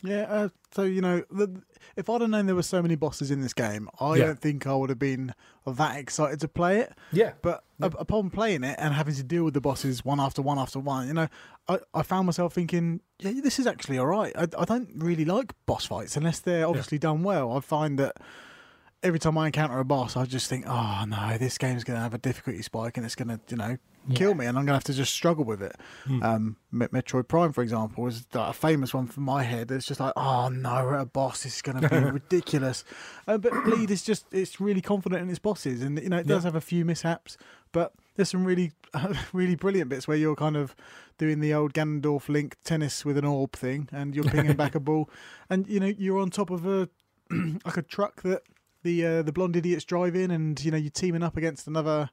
Yeah, 0.03 0.27
uh, 0.29 0.49
so 0.71 0.85
you 0.85 1.01
know, 1.01 1.25
the, 1.31 1.61
if 1.97 2.09
I'd 2.09 2.21
have 2.21 2.31
known 2.31 2.47
there 2.47 2.55
were 2.55 2.63
so 2.63 2.83
many 2.83 2.95
bosses 2.95 3.31
in 3.31 3.41
this 3.41 3.55
game, 3.55 3.89
I 4.01 4.17
yeah. 4.17 4.27
don't 4.27 4.41
think 4.41 4.67
I 4.67 4.75
would 4.75 4.91
have 4.91 4.99
been 4.99 5.35
that 5.67 5.97
excited 5.97 6.41
to 6.41 6.49
play 6.49 6.81
it. 6.81 6.93
Yeah, 7.13 7.33
but 7.43 7.65
yeah. 7.79 7.91
upon 7.99 8.31
playing 8.31 8.65
it 8.65 8.77
and 8.79 8.95
having 8.95 9.15
to 9.15 9.23
deal 9.23 9.45
with 9.45 9.55
the 9.55 9.61
bosses 9.61 10.05
one 10.05 10.21
after 10.21 10.43
one 10.43 10.59
after 10.59 10.79
one, 10.79 11.09
you 11.09 11.15
know, 11.15 11.29
I, 11.69 11.79
I 11.95 12.03
found 12.03 12.27
myself 12.27 12.55
thinking, 12.55 13.01
yeah, 13.19 13.33
this 13.43 13.59
is 13.59 13.67
actually 13.67 13.99
all 13.99 14.07
right. 14.07 14.33
I, 14.37 14.47
I 14.59 14.65
don't 14.65 14.91
really 14.95 15.25
like 15.25 15.53
boss 15.67 15.87
fights 15.87 16.17
unless 16.17 16.41
they're 16.41 16.67
obviously 16.67 16.97
yeah. 16.97 17.03
done 17.03 17.23
well. 17.23 17.53
I 17.53 17.61
find 17.61 17.99
that 17.99 18.17
every 19.03 19.19
time 19.19 19.39
I 19.39 19.47
encounter 19.47 19.79
a 19.79 19.85
boss, 19.85 20.17
I 20.17 20.25
just 20.25 20.49
think, 20.49 20.65
oh 20.67 21.05
no, 21.07 21.39
this 21.39 21.59
game's 21.59 21.85
going 21.85 21.97
to 21.97 22.03
have 22.03 22.15
a 22.15 22.19
difficulty 22.19 22.63
spike 22.63 22.97
and 22.97 23.07
it's 23.07 23.15
going 23.15 23.29
to, 23.29 23.41
you 23.49 23.57
know, 23.57 23.77
yeah. 24.07 24.17
kill 24.17 24.35
me, 24.35 24.47
and 24.47 24.59
I'm 24.59 24.65
going 24.65 24.73
to 24.73 24.75
have 24.75 24.85
to 24.85 24.93
just 24.93 25.13
struggle 25.13 25.45
with 25.45 25.63
it. 25.63 25.77
Mm. 26.07 26.23
Um, 26.23 26.57
Metroid 26.73 27.29
Prime, 27.29 27.53
for 27.53 27.63
example, 27.63 28.07
is 28.07 28.27
a 28.35 28.53
famous 28.53 28.95
one 28.95 29.07
for 29.07 29.21
my 29.21 29.43
head. 29.43 29.71
It's 29.71 29.87
just 29.87 30.01
like, 30.01 30.13
oh 30.17 30.49
no, 30.49 30.85
we're 30.85 30.99
a 30.99 31.07
boss. 31.07 31.45
Is 31.47 31.63
going 31.63 31.81
to 31.81 31.89
be 31.89 31.97
ridiculous. 32.11 32.85
Uh, 33.27 33.39
but 33.39 33.53
Bleed 33.65 33.91
is 33.91 34.03
just, 34.03 34.27
it's 34.33 34.61
really 34.61 34.81
confident 34.81 35.23
in 35.23 35.31
its 35.31 35.39
bosses, 35.39 35.83
and 35.83 36.01
you 36.01 36.09
know, 36.09 36.19
it 36.19 36.27
does 36.27 36.45
yeah. 36.45 36.49
have 36.49 36.55
a 36.57 36.61
few 36.61 36.85
mishaps, 36.85 37.37
but 37.73 37.93
there's 38.17 38.31
some 38.31 38.45
really, 38.45 38.73
uh, 38.95 39.15
really 39.33 39.55
brilliant 39.55 39.89
bits 39.89 40.07
where 40.07 40.17
you're 40.17 40.37
kind 40.37 40.57
of 40.57 40.75
doing 41.19 41.41
the 41.41 41.55
old 41.55 41.73
Ganondorf 41.73 42.29
Link 42.29 42.57
tennis 42.65 43.05
with 43.05 43.19
an 43.19 43.25
orb 43.25 43.53
thing, 43.53 43.89
and 43.93 44.15
you're 44.15 44.25
pinging 44.25 44.57
back 44.57 44.75
a 44.75 44.81
ball, 44.81 45.09
and 45.49 45.67
you 45.69 45.81
know, 45.81 45.93
you're 45.99 46.21
on 46.21 46.31
top 46.31 46.51
of 46.51 46.67
a 46.67 46.89
like 47.65 47.77
a 47.77 47.83
truck 47.83 48.23
that 48.23 48.43
the 48.83 49.05
uh, 49.05 49.23
the 49.23 49.33
blonde 49.33 49.57
idiot's 49.57 49.85
driving, 49.85 50.31
and 50.31 50.63
you 50.63 50.71
know 50.71 50.77
you're 50.77 50.91
teaming 50.91 51.23
up 51.23 51.37
against 51.37 51.67
another. 51.67 52.11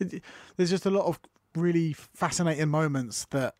It, 0.00 0.22
there's 0.56 0.70
just 0.70 0.86
a 0.86 0.90
lot 0.90 1.06
of 1.06 1.20
really 1.54 1.92
fascinating 1.92 2.68
moments 2.68 3.26
that 3.30 3.54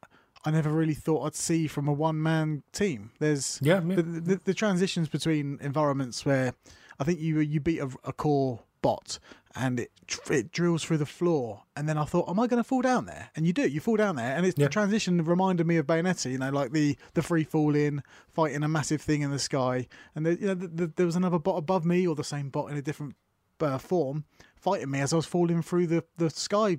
I 0.45 0.51
never 0.51 0.71
really 0.71 0.95
thought 0.95 1.27
I'd 1.27 1.35
see 1.35 1.67
from 1.67 1.89
a 1.89 1.93
one 1.93 2.23
man 2.23 2.63
team. 2.73 3.11
There's 3.19 3.59
yeah, 3.63 3.81
yeah. 3.85 3.97
The, 3.97 4.03
the, 4.03 4.41
the, 4.45 4.55
transitions 4.55 5.09
between 5.09 5.59
environments 5.61 6.25
where 6.25 6.55
I 6.99 7.05
think 7.05 7.21
you 7.21 7.41
you 7.41 7.61
beat 7.61 7.81
a, 7.81 7.91
a, 8.05 8.13
core 8.13 8.61
bot 8.81 9.19
and 9.55 9.81
it 9.81 9.91
it 10.31 10.53
drills 10.53 10.85
through 10.85 10.99
the 10.99 11.07
floor, 11.07 11.63
and 11.77 11.89
then 11.89 11.99
I 11.99 12.05
thought, 12.05 12.29
am 12.29 12.39
I 12.39 12.47
going 12.47 12.63
to 12.63 12.69
fall 12.69 12.83
down 12.83 13.07
there? 13.07 13.31
And 13.37 13.47
you 13.47 13.53
do, 13.53 13.67
you 13.67 13.81
fall 13.81 13.97
down 13.97 14.17
there, 14.17 14.37
and 14.37 14.47
it's 14.47 14.59
yeah. 14.59 14.67
the 14.67 14.71
transition 14.71 15.23
reminded 15.25 15.67
me 15.67 15.77
of 15.77 15.87
Bayonetta. 15.87 16.31
You 16.31 16.39
know, 16.39 16.51
like 16.51 16.73
the 16.73 16.97
the 17.15 17.23
free 17.23 17.45
fall 17.45 17.75
in, 17.75 18.03
fighting 18.33 18.63
a 18.63 18.69
massive 18.69 19.01
thing 19.01 19.23
in 19.23 19.31
the 19.31 19.39
sky, 19.39 19.87
and 20.15 20.27
the, 20.27 20.39
you 20.39 20.47
know 20.47 20.55
the, 20.55 20.87
there 20.89 21.07
was 21.07 21.17
another 21.17 21.39
bot 21.39 21.59
above 21.59 21.85
me, 21.85 22.07
or 22.07 22.15
the 22.15 22.25
same 22.25 22.51
bot 22.51 22.71
in 22.71 22.77
a 22.77 22.83
different 22.83 23.17
uh, 23.61 23.79
form, 23.79 24.25
fighting 24.57 24.91
me 24.91 25.01
as 25.01 25.13
I 25.13 25.17
was 25.17 25.27
falling 25.27 25.63
through 25.63 25.89
the 25.89 26.05
the 26.17 26.31
sky 26.31 26.79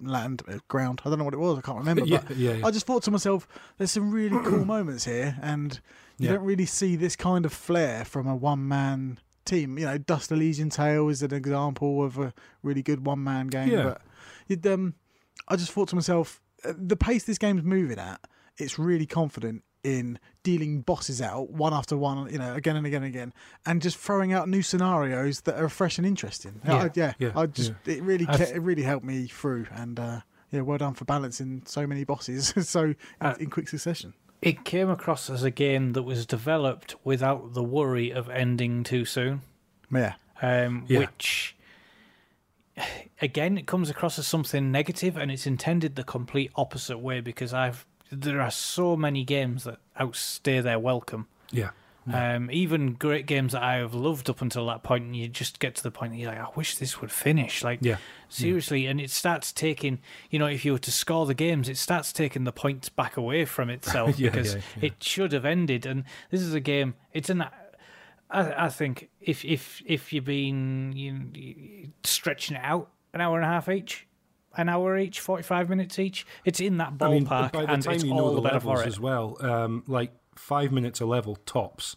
land 0.00 0.42
uh, 0.48 0.58
ground. 0.68 1.00
I 1.04 1.08
don't 1.08 1.18
know 1.18 1.24
what 1.24 1.34
it 1.34 1.40
was. 1.40 1.58
I 1.58 1.62
can't 1.62 1.78
remember. 1.78 2.04
yeah, 2.06 2.22
but 2.26 2.36
yeah, 2.36 2.54
yeah. 2.54 2.66
I 2.66 2.70
just 2.70 2.86
thought 2.86 3.02
to 3.04 3.10
myself, 3.10 3.48
there's 3.78 3.90
some 3.90 4.10
really 4.10 4.38
cool 4.44 4.64
moments 4.76 5.04
here, 5.04 5.36
and 5.42 5.80
you 6.18 6.28
don't 6.28 6.44
really 6.44 6.66
see 6.66 6.96
this 6.96 7.16
kind 7.16 7.46
of 7.46 7.52
flair 7.52 8.04
from 8.04 8.26
a 8.26 8.34
one 8.34 8.66
man 8.66 9.20
team. 9.48 9.78
You 9.78 9.86
know, 9.86 9.98
Dust 9.98 10.30
Elysian 10.30 10.70
Tail 10.70 11.08
is 11.08 11.22
an 11.22 11.32
example 11.34 12.04
of 12.04 12.18
a 12.18 12.32
really 12.62 12.82
good 12.82 13.04
one 13.06 13.22
man 13.24 13.48
game. 13.48 13.68
Yeah. 13.70 13.82
But 13.84 14.02
you'd, 14.46 14.66
um, 14.66 14.94
I 15.48 15.56
just 15.56 15.72
thought 15.72 15.88
to 15.88 15.94
myself, 15.94 16.40
uh, 16.64 16.72
the 16.76 16.96
pace 16.96 17.24
this 17.24 17.38
game's 17.38 17.62
moving 17.62 17.98
at 17.98 18.20
it's 18.58 18.78
really 18.78 19.06
confident 19.06 19.62
in 19.84 20.18
dealing 20.42 20.80
bosses 20.80 21.22
out 21.22 21.50
one 21.50 21.72
after 21.72 21.96
one, 21.96 22.28
you 22.32 22.38
know, 22.38 22.54
again 22.54 22.74
and 22.74 22.84
again 22.84 23.04
and 23.04 23.14
again, 23.14 23.32
and 23.64 23.80
just 23.80 23.96
throwing 23.96 24.32
out 24.32 24.48
new 24.48 24.60
scenarios 24.62 25.42
that 25.42 25.54
are 25.54 25.68
fresh 25.68 25.96
and 25.98 26.06
interesting. 26.06 26.60
Yeah. 26.66 26.74
I, 26.74 26.90
yeah, 26.94 27.12
Yeah, 27.20 27.30
I 27.36 27.46
just 27.46 27.72
it 27.86 28.02
really 28.02 28.26
I've- 28.28 28.42
it 28.42 28.60
really 28.60 28.82
helped 28.82 29.06
me 29.06 29.28
through, 29.28 29.66
and 29.70 29.98
uh, 30.00 30.20
yeah, 30.50 30.62
well 30.62 30.78
done 30.78 30.94
for 30.94 31.04
balancing 31.04 31.62
so 31.66 31.86
many 31.86 32.02
bosses 32.04 32.52
so 32.68 32.94
Uh, 33.20 33.34
in 33.38 33.48
quick 33.50 33.68
succession. 33.68 34.14
It 34.40 34.64
came 34.64 34.88
across 34.88 35.28
as 35.28 35.42
a 35.42 35.50
game 35.50 35.92
that 35.94 36.04
was 36.04 36.24
developed 36.26 36.94
without 37.04 37.54
the 37.54 37.62
worry 37.62 38.10
of 38.10 38.28
ending 38.28 38.84
too 38.84 39.04
soon. 39.04 39.42
Yeah, 39.92 40.14
um, 40.40 40.84
Yeah. 40.88 41.00
which 41.00 41.56
again 43.20 43.58
it 43.58 43.66
comes 43.66 43.90
across 43.90 44.18
as 44.18 44.26
something 44.26 44.70
negative 44.70 45.16
and 45.16 45.30
it's 45.32 45.46
intended 45.46 45.96
the 45.96 46.04
complete 46.04 46.52
opposite 46.54 46.98
way 46.98 47.20
because 47.20 47.52
I've 47.52 47.84
there 48.10 48.40
are 48.40 48.50
so 48.50 48.96
many 48.96 49.24
games 49.24 49.64
that 49.64 49.78
outstay 49.98 50.60
their 50.60 50.78
welcome. 50.78 51.26
Yeah. 51.50 51.70
Um, 52.14 52.50
even 52.50 52.94
great 52.94 53.26
games 53.26 53.52
that 53.52 53.62
I 53.62 53.74
have 53.76 53.94
loved 53.94 54.28
up 54.30 54.40
until 54.40 54.66
that 54.66 54.82
point, 54.82 55.04
and 55.04 55.16
you 55.16 55.28
just 55.28 55.58
get 55.60 55.74
to 55.76 55.82
the 55.82 55.90
point 55.90 56.12
that 56.12 56.18
you're 56.18 56.30
like, 56.30 56.40
I 56.40 56.48
wish 56.54 56.76
this 56.76 57.00
would 57.00 57.10
finish. 57.12 57.62
Like, 57.62 57.80
Yeah. 57.82 57.96
seriously, 58.28 58.86
and 58.86 59.00
it 59.00 59.10
starts 59.10 59.52
taking, 59.52 59.98
you 60.30 60.38
know, 60.38 60.46
if 60.46 60.64
you 60.64 60.72
were 60.72 60.78
to 60.78 60.92
score 60.92 61.26
the 61.26 61.34
games, 61.34 61.68
it 61.68 61.76
starts 61.76 62.12
taking 62.12 62.44
the 62.44 62.52
points 62.52 62.88
back 62.88 63.16
away 63.16 63.44
from 63.44 63.70
itself 63.70 64.18
Yeah, 64.18 64.30
because 64.30 64.54
yeah, 64.54 64.60
yeah. 64.76 64.86
it 64.86 65.02
should 65.02 65.32
have 65.32 65.44
ended. 65.44 65.86
And 65.86 66.04
this 66.30 66.40
is 66.40 66.54
a 66.54 66.60
game. 66.60 66.94
It's 67.12 67.30
an. 67.30 67.44
I, 68.30 68.66
I 68.66 68.68
think 68.68 69.08
if 69.20 69.44
if 69.44 69.82
if 69.86 70.12
you've 70.12 70.24
been 70.26 70.92
you, 70.94 71.20
you- 71.34 71.88
stretching 72.04 72.56
it 72.56 72.62
out 72.62 72.90
an 73.14 73.20
hour 73.22 73.36
and 73.36 73.44
a 73.44 73.48
half 73.48 73.68
each, 73.70 74.06
an 74.56 74.68
hour 74.68 74.98
each, 74.98 75.20
forty 75.20 75.42
five 75.42 75.68
minutes 75.70 75.98
each, 75.98 76.26
it's 76.44 76.60
in 76.60 76.76
that 76.76 76.92
I 77.00 77.08
mean, 77.08 77.26
ballpark, 77.26 77.52
by 77.52 77.64
the 77.64 77.72
and 77.72 77.82
time 77.82 77.94
it's 77.94 78.04
you 78.04 78.12
all 78.12 78.18
know 78.18 78.28
the 78.30 78.36
the 78.36 78.40
better 78.42 78.54
levels 78.56 78.80
for 78.80 78.84
it. 78.84 78.88
as 78.88 79.00
well, 79.00 79.36
um, 79.40 79.82
like 79.86 80.12
five 80.38 80.72
minutes 80.72 81.00
a 81.00 81.06
level 81.06 81.36
tops. 81.46 81.96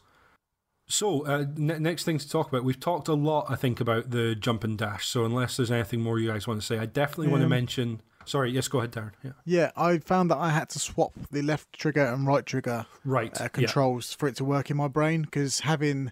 So, 0.87 1.25
uh, 1.25 1.45
ne- 1.55 1.79
next 1.79 2.03
thing 2.03 2.17
to 2.17 2.29
talk 2.29 2.49
about, 2.49 2.65
we've 2.65 2.79
talked 2.79 3.07
a 3.07 3.13
lot, 3.13 3.45
I 3.49 3.55
think, 3.55 3.79
about 3.79 4.11
the 4.11 4.35
jump 4.35 4.63
and 4.65 4.77
dash. 4.77 5.07
So, 5.07 5.23
unless 5.23 5.55
there's 5.55 5.71
anything 5.71 6.01
more 6.01 6.19
you 6.19 6.29
guys 6.29 6.47
want 6.47 6.59
to 6.59 6.65
say, 6.65 6.79
I 6.79 6.85
definitely 6.85 7.29
want 7.29 7.43
to 7.43 7.49
mention. 7.49 8.01
Sorry, 8.25 8.51
yes, 8.51 8.67
go 8.67 8.79
ahead, 8.79 8.91
Darren. 8.91 9.11
Yeah, 9.23 9.31
yeah. 9.45 9.71
I 9.75 9.99
found 9.99 10.29
that 10.31 10.37
I 10.37 10.49
had 10.49 10.69
to 10.69 10.79
swap 10.79 11.13
the 11.31 11.41
left 11.41 11.71
trigger 11.73 12.05
and 12.05 12.27
right 12.27 12.45
trigger 12.45 12.85
right. 13.05 13.31
uh, 13.39 13.45
yeah. 13.45 13.47
controls 13.47 14.13
for 14.13 14.27
it 14.27 14.35
to 14.35 14.45
work 14.45 14.69
in 14.69 14.77
my 14.77 14.87
brain 14.87 15.23
because 15.23 15.61
having 15.61 16.11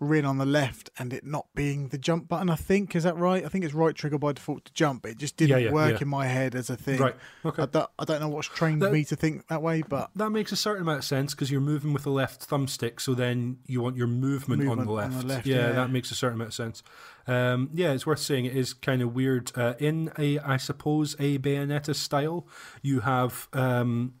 Wryn 0.00 0.24
on 0.24 0.38
the 0.38 0.46
left 0.46 0.88
and 0.98 1.12
it 1.12 1.24
not 1.26 1.46
being 1.54 1.88
the 1.88 1.98
jump 1.98 2.26
button, 2.26 2.48
I 2.48 2.56
think 2.56 2.96
is 2.96 3.04
that 3.04 3.16
right? 3.16 3.44
I 3.44 3.48
think 3.48 3.64
it's 3.64 3.74
right 3.74 3.94
trigger 3.94 4.16
by 4.18 4.32
default 4.32 4.64
to 4.64 4.72
jump. 4.72 5.04
It 5.04 5.18
just 5.18 5.36
didn't 5.36 5.50
Yeah, 5.50 5.66
yeah, 5.68 5.72
work 5.72 5.92
yeah. 5.92 5.98
in 6.02 6.08
my 6.08 6.26
head 6.26 6.54
as 6.54 6.70
a 6.70 6.76
thing. 6.76 6.98
Right. 6.98 7.14
Okay. 7.44 7.62
I 7.62 7.66
don't, 7.66 7.90
I 7.98 8.04
don't 8.06 8.20
know 8.20 8.28
what's 8.28 8.48
trained 8.48 8.80
That- 8.82 8.92
me 8.92 9.04
to 9.04 9.14
think 9.16 9.46
that 9.48 9.60
way, 9.62 9.82
but 9.82 10.10
That 10.16 10.30
makes 10.30 10.52
a 10.52 10.56
certain 10.56 10.82
amount 10.82 10.98
of 11.00 11.04
sense 11.04 11.34
because 11.34 11.50
you're 11.50 11.60
moving 11.60 11.92
with 11.92 12.04
the 12.04 12.10
left 12.10 12.48
thumbstick, 12.48 13.00
so 13.00 13.14
then 13.14 13.58
you 13.66 13.82
want 13.82 13.96
your 13.96 14.06
movement, 14.06 14.62
on, 14.62 14.66
Movement 14.68 14.88
the 14.88 14.94
on 15.02 15.10
the 15.20 15.26
left. 15.26 15.46
yeah. 15.46 15.72
that 15.72 15.90
makes 15.90 16.10
a 16.10 16.14
certain 16.14 16.36
amount 16.36 16.48
of 16.48 16.54
sense. 16.54 16.82
Um, 17.26 17.68
yeah, 17.74 17.92
it's 17.92 18.06
worth 18.06 18.18
saying 18.20 18.46
it 18.46 18.56
is 18.56 18.72
kind 18.72 19.02
of 19.02 19.14
weird. 19.14 19.52
Uh, 19.54 19.74
in 19.78 20.10
a, 20.18 20.38
I 20.40 20.56
suppose, 20.56 21.14
a 21.18 21.38
Bayonetta 21.38 21.94
style, 21.94 22.46
you 22.82 23.00
have 23.00 23.48
um, 23.52 24.14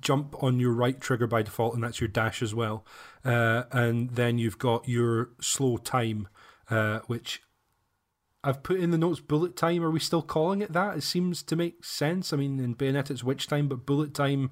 jump 0.00 0.42
on 0.42 0.60
your 0.60 0.72
right 0.72 1.00
trigger 1.00 1.26
by 1.26 1.42
default, 1.42 1.74
and 1.74 1.82
that's 1.82 2.00
your 2.00 2.08
dash 2.08 2.42
as 2.42 2.54
well. 2.54 2.84
Uh, 3.24 3.64
and 3.72 4.10
then 4.10 4.38
you've 4.38 4.58
got 4.58 4.88
your 4.88 5.30
slow 5.40 5.76
time, 5.76 6.28
uh, 6.70 7.00
which 7.06 7.42
I've 8.44 8.62
put 8.62 8.80
in 8.80 8.90
the 8.90 8.98
notes 8.98 9.20
bullet 9.20 9.56
time. 9.56 9.82
Are 9.82 9.90
we 9.90 10.00
still 10.00 10.22
calling 10.22 10.62
it 10.62 10.72
that? 10.72 10.96
It 10.96 11.02
seems 11.02 11.42
to 11.42 11.56
make 11.56 11.84
sense. 11.84 12.32
I 12.32 12.36
mean, 12.36 12.60
in 12.60 12.74
Bayonetta 12.74 13.10
it's 13.10 13.24
witch 13.24 13.46
time, 13.46 13.68
but 13.68 13.86
bullet 13.86 14.14
time 14.14 14.50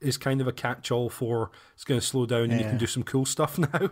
is 0.00 0.16
kind 0.18 0.40
of 0.40 0.46
a 0.46 0.52
catch-all 0.52 1.08
for 1.08 1.50
it's 1.74 1.84
going 1.84 1.98
to 1.98 2.06
slow 2.06 2.26
down 2.26 2.44
and 2.50 2.58
you 2.60 2.64
can 2.66 2.76
do 2.76 2.86
some 2.86 3.02
cool 3.02 3.24
stuff 3.24 3.58
now. 3.58 3.90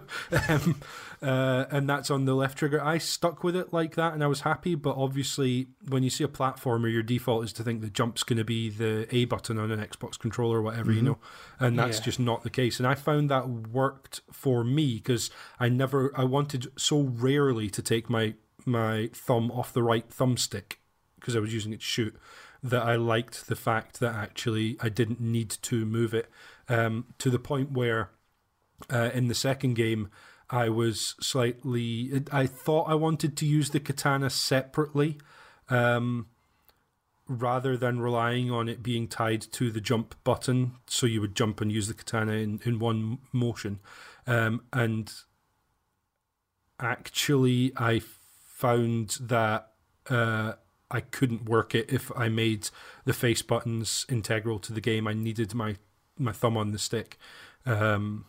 um, 0.49 0.81
uh, 1.23 1.65
and 1.71 1.89
that's 1.89 2.11
on 2.11 2.25
the 2.27 2.35
left 2.35 2.59
trigger. 2.59 2.83
I 2.83 2.99
stuck 2.99 3.43
with 3.43 3.57
it 3.57 3.73
like 3.73 3.95
that, 3.95 4.13
and 4.13 4.23
I 4.23 4.27
was 4.27 4.43
happy. 4.43 4.75
But 4.75 4.97
obviously, 4.97 5.69
when 5.89 6.03
you 6.03 6.11
see 6.11 6.25
a 6.25 6.29
platformer, 6.29 6.93
your 6.93 7.03
default 7.03 7.45
is 7.45 7.53
to 7.55 7.63
think 7.63 7.81
the 7.81 7.91
jump's 7.91 8.23
going 8.23 8.37
to 8.37 8.45
be 8.45 8.69
the 8.71 9.07
A 9.15 9.25
button 9.25 9.59
on 9.59 9.71
an 9.71 9.81
Xbox 9.81 10.19
controller 10.19 10.59
or 10.59 10.63
whatever, 10.63 10.93
you 10.93 11.03
know. 11.03 11.19
And 11.59 11.79
that's 11.79 11.99
Yeah. 11.99 12.05
just 12.05 12.21
not 12.21 12.43
the 12.43 12.51
case. 12.51 12.79
And 12.79 12.87
I 12.87 12.95
found 12.95 13.31
that 13.31 13.49
worked 13.49 14.21
for 14.31 14.65
me 14.65 14.95
because 14.97 15.31
I 15.59 15.69
never, 15.69 16.13
I 16.17 16.25
wanted 16.25 16.67
so 16.77 17.01
rarely 17.01 17.71
to 17.71 17.83
take 17.83 18.11
my 18.11 18.35
my 18.67 19.11
thumb 19.13 19.51
off 19.51 19.73
the 19.75 19.83
right 19.83 20.09
thumbstick 20.09 20.77
because 21.17 21.37
I 21.37 21.39
was 21.39 21.53
using 21.53 21.73
it 21.75 21.81
to 21.81 21.85
shoot 21.87 22.17
that 22.65 22.83
I 22.83 22.97
liked 22.97 23.47
the 23.47 23.57
fact 23.57 24.01
that 24.01 24.15
actually 24.15 24.79
I 24.81 24.89
didn't 24.89 25.21
need 25.21 25.51
to 25.51 25.85
move 25.85 26.15
it. 26.15 26.31
Um, 26.67 27.05
to 27.19 27.29
the 27.29 27.39
point 27.39 27.73
where 27.73 28.11
uh, 28.91 29.11
in 29.13 29.29
the 29.29 29.35
second 29.35 29.75
game 29.75 30.09
I 30.49 30.71
was 30.71 31.15
slightly 31.21 32.25
I 32.33 32.47
thought 32.47 32.89
I 32.89 32.95
wanted 32.95 33.37
to 33.37 33.47
use 33.47 33.71
the 33.71 33.81
katana 33.81 34.31
separately 34.31 35.19
um, 35.69 36.27
rather 37.29 37.77
than 37.77 38.01
relying 38.01 38.51
on 38.51 38.69
it 38.69 38.83
being 38.83 39.09
tied 39.09 39.43
to 39.43 39.71
the 39.71 39.81
jump 39.81 40.15
button. 40.25 40.73
So 40.87 41.07
you 41.07 41.21
would 41.21 41.37
jump 41.37 41.61
and 41.61 41.71
use 41.71 41.89
the 41.89 41.95
katana 41.95 42.33
in, 42.33 42.61
in 42.65 42.79
one 42.79 43.19
motion. 43.31 43.81
Um, 44.27 44.63
and 44.73 45.13
actually 46.81 47.73
I 47.77 48.01
found 48.47 49.19
that 49.21 49.71
uh, 50.09 50.55
I 50.95 51.01
couldn't 51.01 51.49
work 51.49 51.75
it 51.75 51.93
if 51.93 52.13
I 52.17 52.29
made 52.29 52.71
the 53.05 53.13
face 53.13 53.43
buttons 53.43 54.07
integral 54.09 54.61
to 54.61 54.73
the 54.73 54.81
game. 54.81 55.09
I 55.09 55.13
needed 55.13 55.53
my 55.55 55.77
my 56.17 56.31
thumb 56.31 56.57
on 56.57 56.71
the 56.71 56.79
stick, 56.79 57.19
um, 57.67 58.27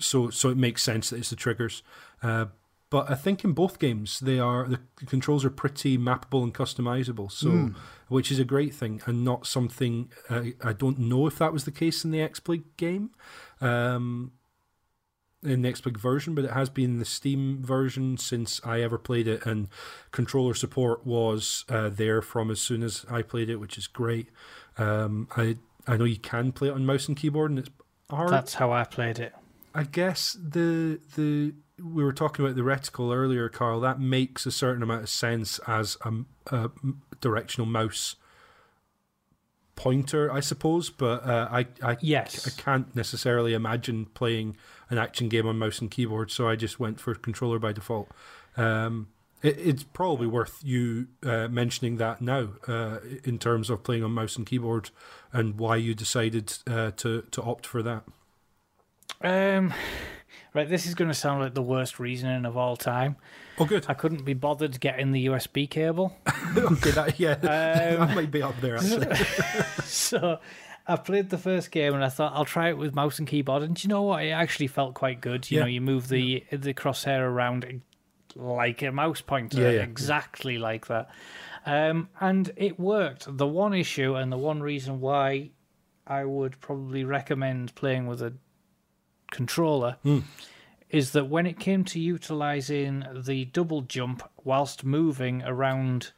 so 0.00 0.30
so 0.30 0.48
it 0.48 0.56
makes 0.56 0.82
sense 0.82 1.10
that 1.10 1.18
it's 1.18 1.30
the 1.30 1.36
triggers. 1.36 1.82
Uh, 2.22 2.46
but 2.88 3.10
I 3.10 3.14
think 3.14 3.44
in 3.44 3.52
both 3.52 3.78
games 3.78 4.20
they 4.20 4.38
are 4.38 4.66
the 4.66 4.80
controls 5.04 5.44
are 5.44 5.50
pretty 5.50 5.98
mappable 5.98 6.42
and 6.42 6.54
customizable, 6.54 7.30
so 7.30 7.72
which 8.08 8.30
is 8.32 8.38
a 8.38 8.44
great 8.44 8.74
thing 8.74 9.02
and 9.04 9.22
not 9.22 9.46
something 9.46 10.10
uh, 10.30 10.44
I 10.64 10.72
don't 10.72 10.98
know 10.98 11.26
if 11.26 11.38
that 11.38 11.52
was 11.52 11.64
the 11.64 11.70
case 11.70 12.04
in 12.04 12.12
the 12.12 12.22
X 12.22 12.40
XBLIG 12.40 12.62
game. 12.76 13.10
Um, 13.60 14.32
in 15.46 15.62
the 15.62 15.72
Xbox 15.72 15.96
version, 15.98 16.34
but 16.34 16.44
it 16.44 16.50
has 16.50 16.68
been 16.68 16.98
the 16.98 17.04
Steam 17.04 17.62
version 17.62 18.16
since 18.16 18.60
I 18.64 18.80
ever 18.80 18.98
played 18.98 19.28
it, 19.28 19.46
and 19.46 19.68
controller 20.10 20.54
support 20.54 21.06
was 21.06 21.64
uh, 21.68 21.88
there 21.88 22.22
from 22.22 22.50
as 22.50 22.60
soon 22.60 22.82
as 22.82 23.06
I 23.10 23.22
played 23.22 23.48
it, 23.48 23.56
which 23.56 23.78
is 23.78 23.86
great. 23.86 24.28
Um, 24.78 25.28
I 25.36 25.56
I 25.86 25.96
know 25.96 26.04
you 26.04 26.18
can 26.18 26.52
play 26.52 26.68
it 26.68 26.74
on 26.74 26.84
mouse 26.84 27.08
and 27.08 27.16
keyboard, 27.16 27.50
and 27.50 27.60
it's 27.60 27.70
hard. 28.10 28.30
That's 28.30 28.54
how 28.54 28.72
I 28.72 28.84
played 28.84 29.18
it. 29.18 29.34
I 29.74 29.84
guess 29.84 30.36
the 30.42 31.00
the 31.16 31.54
we 31.82 32.02
were 32.02 32.12
talking 32.12 32.44
about 32.44 32.56
the 32.56 32.62
reticle 32.62 33.14
earlier, 33.14 33.48
Karl. 33.48 33.80
That 33.80 34.00
makes 34.00 34.46
a 34.46 34.50
certain 34.50 34.82
amount 34.82 35.02
of 35.02 35.08
sense 35.08 35.58
as 35.66 35.96
a, 36.04 36.12
a 36.46 36.70
directional 37.20 37.66
mouse 37.66 38.16
pointer, 39.76 40.32
I 40.32 40.40
suppose. 40.40 40.90
But 40.90 41.24
uh, 41.24 41.48
I 41.50 41.66
I 41.82 41.96
Yes. 42.00 42.46
I 42.46 42.60
can't 42.60 42.94
necessarily 42.96 43.54
imagine 43.54 44.06
playing 44.06 44.56
an 44.90 44.98
action 44.98 45.28
game 45.28 45.46
on 45.46 45.58
mouse 45.58 45.80
and 45.80 45.90
keyboard, 45.90 46.30
so 46.30 46.48
I 46.48 46.56
just 46.56 46.80
went 46.80 46.98
for 46.98 47.14
controller 47.14 47.58
by 47.58 47.72
default. 47.72 48.10
Um, 48.56 49.08
it, 49.42 49.58
it's 49.58 49.82
probably 49.84 50.26
worth 50.26 50.60
you 50.64 51.08
uh, 51.22 51.48
mentioning 51.48 51.96
that 51.98 52.20
now 52.20 52.48
uh, 52.66 52.98
in 53.24 53.38
terms 53.38 53.70
of 53.70 53.84
playing 53.84 54.02
on 54.02 54.12
mouse 54.12 54.36
and 54.36 54.46
keyboard 54.46 54.90
and 55.32 55.58
why 55.58 55.76
you 55.76 55.94
decided 55.94 56.52
uh, 56.66 56.90
to 56.96 57.22
to 57.30 57.42
opt 57.42 57.66
for 57.66 57.82
that. 57.82 58.04
Um, 59.22 59.72
right, 60.54 60.68
this 60.68 60.86
is 60.86 60.94
going 60.94 61.08
to 61.08 61.14
sound 61.14 61.42
like 61.42 61.54
the 61.54 61.62
worst 61.62 61.98
reasoning 61.98 62.44
of 62.44 62.56
all 62.56 62.76
time. 62.76 63.16
Oh, 63.58 63.64
good. 63.64 63.86
I 63.88 63.94
couldn't 63.94 64.24
be 64.24 64.34
bothered 64.34 64.78
getting 64.80 65.12
the 65.12 65.26
USB 65.26 65.68
cable. 65.68 66.16
okay, 66.56 66.90
that, 66.90 67.18
yeah, 67.18 67.32
Um, 68.00 68.08
that 68.08 68.14
might 68.14 68.30
be 68.30 68.42
up 68.42 68.60
there 68.60 68.76
actually. 68.76 69.14
so 69.84 70.38
I 70.86 70.96
played 70.96 71.30
the 71.30 71.38
first 71.38 71.70
game 71.70 71.94
and 71.94 72.04
I 72.04 72.08
thought 72.10 72.32
I'll 72.34 72.44
try 72.44 72.68
it 72.68 72.76
with 72.78 72.94
mouse 72.94 73.18
and 73.18 73.26
keyboard. 73.26 73.62
And 73.62 73.74
do 73.76 73.82
you 73.82 73.88
know 73.88 74.02
what? 74.02 74.22
It 74.24 74.30
actually 74.30 74.66
felt 74.66 74.94
quite 74.94 75.20
good. 75.20 75.50
You 75.50 75.56
Yeah. 75.58 75.62
know, 75.62 75.68
you 75.68 75.80
move 75.80 76.08
the 76.08 76.44
the 76.52 76.74
crosshair 76.74 77.20
around 77.20 77.80
like 78.34 78.82
a 78.82 78.92
mouse 78.92 79.22
pointer, 79.22 79.62
Yeah, 79.62 79.70
yeah. 79.70 79.80
exactly 79.82 80.58
like 80.58 80.86
that. 80.88 81.08
Um, 81.64 82.10
and 82.20 82.52
it 82.56 82.78
worked. 82.78 83.24
The 83.38 83.46
one 83.46 83.72
issue 83.74 84.14
and 84.14 84.30
the 84.30 84.36
one 84.36 84.60
reason 84.62 85.00
why 85.00 85.50
I 86.06 86.24
would 86.24 86.60
probably 86.60 87.02
recommend 87.04 87.74
playing 87.74 88.06
with 88.06 88.20
a 88.22 88.34
controller 89.30 89.96
Hmm. 90.02 90.20
Is 90.90 91.12
that 91.12 91.24
when 91.28 91.46
it 91.46 91.58
came 91.58 91.84
to 91.84 91.98
utilizing 92.00 93.04
the 93.14 93.44
double 93.46 93.82
jump 93.82 94.22
whilst 94.44 94.84
moving 94.84 95.42
around 95.42 96.12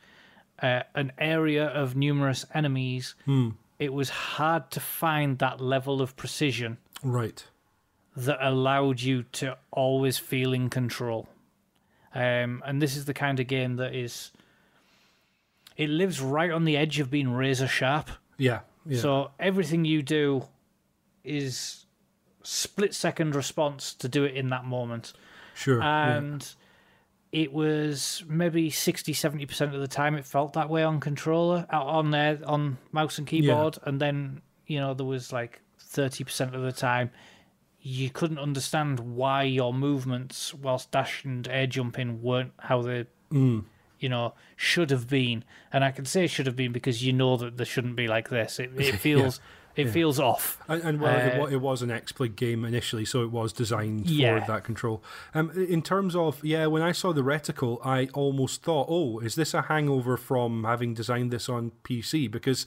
uh, 0.62 0.82
an 0.95 1.12
area 1.19 1.66
of 1.66 1.97
numerous 1.97 2.45
enemies, 2.53 3.15
Hmm. 3.24 3.51
it 3.78 3.93
was 3.93 4.11
hard 4.11 4.70
to 4.73 4.81
find 4.81 5.39
that 5.39 5.61
level 5.61 6.03
of 6.03 6.16
precision 6.16 6.78
Right. 7.03 7.47
that 8.16 8.39
allowed 8.47 9.01
you 9.01 9.23
to 9.23 9.57
always 9.70 10.19
feel 10.19 10.53
in 10.53 10.69
control. 10.69 11.28
Um, 12.15 12.62
and 12.66 12.82
this 12.82 12.97
is 12.97 13.05
the 13.05 13.15
kind 13.15 13.39
of 13.39 13.47
game 13.47 13.77
that 13.77 13.95
is. 13.95 14.32
It 15.77 15.89
lives 15.90 16.20
right 16.20 16.51
on 16.51 16.65
the 16.65 16.77
edge 16.77 16.99
of 16.99 17.11
being 17.11 17.31
razor 17.31 17.69
sharp. 17.69 18.11
Yeah. 18.36 18.61
Yeah. 18.85 19.01
So 19.01 19.31
everything 19.39 19.85
you 19.85 20.03
do 20.03 20.45
is 21.23 21.85
split 22.43 22.94
second 22.94 23.35
response 23.35 23.94
to 23.94 24.09
do 24.09 24.24
it 24.24 24.35
in 24.35 24.48
that 24.51 24.65
moment. 24.65 25.12
Sure. 25.55 25.81
yeah. 25.81 26.15
And 26.16 26.55
it 27.32 27.52
was 27.52 28.24
maybe 28.27 28.70
60 28.70 29.12
70% 29.12 29.74
of 29.74 29.81
the 29.81 29.89
time 29.89 30.15
it 30.15 30.24
felt 30.24 30.55
that 30.55 30.70
way 30.70 30.82
on 30.82 30.98
controller 30.98 31.66
uh, 31.70 31.82
on 31.85 32.10
there 32.10 32.39
on 32.47 32.78
mouse 32.90 33.19
and 33.19 33.27
keyboard 33.27 33.77
and 33.85 34.01
then 34.01 34.40
you 34.66 34.81
know 34.81 34.94
there 34.94 35.05
was 35.05 35.31
like 35.31 35.60
30% 35.78 36.55
of 36.55 36.62
the 36.62 36.73
time 36.73 37.10
you 37.82 38.09
couldn't 38.09 38.39
understand 38.39 38.98
why 39.01 39.43
your 39.43 39.74
movements 39.74 40.55
whilst 40.55 40.90
dashing 40.90 41.31
and 41.32 41.48
air 41.48 41.66
jumping 41.66 42.23
weren't 42.23 42.52
how 42.59 42.81
they 42.82 43.05
Mm. 43.31 43.65
you 43.98 44.09
know 44.09 44.32
should 44.56 44.89
have 44.90 45.06
been 45.06 45.44
and 45.70 45.85
i 45.85 45.90
can 45.90 46.06
say 46.06 46.27
should 46.27 46.47
have 46.47 46.56
been 46.56 46.73
because 46.73 47.05
you 47.05 47.12
know 47.12 47.36
that 47.36 47.59
they 47.59 47.65
shouldn't 47.65 47.94
be 47.94 48.09
like 48.09 48.31
this 48.31 48.59
it, 48.59 48.70
it 48.78 48.93
feels 48.98 49.39
it 49.79 49.91
feels 49.91 50.19
off 50.21 50.59
And, 50.69 50.83
and 50.83 51.01
well, 51.01 51.17
it, 51.17 51.41
Uh, 51.41 51.47
it 51.47 51.61
was 51.61 51.83
an 51.83 51.91
XBLIG 51.91 52.37
game 52.37 52.65
initially, 52.65 53.05
so 53.05 53.23
it 53.23 53.31
was 53.31 53.53
designed 53.53 54.09
Yeah. 54.11 54.41
for 54.45 54.53
that 54.53 54.65
control. 54.65 55.03
Um, 55.35 55.51
in 55.53 55.83
terms 55.83 56.15
of 56.17 56.45
yeah, 56.45 56.67
when 56.67 56.83
I 56.83 56.93
saw 56.93 57.13
the 57.13 57.23
reticle, 57.23 57.79
I 57.85 58.09
almost 58.15 58.63
thought, 58.63 58.87
oh, 58.91 59.19
is 59.21 59.35
this 59.35 59.55
a 59.55 59.63
hangover 59.63 60.17
from 60.17 60.65
having 60.65 60.95
designed 60.95 61.31
this 61.31 61.49
on 61.49 61.73
PC? 61.85 62.31
Because 62.31 62.67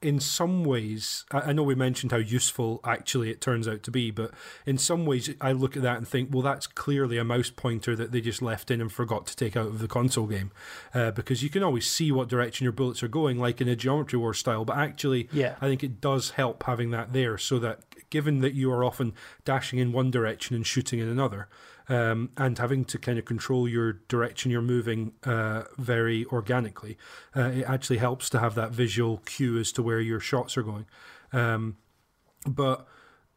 in 0.00 0.20
some 0.20 0.62
ways, 0.64 1.24
I 1.32 1.52
know 1.52 1.64
we 1.64 1.74
mentioned 1.74 2.12
how 2.12 2.18
useful 2.18 2.80
actually 2.84 3.30
it 3.30 3.40
turns 3.40 3.66
out 3.66 3.82
to 3.82 3.90
be, 3.90 4.12
but 4.12 4.30
in 4.64 4.78
some 4.78 5.04
ways, 5.06 5.34
I 5.40 5.50
look 5.50 5.76
at 5.76 5.82
that 5.82 5.96
and 5.96 6.06
think, 6.06 6.28
well, 6.32 6.42
that's 6.42 6.68
clearly 6.68 7.18
a 7.18 7.24
mouse 7.24 7.50
pointer 7.50 7.96
that 7.96 8.12
they 8.12 8.20
just 8.20 8.40
left 8.40 8.70
in 8.70 8.80
and 8.80 8.92
forgot 8.92 9.26
to 9.26 9.34
take 9.36 9.56
out 9.56 9.66
of 9.66 9.80
the 9.80 9.88
console 9.88 10.26
game, 10.26 10.52
uh, 10.94 11.10
because 11.10 11.42
you 11.42 11.50
can 11.50 11.64
always 11.64 11.90
see 11.90 12.12
what 12.12 12.28
direction 12.28 12.62
your 12.64 12.72
bullets 12.72 13.02
are 13.02 13.08
going, 13.08 13.38
like 13.40 13.60
in 13.60 13.66
a 13.68 13.74
Geometry 13.74 14.18
War 14.20 14.34
style. 14.34 14.64
But 14.64 14.76
actually, 14.76 15.28
Yeah. 15.32 15.56
I 15.60 15.66
think 15.66 15.82
it 15.82 16.00
does 16.00 16.30
help 16.30 16.62
having 16.62 16.90
that 16.92 17.12
there, 17.12 17.36
so 17.36 17.58
that 17.58 17.80
given 18.10 18.38
that 18.40 18.54
you 18.54 18.70
are 18.72 18.84
often 18.84 19.14
dashing 19.44 19.80
in 19.80 19.92
one 19.92 20.10
direction 20.12 20.54
and 20.54 20.66
shooting 20.66 21.00
in 21.00 21.08
another, 21.08 21.48
um, 21.88 22.30
and 22.36 22.58
having 22.58 22.84
to 22.86 22.98
kind 22.98 23.18
of 23.18 23.24
control 23.24 23.68
your 23.68 23.94
direction 24.08 24.50
you're 24.50 24.62
moving 24.62 25.12
uh, 25.24 25.64
very 25.76 26.24
organically, 26.26 26.98
uh, 27.36 27.50
it 27.54 27.64
actually 27.64 27.98
helps 27.98 28.28
to 28.30 28.38
have 28.38 28.54
that 28.54 28.72
visual 28.72 29.18
cue 29.24 29.58
as 29.58 29.72
to 29.72 29.82
where 29.82 30.00
your 30.00 30.20
shots 30.20 30.56
are 30.56 30.62
going. 30.62 30.86
Um, 31.32 31.76
but 32.46 32.86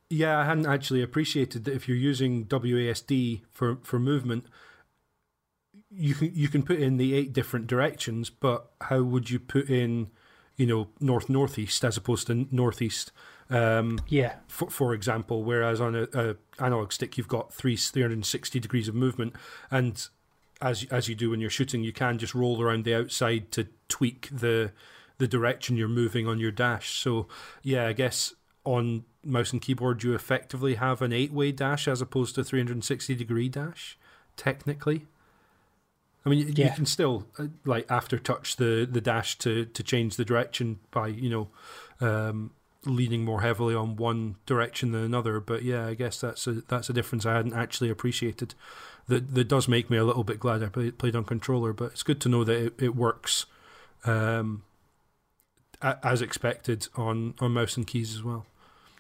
yeah, 0.10 0.40
I 0.40 0.46
hadn't 0.46 0.66
actually 0.66 1.02
appreciated 1.02 1.64
that 1.66 1.74
if 1.74 1.88
you're 1.88 1.98
using 1.98 2.46
WASD 2.46 3.42
for, 3.50 3.78
for 3.84 4.00
movement, 4.00 4.46
you 5.90 6.16
can 6.16 6.32
you 6.34 6.48
can 6.48 6.64
put 6.64 6.80
in 6.80 6.98
the 6.98 7.14
eight 7.14 7.34
different 7.34 7.68
directions, 7.68 8.30
but 8.30 8.72
how 8.82 9.02
would 9.04 9.30
you 9.30 9.40
put 9.40 9.70
in, 9.70 10.10
you 10.56 10.66
know, 10.66 10.88
north 11.00 11.30
northeast 11.30 11.84
as 11.84 11.98
opposed 11.98 12.28
to 12.28 12.48
northeast? 12.52 13.12
Um, 13.52 14.00
yeah 14.08 14.36
for, 14.48 14.70
for 14.70 14.94
example, 14.94 15.44
whereas 15.44 15.82
on 15.82 15.96
a, 15.96 16.08
a 16.14 16.36
analog 16.60 16.94
stick 16.94 17.18
you've 17.18 17.28
got 17.28 17.54
three 17.54 17.76
360 17.76 18.60
degrees 18.60 18.88
of 18.88 18.96
movement, 18.96 19.36
and 19.70 20.08
as 20.62 20.86
as 20.92 21.10
you 21.10 21.16
do 21.16 21.32
when 21.32 21.40
you're 21.40 21.50
shooting, 21.50 21.84
you 21.84 21.92
can 21.92 22.18
just 22.18 22.36
roll 22.36 22.62
around 22.62 22.86
the 22.86 22.96
outside 22.96 23.52
to 23.54 23.68
tweak 23.90 24.30
the 24.32 24.72
the 25.18 25.28
direction 25.28 25.78
you're 25.78 25.88
moving 25.88 26.28
on 26.28 26.40
your 26.40 26.52
dash. 26.52 26.98
So 26.98 27.28
yeah, 27.62 27.88
I 27.88 27.94
guess 27.94 28.34
on 28.64 29.06
mouse 29.24 29.52
and 29.52 29.62
keyboard 29.62 30.04
you 30.04 30.14
effectively 30.14 30.76
have 30.76 31.02
an 31.02 31.14
eight 31.14 31.32
way 31.32 31.52
dash 31.52 31.88
as 31.88 32.02
opposed 32.02 32.36
to 32.36 32.44
360 32.44 33.16
degree 33.16 33.50
dash, 33.50 33.98
technically. 34.36 35.08
I 36.26 36.30
mean, 36.30 36.40
you, 36.40 36.46
you 36.46 36.70
can 36.70 36.86
still 36.86 37.28
uh, 37.40 37.48
like 37.66 37.90
after 37.90 38.20
touch 38.20 38.58
the 38.58 38.88
the 38.90 39.02
dash 39.02 39.38
to 39.40 39.66
to 39.66 39.84
change 39.84 40.16
the 40.16 40.26
direction 40.26 40.80
by 40.92 41.08
you 41.08 41.30
know 41.30 41.48
um, 42.08 42.52
leaning 42.86 43.24
more 43.24 43.42
heavily 43.42 43.76
on 43.76 43.96
one 43.96 44.36
direction 44.46 44.92
than 44.92 45.04
another. 45.04 45.40
But 45.40 45.64
yeah, 45.64 45.86
I 45.88 45.94
guess 45.94 46.20
that's 46.22 46.48
a 46.48 46.54
that's 46.68 46.90
a 46.90 46.94
difference 46.94 47.26
I 47.26 47.34
hadn't 47.36 47.54
actually 47.54 47.90
appreciated. 47.90 48.56
That 49.08 49.34
that 49.36 49.48
does 49.48 49.68
make 49.68 49.90
me 49.90 49.98
a 49.98 50.04
little 50.06 50.24
bit 50.24 50.40
glad 50.40 50.64
I 50.64 50.68
played, 50.68 50.98
played 50.98 51.16
on 51.16 51.24
controller. 51.26 51.74
But 51.74 51.92
it's 51.94 52.04
good 52.04 52.20
to 52.22 52.30
know 52.30 52.44
that 52.44 52.58
it, 52.66 52.74
it 52.80 52.96
works 52.96 53.46
um, 54.06 54.64
a, 55.82 55.98
as 56.04 56.22
expected 56.22 56.88
on 56.96 57.34
on 57.40 57.52
mouse 57.52 57.78
and 57.78 57.86
keys 57.88 58.16
as 58.16 58.24
well. 58.24 58.46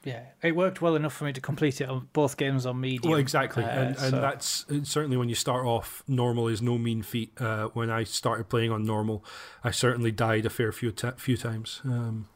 yeah 0.03 0.23
it 0.41 0.55
worked 0.55 0.81
well 0.81 0.95
enough 0.95 1.13
for 1.13 1.25
me 1.25 1.33
to 1.33 1.41
complete 1.41 1.79
it 1.81 1.87
on 1.89 2.07
both 2.13 2.35
games 2.37 2.65
on 2.65 2.79
medium 2.81 3.11
Well, 3.11 3.19
exactly, 3.19 3.63
Uh, 3.63 3.67
and 3.69 3.87
and 3.89 3.97
so- 3.97 4.21
that's 4.21 4.65
certainly 4.83 5.17
when 5.17 5.29
you 5.29 5.35
start 5.35 5.65
off. 5.65 6.03
Normal 6.07 6.47
is 6.47 6.61
no 6.61 6.77
mean 6.77 7.01
feat. 7.03 7.31
Uh, 7.39 7.67
when 7.73 7.89
I 7.89 8.03
started 8.03 8.49
playing 8.49 8.71
on 8.71 8.83
normal, 8.83 9.23
I 9.63 9.71
certainly 9.71 10.11
died 10.11 10.45
a 10.45 10.49
fair 10.49 10.71
few 10.71 10.91
ta 10.91 11.11
few 11.17 11.37
times. 11.37 11.81
Um, 11.85 12.27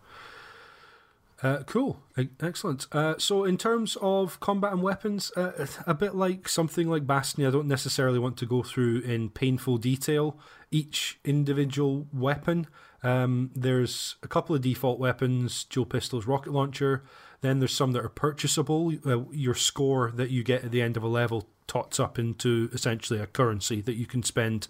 uh, 1.45 1.61
cool, 1.65 1.99
excellent. 2.41 2.87
Uh, 2.91 3.13
so, 3.19 3.43
in 3.43 3.55
terms 3.55 3.97
of 4.01 4.39
combat 4.39 4.73
and 4.73 4.81
weapons, 4.81 5.31
uh, 5.37 5.67
a 5.85 5.93
bit 5.93 6.15
like 6.15 6.49
something 6.49 6.89
like 6.89 7.05
Bastion, 7.05 7.45
I 7.45 7.51
don't 7.51 7.67
necessarily 7.67 8.17
want 8.17 8.35
to 8.37 8.47
go 8.47 8.63
through 8.63 9.01
in 9.01 9.29
painful 9.29 9.77
detail 9.77 10.39
each 10.71 11.19
individual 11.23 12.07
weapon. 12.11 12.65
Um, 13.03 13.51
there's 13.55 14.15
a 14.23 14.27
couple 14.27 14.55
of 14.55 14.63
default 14.63 14.97
weapons: 14.97 15.65
dual 15.65 15.85
pistols, 15.85 16.25
rocket 16.25 16.51
launcher. 16.51 17.03
Then 17.41 17.59
there's 17.59 17.75
some 17.75 17.91
that 17.91 18.03
are 18.03 18.09
purchasable. 18.09 18.93
Uh, 19.05 19.25
your 19.29 19.53
score 19.53 20.11
that 20.15 20.31
you 20.31 20.43
get 20.43 20.63
at 20.63 20.71
the 20.71 20.81
end 20.81 20.97
of 20.97 21.03
a 21.03 21.07
level 21.07 21.47
tots 21.67 21.99
up 21.99 22.17
into 22.17 22.71
essentially 22.73 23.19
a 23.19 23.27
currency 23.27 23.81
that 23.81 23.97
you 23.97 24.07
can 24.07 24.23
spend 24.23 24.67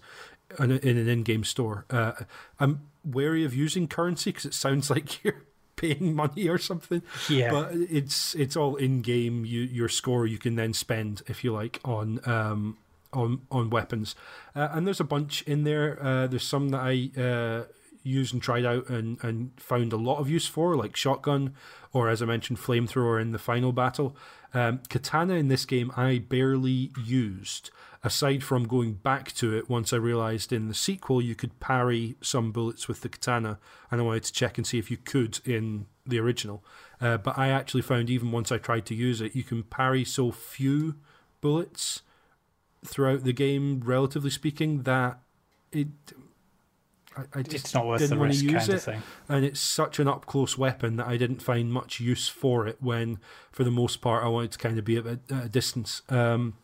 in 0.58 0.70
an 0.70 1.08
in-game 1.08 1.44
store. 1.44 1.86
Uh, 1.88 2.12
I'm 2.60 2.88
wary 3.02 3.44
of 3.44 3.54
using 3.54 3.88
currency 3.88 4.30
because 4.30 4.44
it 4.44 4.54
sounds 4.54 4.90
like 4.90 5.24
you're 5.24 5.45
paying 5.76 6.14
money 6.22 6.48
or 6.48 6.58
something. 6.58 7.02
Yeah. 7.28 7.50
But 7.50 7.72
it's 7.72 8.34
it's 8.34 8.56
all 8.56 8.76
in-game. 8.76 9.44
You 9.44 9.62
your 9.62 9.88
score 9.88 10.26
you 10.26 10.38
can 10.38 10.56
then 10.56 10.72
spend 10.72 11.22
if 11.26 11.44
you 11.44 11.52
like 11.52 11.80
on 11.84 12.20
um 12.24 12.78
on 13.12 13.42
on 13.50 13.70
weapons. 13.70 14.14
Uh, 14.54 14.68
and 14.72 14.86
there's 14.86 15.00
a 15.00 15.04
bunch 15.04 15.42
in 15.42 15.64
there. 15.64 16.02
Uh, 16.02 16.26
there's 16.26 16.46
some 16.46 16.70
that 16.70 16.80
I 16.80 17.20
uh, 17.20 17.64
used 18.02 18.32
and 18.32 18.42
tried 18.42 18.64
out 18.64 18.88
and, 18.88 19.22
and 19.22 19.50
found 19.56 19.92
a 19.92 19.96
lot 19.96 20.18
of 20.18 20.30
use 20.30 20.46
for, 20.46 20.76
like 20.76 20.96
shotgun, 20.96 21.54
or 21.92 22.08
as 22.08 22.22
I 22.22 22.26
mentioned, 22.26 22.58
flamethrower 22.58 23.20
in 23.20 23.32
the 23.32 23.38
final 23.38 23.72
battle. 23.72 24.16
Um, 24.54 24.80
katana 24.88 25.34
in 25.34 25.48
this 25.48 25.64
game 25.66 25.92
I 25.96 26.18
barely 26.18 26.92
used, 27.04 27.70
aside 28.02 28.42
from 28.42 28.66
going 28.66 28.94
back 28.94 29.32
to 29.32 29.56
it 29.56 29.68
once 29.68 29.92
I 29.92 29.96
realised 29.96 30.52
in 30.52 30.68
the 30.68 30.74
sequel 30.74 31.20
you 31.22 31.34
could 31.34 31.58
parry 31.60 32.16
some 32.20 32.52
bullets 32.52 32.88
with 32.88 33.00
the 33.00 33.08
katana, 33.08 33.58
and 33.90 34.00
I 34.00 34.04
wanted 34.04 34.24
to 34.24 34.32
check 34.32 34.58
and 34.58 34.66
see 34.66 34.78
if 34.78 34.90
you 34.90 34.96
could 34.96 35.40
in 35.44 35.86
the 36.06 36.18
original. 36.18 36.64
Uh, 37.00 37.16
but 37.18 37.36
I 37.36 37.48
actually 37.48 37.82
found 37.82 38.08
even 38.08 38.32
once 38.32 38.50
I 38.50 38.58
tried 38.58 38.86
to 38.86 38.94
use 38.94 39.20
it, 39.20 39.34
you 39.34 39.42
can 39.42 39.62
parry 39.62 40.04
so 40.04 40.30
few 40.30 40.96
bullets 41.40 42.02
throughout 42.84 43.24
the 43.24 43.32
game, 43.32 43.82
relatively 43.84 44.30
speaking, 44.30 44.82
that 44.82 45.18
it. 45.72 45.88
I, 47.16 47.38
I 47.38 47.42
just 47.42 47.66
it's 47.66 47.74
not 47.74 47.86
worth 47.86 48.00
didn't 48.00 48.16
the 48.16 48.20
want 48.20 48.30
risk 48.30 48.40
to 48.44 48.50
use 48.50 48.66
kind 48.66 48.68
it 48.68 48.74
of 48.74 48.82
thing 48.82 49.02
and 49.26 49.42
it's 49.42 49.58
such 49.58 49.98
an 49.98 50.06
up 50.06 50.26
close 50.26 50.58
weapon 50.58 50.96
that 50.96 51.06
I 51.06 51.16
didn't 51.16 51.40
find 51.40 51.72
much 51.72 51.98
use 51.98 52.28
for 52.28 52.66
it 52.66 52.76
when, 52.80 53.18
for 53.50 53.64
the 53.64 53.70
most 53.70 54.02
part, 54.02 54.22
I 54.22 54.28
wanted 54.28 54.52
to 54.52 54.58
kind 54.58 54.78
of 54.78 54.84
be 54.84 54.96
at 54.98 55.06
a, 55.06 55.18
at 55.30 55.44
a 55.46 55.48
distance. 55.48 56.02
Um, 56.10 56.54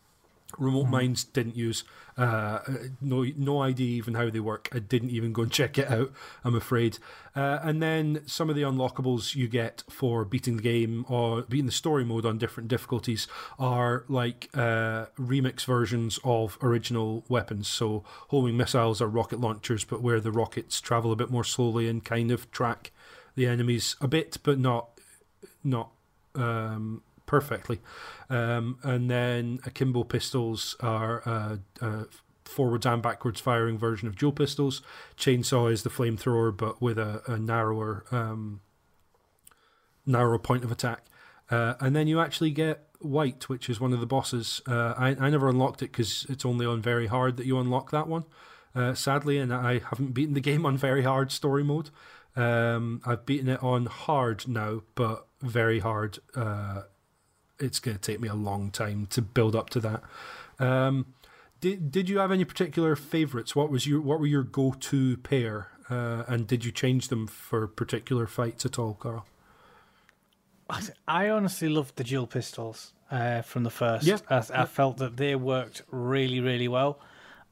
remote 0.57 0.87
mines 0.87 1.23
didn't 1.23 1.55
use 1.55 1.83
uh, 2.17 2.59
no 3.01 3.25
no 3.35 3.61
idea 3.61 3.87
even 3.87 4.13
how 4.13 4.29
they 4.29 4.39
work. 4.39 4.69
I 4.71 4.79
didn't 4.79 5.09
even 5.09 5.33
go 5.33 5.43
and 5.43 5.51
check 5.59 5.77
it 5.77 5.89
out. 5.89 6.11
I'm 6.43 6.55
afraid. 6.55 6.99
Uh, 7.35 7.59
and 7.63 7.81
then 7.81 8.21
some 8.27 8.49
of 8.49 8.55
the 8.55 8.61
unlockables 8.61 9.35
you 9.35 9.47
get 9.47 9.83
for 9.89 10.23
beating 10.23 10.57
the 10.57 10.61
game 10.61 11.05
or 11.09 11.41
beating 11.43 11.65
the 11.65 11.71
story 11.71 12.05
mode 12.05 12.25
on 12.25 12.37
different 12.37 12.69
difficulties 12.69 13.27
are 13.57 14.05
like 14.07 14.49
uh, 14.53 15.07
remix 15.19 15.65
versions 15.65 16.19
of 16.23 16.57
original 16.61 17.23
weapons. 17.27 17.67
So 17.67 18.03
homing 18.29 18.57
missiles 18.57 19.01
are 19.01 19.07
rocket 19.07 19.39
launchers, 19.39 19.83
but 19.83 20.01
where 20.01 20.19
the 20.19 20.31
rockets 20.31 20.79
travel 20.79 21.11
a 21.11 21.15
bit 21.15 21.31
more 21.31 21.43
slowly 21.43 21.87
and 21.87 22.03
kind 22.03 22.29
of 22.29 22.51
track 22.51 22.91
the 23.35 23.47
enemies 23.47 23.95
a 23.99 24.07
bit, 24.07 24.37
but 24.43 24.59
not 24.59 24.89
not 25.63 25.89
um, 26.35 27.01
perfectly. 27.33 27.79
Um, 28.29 28.77
and 28.83 29.09
then 29.09 29.59
akimbo 29.65 30.03
pistols 30.03 30.75
are 30.81 31.23
uh, 31.27 31.57
uh, 31.81 32.03
forwards 32.45 32.85
and 32.85 33.01
backwards 33.01 33.41
firing 33.41 33.75
version 33.75 34.07
of 34.07 34.15
dual 34.15 34.31
pistols. 34.31 34.83
Chainsaw 35.17 35.71
is 35.71 35.81
the 35.81 35.89
flamethrower, 35.89 36.55
but 36.55 36.79
with 36.79 36.99
a, 36.99 37.23
a 37.25 37.39
narrower 37.39 38.05
um, 38.11 38.61
narrower 40.05 40.37
point 40.37 40.63
of 40.63 40.71
attack. 40.71 41.05
Uh, 41.49 41.73
and 41.79 41.95
then 41.95 42.07
you 42.07 42.21
actually 42.21 42.51
get 42.51 42.87
white, 42.99 43.49
which 43.49 43.67
is 43.67 43.81
one 43.81 43.93
of 43.93 43.99
the 43.99 44.05
bosses. 44.05 44.61
Uh, 44.67 44.93
I, 44.95 45.15
I 45.19 45.31
never 45.31 45.49
unlocked 45.49 45.81
it 45.81 45.91
because 45.91 46.27
it's 46.29 46.45
only 46.45 46.67
on 46.67 46.83
very 46.83 47.07
hard 47.07 47.37
that 47.37 47.47
you 47.47 47.57
unlock 47.57 47.89
that 47.89 48.07
one. 48.07 48.25
Uh, 48.75 48.93
sadly, 48.93 49.39
and 49.39 49.51
I 49.51 49.79
haven't 49.79 50.13
beaten 50.13 50.35
the 50.35 50.39
game 50.39 50.67
on 50.67 50.77
very 50.77 51.01
hard 51.01 51.31
story 51.31 51.63
mode. 51.63 51.89
Um, 52.35 53.01
I've 53.05 53.25
beaten 53.25 53.49
it 53.49 53.61
on 53.63 53.87
hard 53.87 54.47
now, 54.47 54.83
but 54.93 55.25
very 55.41 55.79
hard. 55.79 56.19
Uh, 57.63 57.65
it's 57.65 57.79
going 57.79 57.97
to 57.97 58.01
take 58.01 58.19
me 58.19 58.27
a 58.27 58.33
long 58.35 58.71
time 58.71 59.07
to 59.07 59.21
build 59.21 59.55
up 59.55 59.69
to 59.71 59.79
that. 59.79 60.03
Um, 60.59 61.07
did 61.61 61.91
Did 61.91 62.09
you 62.09 62.19
have 62.19 62.31
any 62.31 62.45
particular 62.45 62.95
favorites? 62.95 63.55
What 63.55 63.71
was 63.71 63.87
your 63.87 64.01
What 64.01 64.19
were 64.19 64.27
your 64.27 64.43
go 64.43 64.75
to 64.79 65.17
pair? 65.17 65.69
Uh, 65.89 66.23
and 66.27 66.47
did 66.47 66.63
you 66.65 66.71
change 66.71 67.09
them 67.09 67.27
for 67.27 67.67
particular 67.67 68.25
fights 68.25 68.65
at 68.65 68.79
all, 68.79 68.93
Karl? 68.95 69.25
I 71.07 71.29
honestly 71.29 71.69
loved 71.69 71.97
the 71.97 72.03
dual 72.03 72.25
pistols 72.25 72.93
uh, 73.11 73.41
from 73.41 73.63
the 73.63 73.69
first. 73.69 74.05
Yeah. 74.05 74.17
I, 74.29 74.37
I 74.53 74.65
felt 74.65 74.97
that 74.97 75.17
they 75.17 75.35
worked 75.35 75.83
really, 75.91 76.39
really 76.39 76.67
well. 76.67 76.99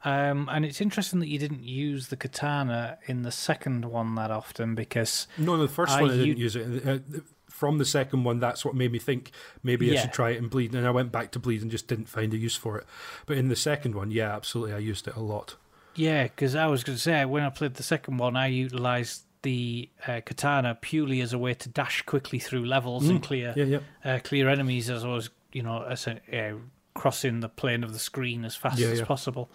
Um, 0.03 0.49
and 0.51 0.65
it's 0.65 0.81
interesting 0.81 1.19
that 1.19 1.27
you 1.27 1.37
didn't 1.37 1.61
use 1.63 2.07
the 2.07 2.15
katana 2.15 2.97
in 3.05 3.21
the 3.21 3.31
second 3.31 3.85
one 3.85 4.15
that 4.15 4.31
often 4.31 4.73
because 4.73 5.27
No, 5.37 5.57
no, 5.57 5.61
the 5.63 5.67
first 5.67 5.93
I 5.93 6.01
one 6.01 6.11
I 6.11 6.13
didn't 6.13 6.37
u- 6.37 6.43
use 6.43 6.55
it. 6.55 7.13
From 7.61 7.77
the 7.77 7.85
second 7.85 8.23
one, 8.23 8.39
that's 8.39 8.65
what 8.65 8.73
made 8.73 8.91
me 8.91 8.97
think 8.97 9.29
maybe 9.61 9.95
I 9.95 10.01
should 10.01 10.13
try 10.13 10.31
it 10.31 10.37
in 10.37 10.47
Bleed. 10.47 10.73
And 10.73 10.87
I 10.87 10.89
went 10.89 11.11
back 11.11 11.29
to 11.33 11.39
Bleed 11.39 11.61
and 11.61 11.69
just 11.69 11.85
didn't 11.85 12.05
find 12.09 12.33
a 12.33 12.37
use 12.37 12.55
for 12.55 12.79
it. 12.79 12.87
But 13.27 13.37
in 13.37 13.49
the 13.49 13.55
second 13.55 13.93
one, 13.93 14.09
yeah, 14.09 14.35
absolutely, 14.35 14.73
I 14.73 14.79
used 14.79 15.07
it 15.07 15.15
a 15.15 15.19
lot. 15.19 15.57
Yeah, 15.93 16.23
because 16.23 16.55
I 16.55 16.65
was 16.65 16.83
going 16.83 16.95
to 16.95 17.01
say 17.01 17.23
when 17.23 17.43
I 17.43 17.49
played 17.51 17.75
the 17.75 17.83
second 17.83 18.17
one, 18.17 18.35
I 18.35 18.47
utilized 18.47 19.25
the 19.43 19.89
uh, 20.07 20.21
katana 20.25 20.75
purely 20.81 21.21
as 21.21 21.33
a 21.33 21.37
way 21.37 21.53
to 21.53 21.69
dash 21.69 22.01
quickly 22.01 22.39
through 22.39 22.65
levels 22.65 23.07
and 23.07 23.21
clear 23.21 23.53
Yeah, 23.55 23.65
yeah. 23.65 23.79
uh, 24.03 24.19
clear 24.23 24.49
enemies 24.49 24.89
as 24.89 25.03
I 25.05 25.09
was, 25.09 25.29
you 25.53 25.61
know, 25.61 25.83
as 25.83 26.07
a, 26.07 26.19
uh, 26.35 26.55
crossing 26.95 27.41
the 27.41 27.49
plane 27.49 27.83
of 27.83 27.93
the 27.93 27.99
screen 27.99 28.43
as 28.43 28.55
fast 28.55 28.79
Yeah, 28.79 28.87
as 28.87 28.99
yeah. 28.99 29.05
possible. 29.05 29.51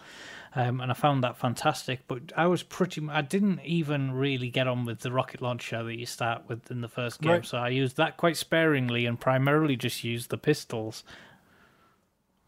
Um, 0.57 0.81
and 0.81 0.91
I 0.91 0.95
found 0.95 1.23
that 1.23 1.37
fantastic. 1.37 2.01
But 2.09 2.33
I 2.35 2.47
was 2.47 2.63
pretty, 2.63 3.07
I 3.11 3.21
didn't 3.21 3.61
even 3.63 4.13
really 4.13 4.49
get 4.49 4.67
on 4.67 4.87
with 4.87 5.01
the 5.01 5.13
rocket 5.13 5.43
launcher 5.43 5.85
that 5.85 5.95
you 5.97 6.07
start 6.07 6.45
with 6.49 6.71
in 6.71 6.81
the 6.81 6.89
first 6.89 7.21
game, 7.21 7.31
Right. 7.33 7.47
so 7.47 7.59
I 7.59 7.69
used 7.69 7.99
that 7.99 8.17
quite 8.17 8.39
sparingly 8.39 9.05
and 9.05 9.21
primarily 9.21 9.77
just 9.77 10.03
used 10.03 10.31
the 10.31 10.39
pistols. 10.39 11.05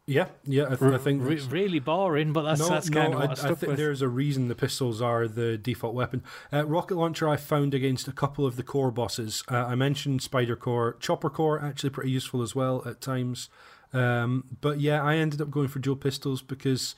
Yeah, 0.06 0.28
yeah, 0.44 0.64
I, 0.70 0.76
th- 0.76 0.90
I 0.90 0.96
think 0.96 1.22
Re- 1.22 1.38
really 1.50 1.80
boring, 1.80 2.32
but 2.32 2.40
that's 2.44 2.66
that's 2.66 2.88
kind 2.88 3.12
of 3.12 3.20
what 3.20 3.28
I, 3.28 3.32
I, 3.32 3.34
stuck 3.34 3.58
think 3.58 3.76
there's 3.76 4.00
a 4.00 4.08
reason 4.08 4.48
the 4.48 4.54
pistols 4.54 5.02
are 5.02 5.28
the 5.28 5.58
default 5.58 5.94
weapon. 5.94 6.22
Uh, 6.50 6.64
rocket 6.64 6.96
launcher 6.96 7.28
I 7.28 7.36
found 7.36 7.74
against 7.74 8.08
a 8.08 8.12
couple 8.12 8.46
of 8.46 8.56
the 8.56 8.62
core 8.62 8.90
bosses. 8.90 9.44
Uh, 9.50 9.66
I 9.66 9.74
mentioned 9.74 10.22
Spider 10.22 10.56
Core, 10.56 10.96
Chopper 10.98 11.28
Core, 11.28 11.62
actually 11.62 11.90
pretty 11.90 12.10
useful 12.10 12.40
as 12.40 12.54
well 12.54 12.82
at 12.86 13.02
times. 13.02 13.50
Um, 13.92 14.44
but 14.62 14.80
yeah, 14.80 15.02
I 15.02 15.16
ended 15.16 15.42
up 15.42 15.50
going 15.50 15.68
for 15.68 15.78
dual 15.78 15.96
pistols 15.96 16.40
because 16.40 16.94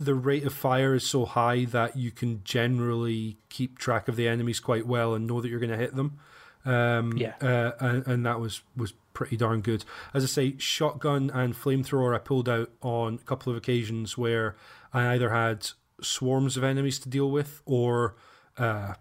the 0.00 0.14
rate 0.14 0.44
of 0.44 0.52
fire 0.54 0.94
is 0.94 1.04
so 1.08 1.24
high 1.24 1.64
that 1.66 1.96
you 1.96 2.10
can 2.10 2.42
generally 2.44 3.36
keep 3.48 3.78
track 3.78 4.08
of 4.08 4.16
the 4.16 4.28
enemies 4.28 4.60
quite 4.60 4.86
well 4.86 5.14
and 5.14 5.26
know 5.26 5.40
that 5.40 5.48
you're 5.48 5.58
going 5.60 5.70
to 5.70 5.76
hit 5.76 5.94
them. 5.96 6.18
Um, 6.64 7.16
Yeah. 7.16 7.34
uh, 7.40 7.72
and, 7.80 8.06
and 8.06 8.26
that 8.26 8.40
was 8.40 8.62
was 8.76 8.92
pretty 9.14 9.36
darn 9.36 9.60
good. 9.60 9.84
As 10.14 10.22
I 10.22 10.26
say, 10.26 10.54
shotgun 10.58 11.30
and 11.34 11.54
flamethrower 11.54 12.14
I 12.14 12.18
pulled 12.18 12.48
out 12.48 12.70
on 12.82 13.14
a 13.14 13.24
couple 13.24 13.50
of 13.50 13.56
occasions 13.56 14.16
where 14.16 14.54
I 14.92 15.14
either 15.14 15.30
had 15.30 15.68
swarms 16.00 16.56
of 16.56 16.62
enemies 16.62 16.98
to 17.00 17.08
deal 17.08 17.30
with 17.30 17.60
or 17.66 18.14
uh, 18.56 18.94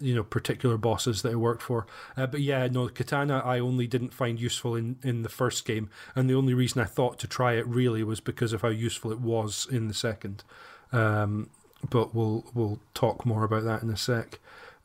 you 0.00 0.14
know 0.14 0.22
particular 0.22 0.76
bosses 0.76 1.22
that 1.22 1.32
I 1.32 1.36
worked 1.36 1.62
for. 1.62 1.86
Uh, 2.16 2.26
but 2.26 2.40
yeah, 2.40 2.66
no, 2.68 2.88
katana 2.88 3.42
I 3.44 3.58
only 3.58 3.86
didn't 3.86 4.14
find 4.14 4.40
useful 4.40 4.74
in 4.74 4.96
in 5.02 5.22
the 5.22 5.28
first 5.28 5.64
game, 5.64 5.90
and 6.14 6.28
the 6.28 6.34
only 6.34 6.54
reason 6.54 6.80
I 6.80 6.86
thought 6.86 7.18
to 7.20 7.28
try 7.28 7.54
it 7.54 7.66
really 7.66 8.02
was 8.02 8.20
because 8.20 8.52
of 8.52 8.62
how 8.62 8.68
useful 8.68 9.12
it 9.12 9.20
was 9.20 9.66
in 9.70 9.88
the 9.88 9.94
second. 9.94 10.44
Um, 10.92 11.50
but 11.88 12.14
we'll 12.14 12.44
we'll 12.54 12.80
talk 12.94 13.26
more 13.26 13.44
about 13.44 13.64
that 13.64 13.82
in 13.82 13.90
a 13.90 13.96
sec. 13.96 14.38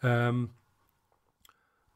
Um, 0.03 0.51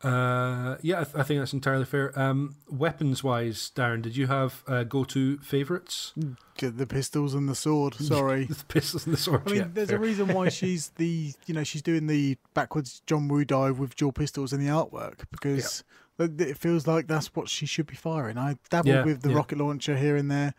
uh, 0.03 0.77
yeah, 0.81 1.01
I, 1.01 1.03
th- 1.03 1.15
I 1.15 1.23
think 1.23 1.39
that's 1.39 1.53
entirely 1.53 1.85
fair. 1.85 2.17
Um, 2.19 2.55
weapons 2.69 3.23
wise, 3.23 3.71
Darren, 3.75 4.01
did 4.01 4.15
you 4.17 4.27
have 4.27 4.63
uh, 4.67 4.83
go 4.83 5.03
to 5.05 5.37
favourites? 5.39 6.13
The 6.57 6.85
pistols 6.87 7.33
and 7.33 7.47
the 7.49 7.55
sword. 7.55 7.95
Sorry. 7.99 8.45
the 8.45 8.63
pistols 8.67 9.05
and 9.05 9.13
the 9.15 9.19
sword. 9.19 9.41
I 9.45 9.49
mean, 9.49 9.59
yeah, 9.59 9.67
there's 9.73 9.89
fair. 9.89 9.97
a 9.97 10.01
reason 10.01 10.33
why 10.33 10.49
she's 10.59 10.89
the, 10.97 11.33
you 11.45 11.53
know, 11.53 11.63
she's 11.63 11.81
doing 11.81 12.07
the 12.07 12.37
backwards 12.53 13.01
John 13.07 13.27
Woo 13.27 13.45
dive 13.45 13.79
with 13.79 13.95
dual 13.95 14.11
pistols 14.11 14.53
in 14.53 14.59
the 14.59 14.67
artwork 14.71 15.23
because 15.31 15.83
it 16.19 16.39
it 16.39 16.57
feels 16.57 16.85
like 16.85 17.07
that's 17.07 17.35
what 17.35 17.49
she 17.49 17.65
should 17.65 17.87
be 17.87 17.95
firing. 17.95 18.37
I 18.37 18.57
dabbled 18.69 18.93
Yeah, 18.93 19.03
with 19.03 19.21
the 19.21 19.29
yeah. 19.29 19.35
rocket 19.35 19.57
launcher 19.57 19.95
here 19.97 20.15
and 20.15 20.29
there, 20.29 20.53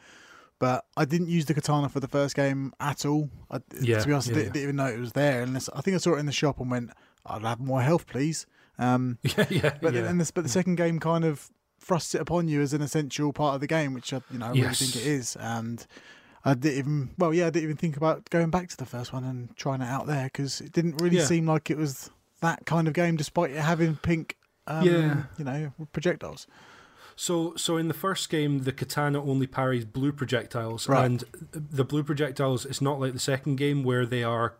but 0.58 0.84
I 0.96 1.04
didn't 1.04 1.28
use 1.28 1.46
the 1.46 1.54
katana 1.54 1.88
for 1.88 2.00
the 2.00 2.08
first 2.08 2.34
game 2.34 2.72
at 2.80 3.04
all. 3.06 3.30
I, 3.50 3.60
Yeah, 3.80 4.00
to 4.00 4.06
be 4.06 4.12
honest, 4.12 4.30
I 4.30 4.32
didn't, 4.34 4.46
yeah. 4.46 4.52
didn't 4.52 4.62
even 4.64 4.76
know 4.76 4.86
it 4.86 4.98
was 5.00 5.12
there. 5.12 5.42
Unless 5.42 5.68
I 5.70 5.80
think 5.80 5.94
I 5.94 5.98
saw 5.98 6.14
it 6.16 6.18
in 6.18 6.26
the 6.26 6.32
shop 6.32 6.58
and 6.60 6.70
went, 6.70 6.90
"I'd 7.24 7.42
have 7.42 7.60
more 7.60 7.82
health, 7.82 8.06
please." 8.06 8.46
Um, 8.78 9.18
yeah, 9.22 9.46
yeah, 9.50 9.74
but 9.80 9.94
yeah. 9.94 10.02
then 10.02 10.18
this, 10.18 10.30
but 10.30 10.42
the 10.42 10.50
second 10.50 10.76
game 10.76 10.98
kind 10.98 11.24
of 11.24 11.50
thrusts 11.80 12.14
it 12.14 12.20
upon 12.20 12.48
you 12.48 12.60
as 12.62 12.72
an 12.72 12.82
essential 12.82 13.32
part 13.32 13.54
of 13.54 13.60
the 13.60 13.66
game, 13.66 13.94
which 13.94 14.12
I, 14.12 14.20
you 14.30 14.38
know, 14.38 14.46
I 14.46 14.50
really 14.52 14.74
think 14.74 14.96
it 14.96 15.06
is. 15.06 15.36
And 15.36 15.86
I 16.44 16.54
didn't 16.54 16.78
even, 16.78 17.10
well, 17.18 17.32
yeah, 17.34 17.46
I 17.46 17.50
didn't 17.50 17.64
even 17.64 17.76
think 17.76 17.96
about 17.96 18.28
going 18.30 18.50
back 18.50 18.68
to 18.70 18.76
the 18.76 18.86
first 18.86 19.12
one 19.12 19.24
and 19.24 19.54
trying 19.56 19.80
it 19.82 19.88
out 19.88 20.06
there 20.06 20.24
because 20.24 20.60
it 20.60 20.72
didn't 20.72 20.96
really 21.00 21.18
Yeah. 21.18 21.24
seem 21.24 21.46
like 21.46 21.70
it 21.70 21.76
was 21.76 22.10
that 22.40 22.64
kind 22.66 22.88
of 22.88 22.94
game, 22.94 23.16
despite 23.16 23.50
it 23.50 23.56
having 23.58 23.96
pink, 23.96 24.36
um, 24.66 24.86
Yeah. 24.86 25.22
you 25.38 25.44
know, 25.44 25.72
projectiles. 25.92 26.46
So, 27.16 27.54
so 27.56 27.76
in 27.76 27.86
the 27.88 27.94
first 27.94 28.28
game, 28.28 28.60
the 28.64 28.72
katana 28.72 29.22
only 29.22 29.46
parries 29.46 29.84
blue 29.84 30.10
projectiles, 30.12 30.88
Right. 30.88 31.04
and 31.04 31.22
the 31.52 31.84
blue 31.84 32.02
projectiles. 32.02 32.66
It's 32.66 32.80
not 32.80 32.98
like 32.98 33.12
the 33.12 33.20
second 33.20 33.56
game 33.56 33.84
where 33.84 34.04
they 34.04 34.24
are 34.24 34.54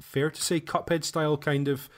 fair 0.00 0.30
to 0.30 0.42
say 0.42 0.58
Cuphead 0.60 1.04
style 1.04 1.36
kind 1.36 1.68
of. 1.68 1.88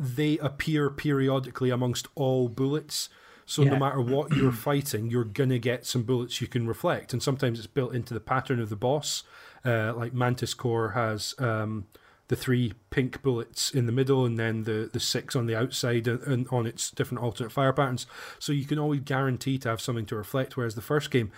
They 0.00 0.38
appear 0.38 0.88
periodically 0.88 1.68
amongst 1.68 2.08
all 2.14 2.48
bullets. 2.48 3.10
So 3.44 3.64
no 3.64 3.76
matter 3.76 4.00
what 4.00 4.32
you're 4.34 4.50
fighting, 4.70 5.10
you're 5.10 5.24
gonna 5.24 5.58
get 5.58 5.84
some 5.84 6.04
bullets 6.04 6.40
you 6.40 6.46
can 6.46 6.66
reflect, 6.66 7.12
and 7.12 7.22
sometimes 7.22 7.58
it's 7.58 7.66
built 7.66 7.94
into 7.94 8.14
the 8.14 8.20
pattern 8.20 8.60
of 8.60 8.70
the 8.70 8.76
boss. 8.76 9.24
Uh, 9.62 9.92
like 9.92 10.14
Mantis 10.14 10.54
Core 10.54 10.92
has 10.92 11.34
um, 11.38 11.86
the 12.28 12.36
three 12.36 12.72
pink 12.88 13.20
bullets 13.20 13.70
in 13.70 13.84
the 13.84 13.92
middle, 13.92 14.24
and 14.24 14.38
then 14.38 14.62
the 14.62 14.88
the 14.90 15.00
six 15.00 15.36
on 15.36 15.44
the 15.44 15.54
outside, 15.56 16.08
and, 16.08 16.22
and 16.22 16.46
on 16.50 16.66
its 16.66 16.90
different 16.90 17.22
alternate 17.22 17.50
fire 17.50 17.74
patterns. 17.74 18.06
So 18.38 18.52
you 18.52 18.64
can 18.64 18.78
always 18.78 19.00
guarantee 19.00 19.58
to 19.58 19.68
have 19.68 19.82
something 19.82 20.06
to 20.06 20.16
reflect. 20.16 20.56
Whereas 20.56 20.76
the 20.76 20.80
first 20.80 21.10
game, 21.10 21.30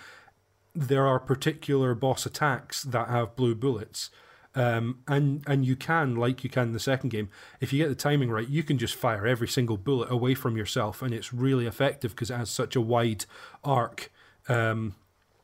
there 0.73 1.05
are 1.05 1.19
particular 1.19 1.95
boss 1.95 2.25
attacks 2.25 2.83
that 2.83 3.09
have 3.09 3.35
blue 3.35 3.55
bullets. 3.55 4.09
Um, 4.55 4.99
and 5.07 5.43
and 5.47 5.65
you 5.65 5.75
can, 5.75 6.15
like 6.15 6.43
you 6.43 6.49
can 6.49 6.67
in 6.67 6.73
the 6.73 6.79
second 6.79 7.09
game, 7.09 7.29
if 7.59 7.73
you 7.73 7.79
get 7.79 7.89
the 7.89 7.95
timing 7.95 8.29
right, 8.29 8.47
you 8.47 8.61
can 8.63 8.77
just 8.77 8.93
fire 8.95 9.25
every 9.25 9.47
single 9.47 9.77
bullet 9.77 10.11
away 10.11 10.35
from 10.35 10.55
yourself, 10.57 11.01
and 11.01 11.11
it's 11.13 11.33
really 11.33 11.65
effective 11.65 12.11
because 12.11 12.29
it 12.29 12.35
has 12.37 12.49
such 12.51 12.75
a 12.75 12.81
wide 12.81 13.25
arc 13.63 14.11
um, 14.47 14.93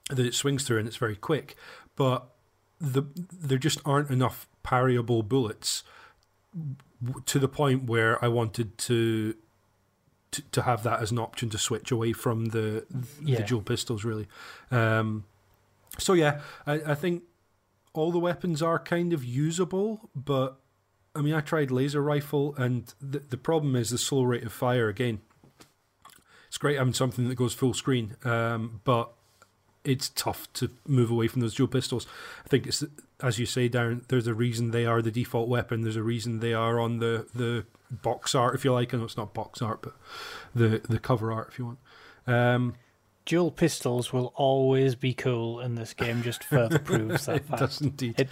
that 0.09 0.25
it 0.25 0.35
swings 0.35 0.63
through, 0.63 0.77
and 0.77 0.87
it's 0.87 0.97
very 0.97 1.15
quick. 1.15 1.55
But 1.95 2.27
the 2.79 3.03
there 3.15 3.57
just 3.57 3.79
aren't 3.83 4.11
enough 4.11 4.47
parryable 4.61 5.23
bullets 5.23 5.83
to 7.25 7.39
the 7.39 7.47
point 7.47 7.85
where 7.85 8.23
I 8.23 8.27
wanted 8.27 8.77
to 8.79 9.33
to, 10.31 10.41
to 10.51 10.61
have 10.61 10.83
that 10.83 11.01
as 11.01 11.09
an 11.11 11.17
option 11.17 11.49
to 11.49 11.57
switch 11.57 11.89
away 11.91 12.13
from 12.13 12.45
the 12.47 12.85
the 12.89 13.31
Yeah. 13.31 13.41
dual 13.45 13.61
pistols 13.63 14.05
really. 14.05 14.27
Um, 14.69 15.23
so 15.97 16.13
yeah, 16.13 16.41
I, 16.67 16.73
I 16.91 16.95
think 16.95 17.23
all 17.93 18.11
the 18.11 18.19
weapons 18.19 18.61
are 18.61 18.79
kind 18.79 19.13
of 19.13 19.23
usable, 19.23 20.09
but 20.15 20.59
I 21.15 21.21
mean 21.21 21.33
I 21.33 21.41
tried 21.41 21.71
laser 21.71 22.01
rifle 22.01 22.55
and 22.57 22.93
the 23.01 23.19
the 23.19 23.37
problem 23.37 23.75
is 23.75 23.89
the 23.89 23.97
slow 23.97 24.23
rate 24.23 24.43
of 24.43 24.53
fire 24.53 24.87
again. 24.87 25.21
It's 26.47 26.57
great 26.57 26.77
having 26.77 26.93
something 26.93 27.29
that 27.29 27.35
goes 27.35 27.53
full 27.53 27.73
screen, 27.73 28.15
um, 28.23 28.81
but 28.83 29.11
it's 29.83 30.09
tough 30.09 30.51
to 30.53 30.71
move 30.87 31.11
away 31.11 31.27
from 31.27 31.41
those 31.41 31.53
dual 31.53 31.67
pistols. 31.67 32.07
I 32.45 32.49
think 32.49 32.67
it's 32.67 32.83
as 33.21 33.37
you 33.37 33.45
say, 33.45 33.69
Darren. 33.69 34.07
There's 34.07 34.27
a 34.27 34.33
reason 34.33 34.71
they 34.71 34.85
are 34.85 35.01
the 35.01 35.11
default 35.11 35.49
weapon. 35.49 35.81
There's 35.81 35.95
a 35.95 36.03
reason 36.03 36.39
they 36.39 36.53
are 36.53 36.79
on 36.79 36.99
the 36.99 37.27
the 37.33 37.65
box 37.91 38.33
art, 38.33 38.55
if 38.55 38.63
you 38.63 38.71
like. 38.73 38.93
I 38.93 38.97
know 38.97 39.03
it's 39.03 39.17
not 39.17 39.33
box 39.33 39.61
art, 39.61 39.81
but 39.81 39.93
the 40.55 40.81
the 40.87 40.99
cover 40.99 41.31
art, 41.31 41.49
if 41.51 41.59
you 41.59 41.65
want. 41.65 41.79
Um, 42.27 42.75
Dual 43.25 43.51
pistols 43.51 44.11
will 44.11 44.33
always 44.35 44.95
be 44.95 45.13
cool, 45.13 45.59
and 45.59 45.77
this 45.77 45.93
game 45.93 46.23
just 46.23 46.43
further 46.43 46.79
proves 46.79 47.27
that 47.27 47.35
it 47.37 47.45
fact. 47.45 47.59
does 47.59 47.81
indeed. 47.81 48.15
It, 48.19 48.29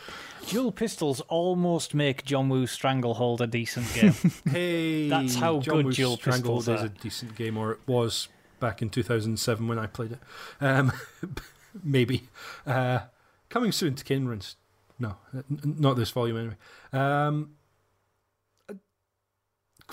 dual 0.48 0.72
pistols 0.72 1.22
almost 1.22 1.94
make 1.94 2.26
John 2.26 2.50
Woo 2.50 2.66
Stranglehold 2.66 3.42
a 3.42 3.48
decent 3.48 3.94
game. 3.94 4.14
hey, 4.52 5.08
That's 5.08 5.36
how 5.36 5.60
John 5.60 5.76
good 5.78 5.86
Woo's 5.88 5.96
dual 5.98 6.18
Stranglehold 6.18 6.62
pistols 6.66 6.80
is 6.80 6.86
a 6.86 6.90
decent 6.90 7.36
game, 7.36 7.58
or 7.58 7.74
it 7.74 7.80
was 7.86 8.28
back 8.60 8.82
in 8.82 8.90
2007 8.90 9.68
when 9.68 9.78
I 9.78 9.86
played 9.86 10.14
it. 10.14 10.20
Um, 10.60 10.92
maybe 11.84 12.24
uh, 12.66 13.02
coming 13.50 13.72
soon 13.72 13.94
to 13.96 14.04
Cane 14.04 14.26
Rinse. 14.26 14.56
No, 14.98 15.18
n- 15.32 15.46
not 15.78 15.96
this 15.96 16.10
volume 16.10 16.38
anyway. 16.38 16.56
Um, 16.92 17.52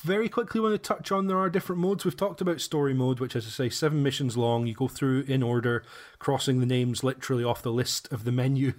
very 0.02 0.28
quickly 0.28 0.60
want 0.60 0.74
to 0.74 0.78
touch 0.78 1.12
on 1.12 1.26
there 1.26 1.38
are 1.38 1.48
different 1.48 1.80
modes. 1.80 2.04
We've 2.04 2.16
talked 2.16 2.40
about 2.40 2.60
story 2.60 2.94
mode, 2.94 3.20
which, 3.20 3.36
as 3.36 3.46
I 3.46 3.50
say, 3.50 3.68
seven 3.68 4.02
missions 4.02 4.36
long. 4.36 4.66
You 4.66 4.74
go 4.74 4.88
through 4.88 5.22
in 5.22 5.42
order, 5.42 5.84
crossing 6.18 6.60
the 6.60 6.66
names 6.66 7.04
literally 7.04 7.44
off 7.44 7.62
the 7.62 7.72
list 7.72 8.12
of 8.12 8.24
the 8.24 8.32
menu. 8.32 8.74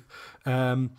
Um, 0.46 0.92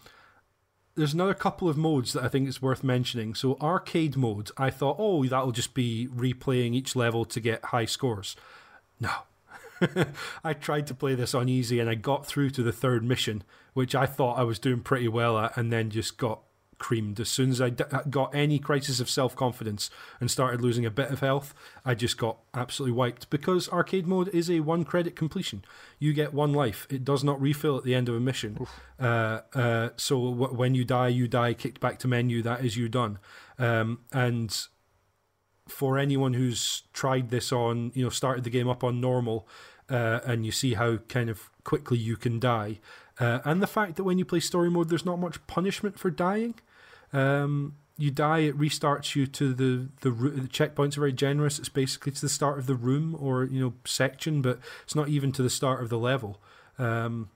there's 0.94 1.12
another 1.12 1.34
couple 1.34 1.68
of 1.68 1.76
modes 1.76 2.14
that 2.14 2.24
I 2.24 2.28
think 2.28 2.48
is 2.48 2.62
worth 2.62 2.82
mentioning. 2.82 3.34
So, 3.34 3.58
arcade 3.60 4.16
mode, 4.16 4.50
I 4.56 4.70
thought, 4.70 4.96
oh, 4.98 5.24
that'll 5.26 5.52
just 5.52 5.74
be 5.74 6.08
replaying 6.14 6.74
each 6.74 6.96
level 6.96 7.26
to 7.26 7.38
get 7.38 7.66
high 7.66 7.84
scores. 7.84 8.34
No. 8.98 9.10
I 10.44 10.54
tried 10.54 10.86
to 10.86 10.94
play 10.94 11.14
this 11.14 11.34
on 11.34 11.50
easy 11.50 11.80
and 11.80 11.90
I 11.90 11.94
got 11.94 12.26
through 12.26 12.50
to 12.50 12.62
the 12.62 12.72
third 12.72 13.04
mission, 13.04 13.42
which 13.74 13.94
I 13.94 14.06
thought 14.06 14.38
I 14.38 14.44
was 14.44 14.58
doing 14.58 14.80
pretty 14.80 15.08
well 15.08 15.38
at, 15.38 15.56
and 15.58 15.70
then 15.70 15.90
just 15.90 16.16
got 16.16 16.40
creamed. 16.78 17.18
As 17.20 17.28
soon 17.28 17.50
as 17.50 17.60
I 17.60 17.70
d- 17.70 17.84
got 18.10 18.34
any 18.34 18.58
crisis 18.58 19.00
of 19.00 19.08
self 19.08 19.34
confidence 19.34 19.90
and 20.20 20.30
started 20.30 20.60
losing 20.60 20.84
a 20.86 20.90
bit 20.90 21.10
of 21.10 21.20
health, 21.20 21.54
I 21.84 21.94
just 21.94 22.18
got 22.18 22.38
absolutely 22.54 22.96
wiped 22.96 23.30
because 23.30 23.68
arcade 23.70 24.06
mode 24.06 24.28
is 24.28 24.50
a 24.50 24.60
one 24.60 24.84
credit 24.84 25.16
completion. 25.16 25.64
You 25.98 26.12
get 26.12 26.34
one 26.34 26.52
life, 26.52 26.86
it 26.90 27.04
does 27.04 27.24
not 27.24 27.40
refill 27.40 27.76
at 27.76 27.84
the 27.84 27.94
end 27.94 28.08
of 28.08 28.14
a 28.14 28.20
mission. 28.20 28.66
Uh, 28.98 29.40
uh, 29.54 29.88
so 29.96 30.30
w- 30.32 30.54
when 30.54 30.74
you 30.74 30.84
die, 30.84 31.08
you 31.08 31.28
die, 31.28 31.54
kicked 31.54 31.80
back 31.80 31.98
to 32.00 32.08
menu, 32.08 32.42
that 32.42 32.64
is 32.64 32.76
you 32.76 32.88
done. 32.88 33.18
Um, 33.58 34.00
and 34.12 34.56
for 35.68 35.98
anyone 35.98 36.34
who's 36.34 36.84
tried 36.92 37.30
this 37.30 37.52
on, 37.52 37.90
you 37.94 38.04
know, 38.04 38.10
started 38.10 38.44
the 38.44 38.50
game 38.50 38.68
up 38.68 38.84
on 38.84 39.00
normal, 39.00 39.48
uh, 39.88 40.20
and 40.24 40.44
you 40.44 40.52
see 40.52 40.74
how 40.74 40.96
kind 41.08 41.30
of 41.30 41.50
quickly 41.64 41.98
you 41.98 42.16
can 42.16 42.38
die, 42.38 42.80
uh, 43.18 43.40
and 43.44 43.62
the 43.62 43.66
fact 43.66 43.96
that 43.96 44.04
when 44.04 44.18
you 44.18 44.24
play 44.24 44.40
story 44.40 44.70
mode, 44.70 44.88
there's 44.88 45.06
not 45.06 45.18
much 45.18 45.44
punishment 45.46 45.98
for 45.98 46.10
dying. 46.10 46.54
Um, 47.12 47.76
you 47.98 48.10
die, 48.10 48.40
it 48.40 48.58
restarts 48.58 49.16
you 49.16 49.26
to 49.26 49.54
the, 49.54 49.88
the 50.02 50.10
the 50.10 50.48
checkpoints 50.48 50.96
are 50.96 51.00
very 51.00 51.14
generous. 51.14 51.58
It's 51.58 51.70
basically 51.70 52.12
to 52.12 52.20
the 52.20 52.28
start 52.28 52.58
of 52.58 52.66
the 52.66 52.74
room 52.74 53.16
or 53.18 53.44
you 53.44 53.60
know 53.60 53.74
section, 53.84 54.42
but 54.42 54.58
it's 54.84 54.94
not 54.94 55.08
even 55.08 55.32
to 55.32 55.42
the 55.42 55.50
start 55.50 55.82
of 55.82 55.88
the 55.88 55.98
level. 55.98 56.38
Um, 56.78 57.30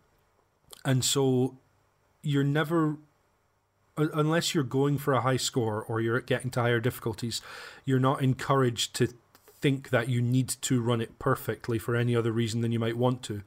and 0.85 1.03
so 1.03 1.57
you're 2.23 2.45
never 2.45 2.99
unless 3.97 4.55
you're 4.55 4.65
going 4.65 4.99
for 4.99 5.15
a 5.15 5.21
high 5.23 5.37
score 5.37 5.83
or 5.83 6.01
you're 6.01 6.21
getting 6.21 6.51
to 6.51 6.61
higher 6.61 6.81
difficulties, 6.81 7.41
you're 7.85 7.99
not 7.99 8.23
encouraged 8.23 8.95
to 8.97 9.09
think 9.61 9.91
that 9.91 10.09
you 10.09 10.23
need 10.23 10.49
to 10.49 10.81
run 10.81 11.01
it 11.01 11.19
perfectly 11.19 11.79
for 11.79 11.95
any 11.95 12.17
other 12.17 12.33
reason 12.33 12.61
than 12.61 12.73
you 12.73 12.79
might 12.79 12.97
want 12.97 13.23
to 13.23 13.43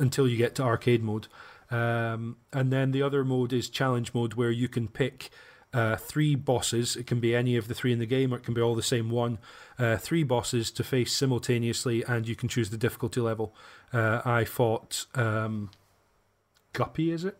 until 0.00 0.26
you 0.26 0.36
get 0.36 0.54
to 0.54 0.62
arcade 0.62 1.02
mode. 1.02 1.28
Um, 1.70 2.36
and 2.52 2.72
then 2.72 2.92
the 2.92 3.02
other 3.02 3.24
mode 3.24 3.52
is 3.52 3.68
challenge 3.68 4.14
mode, 4.14 4.34
where 4.34 4.50
you 4.50 4.68
can 4.68 4.88
pick 4.88 5.30
uh, 5.72 5.96
three 5.96 6.34
bosses. 6.34 6.96
It 6.96 7.06
can 7.06 7.20
be 7.20 7.34
any 7.34 7.56
of 7.56 7.68
the 7.68 7.74
three 7.74 7.92
in 7.92 7.98
the 7.98 8.06
game, 8.06 8.32
or 8.32 8.36
it 8.36 8.44
can 8.44 8.54
be 8.54 8.60
all 8.60 8.74
the 8.74 8.82
same 8.82 9.10
one. 9.10 9.38
Uh, 9.78 9.96
three 9.96 10.22
bosses 10.22 10.70
to 10.72 10.84
face 10.84 11.12
simultaneously, 11.12 12.02
and 12.04 12.26
you 12.26 12.36
can 12.36 12.48
choose 12.48 12.70
the 12.70 12.78
difficulty 12.78 13.20
level. 13.20 13.54
Uh, 13.92 14.22
I 14.24 14.44
fought 14.44 15.06
um, 15.14 15.70
Guppy, 16.72 17.10
is 17.10 17.24
it? 17.24 17.36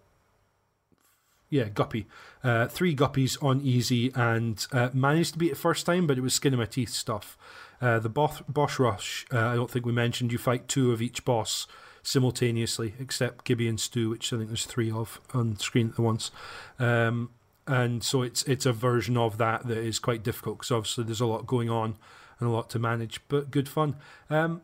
Yeah, 1.49 1.69
Guppy. 1.69 2.07
Uh, 2.43 2.67
three 2.67 2.95
Guppies 2.95 3.43
on 3.43 3.61
easy 3.61 4.13
and 4.15 4.67
uh, 4.73 4.91
managed 4.93 5.35
to 5.35 5.39
beat 5.39 5.53
it 5.53 5.57
first 5.57 5.87
time, 5.87 6.07
but 6.07 6.19
it 6.19 6.23
was 6.23 6.35
skin 6.35 6.53
of 6.53 6.59
my 6.59 6.67
teeth 6.67 6.91
stuff. 6.91 7.39
Uh, 7.81 7.99
the 8.01 8.09
boss, 8.09 8.41
boss 8.49 8.79
rush, 8.79 9.27
I 9.31 9.55
don't 9.55 9.71
think 9.71 9.87
we 9.87 9.93
mentioned, 9.93 10.33
you 10.33 10.39
fight 10.39 10.67
two 10.67 10.93
of 10.93 11.01
each 11.01 11.25
boss 11.25 11.67
simultaneously, 12.07 12.95
except 13.01 13.45
Gibby 13.45 13.67
and 13.69 13.81
Stu, 13.81 14.09
which 14.09 14.33
I 14.33 14.37
think 14.37 14.49
there's 14.49 14.65
three 14.65 14.91
of 14.91 15.21
on 15.35 15.59
screen 15.59 15.91
at 15.91 15.99
once. 15.99 16.31
Um, 16.79 17.31
and 17.67 18.03
so 18.05 18.23
it's 18.23 18.45
it's 18.45 18.65
a 18.65 18.73
version 18.73 19.17
of 19.17 19.39
that 19.39 19.67
that 19.67 19.79
is 19.79 19.99
quite 19.99 20.23
difficult 20.23 20.59
because 20.59 20.71
obviously 20.71 21.05
there's 21.05 21.21
a 21.21 21.27
lot 21.27 21.47
going 21.47 21.69
on 21.69 21.97
and 22.39 22.49
a 22.49 22.53
lot 22.53 22.71
to 22.71 22.79
manage, 22.79 23.21
but 23.29 23.51
good 23.51 23.69
fun. 23.69 23.97
Um, 24.31 24.63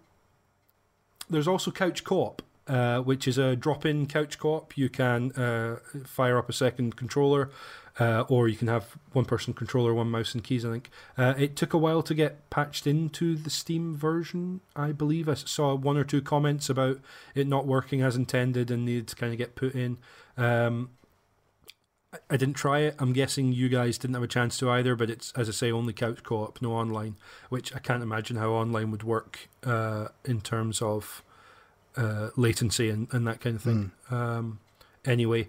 there's 1.29 1.49
also 1.49 1.71
couch 1.73 2.05
co-op, 2.05 2.43
uh, 2.69 3.01
which 3.01 3.27
is 3.27 3.39
a 3.39 3.57
drop-in 3.57 4.07
couch 4.07 4.39
co-op. 4.39 4.77
You 4.77 4.89
can 4.89 5.33
uh, 5.33 5.79
fire 6.05 6.39
up 6.39 6.49
a 6.49 6.53
second 6.53 6.97
controller, 6.97 7.51
uh, 8.01 8.25
or 8.29 8.49
you 8.49 8.57
can 8.57 8.69
have 8.69 8.97
one 9.13 9.25
person 9.25 9.53
controller, 9.53 9.93
one 9.93 10.11
mouse 10.11 10.35
and 10.35 10.43
keys. 10.43 10.65
I 10.65 10.71
think 10.71 10.91
uh, 11.19 11.35
it 11.37 11.57
took 11.57 11.75
a 11.75 11.79
while 11.79 12.03
to 12.03 12.15
get 12.15 12.49
patched 12.51 12.87
into 12.87 13.37
the 13.37 13.51
Steam 13.51 13.97
version. 13.97 14.61
I 14.75 14.93
believe 14.93 15.29
I 15.29 15.35
saw 15.35 15.75
one 15.75 15.97
or 15.97 16.05
two 16.05 16.23
comments 16.23 16.71
about 16.71 17.01
it 17.35 17.47
not 17.47 17.67
working 17.67 18.03
as 18.03 18.17
intended 18.17 18.71
and 18.71 18.85
needed 18.85 19.09
to 19.09 19.17
kind 19.17 19.33
of 19.33 19.39
get 19.39 19.55
put 19.55 19.75
in. 19.75 19.99
Um, 20.37 20.91
I 22.29 22.37
didn't 22.37 22.55
try 22.55 22.81
it. 22.81 22.95
I'm 22.99 23.13
guessing 23.13 23.53
you 23.53 23.69
guys 23.69 23.97
didn't 23.97 24.15
have 24.15 24.23
a 24.23 24.29
chance 24.29 24.59
to 24.59 24.71
either, 24.71 24.95
but 24.95 25.09
it's 25.09 25.33
as 25.33 25.49
I 25.49 25.53
say, 25.53 25.73
only 25.73 25.93
couch 25.93 26.23
co-op, 26.23 26.61
no 26.61 26.73
online. 26.73 27.17
Which 27.49 27.75
I 27.75 27.79
can't 27.79 28.03
imagine 28.03 28.37
how 28.37 28.51
online 28.51 28.91
would 28.91 29.03
work 29.03 29.49
uh, 29.65 30.09
in 30.25 30.41
terms 30.41 30.83
of 30.83 31.23
uh, 31.97 32.31
latency 32.37 32.91
and, 32.91 33.09
and 33.13 33.27
that 33.27 33.41
kind 33.41 33.57
of 33.57 33.63
thing. 33.63 33.93
Mm. 34.11 34.13
Um, 34.13 34.61
anyway, 35.05 35.49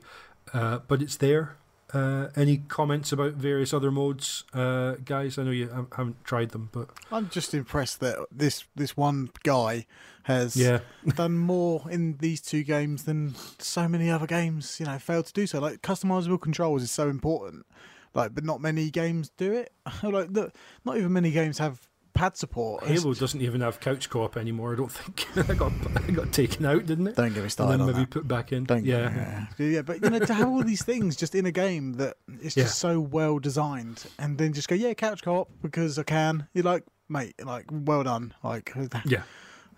uh, 0.54 0.80
but 0.88 1.02
it's 1.02 1.18
there. 1.18 1.58
Uh, 1.94 2.30
any 2.36 2.58
comments 2.58 3.12
about 3.12 3.34
various 3.34 3.72
other 3.72 3.92
modes, 3.92 4.46
uh, 4.54 4.96
guys? 5.06 5.38
I 5.38 5.44
know 5.44 5.52
you 5.52 5.70
haven't 5.96 6.24
tried 6.24 6.50
them, 6.50 6.70
but 6.72 6.90
I'm 7.12 7.30
just 7.30 7.54
impressed 7.54 8.00
that 8.00 8.18
this 8.32 8.66
this 8.76 8.98
one 8.98 9.30
guy 9.44 9.86
has 10.24 10.56
yeah. 10.56 10.80
done 11.16 11.38
more 11.38 11.86
in 11.92 12.18
these 12.18 12.42
two 12.42 12.64
games 12.64 13.04
than 13.04 13.36
so 13.60 13.88
many 13.88 14.10
other 14.10 14.26
games. 14.26 14.80
You 14.80 14.88
know, 14.88 14.98
failed 14.98 15.28
to 15.28 15.34
do 15.34 15.46
so. 15.46 15.60
Like 15.60 15.82
customizable 15.82 16.42
controls 16.42 16.82
is 16.82 16.90
so 16.90 17.10
important, 17.10 17.68
like, 18.16 18.34
but 18.34 18.44
not 18.44 18.60
many 18.60 18.90
games 18.90 19.30
do 19.38 19.52
it. 19.54 19.72
like, 20.04 20.32
not 20.32 20.98
even 20.98 21.14
many 21.14 21.30
games 21.30 21.60
have 21.60 21.88
pad 22.14 22.38
support. 22.38 22.84
Halo 22.86 23.14
doesn't 23.14 23.42
even 23.42 23.62
have 23.62 23.80
couch 23.80 24.10
co-op 24.10 24.38
anymore. 24.38 24.74
I 24.74 24.76
don't 24.78 24.92
think 24.92 25.28
it 25.50 25.58
got 25.58 25.72
it 26.08 26.14
got 26.14 26.32
taken 26.32 26.66
out, 26.66 26.86
didn't 26.86 27.08
it? 27.08 27.16
Don't 27.16 27.34
get 27.34 27.44
me 27.44 27.50
started. 27.50 27.74
And 27.74 27.82
then 27.82 27.88
maybe 27.88 28.06
that. 28.06 28.10
put 28.10 28.28
back 28.28 28.52
in. 28.52 28.64
Don't 28.66 28.86
yeah. 28.86 29.48
yeah, 29.58 29.68
yeah. 29.68 29.82
But 29.82 30.04
you 30.04 30.10
know, 30.10 30.20
to 30.20 30.34
have 30.34 30.48
all 30.48 30.64
these 30.64 30.84
things 30.84 31.16
just 31.16 31.36
in 31.36 31.46
a 31.46 31.52
game 31.52 31.94
that 31.94 32.18
is 32.42 32.56
just 32.56 32.58
yeah. 32.58 32.66
so 32.68 33.00
well 33.00 33.40
designed, 33.40 34.06
and 34.20 34.38
then 34.38 34.54
just 34.54 34.68
go, 34.68 34.76
yeah, 34.76 34.94
couch 34.94 35.24
co-op 35.24 35.50
because 35.62 35.98
I 36.00 36.04
can. 36.04 36.48
You're 36.54 36.64
like, 36.64 36.84
mate, 37.10 37.36
like, 37.44 37.66
well 37.72 38.04
done. 38.04 38.34
Like, 38.44 38.72
yeah, 38.76 38.90
yeah, 39.06 39.24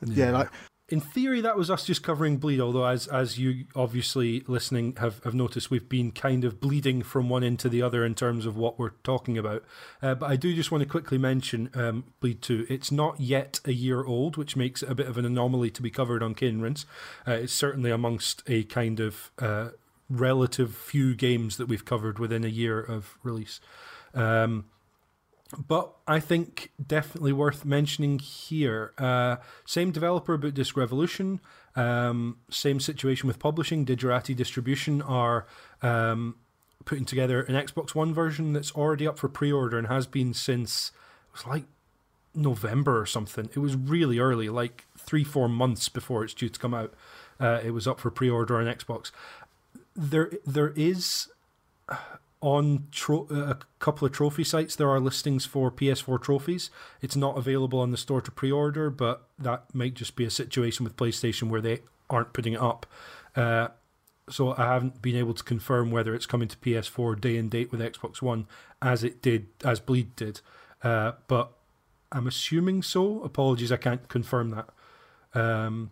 yeah 0.02 0.32
like 0.32 0.50
in 0.88 1.00
theory, 1.00 1.42
that 1.42 1.58
was 1.58 1.72
us 1.72 1.84
just 1.84 2.04
covering 2.04 2.38
bleed. 2.38 2.62
Although, 2.62 2.86
as 2.86 3.08
as 3.08 3.40
you 3.40 3.66
obviously 3.76 4.44
listening 4.48 4.96
have, 4.98 5.24
have 5.24 5.34
noticed, 5.34 5.72
we've 5.72 5.90
been 5.90 6.12
kind 6.12 6.46
of 6.46 6.60
bleeding 6.60 7.02
from 7.02 7.28
one 7.28 7.44
end 7.44 7.60
to 7.60 7.70
the 7.70 7.82
other 7.82 8.06
in 8.06 8.14
terms 8.14 8.46
of 8.46 8.56
what 8.56 8.78
we're 8.78 8.92
talking 9.04 9.38
about. 9.38 9.64
Uh, 10.02 10.14
but 10.14 10.30
I 10.30 10.36
do 10.36 10.54
just 10.54 10.72
want 10.72 10.84
to 10.84 10.90
quickly 10.90 11.18
mention 11.18 11.72
um, 11.74 12.06
Bleed 12.20 12.42
Two. 12.44 12.68
It's 12.70 12.92
not 12.92 13.20
yet 13.20 13.60
a 13.66 13.74
year 13.74 14.04
old, 14.04 14.38
which 14.38 14.56
makes 14.56 14.84
it 14.84 14.90
a 14.90 14.96
bit 14.96 15.08
of 15.08 15.18
an 15.18 15.26
anomaly 15.26 15.72
to 15.72 15.82
be 15.82 15.90
covered 15.90 16.22
on 16.22 16.36
Cane 16.36 16.62
Rinse. 16.62 16.86
Uh, 17.28 17.32
it's 17.32 17.54
certainly 17.54 17.90
amongst 17.90 18.44
a 18.48 18.64
kind 18.66 19.00
of 19.00 19.32
uh, 19.40 19.70
relative 20.08 20.76
few 20.76 21.16
games 21.16 21.58
that 21.58 21.68
we've 21.68 21.86
covered 21.86 22.20
within 22.20 22.44
a 22.44 22.50
year 22.50 22.80
of 22.80 23.18
release. 23.24 23.60
Um, 24.14 24.66
but 25.68 25.94
I 26.08 26.20
think 26.20 26.72
definitely 26.86 27.34
worth 27.34 27.66
mentioning 27.66 28.20
here. 28.20 28.94
Uh, 28.98 29.38
same 29.66 29.92
developer, 29.92 30.38
Bootdisk 30.38 30.76
Revolution. 30.76 31.40
Um, 31.76 32.38
same 32.50 32.80
situation 32.80 33.28
with 33.28 33.38
publishing. 33.40 33.86
Digerati 33.86 34.36
Distribution 34.36 35.02
are 35.02 35.46
um, 35.82 36.36
putting 36.86 37.06
together 37.06 37.42
an 37.42 37.56
Xbox 37.56 37.94
One 37.94 38.14
version 38.14 38.54
that's 38.54 38.72
already 38.72 39.08
up 39.08 39.20
for 39.20 39.30
pre-order 39.30 39.78
and 39.78 39.88
has 39.88 40.08
been 40.08 40.34
since 40.34 40.92
it 41.28 41.38
was 41.38 41.48
like 41.48 41.66
November 42.34 43.00
or 43.00 43.06
something. 43.06 43.50
It 43.54 43.60
was 43.60 43.76
really 43.76 44.20
early, 44.20 44.50
like 44.50 44.86
three, 44.98 45.24
four 45.24 45.48
months 45.48 45.90
before 45.90 46.24
it's 46.24 46.34
due 46.34 46.50
to 46.50 46.60
come 46.60 46.74
out. 46.74 46.94
Uh, 47.40 47.60
it 47.64 47.72
was 47.72 47.88
up 47.88 48.00
for 48.00 48.10
pre-order 48.10 48.58
on 48.58 48.66
Xbox. 48.66 49.12
There, 49.96 50.32
there 50.46 50.74
is 50.76 51.28
on 52.42 52.88
tro- 52.92 53.28
uh, 53.32 53.52
a 53.52 53.60
couple 53.80 54.06
of 54.06 54.12
trophy 54.12 54.44
sites 54.44 54.76
there 54.76 54.90
are 54.90 55.00
listings 55.00 55.46
for 55.46 55.72
PS4 55.72 56.22
trophies. 56.22 56.70
It's 57.02 57.16
not 57.16 57.38
available 57.38 57.80
on 57.80 57.92
the 57.92 57.98
store 57.98 58.22
to 58.22 58.32
pre-order, 58.32 58.90
but 58.90 59.28
that 59.40 59.74
might 59.74 59.94
just 59.94 60.16
be 60.16 60.26
a 60.26 60.30
situation 60.30 60.84
with 60.84 60.98
PlayStation 60.98 61.50
where 61.50 61.62
they 61.62 61.80
aren't 62.10 62.34
putting 62.34 62.54
it 62.54 62.62
up. 62.62 62.86
Uh, 63.36 63.70
so 64.30 64.54
I 64.58 64.66
haven't 64.66 65.02
been 65.02 65.16
able 65.16 65.34
to 65.34 65.44
confirm 65.44 65.92
whether 65.92 66.16
it's 66.16 66.26
coming 66.26 66.48
to 66.48 66.58
PS4 66.58 67.20
day 67.20 67.38
and 67.38 67.50
date 67.50 67.72
with 67.72 67.80
Xbox 67.80 68.22
One 68.22 68.48
as 68.82 69.04
it 69.04 69.22
did 69.22 69.48
as 69.64 69.80
Bleed 69.80 70.16
did. 70.16 70.42
Uh, 70.84 71.14
but 71.28 71.52
I'm 72.12 72.28
assuming 72.28 72.82
so. 72.82 73.22
Apologies, 73.24 73.72
I 73.72 73.78
can't 73.78 74.08
confirm 74.08 74.52
that. 74.52 74.70
Um, 75.34 75.92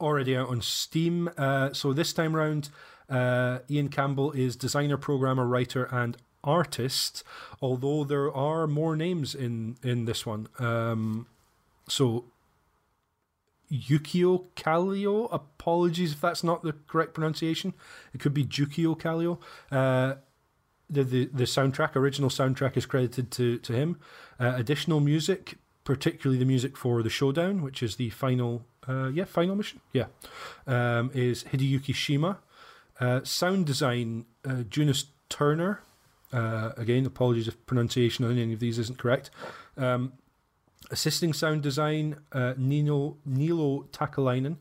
already 0.00 0.36
out 0.36 0.48
on 0.48 0.60
Steam. 0.60 1.30
Uh, 1.36 1.72
so 1.72 1.92
this 1.92 2.12
time 2.12 2.36
round, 2.36 2.68
uh, 3.08 3.58
Ian 3.70 3.88
Campbell 3.88 4.32
is 4.32 4.56
designer, 4.56 4.96
programmer, 4.96 5.46
writer, 5.46 5.84
and 5.84 6.16
artist. 6.42 7.24
Although 7.60 8.04
there 8.04 8.32
are 8.32 8.66
more 8.66 8.96
names 8.96 9.34
in 9.34 9.76
in 9.82 10.04
this 10.04 10.24
one. 10.24 10.48
Um, 10.58 11.26
so 11.88 12.24
Yukio 13.70 14.46
Kallio. 14.54 15.28
Apologies 15.32 16.12
if 16.12 16.20
that's 16.20 16.44
not 16.44 16.62
the 16.62 16.74
correct 16.86 17.14
pronunciation. 17.14 17.74
It 18.14 18.20
could 18.20 18.34
be 18.34 18.44
Jukio 18.44 18.98
Kallio. 18.98 19.38
Uh, 19.70 20.16
the, 20.88 21.02
the 21.02 21.24
the 21.26 21.44
soundtrack, 21.44 21.96
original 21.96 22.30
soundtrack, 22.30 22.76
is 22.76 22.86
credited 22.86 23.30
to 23.32 23.58
to 23.58 23.72
him. 23.72 23.98
Uh, 24.38 24.52
additional 24.56 25.00
music, 25.00 25.58
particularly 25.84 26.38
the 26.38 26.44
music 26.44 26.76
for 26.76 27.02
the 27.02 27.10
showdown, 27.10 27.62
which 27.62 27.82
is 27.82 27.96
the 27.96 28.10
final, 28.10 28.64
uh, 28.86 29.08
yeah, 29.08 29.24
final 29.24 29.56
mission, 29.56 29.80
yeah, 29.92 30.06
um, 30.66 31.10
is 31.14 31.44
Hideyuki 31.44 31.94
Shima. 31.94 32.38
Uh, 32.98 33.20
sound 33.24 33.66
design, 33.66 34.24
uh, 34.44 34.62
Junus 34.68 35.06
Turner. 35.28 35.80
Uh, 36.32 36.72
again, 36.76 37.06
apologies 37.06 37.48
if 37.48 37.66
pronunciation 37.66 38.24
on 38.24 38.38
any 38.38 38.52
of 38.52 38.60
these 38.60 38.78
isn't 38.78 38.98
correct. 38.98 39.30
Um, 39.76 40.14
assisting 40.90 41.32
sound 41.32 41.62
design, 41.62 42.16
uh, 42.32 42.54
Nino 42.56 43.18
Nilo 43.24 43.82
Takalainen. 43.92 44.56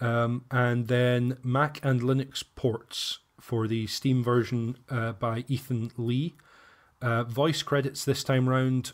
Um, 0.00 0.44
and 0.50 0.88
then 0.88 1.38
Mac 1.42 1.80
and 1.84 2.00
Linux 2.00 2.42
ports 2.56 3.18
for 3.40 3.68
the 3.68 3.86
Steam 3.86 4.24
version 4.24 4.76
uh, 4.88 5.12
by 5.12 5.44
Ethan 5.48 5.92
Lee. 5.96 6.34
Uh, 7.00 7.24
voice 7.24 7.62
credits 7.62 8.04
this 8.04 8.24
time 8.24 8.48
round 8.48 8.92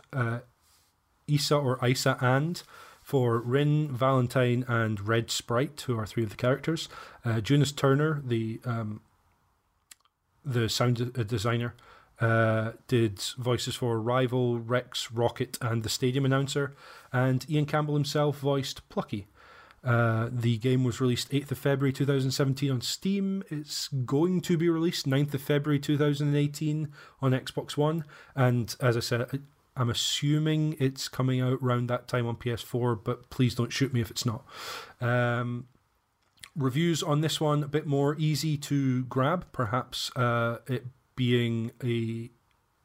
Isa 1.27 1.57
or 1.57 1.79
Isa 1.87 2.19
and 2.21 2.63
for 3.11 3.41
Wryn, 3.41 3.89
Valentine, 3.89 4.65
and 4.69 5.09
Red 5.09 5.33
Sprite, 5.33 5.81
who 5.81 5.99
are 5.99 6.07
three 6.07 6.23
of 6.23 6.31
the 6.31 6.37
characters. 6.37 6.89
Uh, 7.25 7.41
Turner, 7.41 8.23
the 8.25 8.61
um, 8.65 9.01
the 10.45 10.69
sound 10.69 11.13
designer, 11.27 11.75
uh, 12.21 12.71
did 12.87 13.19
voices 13.37 13.75
for 13.75 14.01
Rival, 14.01 14.61
Rex, 14.61 15.11
Rocket, 15.11 15.59
and 15.61 15.83
the 15.83 15.89
stadium 15.89 16.25
announcer, 16.25 16.73
and 17.13 17.45
Ian 17.51 17.67
Campbell 17.67 17.95
himself 17.95 18.39
voiced 18.39 18.89
Plucky. 18.89 19.27
Uh, 19.83 20.29
the 20.31 20.59
game 20.59 20.85
was 20.85 21.01
released 21.01 21.33
8th 21.33 21.51
of 21.51 21.59
February 21.59 21.93
2017 21.93 22.71
on 22.71 22.81
Steam. 22.81 23.43
It's 23.51 23.89
going 23.89 24.41
to 24.43 24.57
be 24.57 24.69
released 24.69 25.09
9th 25.09 25.35
of 25.35 25.43
February 25.43 25.81
2018 25.81 26.93
on 27.21 27.33
Xbox 27.33 27.77
One. 27.77 28.05
And 28.37 28.77
as 28.79 28.97
I 28.97 29.01
said, 29.01 29.43
I'm 29.77 29.91
assuming 29.91 30.77
it's 30.79 31.09
coming 31.09 31.41
out 31.41 31.59
around 31.63 31.89
that 31.89 32.09
time 32.09 32.27
on 32.27 32.37
PS4, 32.37 33.03
but 33.03 33.31
please 33.31 33.55
don't 33.55 33.73
shoot 33.73 33.93
me 33.93 34.01
if 34.01 34.11
it's 34.11 34.27
not. 34.27 34.45
Um, 35.01 35.69
reviews 36.57 37.03
on 37.03 37.21
this 37.21 37.41
one 37.41 37.63
a 37.63 37.69
bit 37.69 37.87
more 37.87 38.17
easy 38.19 38.57
to 38.59 39.05
grab, 39.05 39.47
perhaps 39.53 40.15
uh, 40.17 40.59
it 40.67 40.87
being 41.17 41.73
a 41.83 42.31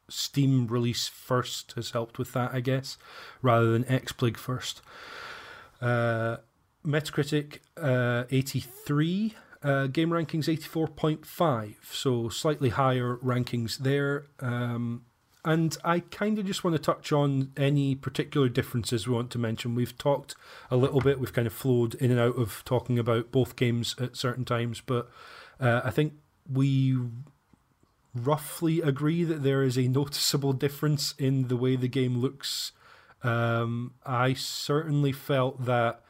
Steam 0.07 0.67
release 0.67 1.07
first 1.07 1.73
has 1.73 1.91
helped 1.91 2.19
with 2.19 2.33
that, 2.33 2.53
I 2.53 2.59
guess, 2.59 2.97
rather 3.41 3.71
than 3.71 3.83
XBLIG 3.85 4.37
first. 4.37 4.81
Uh, 5.81 6.37
Metacritic 6.85 7.59
uh, 7.77 8.25
83, 8.29 9.33
uh, 9.63 9.87
game 9.87 10.11
rankings 10.11 10.47
84.5, 10.47 11.73
so 11.91 12.29
slightly 12.29 12.69
higher 12.69 13.17
rankings 13.17 13.79
there. 13.79 14.25
Um, 14.39 15.05
and 15.45 15.77
I 15.83 15.99
kind 15.99 16.39
of 16.39 16.45
just 16.45 16.63
want 16.63 16.75
to 16.75 16.81
touch 16.81 17.11
on 17.11 17.51
any 17.55 17.95
particular 17.95 18.49
differences 18.49 19.07
we 19.07 19.13
want 19.13 19.29
to 19.31 19.37
mention. 19.37 19.75
We've 19.75 19.97
talked 19.97 20.35
a 20.71 20.75
little 20.75 20.99
bit, 20.99 21.19
we've 21.19 21.31
kind 21.31 21.47
of 21.47 21.53
flowed 21.53 21.93
in 21.95 22.11
and 22.11 22.19
out 22.19 22.37
of 22.37 22.63
talking 22.65 22.97
about 22.97 23.31
both 23.31 23.55
games 23.55 23.95
at 23.99 24.17
certain 24.17 24.43
times, 24.43 24.81
but 24.81 25.09
uh, 25.59 25.81
I 25.83 25.91
think 25.91 26.13
we 26.51 26.97
roughly 28.15 28.81
agree 28.81 29.23
that 29.23 29.43
there 29.43 29.61
is 29.61 29.77
a 29.77 29.87
noticeable 29.87 30.53
difference 30.53 31.13
in 31.19 31.47
the 31.47 31.57
way 31.57 31.75
the 31.75 31.87
game 31.87 32.17
looks. 32.17 32.71
Um, 33.23 33.93
I 34.05 34.33
certainly 34.33 35.11
felt 35.11 35.65
that 35.65 36.01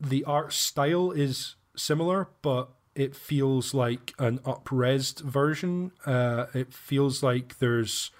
the 0.00 0.24
art 0.24 0.52
style 0.52 1.10
is 1.10 1.56
similar, 1.76 2.28
but 2.42 2.70
it 2.98 3.14
feels 3.14 3.72
like 3.72 4.12
an 4.18 4.40
upresed 4.40 5.20
version. 5.20 5.92
Uh, 6.04 6.46
it 6.52 6.74
feels 6.74 7.22
like 7.22 7.58
there's 7.60 8.10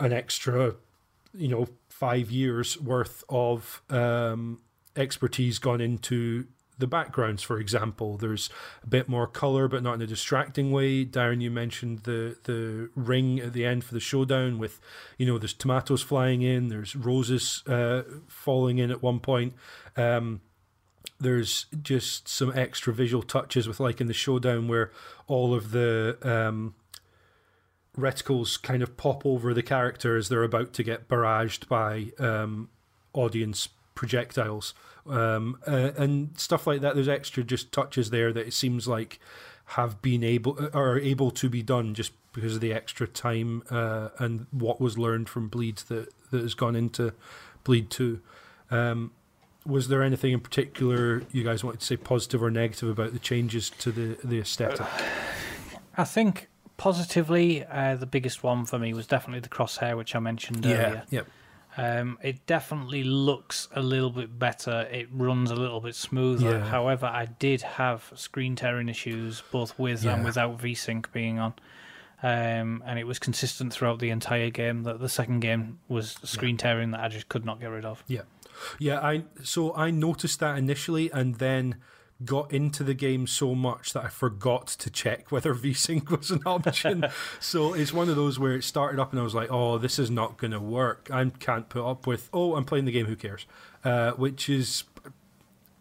an 0.00 0.10
extra, 0.10 0.74
you 1.34 1.48
know, 1.48 1.68
five 1.90 2.30
years 2.30 2.80
worth 2.80 3.22
of 3.28 3.82
um, 3.90 4.62
expertise 4.96 5.58
gone 5.58 5.82
into 5.82 6.46
the 6.78 6.86
backgrounds, 6.86 7.42
for 7.42 7.58
example. 7.58 8.16
There's 8.16 8.48
a 8.82 8.86
bit 8.86 9.06
more 9.06 9.26
color, 9.26 9.68
but 9.68 9.82
not 9.82 9.96
in 9.96 10.02
a 10.02 10.06
distracting 10.06 10.72
way. 10.72 11.04
Darren, 11.04 11.42
you 11.42 11.50
mentioned 11.50 12.04
the 12.04 12.38
the 12.44 12.88
ring 12.94 13.38
at 13.38 13.52
the 13.52 13.66
end 13.66 13.84
for 13.84 13.92
the 13.92 14.00
showdown 14.00 14.58
with, 14.58 14.80
you 15.18 15.26
know, 15.26 15.36
there's 15.36 15.52
tomatoes 15.52 16.00
flying 16.00 16.40
in, 16.40 16.68
there's 16.68 16.96
roses 16.96 17.62
uh, 17.66 18.02
falling 18.26 18.78
in 18.78 18.90
at 18.90 19.02
one 19.02 19.20
point. 19.20 19.52
Um, 19.94 20.40
there's 21.20 21.66
just 21.82 22.28
some 22.28 22.52
extra 22.56 22.92
visual 22.92 23.22
touches 23.22 23.68
with 23.68 23.78
like 23.78 24.00
in 24.00 24.06
the 24.06 24.14
showdown 24.14 24.68
where 24.68 24.90
all 25.26 25.54
of 25.54 25.70
the 25.70 26.16
um, 26.22 26.74
reticles 27.96 28.60
kind 28.60 28.82
of 28.82 28.96
pop 28.96 29.24
over 29.26 29.52
the 29.52 29.62
character 29.62 30.16
as 30.16 30.28
they're 30.28 30.42
about 30.42 30.72
to 30.72 30.82
get 30.82 31.08
barraged 31.08 31.68
by 31.68 32.12
um, 32.18 32.70
audience 33.12 33.68
projectiles 33.94 34.72
um, 35.06 35.58
uh, 35.66 35.90
and 35.96 36.38
stuff 36.38 36.66
like 36.66 36.80
that. 36.80 36.94
There's 36.94 37.08
extra 37.08 37.42
just 37.42 37.72
touches 37.72 38.10
there 38.10 38.32
that 38.32 38.46
it 38.46 38.54
seems 38.54 38.88
like 38.88 39.20
have 39.66 40.02
been 40.02 40.24
able 40.24 40.58
are 40.74 40.98
able 40.98 41.30
to 41.30 41.48
be 41.48 41.62
done 41.62 41.94
just 41.94 42.12
because 42.32 42.56
of 42.56 42.60
the 42.60 42.72
extra 42.72 43.06
time 43.06 43.62
uh, 43.70 44.08
and 44.18 44.46
what 44.50 44.80
was 44.80 44.98
learned 44.98 45.28
from 45.28 45.48
Bleed 45.48 45.76
that 45.88 46.08
that 46.30 46.40
has 46.40 46.54
gone 46.54 46.76
into 46.76 47.12
Bleed 47.64 47.90
Two. 47.90 48.20
Um, 48.70 49.12
was 49.66 49.88
there 49.88 50.02
anything 50.02 50.32
in 50.32 50.40
particular 50.40 51.22
you 51.32 51.44
guys 51.44 51.62
wanted 51.62 51.80
to 51.80 51.86
say 51.86 51.96
positive 51.96 52.42
or 52.42 52.50
negative 52.50 52.88
about 52.88 53.12
the 53.12 53.18
changes 53.18 53.70
to 53.70 53.92
the 53.92 54.16
the 54.24 54.40
aesthetic? 54.40 54.86
I 55.96 56.04
think 56.04 56.48
positively, 56.76 57.64
uh, 57.64 57.96
the 57.96 58.06
biggest 58.06 58.42
one 58.42 58.64
for 58.64 58.78
me 58.78 58.94
was 58.94 59.06
definitely 59.06 59.40
the 59.40 59.48
crosshair, 59.48 59.96
which 59.96 60.16
I 60.16 60.18
mentioned 60.18 60.64
earlier. 60.64 61.04
Yep. 61.10 61.26
Um, 61.76 62.18
it 62.22 62.46
definitely 62.46 63.04
looks 63.04 63.68
a 63.74 63.82
little 63.82 64.10
bit 64.10 64.38
better. 64.38 64.88
It 64.90 65.08
runs 65.12 65.50
a 65.50 65.56
little 65.56 65.80
bit 65.80 65.94
smoother. 65.94 66.58
Yeah. 66.58 66.64
However, 66.64 67.06
I 67.06 67.26
did 67.26 67.62
have 67.62 68.10
screen 68.16 68.56
tearing 68.56 68.88
issues 68.88 69.42
both 69.52 69.78
with 69.78 70.04
and 70.04 70.24
without 70.24 70.58
VSync 70.58 71.12
being 71.12 71.38
on. 71.38 71.54
Um, 72.22 72.82
and 72.84 72.98
it 72.98 73.04
was 73.04 73.18
consistent 73.18 73.72
throughout 73.72 73.98
the 73.98 74.10
entire 74.10 74.50
game 74.50 74.82
that 74.82 75.00
the 75.00 75.08
second 75.08 75.40
game 75.40 75.78
was 75.88 76.18
screen 76.24 76.58
tearing 76.58 76.90
that 76.90 77.00
I 77.00 77.08
just 77.08 77.28
could 77.28 77.46
not 77.46 77.60
get 77.60 77.68
rid 77.68 77.86
of. 77.86 78.02
Yeah, 78.08 78.22
yeah. 78.78 79.00
I 79.00 79.24
so 79.42 79.74
I 79.74 79.90
noticed 79.90 80.40
that 80.40 80.58
initially, 80.58 81.10
and 81.12 81.36
then 81.36 81.76
got 82.24 82.52
into 82.52 82.84
the 82.84 82.92
game 82.92 83.26
so 83.26 83.54
much 83.54 83.94
that 83.94 84.04
I 84.04 84.08
forgot 84.08 84.66
to 84.66 84.90
check 84.90 85.30
whether 85.32 85.54
VSync 85.54 86.10
was 86.10 86.30
an 86.30 86.42
option. 86.44 87.06
so 87.40 87.74
it's 87.74 87.92
one 87.92 88.08
of 88.08 88.16
those 88.16 88.38
where 88.38 88.54
it 88.54 88.64
started 88.64 89.00
up, 89.00 89.12
and 89.12 89.20
I 89.20 89.24
was 89.24 89.34
like, 89.34 89.50
"Oh, 89.50 89.78
this 89.78 89.98
is 89.98 90.10
not 90.10 90.36
going 90.36 90.52
to 90.52 90.60
work. 90.60 91.08
I 91.12 91.24
can't 91.38 91.68
put 91.68 91.88
up 91.88 92.06
with. 92.06 92.28
Oh, 92.32 92.54
I'm 92.56 92.64
playing 92.64 92.84
the 92.84 92.92
game. 92.92 93.06
Who 93.06 93.16
cares?" 93.16 93.46
Uh, 93.84 94.12
which 94.12 94.48
is 94.48 94.84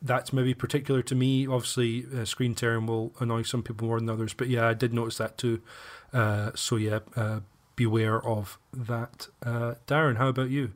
that's 0.01 0.31
maybe 0.31 0.53
particular 0.53 1.01
to 1.03 1.15
me. 1.15 1.47
Obviously, 1.47 2.05
uh, 2.15 2.25
screen 2.25 2.55
tearing 2.55 2.85
will 2.85 3.13
annoy 3.19 3.41
some 3.43 3.63
people 3.63 3.87
more 3.87 3.99
than 3.99 4.09
others, 4.09 4.33
but 4.33 4.47
yeah, 4.47 4.67
I 4.67 4.73
did 4.73 4.93
notice 4.93 5.17
that 5.17 5.37
too. 5.37 5.61
Uh, 6.13 6.51
so 6.55 6.75
yeah, 6.77 6.99
uh, 7.15 7.41
beware 7.75 8.25
of 8.25 8.57
that. 8.73 9.27
Uh, 9.43 9.75
Darren, 9.87 10.17
how 10.17 10.27
about 10.29 10.49
you? 10.49 10.71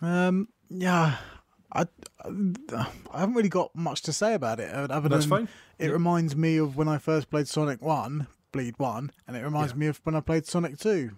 Um, 0.00 0.48
yeah, 0.76 1.16
I, 1.72 1.86
I 2.24 2.86
haven't 3.14 3.34
really 3.34 3.48
got 3.48 3.74
much 3.74 4.02
to 4.02 4.12
say 4.12 4.34
about 4.34 4.60
it. 4.60 4.72
Other 4.72 5.08
That's 5.08 5.24
than 5.26 5.30
fine. 5.46 5.48
It 5.78 5.86
Yeah. 5.86 5.92
reminds 5.92 6.36
me 6.36 6.56
of 6.58 6.76
when 6.76 6.88
I 6.88 6.98
first 6.98 7.30
played 7.30 7.48
Sonic 7.48 7.82
One, 7.82 8.26
Bleed 8.52 8.74
One, 8.78 9.10
and 9.26 9.36
it 9.36 9.42
reminds 9.42 9.72
Yeah. 9.72 9.78
me 9.78 9.86
of 9.88 10.00
when 10.04 10.14
I 10.14 10.20
played 10.20 10.46
Sonic 10.46 10.78
Two, 10.78 11.10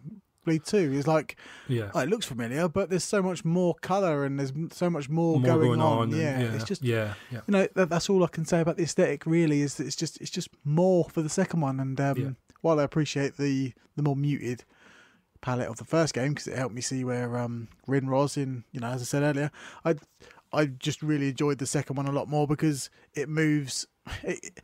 Bleed 0.45 0.65
Two. 0.65 0.93
It's 0.95 1.07
like 1.07 1.37
Yeah. 1.69 1.91
oh, 1.95 2.01
it 2.01 2.09
looks 2.09 2.25
familiar, 2.27 2.69
but 2.69 2.89
there's 2.89 3.05
so 3.05 3.23
much 3.23 3.45
more 3.45 3.75
color 3.83 4.25
and 4.25 4.39
there's 4.39 4.53
so 4.73 4.89
much 4.89 5.09
more, 5.09 5.41
More 5.41 5.59
going, 5.59 5.81
on. 5.81 6.05
and- 6.13 6.13
yeah, 6.21 6.39
it's 6.55 6.65
just 6.65 6.83
yeah, 6.83 7.15
yeah. 7.31 7.41
you 7.47 7.53
know 7.53 7.69
that, 7.75 7.89
that's 7.91 8.09
all 8.09 8.25
I 8.25 8.29
can 8.29 8.45
say 8.45 8.61
about 8.61 8.77
the 8.77 8.85
aesthetic. 8.85 9.27
Really, 9.27 9.61
is 9.61 9.75
that 9.77 9.87
it's 9.87 9.97
just 9.97 10.21
it's 10.21 10.31
just 10.31 10.49
more 10.65 11.05
for 11.11 11.21
the 11.23 11.29
second 11.29 11.61
one. 11.61 11.81
And 11.81 12.01
um, 12.01 12.17
Yeah. 12.19 12.31
while 12.63 12.81
I 12.81 12.85
appreciate 12.85 13.37
the 13.37 13.73
the 13.97 14.03
more 14.03 14.17
muted 14.17 14.65
palette 15.37 15.69
of 15.69 15.77
the 15.77 15.85
first 15.85 16.15
game 16.15 16.31
because 16.31 16.47
it 16.49 16.57
helped 16.57 16.75
me 16.75 16.81
see 16.81 17.05
where 17.05 17.37
um, 17.39 17.69
Wryn 17.87 18.09
was 18.11 18.37
in, 18.37 18.65
you 18.73 18.81
know, 18.81 18.89
as 18.89 19.03
I 19.03 19.05
said 19.05 19.23
earlier, 19.23 19.51
I 19.85 19.95
I 20.53 20.67
just 20.67 21.03
really 21.03 21.29
enjoyed 21.31 21.59
the 21.59 21.67
second 21.67 21.97
one 21.97 22.07
a 22.07 22.13
lot 22.13 22.29
more 22.29 22.47
because 22.47 22.91
it 23.15 23.29
moves. 23.29 23.87
It, 24.23 24.61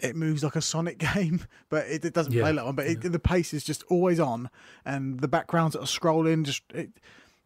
it 0.00 0.14
moves 0.14 0.44
like 0.44 0.54
a 0.54 0.62
Sonic 0.62 0.98
game, 1.14 1.44
but 1.68 1.86
it, 1.88 2.04
it 2.04 2.14
doesn't 2.14 2.32
Yeah, 2.32 2.42
play 2.42 2.52
like 2.52 2.64
one. 2.64 2.76
But 2.76 2.86
it, 2.86 3.00
the 3.00 3.18
pace 3.18 3.52
is 3.52 3.64
just 3.64 3.82
always 3.90 4.20
on, 4.20 4.48
and 4.84 5.18
the 5.18 5.26
backgrounds 5.26 5.74
that 5.74 5.80
are 5.80 5.86
scrolling, 5.86 6.44
just 6.44 6.62
it, 6.72 6.90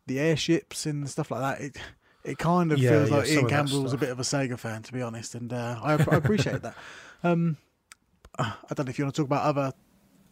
the 0.07 0.20
airships 0.20 0.85
and 0.85 1.09
stuff 1.09 1.31
like 1.31 1.40
that. 1.40 1.65
It 1.65 1.77
it 2.24 2.39
kind 2.39 2.70
of 2.70 2.78
Yeah, 2.81 2.90
feels 2.90 3.11
yeah, 3.11 3.16
like 3.16 3.28
Ian 3.28 3.47
Campbell 3.49 3.82
was 3.82 3.94
a 3.94 3.97
bit 3.99 4.11
of 4.11 4.20
a 4.20 4.23
Sega 4.23 4.59
fan, 4.59 4.82
to 4.82 4.93
be 4.93 5.01
honest, 5.01 5.35
and 5.35 5.51
uh, 5.51 5.81
I, 5.82 5.93
I 5.94 6.16
appreciate 6.16 6.61
that. 6.62 6.77
Um, 7.24 7.57
I 8.39 8.55
don't 8.74 8.86
know 8.86 8.90
if 8.90 8.99
you 8.99 9.05
want 9.05 9.15
to 9.15 9.23
talk 9.23 9.28
about 9.28 9.44
other 9.44 9.73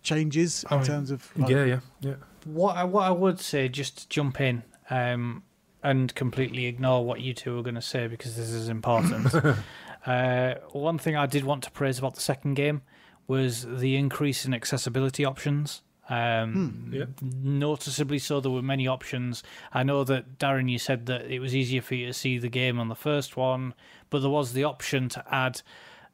changes 0.02 0.64
in 0.64 0.70
I 0.70 0.76
mean, 0.82 0.86
terms 0.86 1.10
of 1.10 1.32
like, 1.36 1.50
yeah, 1.50 1.64
yeah, 1.64 1.80
yeah. 2.00 2.14
What 2.44 2.76
I, 2.76 2.84
what 2.84 3.04
I 3.04 3.10
would 3.10 3.40
say, 3.40 3.68
just 3.68 3.98
to 3.98 4.08
jump 4.08 4.40
in 4.40 4.62
um, 4.88 5.42
and 5.82 6.14
completely 6.14 6.66
ignore 6.66 7.04
what 7.04 7.20
you 7.20 7.34
two 7.34 7.58
are 7.58 7.62
going 7.62 7.74
to 7.74 7.82
say 7.82 8.06
because 8.06 8.36
this 8.36 8.50
is 8.50 8.68
important. 8.68 9.34
uh, 10.06 10.54
one 10.72 10.98
thing 10.98 11.16
I 11.16 11.26
did 11.26 11.44
want 11.44 11.62
to 11.64 11.70
praise 11.70 11.98
about 11.98 12.14
the 12.14 12.20
second 12.20 12.54
game 12.54 12.82
was 13.26 13.66
the 13.66 13.96
increase 13.96 14.44
in 14.44 14.52
accessibility 14.54 15.24
options. 15.24 15.82
Um, 16.08 16.90
Yeah. 16.92 17.04
Noticeably 17.22 18.18
so, 18.18 18.40
there 18.40 18.50
were 18.50 18.62
many 18.62 18.88
options. 18.88 19.44
I 19.72 19.84
know 19.84 20.02
that 20.04 20.38
Darren, 20.38 20.68
you 20.68 20.78
said 20.78 21.06
that 21.06 21.30
it 21.30 21.38
was 21.38 21.54
easier 21.54 21.80
for 21.80 21.94
you 21.94 22.06
to 22.06 22.12
see 22.12 22.36
the 22.38 22.48
game 22.48 22.80
on 22.80 22.88
the 22.88 22.96
first 22.96 23.36
one, 23.36 23.74
but 24.10 24.20
there 24.20 24.30
was 24.30 24.52
the 24.52 24.64
option 24.64 25.08
to 25.10 25.24
add 25.32 25.62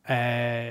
uh, 0.08 0.70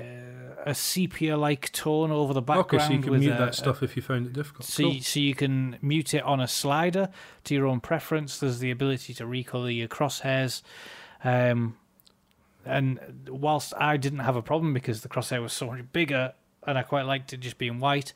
a 0.65 0.73
sepia-like 0.73 1.71
tone 1.71 2.11
over 2.11 2.33
the 2.33 2.41
background. 2.41 2.83
Okay, 2.83 2.87
so 2.87 2.93
you 2.93 3.01
can 3.01 3.19
mute 3.19 3.31
a- 3.33 3.37
that 3.37 3.55
stuff 3.55 3.83
if 3.83 3.95
you 3.95 4.01
found 4.01 4.25
it 4.27 4.33
difficult. 4.33 4.65
so, 4.65 4.83
Cool. 4.83 4.93
you, 4.93 5.01
so 5.01 5.19
you 5.19 5.35
can 5.35 5.77
mute 5.81 6.13
it 6.13 6.23
on 6.23 6.39
a 6.39 6.47
slider 6.47 7.09
to 7.43 7.53
your 7.53 7.67
own 7.67 7.79
preference. 7.79 8.39
There's 8.39 8.59
the 8.59 8.71
ability 8.71 9.13
to 9.15 9.25
recolor 9.25 9.75
your 9.75 9.87
crosshairs. 9.87 10.61
Um, 11.23 11.77
and 12.65 12.99
whilst 13.29 13.73
I 13.77 13.97
didn't 13.97 14.19
have 14.19 14.35
a 14.35 14.41
problem 14.41 14.73
because 14.73 15.01
the 15.01 15.09
crosshair 15.09 15.41
was 15.41 15.53
so 15.53 15.67
much 15.67 15.81
bigger, 15.93 16.33
and 16.65 16.77
I 16.77 16.81
quite 16.83 17.03
liked 17.05 17.31
it 17.33 17.37
just 17.41 17.57
being 17.59 17.79
white. 17.79 18.11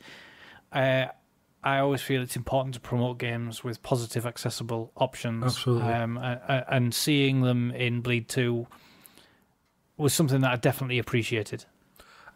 Uh, 0.72 1.06
I 1.62 1.78
always 1.78 2.00
feel 2.00 2.22
it's 2.22 2.36
important 2.36 2.74
to 2.74 2.80
promote 2.80 3.18
games 3.18 3.62
with 3.62 3.82
positive, 3.82 4.26
accessible 4.26 4.90
options. 4.96 5.44
Absolutely. 5.44 5.92
Um, 5.92 6.18
and 6.18 6.92
seeing 6.94 7.42
them 7.42 7.70
in 7.72 8.00
Bleed 8.00 8.28
2 8.28 8.66
was 10.00 10.12
something 10.12 10.40
that 10.40 10.52
I 10.52 10.56
definitely 10.56 10.98
appreciated. 10.98 11.64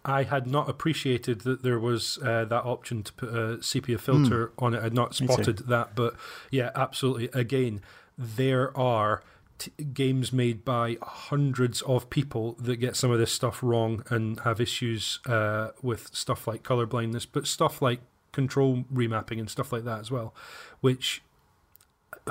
I 0.05 0.25
had 0.25 0.47
not 0.47 0.69
appreciated 0.69 1.41
that 1.41 1.63
there 1.63 1.79
was 1.79 2.19
uh, 2.23 2.45
that 2.45 2.65
option 2.65 3.03
to 3.05 3.13
put 3.15 3.31
a 3.31 3.63
sepia 3.63 3.97
filter 3.97 4.49
mm. 4.49 4.63
on 4.63 4.75
it. 4.75 4.81
I 4.81 4.85
had 4.85 4.95
not 4.95 5.15
spotted 5.15 5.59
that, 5.69 5.95
but 5.95 6.15
yeah, 6.51 6.71
absolutely. 6.75 7.31
Again, 7.33 7.81
there 8.19 8.77
are 8.77 9.23
t- 9.59 9.73
games 9.95 10.31
made 10.31 10.63
by 10.65 10.99
hundreds 11.03 11.81
of 11.83 12.11
people 12.11 12.53
that 12.61 12.77
get 12.77 12.97
some 12.97 13.11
of 13.11 13.19
this 13.19 13.33
stuff 13.33 13.63
wrong 13.63 14.05
and 14.11 14.41
have 14.41 14.61
issues 14.61 15.21
uh, 15.27 15.71
with 15.81 16.15
stuff 16.15 16.47
like 16.47 16.63
color 16.63 16.85
blindness, 16.85 17.25
but 17.25 17.47
stuff 17.47 17.81
like 17.81 18.01
control 18.33 18.85
remapping 18.93 19.39
and 19.39 19.49
stuff 19.49 19.73
like 19.73 19.85
that 19.85 20.01
as 20.01 20.11
well, 20.11 20.35
which 20.81 21.23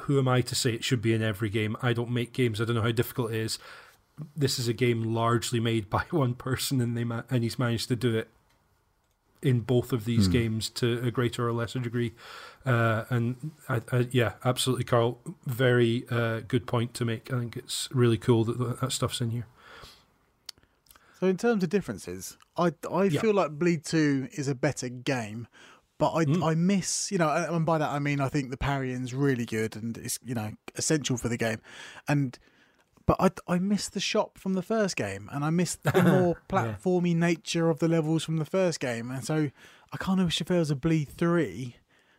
who 0.04 0.20
am 0.20 0.28
I 0.28 0.42
to 0.42 0.56
say 0.56 0.74
it 0.74 0.84
should 0.84 1.02
be 1.02 1.14
in 1.14 1.22
every 1.22 1.50
game? 1.50 1.76
I 1.82 1.94
don't 1.94 2.12
make 2.12 2.34
games. 2.34 2.60
I 2.60 2.66
don't 2.66 2.76
know 2.76 2.82
how 2.82 2.92
difficult 2.92 3.32
it 3.32 3.38
is. 3.38 3.60
This 4.36 4.60
is 4.60 4.68
a 4.68 4.74
game 4.74 5.14
largely 5.14 5.60
made 5.60 5.90
by 5.90 6.04
one 6.12 6.36
person, 6.36 6.82
and 6.82 6.98
they 6.98 7.04
ma- 7.04 7.24
and 7.30 7.44
he's 7.44 7.60
managed 7.60 7.88
to 7.90 7.96
do 7.96 8.16
it 8.16 8.30
in 9.42 9.60
both 9.60 9.92
of 9.92 10.06
these 10.06 10.28
hmm. 10.28 10.32
games 10.32 10.70
to 10.70 11.04
a 11.04 11.12
greater 11.12 11.48
or 11.48 11.52
lesser 11.52 11.80
degree. 11.80 12.14
Uh, 12.66 13.04
and 13.10 13.52
I, 13.68 13.82
I, 13.92 14.08
yeah, 14.12 14.34
absolutely, 14.46 14.86
Karl. 14.86 15.20
Very 15.46 16.06
uh, 16.10 16.42
good 16.48 16.66
point 16.66 16.94
to 16.96 17.06
make. 17.06 17.32
I 17.32 17.40
think 17.40 17.58
it's 17.58 17.90
really 17.92 18.18
cool 18.18 18.46
that 18.46 18.80
that 18.80 18.92
stuff's 18.92 19.20
in 19.20 19.32
here. 19.32 19.48
So, 21.20 21.28
in 21.28 21.38
terms 21.38 21.64
of 21.64 21.70
differences, 21.70 22.38
I 22.58 22.74
I 22.90 23.06
yeah. 23.06 23.22
feel 23.22 23.34
like 23.34 23.52
Bleed 23.52 23.84
Two 23.84 24.30
is 24.32 24.48
a 24.48 24.56
better 24.56 24.90
game, 24.90 25.48
but 25.98 26.14
I, 26.14 26.26
mm. 26.26 26.44
I 26.44 26.56
miss, 26.56 27.12
you 27.12 27.18
know, 27.18 27.30
and 27.30 27.66
by 27.66 27.78
that 27.78 27.90
I 27.90 28.00
mean 28.00 28.20
I 28.20 28.28
think 28.28 28.50
the 28.50 28.58
parrying's 28.58 29.14
really 29.14 29.46
good 29.46 29.76
and 29.76 29.98
it's, 29.98 30.20
you 30.24 30.36
know, 30.36 30.52
essential 30.76 31.18
for 31.18 31.30
the 31.30 31.38
game. 31.38 31.60
And 32.08 32.38
but 33.06 33.18
I, 33.20 33.54
I 33.54 33.60
miss 33.60 33.90
the 33.90 34.00
shop 34.00 34.38
from 34.38 34.54
the 34.54 34.62
first 34.62 34.96
game 34.96 35.30
and 35.32 35.44
I 35.44 35.50
miss 35.50 35.76
the 35.84 36.04
more 36.04 36.38
platformy 36.50 37.14
yeah. 37.14 37.20
nature 37.20 37.70
of 37.70 37.80
the 37.80 37.88
levels 37.88 38.24
from 38.24 38.38
the 38.38 38.46
first 38.46 38.80
game. 38.80 39.12
And 39.12 39.24
so 39.24 39.50
I 39.92 39.98
kind 39.98 40.20
of 40.20 40.28
wish 40.28 40.42
if 40.42 40.48
there 40.48 40.60
was 40.60 40.72
a 40.72 40.76
Bleed 40.76 41.10
3, 41.10 41.76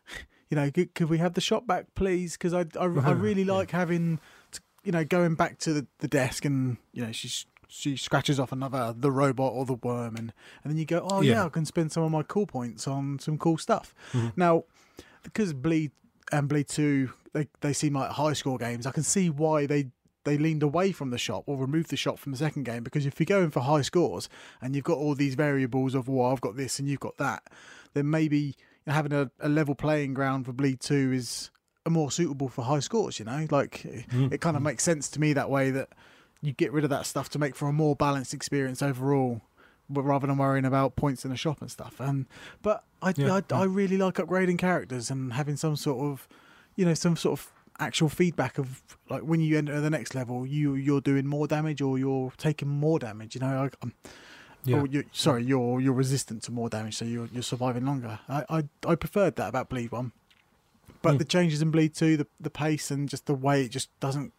you 0.51 0.55
know, 0.57 0.71
could, 0.71 0.95
could 0.95 1.09
we 1.09 1.19
have 1.19 1.35
the 1.35 1.41
shop 1.41 1.67
back, 1.67 1.87
please? 1.95 2.37
Because 2.37 2.53
I, 2.53 2.67
I, 2.79 2.85
I, 2.85 2.87
really 3.13 3.45
like 3.45 3.73
yeah. 3.73 3.79
having, 3.79 4.21
to, 4.53 4.61
you 4.85 4.93
know, 4.93 5.05
going 5.05 5.35
back 5.35 5.59
to 5.61 5.73
the, 5.73 5.87
the 5.99 6.09
desk 6.09 6.45
and, 6.45 6.77
you 6.93 7.05
know, 7.05 7.13
she's 7.13 7.47
she 7.67 7.97
scratches 7.97 8.39
off 8.39 8.53
another 8.53 8.95
the 8.97 9.11
robot 9.11 9.53
or 9.53 9.65
the 9.65 9.75
worm 9.75 10.15
and 10.17 10.33
and 10.63 10.71
then 10.71 10.77
you 10.77 10.85
go 10.85 11.05
oh 11.11 11.23
yeah, 11.23 11.33
yeah 11.33 11.45
I 11.47 11.49
can 11.49 11.65
spend 11.65 11.91
some 11.91 12.05
of 12.05 12.11
my 12.13 12.23
cool 12.23 12.47
points 12.47 12.87
on 12.87 13.19
some 13.19 13.37
cool 13.37 13.59
stuff 13.59 13.95
mm-hmm. 14.13 14.29
now 14.37 14.65
because 15.25 15.53
bleed 15.53 15.91
and 16.31 16.49
bleed 16.49 16.69
2 16.69 17.11
they, 17.33 17.49
they 17.63 17.73
seem 17.73 17.95
like 17.95 18.11
high 18.11 18.35
score 18.35 18.59
games 18.59 18.87
I 18.87 18.93
can 18.93 19.03
see 19.03 19.29
why 19.29 19.67
they 19.67 19.87
they 20.25 20.39
leaned 20.39 20.63
away 20.63 20.93
from 20.93 21.11
the 21.11 21.19
shop 21.19 21.45
or 21.47 21.57
removed 21.57 21.91
the 21.91 21.97
shop 21.97 22.19
from 22.19 22.33
the 22.33 22.39
second 22.39 22.65
game 22.65 22.83
because 22.83 23.07
if 23.07 23.19
you're 23.19 23.27
going 23.27 23.51
for 23.51 23.61
high 23.61 23.83
scores 23.83 24.29
and 24.61 24.75
you've 24.75 24.85
got 24.85 24.99
all 24.99 25.15
these 25.15 25.35
variables 25.35 25.95
of 25.95 26.09
well 26.09 26.33
I've 26.33 26.41
got 26.41 26.57
this 26.57 26.79
and 26.79 26.89
you've 26.89 27.01
got 27.01 27.17
that 27.19 27.43
then 27.93 28.11
maybe 28.11 28.57
having 28.87 29.13
a, 29.13 29.31
a 29.41 29.49
level 29.49 29.75
playing 29.75 30.15
ground 30.15 30.47
for 30.47 30.53
bleed 30.53 30.81
2 30.81 31.13
is 31.13 31.51
more 31.89 32.11
suitable 32.11 32.49
for 32.49 32.65
high 32.65 32.81
scores 32.81 33.19
you 33.19 33.25
know 33.27 33.47
like 33.51 33.83
mm-hmm. 33.83 34.29
it 34.33 34.41
kind 34.41 34.57
of 34.57 34.63
makes 34.63 34.83
sense 34.83 35.09
to 35.11 35.21
me 35.21 35.35
that 35.35 35.51
way 35.51 35.71
that 35.71 35.89
you 36.45 36.53
get 36.53 36.73
rid 36.73 36.85
of 36.85 36.91
that 36.91 37.07
stuff 37.07 37.31
to 37.31 37.39
make 37.39 37.57
for 37.57 37.69
a 37.69 37.73
more 37.73 37.97
balanced 37.97 38.35
experience 38.35 38.83
overall, 38.83 39.41
rather 39.89 40.27
than 40.27 40.37
worrying 40.37 40.67
about 40.67 40.95
points 40.95 41.25
in 41.25 41.31
the 41.31 41.37
shop 41.37 41.61
and 41.61 41.71
stuff. 41.71 41.99
And 41.99 42.27
but 42.63 42.85
I, 43.01 43.15
yeah, 43.17 43.35
I, 43.35 43.43
yeah. 43.51 43.61
I 43.61 43.65
really 43.65 43.97
like 43.97 44.17
upgrading 44.17 44.59
characters 44.59 45.11
and 45.11 45.33
having 45.33 45.57
some 45.57 45.77
sort 45.77 46.05
of, 46.05 46.29
you 46.77 46.85
know, 46.85 46.95
some 46.95 47.17
sort 47.17 47.41
of 47.41 47.53
actual 47.79 48.09
feedback 48.09 48.59
of 48.59 48.83
like 49.09 49.23
when 49.23 49.41
you 49.41 49.59
enter 49.59 49.81
the 49.81 49.91
next 49.91 50.15
level, 50.15 50.47
you 50.47 50.75
you're 50.75 51.01
doing 51.01 51.27
more 51.27 51.47
damage 51.47 51.81
or 51.81 51.99
you're 51.99 52.33
taking 52.37 52.69
more 52.69 52.99
damage. 52.99 53.35
You 53.35 53.41
know, 53.41 53.65
I, 53.65 53.71
I'm, 53.83 53.95
yeah. 54.65 54.81
Oh, 54.81 54.85
you're, 54.85 55.05
sorry, 55.13 55.45
you're 55.45 55.81
you're 55.81 55.93
resistant 55.93 56.43
to 56.45 56.53
more 56.53 56.69
damage, 56.69 56.97
so 56.97 57.05
you're 57.05 57.29
you're 57.33 57.43
surviving 57.43 57.85
longer. 57.85 58.21
I 58.29 58.45
I, 58.49 58.65
I 58.87 58.95
preferred 58.95 59.37
that 59.37 59.49
about 59.49 59.69
Bleed 59.69 59.93
One, 59.93 60.13
but 61.03 61.15
mm. 61.15 61.19
the 61.19 61.25
changes 61.25 61.61
in 61.61 61.71
Bleed 61.71 61.95
Two, 61.95 62.17
the 62.17 62.27
the 62.41 62.51
pace 62.51 62.91
and 62.91 63.09
just 63.09 63.27
the 63.27 63.35
way 63.35 63.63
it 63.63 63.71
just 63.71 63.89
doesn't 64.01 64.33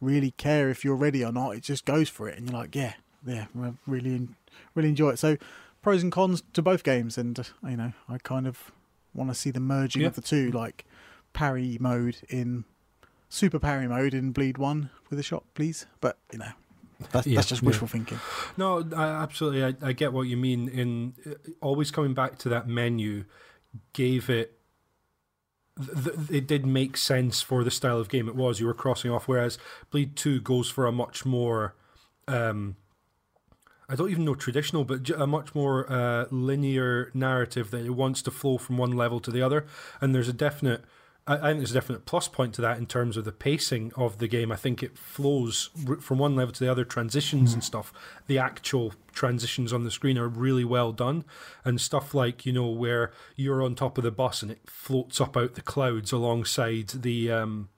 really 0.00 0.30
care 0.32 0.70
if 0.70 0.84
you're 0.84 0.96
ready 0.96 1.24
or 1.24 1.32
not. 1.32 1.56
It 1.56 1.62
just 1.62 1.84
goes 1.84 2.08
for 2.08 2.28
it, 2.28 2.38
and 2.38 2.48
you're 2.48 2.58
like, 2.58 2.74
yeah, 2.74 2.94
yeah, 3.26 3.46
really, 3.86 4.28
really 4.74 4.88
enjoy 4.88 5.10
it. 5.10 5.18
So, 5.18 5.36
pros 5.82 6.02
and 6.02 6.12
cons 6.12 6.42
to 6.52 6.62
both 6.62 6.84
games, 6.84 7.18
and 7.18 7.38
you 7.66 7.76
know, 7.76 7.92
I 8.08 8.18
kind 8.18 8.46
of 8.46 8.70
want 9.14 9.30
to 9.30 9.34
see 9.34 9.50
the 9.50 9.60
merging 9.60 10.02
yeah. 10.02 10.08
of 10.08 10.14
the 10.14 10.22
two, 10.22 10.50
like 10.52 10.84
parry 11.32 11.76
mode 11.80 12.18
in 12.28 12.64
super 13.28 13.58
parry 13.58 13.88
mode 13.88 14.14
in 14.14 14.32
Bleed 14.32 14.58
One 14.58 14.90
with 15.08 15.18
a 15.18 15.22
shot, 15.22 15.44
please. 15.54 15.86
But 16.00 16.18
you 16.32 16.38
know, 16.38 16.52
that's, 17.12 17.26
yeah, 17.26 17.36
that's 17.36 17.48
just 17.48 17.62
wishful 17.62 17.86
yeah. 17.86 17.92
thinking. 17.92 18.20
No, 18.56 18.86
I, 18.94 19.22
absolutely, 19.22 19.64
I, 19.64 19.88
I, 19.88 19.92
get 19.92 20.12
what 20.12 20.22
you 20.22 20.36
mean. 20.36 20.68
In 20.68 21.14
uh, 21.26 21.34
always 21.60 21.90
coming 21.90 22.14
back 22.14 22.38
to 22.38 22.48
that 22.50 22.68
menu, 22.68 23.24
gave 23.92 24.28
it 24.28 24.58
th- 25.78 26.30
it 26.30 26.46
did 26.46 26.66
make 26.66 26.96
sense 26.96 27.40
for 27.40 27.64
the 27.64 27.70
style 27.70 27.98
of 27.98 28.08
game 28.08 28.28
it 28.28 28.36
was. 28.36 28.60
You 28.60 28.66
were 28.66 28.74
crossing 28.74 29.10
off, 29.10 29.28
whereas 29.28 29.58
Bleed 29.90 30.16
Two 30.16 30.40
goes 30.40 30.68
for 30.68 30.86
a 30.86 30.92
much 30.92 31.24
more. 31.24 31.74
Um, 32.28 32.76
I 33.88 33.96
don't 33.96 34.10
even 34.10 34.24
know 34.24 34.36
traditional, 34.36 34.84
but 34.84 35.10
a 35.10 35.26
much 35.26 35.52
more 35.52 35.90
uh, 35.90 36.26
linear 36.30 37.10
narrative 37.12 37.72
that 37.72 37.84
it 37.84 37.90
wants 37.90 38.22
to 38.22 38.30
flow 38.30 38.56
from 38.56 38.78
one 38.78 38.92
level 38.92 39.18
to 39.20 39.32
the 39.32 39.42
other, 39.42 39.66
and 40.00 40.14
there's 40.14 40.28
a 40.28 40.32
definite 40.32 40.84
I, 41.30 41.34
I 41.34 41.40
think 41.50 41.58
there's 41.58 41.70
a 41.70 41.74
definite 41.74 42.04
plus 42.04 42.26
point 42.26 42.54
to 42.54 42.62
that 42.62 42.78
in 42.78 42.86
terms 42.86 43.16
of 43.16 43.24
the 43.24 43.32
pacing 43.32 43.92
of 43.96 44.18
the 44.18 44.26
game. 44.26 44.50
I 44.50 44.56
think 44.56 44.82
it 44.82 44.98
flows 44.98 45.70
from 46.00 46.18
one 46.18 46.34
level 46.34 46.52
to 46.52 46.64
the 46.64 46.70
other, 46.70 46.84
transitions 46.84 47.50
mm. 47.50 47.54
and 47.54 47.64
stuff. 47.64 47.92
The 48.26 48.38
actual 48.38 48.94
transitions 49.12 49.72
on 49.72 49.84
the 49.84 49.90
screen 49.90 50.18
are 50.18 50.28
really 50.28 50.64
well 50.64 50.92
done, 50.92 51.24
and 51.64 51.80
stuff 51.80 52.14
like 52.14 52.44
you 52.44 52.52
know 52.52 52.68
where 52.68 53.12
you're 53.36 53.62
on 53.62 53.76
top 53.76 53.96
of 53.96 54.04
the 54.04 54.10
bus 54.10 54.42
and 54.42 54.50
it 54.50 54.60
floats 54.66 55.20
up 55.20 55.36
out 55.36 55.54
the 55.54 55.62
clouds 55.62 56.10
alongside 56.10 56.88
the 56.88 57.30
um, 57.30 57.68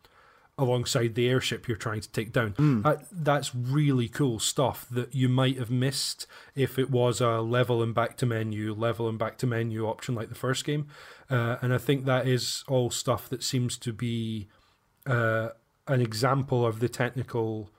alongside 0.58 1.14
the 1.14 1.28
airship 1.28 1.66
you're 1.66 1.76
trying 1.76 2.00
to 2.00 2.10
take 2.10 2.32
down. 2.32 2.52
Mm. 2.52 2.82
That, 2.82 3.06
that's 3.10 3.54
really 3.54 4.08
cool 4.08 4.38
stuff 4.38 4.86
that 4.90 5.14
you 5.14 5.28
might 5.28 5.58
have 5.58 5.70
missed 5.70 6.26
if 6.54 6.78
it 6.78 6.90
was 6.90 7.20
a 7.20 7.40
level 7.40 7.82
and 7.82 7.94
back 7.94 8.16
to 8.18 8.26
menu, 8.26 8.74
level 8.74 9.08
and 9.08 9.18
back 9.18 9.38
to 9.38 9.46
menu 9.46 9.86
option 9.86 10.14
like 10.14 10.28
the 10.28 10.34
first 10.34 10.64
game. 10.64 10.86
Uh, 11.32 11.56
and 11.62 11.72
I 11.72 11.78
think 11.78 12.04
that 12.04 12.28
is 12.28 12.62
all 12.68 12.90
stuff 12.90 13.26
that 13.30 13.42
seems 13.42 13.78
to 13.78 13.92
be 13.94 14.48
uh, 15.06 15.48
an 15.88 16.02
example 16.02 16.66
of 16.66 16.78
the 16.80 16.90
technical, 16.90 17.70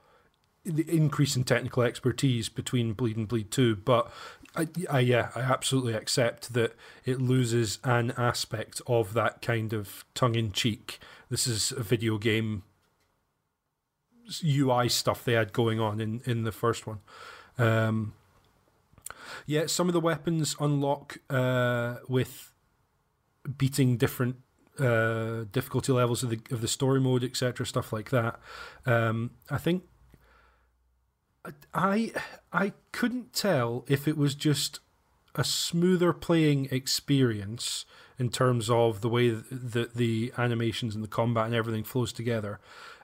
the 0.64 0.82
increase 0.88 1.36
in 1.36 1.44
technical 1.44 1.84
expertise 1.84 2.48
between 2.48 2.94
Bleed 2.94 3.16
and 3.16 3.28
Bleed 3.28 3.52
2. 3.52 3.76
But 3.76 4.10
I, 4.56 4.66
I, 4.90 4.98
yeah, 4.98 5.28
I 5.36 5.40
absolutely 5.42 5.94
accept 5.94 6.52
that 6.54 6.74
it 7.04 7.20
loses 7.20 7.78
an 7.84 8.12
aspect 8.16 8.82
of 8.88 9.14
that 9.14 9.40
kind 9.40 9.72
of 9.72 10.04
tongue 10.14 10.34
in 10.34 10.50
cheek. 10.50 10.98
This 11.30 11.46
is 11.46 11.70
a 11.70 11.84
video 11.84 12.18
game 12.18 12.64
UI 14.44 14.88
stuff 14.88 15.22
they 15.22 15.34
had 15.34 15.52
going 15.52 15.78
on 15.78 16.00
in, 16.00 16.22
in 16.24 16.42
the 16.42 16.50
first 16.50 16.88
one. 16.88 16.98
Um, 17.56 18.14
yeah, 19.46 19.66
some 19.66 19.88
of 19.88 19.92
the 19.92 20.00
weapons 20.00 20.56
unlock 20.58 21.18
uh, 21.30 21.98
with 22.08 22.50
beating 23.56 23.96
different 23.96 24.36
uh, 24.78 25.44
difficulty 25.52 25.92
levels 25.92 26.22
of 26.22 26.30
the 26.30 26.40
of 26.50 26.60
the 26.60 26.68
story 26.68 27.00
mode, 27.00 27.24
etc., 27.24 27.64
stuff 27.66 27.92
like 27.92 28.10
that. 28.10 28.40
Um, 28.86 29.30
I 29.50 29.58
think 29.58 29.84
I 31.72 32.12
I 32.52 32.72
couldn't 32.92 33.32
tell 33.32 33.84
if 33.88 34.08
it 34.08 34.16
was 34.16 34.34
just 34.34 34.80
a 35.34 35.44
smoother 35.44 36.12
playing 36.12 36.68
experience 36.70 37.84
in 38.18 38.28
terms 38.28 38.70
of 38.70 39.00
the 39.00 39.08
way 39.08 39.30
that 39.30 39.94
the 39.94 40.32
animations 40.38 40.94
and 40.94 41.02
the 41.02 41.08
combat 41.08 41.46
and 41.46 41.54
everything 41.54 41.82
flows 41.82 42.12
together, 42.12 42.60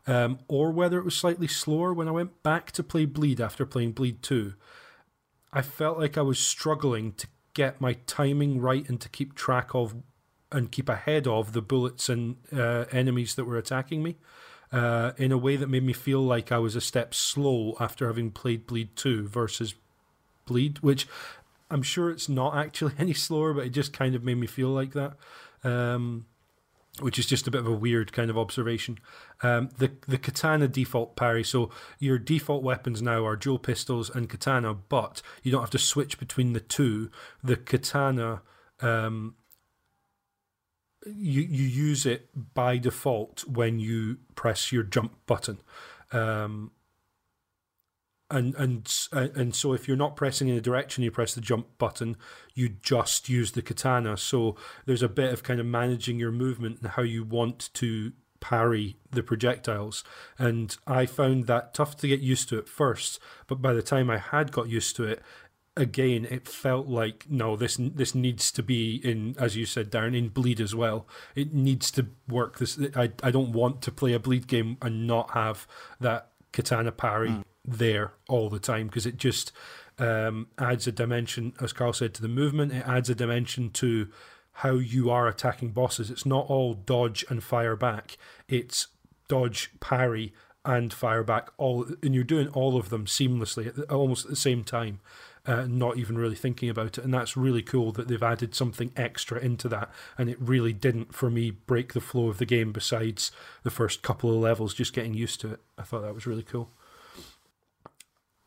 um, 0.07 0.39
or 0.47 0.71
whether 0.71 0.99
it 0.99 1.05
was 1.05 1.17
slightly 1.17 1.49
slower 1.49 1.93
when 1.93 2.07
I 2.07 2.13
went 2.13 2.43
back 2.43 2.71
to 2.73 2.83
play 2.83 3.05
Bleed 3.05 3.41
after 3.41 3.67
playing 3.67 3.93
Bleed 3.93 4.23
2. 4.23 4.55
I 5.53 5.63
felt 5.63 5.99
like 5.99 6.17
I 6.17 6.23
was 6.23 6.39
struggling 6.39 7.13
to 7.15 7.27
get 7.55 7.81
my 7.81 7.95
timing 8.07 8.61
right 8.61 8.89
and 8.89 9.01
to 9.01 9.09
keep 9.09 9.35
track 9.35 9.75
of 9.75 9.97
and 10.53 10.73
keep 10.73 10.89
ahead 10.89 11.27
of 11.27 11.53
the 11.53 11.63
bullets 11.63 12.09
and 12.09 12.37
uh, 12.53 12.85
enemies 12.91 13.35
that 13.37 13.45
were 13.45 13.59
attacking 13.59 14.03
me 14.03 14.17
uh, 14.73 15.13
in 15.17 15.33
a 15.33 15.39
way 15.39 15.57
that 15.57 15.69
made 15.69 15.85
me 15.85 15.93
feel 15.93 16.21
like 16.21 16.53
I 16.53 16.59
was 16.59 16.77
a 16.77 16.81
step 16.81 17.15
slow 17.15 17.77
after 17.81 18.07
having 18.07 18.31
played 18.31 18.67
Bleed 18.67 18.95
2 18.97 19.27
versus 19.29 19.75
Bleed, 20.47 20.79
which 20.79 21.09
I'm 21.71 21.83
sure 21.83 22.11
it's 22.11 22.29
not 22.29 22.57
actually 22.57 22.95
any 22.99 23.15
slower, 23.15 23.53
but 23.53 23.67
it 23.67 23.71
just 23.71 23.93
kind 23.93 24.15
of 24.15 24.25
made 24.25 24.39
me 24.39 24.47
feel 24.47 24.69
like 24.69 24.93
that. 24.93 25.15
Um, 25.63 26.27
which 26.99 27.19
is 27.19 27.27
just 27.27 27.47
a 27.47 27.51
bit 27.51 27.61
of 27.61 27.67
a 27.67 27.73
weird 27.73 28.13
kind 28.13 28.31
of 28.31 28.37
observation. 28.37 28.99
Um, 29.43 29.71
the 29.79 29.93
the 30.09 30.19
katana 30.19 30.67
default 30.69 31.15
parry, 31.17 31.45
so 31.45 31.71
your 31.99 32.19
default 32.19 32.63
weapons 32.63 33.01
now 33.01 33.25
are 33.25 33.37
dual 33.37 33.61
pistols 33.61 34.11
and 34.11 34.29
katana, 34.29 34.75
but 34.75 35.23
you 35.43 35.53
don't 35.53 35.61
have 35.61 35.71
to 35.71 35.79
switch 35.79 36.19
between 36.19 36.53
the 36.53 36.61
two. 36.61 37.11
The 37.45 37.57
katana, 37.57 38.43
um, 38.81 39.37
you 41.07 41.43
you 41.43 41.65
use 41.65 42.07
it 42.07 42.29
by 42.55 42.79
default 42.79 43.47
when 43.47 43.79
you 43.79 44.19
press 44.35 44.73
your 44.73 44.83
jump 44.83 45.15
button. 45.27 45.61
Um, 46.13 46.73
and 48.31 48.55
and 48.55 48.89
and 49.13 49.55
so 49.55 49.73
if 49.73 49.89
you're 49.89 49.97
not 49.97 50.17
pressing 50.17 50.49
in 50.49 50.57
a 50.57 50.61
direction 50.61 51.03
you 51.03 51.11
press 51.11 51.35
the 51.35 51.41
jump 51.41 51.67
button 51.79 52.17
you 52.55 52.69
just 52.69 53.29
use 53.29 53.53
the 53.53 53.63
katana 53.63 54.17
so 54.17 54.55
there's 54.87 55.03
a 55.03 55.09
bit 55.09 55.33
of 55.33 55.43
kind 55.43 55.59
of 55.59 55.67
managing 55.67 56.19
your 56.19 56.31
movement 56.31 56.79
and 56.81 56.93
how 56.93 57.03
you 57.03 57.25
want 57.25 57.71
to 57.75 58.13
parry 58.39 58.97
the 59.11 59.23
projectiles 59.23 60.05
and 60.39 60.77
i 60.87 61.05
found 61.05 61.47
that 61.47 61.75
tough 61.75 61.97
to 61.97 62.09
get 62.09 62.21
used 62.21 62.49
to 62.49 62.57
at 62.57 62.69
first 62.69 63.19
but 63.49 63.61
by 63.61 63.73
the 63.73 63.83
time 63.83 64.09
i 64.09 64.19
had 64.19 64.53
got 64.53 64.69
used 64.69 64.95
to 64.97 65.05
it 65.05 65.21
again 65.81 66.27
it 66.31 66.47
felt 66.47 66.87
like 66.87 67.25
no 67.29 67.57
this 67.57 67.77
this 67.81 68.15
needs 68.15 68.53
to 68.53 68.63
be 68.63 69.01
in 69.03 69.35
as 69.39 69.57
you 69.57 69.65
said 69.65 69.91
darren 69.91 70.17
in 70.17 70.29
bleed 70.29 70.61
as 70.61 70.75
well 70.75 71.07
it 71.35 71.55
needs 71.55 71.91
to 71.91 72.07
work 72.29 72.59
this 72.59 72.79
i, 72.95 73.11
I 73.23 73.31
don't 73.31 73.53
want 73.53 73.83
to 73.83 73.91
play 73.91 74.13
a 74.13 74.19
bleed 74.19 74.47
game 74.47 74.77
and 74.83 75.07
not 75.07 75.31
have 75.31 75.67
that 75.99 76.29
katana 76.53 76.93
parry 76.93 77.31
mm 77.31 77.45
there 77.65 78.13
all 78.29 78.49
the 78.49 78.59
time 78.59 78.87
because 78.87 79.07
it 79.07 79.17
just 79.17 79.53
um, 79.99 80.49
adds 80.59 80.87
a 80.87 80.93
dimension, 80.93 81.53
as 81.61 81.73
Karl 81.73 81.93
said, 81.93 82.15
to 82.15 82.23
the 82.23 82.29
movement. 82.29 82.73
It 82.73 82.87
adds 82.87 83.11
a 83.11 83.15
dimension 83.15 83.71
to 83.73 84.09
how 84.53 84.75
you 84.75 85.11
are 85.11 85.29
attacking 85.29 85.71
bosses. 85.71 86.11
It's 86.11 86.27
not 86.27 86.47
all 86.49 86.75
dodge 86.75 87.25
and 87.29 87.43
fire 87.43 87.77
back. 87.77 88.17
It's 88.49 88.89
dodge, 89.29 89.71
parry, 89.81 90.33
and 90.65 90.93
fire 90.93 91.23
back. 91.23 91.51
All 91.59 91.87
and 92.03 92.15
you're 92.15 92.25
doing 92.25 92.49
all 92.49 92.77
of 92.77 92.89
them 92.89 93.07
seamlessly 93.07 93.67
at 93.67 93.77
the, 93.77 93.85
almost 93.85 94.25
at 94.25 94.31
the 94.31 94.37
same 94.37 94.65
time. 94.65 95.01
Uh, 95.51 95.67
not 95.67 95.97
even 95.97 96.17
really 96.17 96.37
thinking 96.37 96.69
about 96.69 96.99
it, 96.99 97.05
and 97.05 97.13
that's 97.13 97.37
really 97.37 97.63
cool 97.63 97.91
that 97.91 98.07
they've 98.07 98.23
added 98.23 98.55
something 98.55 98.93
extra 98.97 99.41
into 99.41 99.69
that. 99.69 99.91
And 100.17 100.31
it 100.31 100.39
really 100.41 100.73
didn't, 100.73 101.15
for 101.15 101.29
me, 101.29 101.51
break 101.51 101.93
the 101.93 102.01
flow 102.01 102.29
of 102.29 102.39
the 102.39 102.47
game. 102.47 102.71
Besides 102.73 103.33
the 103.65 103.71
first 103.71 104.03
couple 104.03 104.31
of 104.31 104.37
levels, 104.37 104.75
just 104.75 104.93
getting 104.93 105.15
used 105.15 105.41
to 105.41 105.55
it, 105.55 105.61
I 105.77 105.83
thought 105.83 106.03
that 106.03 106.15
was 106.15 106.27
really 106.27 106.45
cool 106.45 106.71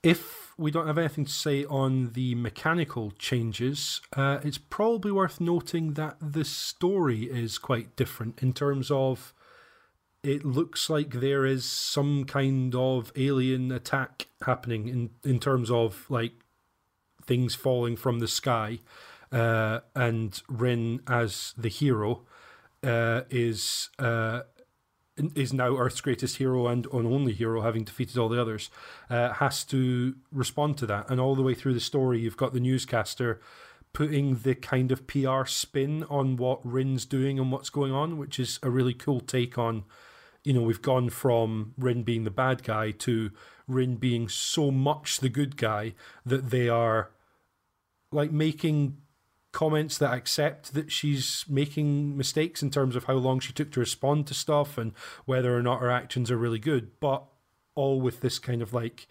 if 0.04 0.52
we 0.58 0.70
don't 0.70 0.88
have 0.88 0.98
anything 0.98 1.26
to 1.26 1.32
say 1.32 1.66
on 1.66 2.12
the 2.12 2.36
mechanical 2.36 3.12
changes, 3.18 4.02
uh, 4.16 4.40
it's 4.44 4.58
probably 4.58 5.12
worth 5.12 5.40
noting 5.40 5.94
that 5.94 6.18
the 6.22 6.44
story 6.44 7.24
is 7.24 7.58
quite 7.58 7.96
different 7.96 8.44
in 8.44 8.54
terms 8.54 8.92
of 8.92 9.34
it 10.22 10.46
looks 10.46 10.90
like 10.90 11.12
there 11.12 11.46
is 11.46 11.66
some 11.66 12.24
kind 12.26 12.76
of 12.76 13.12
alien 13.16 13.72
attack 13.72 14.28
happening 14.46 14.88
in, 14.88 15.10
in 15.24 15.40
terms 15.40 15.72
of 15.72 16.06
like 16.10 16.34
things 17.26 17.56
falling 17.56 17.96
from 17.96 18.20
the 18.20 18.28
sky. 18.28 18.80
Uh, 19.32 19.80
and 19.96 20.42
Wryn, 20.48 21.02
as 21.08 21.54
the 21.58 21.70
hero, 21.70 22.24
uh, 22.84 23.22
is 23.30 23.90
uh, 23.98 24.42
is 25.36 25.54
now 25.54 25.76
Earth's 25.78 26.02
greatest 26.02 26.38
hero 26.38 26.68
and 26.68 26.88
only 26.92 27.34
hero, 27.34 27.62
having 27.62 27.84
defeated 27.84 28.18
all 28.18 28.30
the 28.30 28.42
others, 28.42 28.70
uh, 29.10 29.34
has 29.34 29.64
to 29.66 30.16
respond 30.32 30.78
to 30.78 30.86
that. 30.88 31.10
And 31.10 31.20
all 31.20 31.36
the 31.36 31.44
way 31.44 31.54
through 31.54 31.76
the 31.76 31.80
story, 31.80 32.20
you've 32.20 32.38
got 32.38 32.54
the 32.54 32.60
newscaster 32.60 33.40
putting 33.94 34.38
the 34.38 34.56
kind 34.56 34.92
of 34.92 35.06
PR 35.06 35.46
spin 35.46 36.04
on 36.10 36.36
what 36.36 36.60
Wryn's 36.64 37.06
doing 37.06 37.40
and 37.40 37.52
what's 37.52 37.70
going 37.70 37.92
on, 37.92 38.18
which 38.18 38.40
is 38.40 38.60
a 38.64 38.70
really 38.70 38.94
cool 38.94 39.20
take 39.20 39.58
on. 39.58 39.84
You 40.44 40.54
know, 40.54 40.62
we've 40.62 40.82
gone 40.82 41.10
from 41.10 41.74
Wryn 41.78 42.04
being 42.04 42.24
the 42.24 42.32
bad 42.32 42.64
guy 42.64 42.92
to 42.92 43.32
Wryn 43.68 43.96
being 43.96 44.28
so 44.28 44.72
much 44.72 45.20
the 45.20 45.30
good 45.30 45.58
guy 45.58 45.94
that 46.26 46.50
they 46.50 46.68
are 46.68 47.12
like 48.14 48.32
making 48.32 48.98
comments 49.52 49.98
that 50.00 50.14
accept 50.14 50.74
that 50.74 50.92
she's 50.92 51.46
making 51.48 52.18
mistakes 52.18 52.64
in 52.64 52.72
terms 52.72 52.96
of 52.96 53.06
how 53.06 53.14
long 53.14 53.40
she 53.40 53.54
took 53.54 53.72
to 53.72 53.80
respond 53.80 54.28
to 54.28 54.34
stuff 54.34 54.78
and 54.78 54.94
whether 55.26 55.56
or 55.56 55.62
not 55.62 55.80
her 55.80 55.92
actions 55.92 56.32
are 56.32 56.38
really 56.38 56.60
good, 56.60 57.00
but 57.00 57.24
all 57.76 58.02
with 58.02 58.22
this 58.22 58.40
kind 58.40 58.62
of 58.62 58.74
like 58.74 59.08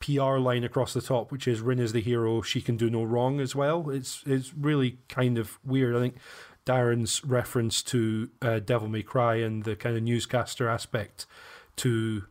PR 0.00 0.38
line 0.38 0.62
across 0.62 0.94
the 0.94 1.02
top, 1.02 1.32
which 1.32 1.48
is 1.48 1.60
Wryn 1.60 1.80
is 1.80 1.92
the 1.92 2.00
hero, 2.00 2.40
she 2.40 2.60
can 2.60 2.76
do 2.76 2.88
no 2.88 3.02
wrong 3.02 3.40
as 3.40 3.54
well. 3.54 3.90
It's 3.90 4.22
it's 4.26 4.54
really 4.54 4.98
kind 5.08 5.38
of 5.38 5.58
weird. 5.64 5.96
I 5.96 6.00
think 6.00 6.16
Darren's 6.64 7.24
reference 7.24 7.82
to 7.84 8.30
uh, 8.40 8.60
Devil 8.60 8.88
May 8.88 9.02
Cry 9.02 9.36
and 9.36 9.64
the 9.64 9.74
kind 9.74 9.96
of 9.96 10.02
newscaster 10.02 10.68
aspect 10.68 11.26
to 11.76 12.24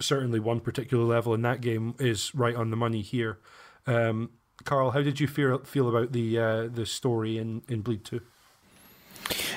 certainly 0.00 0.40
one 0.40 0.60
particular 0.60 1.04
level 1.04 1.32
in 1.34 1.42
that 1.42 1.60
game 1.60 1.94
is 1.98 2.34
right 2.34 2.56
on 2.56 2.70
the 2.70 2.76
money 2.76 3.00
here. 3.00 3.38
Um, 3.86 4.30
Karl, 4.62 4.92
how 4.92 5.02
did 5.02 5.18
you 5.18 5.26
feel 5.26 5.58
feel 5.58 5.88
about 5.88 6.12
the 6.12 6.38
uh, 6.38 6.68
the 6.68 6.86
story 6.86 7.38
in 7.38 7.62
in 7.68 7.82
Bleed 7.82 8.04
Two? 8.04 8.20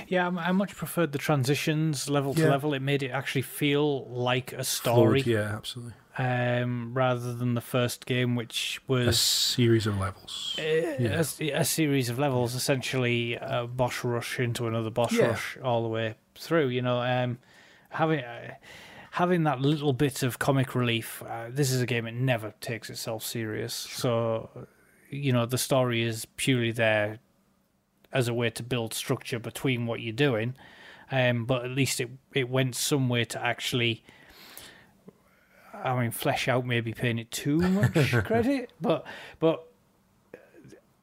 Yeah, 0.08 0.28
I 0.28 0.54
much 0.54 0.76
preferred 0.76 1.12
the 1.12 1.18
transitions 1.18 2.10
level 2.10 2.34
to 2.36 2.50
level. 2.50 2.74
It 2.74 2.82
made 2.82 3.04
it 3.04 3.10
actually 3.10 3.42
feel 3.42 4.06
like 4.06 4.54
a 4.54 4.64
story. 4.64 5.22
Flowed, 5.22 5.34
yeah, 5.34 5.56
absolutely. 5.56 5.94
Um, 6.18 6.94
rather 6.94 7.34
than 7.34 7.54
the 7.54 7.62
first 7.62 8.06
game, 8.06 8.36
which 8.36 8.82
was 8.88 9.08
a 9.08 9.14
series 9.14 9.86
of 9.86 10.00
levels. 10.00 10.56
Uh, 10.58 10.64
yeah. 10.64 11.24
a, 11.40 11.52
a, 11.52 11.66
series 11.66 12.10
of 12.10 12.18
levels, 12.18 12.56
essentially 12.56 13.36
a 13.36 13.68
boss 13.68 14.04
rush 14.04 14.40
into 14.40 14.66
another 14.68 14.90
boss 14.90 15.14
yeah. 15.14 15.28
rush 15.28 15.58
all 15.62 15.84
the 15.84 15.90
way 15.90 16.16
through. 16.36 16.70
You 16.70 16.82
know, 16.82 17.02
um, 17.02 17.40
having. 17.90 18.22
Uh, 18.22 18.54
having 19.12 19.46
that 19.46 19.60
little 19.60 19.94
bit 19.94 20.22
of 20.22 20.38
comic 20.38 20.76
relief. 20.76 21.24
Uh, 21.28 21.48
this 21.50 21.72
is 21.72 21.82
a 21.82 21.88
game 21.88 22.06
that 22.06 22.14
never 22.14 22.54
takes 22.62 22.88
itself 22.88 23.24
serious, 23.24 23.74
so 23.74 24.68
you 25.10 25.32
know 25.32 25.46
the 25.46 25.58
story 25.58 26.04
is 26.04 26.26
purely 26.38 26.72
there 26.72 27.20
as 28.12 28.28
a 28.28 28.34
way 28.34 28.50
to 28.50 28.64
build 28.64 28.94
structure 28.94 29.40
between 29.40 29.86
what 29.86 30.02
you're 30.02 30.14
doing 30.14 30.56
um, 31.12 31.46
but 31.46 31.64
at 31.64 31.72
least 31.72 32.00
it 32.00 32.10
it 32.34 32.50
went 32.50 32.76
somewhere 32.76 33.26
to 33.26 33.44
actually 33.44 34.04
I 35.74 36.00
mean 36.00 36.12
flesh 36.12 36.48
out 36.48 36.66
maybe 36.66 36.94
paying 36.94 37.20
it 37.20 37.32
too 37.32 37.58
much 37.58 38.12
credit 38.26 38.72
but 38.82 39.06
but 39.40 39.68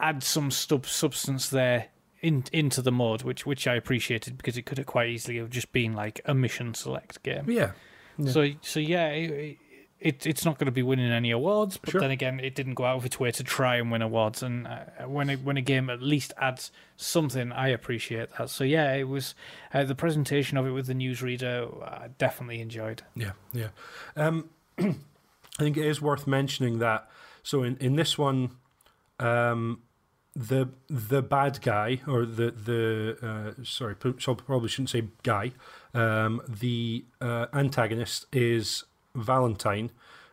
add 0.01 0.23
some 0.23 0.51
stub 0.51 0.87
substance 0.87 1.49
there 1.49 1.89
in, 2.21 2.45
into 2.53 2.81
the 2.81 2.91
mod, 2.91 3.23
which 3.23 3.45
which 3.45 3.67
I 3.67 3.75
appreciated 3.75 4.37
because 4.39 4.57
it 4.57 4.63
could 4.63 4.79
have 4.79 4.87
quite 4.87 5.11
easily 5.11 5.39
have 5.39 5.51
just 5.51 5.73
been 5.73 5.93
like 5.93 6.21
a 6.25 6.35
mission 6.35 6.73
select 6.73 7.23
game 7.23 7.51
yeah, 7.51 7.73
yeah. 8.19 8.31
so 8.31 8.51
so 8.63 8.81
yeah 8.81 9.09
it, 9.09 9.59
it, 10.05 10.27
it's 10.27 10.45
not 10.45 10.59
going 10.59 10.67
to 10.67 10.73
be 10.73 10.83
winning 10.83 11.11
any 11.11 11.31
awards, 11.31 11.79
but 11.79 11.91
sure. 11.91 12.01
then 12.03 12.11
again, 12.11 12.39
it 12.39 12.55
didn't 12.55 12.75
go 12.75 12.85
out 12.85 12.99
of 12.99 13.07
its 13.07 13.19
way 13.19 13.31
to 13.31 13.43
try 13.43 13.77
and 13.77 13.91
win 13.91 14.03
awards. 14.03 14.43
And 14.43 14.67
uh, 14.67 14.85
when 15.07 15.31
a, 15.31 15.37
when 15.37 15.57
a 15.57 15.63
game 15.63 15.89
at 15.89 16.03
least 16.03 16.35
adds 16.39 16.71
something, 16.99 17.51
I 17.51 17.69
appreciate 17.69 18.29
that. 18.37 18.51
So 18.51 18.65
yeah, 18.65 18.93
it 18.93 19.09
was 19.09 19.35
uh, 19.73 19.85
the 19.85 19.95
presentation 19.95 20.59
of 20.59 20.67
it 20.67 20.73
with 20.73 20.89
the 20.89 20.93
newsreader. 20.93 21.83
I 21.83 22.09
definitely 22.19 22.61
enjoyed. 22.61 23.03
Yeah, 23.17 23.33
yeah. 23.55 23.69
Um, 24.15 24.51
I 24.79 24.95
think 25.59 25.79
it 25.79 25.87
is 25.87 26.03
worth 26.03 26.27
mentioning 26.27 26.81
that. 26.81 27.09
So 27.43 27.63
in 27.63 27.79
in 27.79 27.97
this 27.97 28.19
one, 28.19 28.51
um, 29.19 29.81
the 30.37 30.69
the 30.89 31.23
bad 31.23 31.63
guy 31.63 32.03
or 32.07 32.27
the 32.27 32.51
the 32.51 33.55
uh, 33.59 33.65
sorry, 33.65 33.95
probably 33.95 34.69
shouldn't 34.69 34.91
say 34.91 35.05
guy. 35.23 35.53
Um, 35.95 36.43
the 36.47 37.07
uh, 37.23 37.47
antagonist 37.55 38.27
is 38.33 38.85
Valentine, 39.15 39.91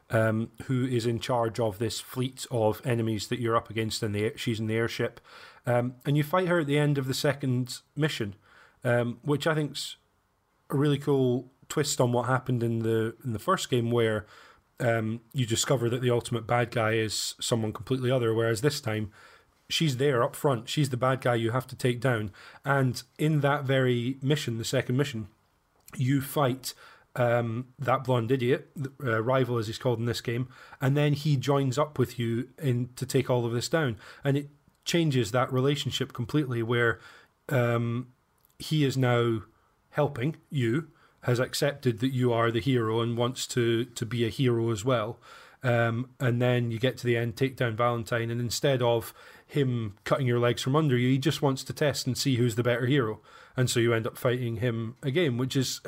um, 0.10 0.52
who 0.64 0.86
is 0.86 1.06
in 1.06 1.20
charge 1.20 1.60
of 1.60 1.80
this 1.80 2.00
fleet 2.00 2.46
of 2.52 2.82
enemies 2.86 3.28
that 3.28 3.40
you're 3.40 3.56
up 3.56 3.70
against 3.70 4.04
in 4.04 4.12
the 4.12 4.34
she's 4.36 4.60
in 4.60 4.68
the 4.68 4.76
airship, 4.76 5.20
um, 5.66 5.96
and 6.06 6.18
you 6.18 6.24
fight 6.24 6.48
her 6.48 6.60
at 6.60 6.68
the 6.68 6.78
end 6.78 6.98
of 6.98 7.08
the 7.08 7.14
second 7.14 7.80
mission, 7.96 8.36
um, 8.84 9.20
which 9.22 9.48
I 9.48 9.56
think's 9.56 9.98
a 10.70 10.78
really 10.78 10.98
cool 10.98 11.52
twist 11.70 12.02
on 12.02 12.12
what 12.12 12.26
happened 12.28 12.64
in 12.64 12.80
the 12.80 13.16
in 13.24 13.34
the 13.34 13.40
first 13.40 13.70
game 13.70 13.92
where. 13.92 14.26
Um, 14.80 15.22
you 15.32 15.46
discover 15.46 15.92
that 15.92 16.02
the 16.02 16.10
ultimate 16.10 16.48
bad 16.48 16.72
guy 16.72 16.94
is 16.94 17.36
someone 17.40 17.72
completely 17.72 18.10
other, 18.10 18.34
whereas 18.34 18.62
this 18.62 18.82
time 18.82 19.12
she's 19.72 19.98
there 19.98 20.24
up 20.24 20.36
front. 20.36 20.70
She's 20.70 20.90
the 20.90 20.98
bad 20.98 21.22
guy 21.22 21.36
you 21.36 21.52
have 21.52 21.68
to 21.68 21.76
take 21.76 22.00
down. 22.00 22.32
And 22.64 23.02
in 23.18 23.42
that 23.42 23.64
very 23.64 24.18
mission, 24.22 24.58
the 24.58 24.66
second 24.66 24.98
mission, 24.98 25.28
you 25.96 26.22
fight 26.22 26.74
um, 27.16 27.68
that 27.80 28.04
blonde 28.04 28.32
idiot, 28.32 28.70
uh, 29.04 29.22
rival 29.22 29.58
as 29.58 29.68
he's 29.68 29.78
called 29.78 30.00
in 30.00 30.06
this 30.06 30.22
game, 30.22 30.48
and 30.80 30.96
then 30.96 31.14
he 31.14 31.38
joins 31.38 31.78
up 31.78 32.00
with 32.00 32.18
you 32.18 32.50
in 32.58 32.90
to 32.96 33.06
take 33.06 33.30
all 33.30 33.46
of 33.46 33.54
this 33.54 33.70
down, 33.70 33.98
and 34.24 34.38
it 34.38 34.50
changes 34.86 35.32
that 35.32 35.52
relationship 35.52 36.14
completely. 36.14 36.64
Where 36.64 37.00
um, 37.50 38.08
he 38.60 38.86
is 38.86 38.98
now 38.98 39.42
helping 39.90 40.38
you, 40.50 40.88
has 41.22 41.40
accepted 41.40 42.00
that 42.00 42.14
you 42.14 42.32
are 42.34 42.52
the 42.52 42.62
hero 42.62 43.02
and 43.02 43.18
wants 43.18 43.46
to 43.48 43.86
to 43.86 44.06
be 44.06 44.26
a 44.26 44.30
hero 44.30 44.72
as 44.72 44.86
well, 44.86 45.20
Um, 45.64 46.10
and 46.20 46.42
then 46.42 46.72
you 46.72 46.80
get 46.80 46.98
to 46.98 47.06
the 47.06 47.18
end, 47.18 47.36
take 47.36 47.56
down 47.56 47.76
Valentine, 47.76 48.32
and 48.32 48.42
instead 48.42 48.82
of 48.82 49.14
him 49.46 49.96
cutting 50.04 50.26
your 50.26 50.40
legs 50.40 50.62
from 50.62 50.76
under 50.76 50.98
you, 50.98 51.10
he 51.10 51.18
just 51.18 51.42
wants 51.42 51.64
to 51.64 51.74
test 51.74 52.08
and 52.08 52.18
see 52.18 52.38
who's 52.38 52.56
the 52.56 52.64
better 52.64 52.88
hero. 52.88 53.20
And 53.58 53.70
so 53.70 53.80
you 53.80 53.94
end 53.94 54.08
up 54.08 54.18
fighting 54.18 54.58
him 54.58 54.96
again, 55.04 55.38
which 55.38 55.56
is 55.56 55.82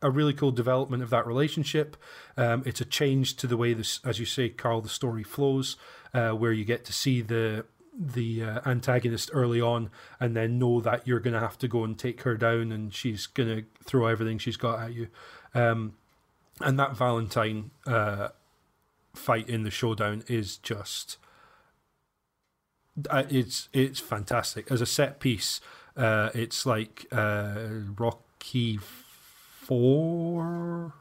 a, 0.00 0.10
really 0.10 0.32
cool 0.32 0.52
development 0.52 1.02
of 1.02 1.10
that 1.10 1.26
relationship. 1.26 1.96
Um, 2.36 2.62
it's 2.64 2.80
a 2.80 2.84
change 2.84 3.36
to 3.36 3.46
the 3.46 3.56
way 3.56 3.74
this, 3.74 4.00
as 4.04 4.20
you 4.20 4.26
say, 4.26 4.48
Karl, 4.48 4.80
the 4.80 4.88
story 4.88 5.22
flows, 5.22 5.76
uh, 6.14 6.30
where 6.30 6.52
you 6.52 6.64
get 6.64 6.84
to 6.86 6.92
see 6.92 7.20
the 7.22 7.64
the 8.02 8.42
uh, 8.42 8.60
antagonist 8.64 9.30
early 9.32 9.60
on, 9.60 9.90
and 10.20 10.34
then 10.34 10.58
know 10.58 10.80
that 10.80 11.06
you're 11.06 11.20
going 11.20 11.34
to 11.34 11.40
have 11.40 11.58
to 11.58 11.68
go 11.68 11.84
and 11.84 11.98
take 11.98 12.22
her 12.22 12.36
down, 12.36 12.72
and 12.72 12.94
she's 12.94 13.26
going 13.26 13.48
to 13.48 13.64
throw 13.84 14.06
everything 14.06 14.38
she's 14.38 14.56
got 14.56 14.80
at 14.80 14.94
you. 14.94 15.08
Um, 15.54 15.94
and 16.60 16.78
that 16.78 16.96
Valentine 16.96 17.72
uh, 17.86 18.28
fight 19.14 19.48
in 19.48 19.64
the 19.64 19.70
showdown 19.70 20.22
is 20.28 20.56
just 20.56 21.18
uh, 23.08 23.24
it's 23.30 23.68
it's 23.72 24.00
fantastic 24.00 24.70
as 24.70 24.80
a 24.80 24.86
set 24.86 25.20
piece. 25.20 25.60
Uh, 25.96 26.30
it's 26.34 26.66
like 26.66 27.06
uh, 27.12 27.54
Rocky 27.98 28.78
Four, 29.70 30.94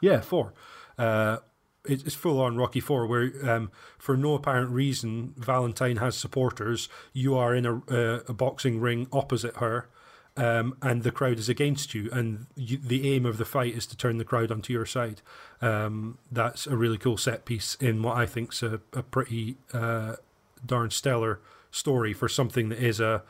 yeah, 0.00 0.20
four. 0.20 0.54
Uh, 0.98 1.38
it's 1.84 2.14
full 2.14 2.40
on 2.40 2.56
Rocky 2.56 2.80
Four, 2.80 3.06
where 3.06 3.30
um, 3.48 3.70
for 3.98 4.16
no 4.16 4.34
apparent 4.34 4.70
reason, 4.70 5.34
Valentine 5.36 5.96
has 5.96 6.16
supporters. 6.16 6.88
You 7.12 7.36
are 7.36 7.54
in 7.54 7.66
a, 7.66 7.76
a, 7.88 8.22
a 8.28 8.32
boxing 8.32 8.80
ring 8.80 9.06
opposite 9.12 9.56
her, 9.56 9.88
um, 10.36 10.76
and 10.82 11.02
the 11.02 11.10
crowd 11.10 11.38
is 11.38 11.48
against 11.48 11.94
you, 11.94 12.08
and 12.12 12.46
you, 12.56 12.78
the 12.78 13.12
aim 13.14 13.24
of 13.24 13.38
the 13.38 13.44
fight 13.44 13.74
is 13.74 13.86
to 13.86 13.96
turn 13.96 14.18
the 14.18 14.24
crowd 14.24 14.50
onto 14.50 14.72
your 14.72 14.86
side. 14.86 15.22
Um, 15.60 16.18
that's 16.30 16.66
a 16.66 16.76
really 16.76 16.98
cool 16.98 17.16
set 17.16 17.44
piece 17.44 17.76
in 17.80 18.02
what 18.02 18.16
I 18.16 18.26
think's 18.26 18.62
a, 18.62 18.80
a 18.92 19.02
pretty 19.02 19.56
uh, 19.72 20.16
darn 20.64 20.90
stellar 20.90 21.40
story 21.70 22.12
for 22.12 22.28
something 22.28 22.68
that 22.68 22.78
is 22.78 23.00
a 23.00 23.22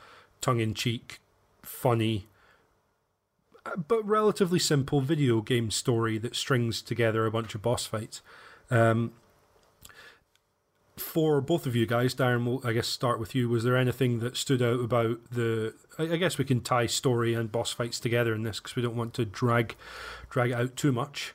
tongue-in-cheek, 0.46 1.18
funny, 1.62 2.28
but 3.88 4.06
relatively 4.06 4.60
simple 4.60 5.00
video 5.00 5.40
game 5.40 5.72
story 5.72 6.18
that 6.18 6.36
strings 6.36 6.80
together 6.80 7.26
a 7.26 7.32
bunch 7.32 7.56
of 7.56 7.62
boss 7.62 7.84
fights. 7.84 8.22
Um, 8.70 9.12
for 10.96 11.40
both 11.40 11.66
of 11.66 11.74
you 11.74 11.84
guys, 11.84 12.14
Darren, 12.14 12.46
we'll, 12.46 12.60
I 12.64 12.72
guess 12.72 12.86
start 12.86 13.18
with 13.18 13.34
you. 13.34 13.48
Was 13.48 13.64
there 13.64 13.76
anything 13.76 14.20
that 14.20 14.36
stood 14.36 14.62
out 14.62 14.78
about 14.78 15.18
the? 15.32 15.74
I 15.98 16.16
guess 16.16 16.38
we 16.38 16.44
can 16.44 16.60
tie 16.60 16.86
story 16.86 17.34
and 17.34 17.50
boss 17.50 17.72
fights 17.72 17.98
together 17.98 18.32
in 18.32 18.44
this 18.44 18.60
because 18.60 18.76
we 18.76 18.82
don't 18.82 18.96
want 18.96 19.14
to 19.14 19.24
drag 19.24 19.74
drag 20.30 20.52
it 20.52 20.54
out 20.54 20.76
too 20.76 20.92
much. 20.92 21.34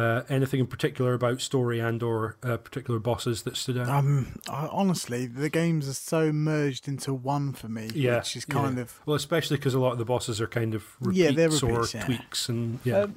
Uh, 0.00 0.22
anything 0.30 0.60
in 0.60 0.66
particular 0.66 1.12
about 1.12 1.42
story 1.42 1.78
and 1.78 2.02
or 2.02 2.38
uh, 2.42 2.56
particular 2.56 2.98
bosses 2.98 3.42
that 3.42 3.54
stood 3.54 3.76
out? 3.76 3.86
Um, 3.86 4.40
I, 4.48 4.66
honestly, 4.72 5.26
the 5.26 5.50
games 5.50 5.86
are 5.90 5.92
so 5.92 6.32
merged 6.32 6.88
into 6.88 7.12
one 7.12 7.52
for 7.52 7.68
me. 7.68 7.90
Yeah, 7.94 8.16
which 8.16 8.34
is 8.34 8.46
kind 8.46 8.76
yeah. 8.76 8.84
of 8.84 8.98
well, 9.04 9.14
especially 9.14 9.58
because 9.58 9.74
a 9.74 9.78
lot 9.78 9.92
of 9.92 9.98
the 9.98 10.06
bosses 10.06 10.40
are 10.40 10.46
kind 10.46 10.74
of 10.74 10.86
repeats 11.00 11.18
Yeah, 11.18 11.30
they're 11.32 11.50
repeats, 11.50 11.94
or 11.94 11.98
yeah. 11.98 12.04
tweaks, 12.06 12.48
and 12.48 12.78
yeah, 12.82 13.00
Um, 13.00 13.14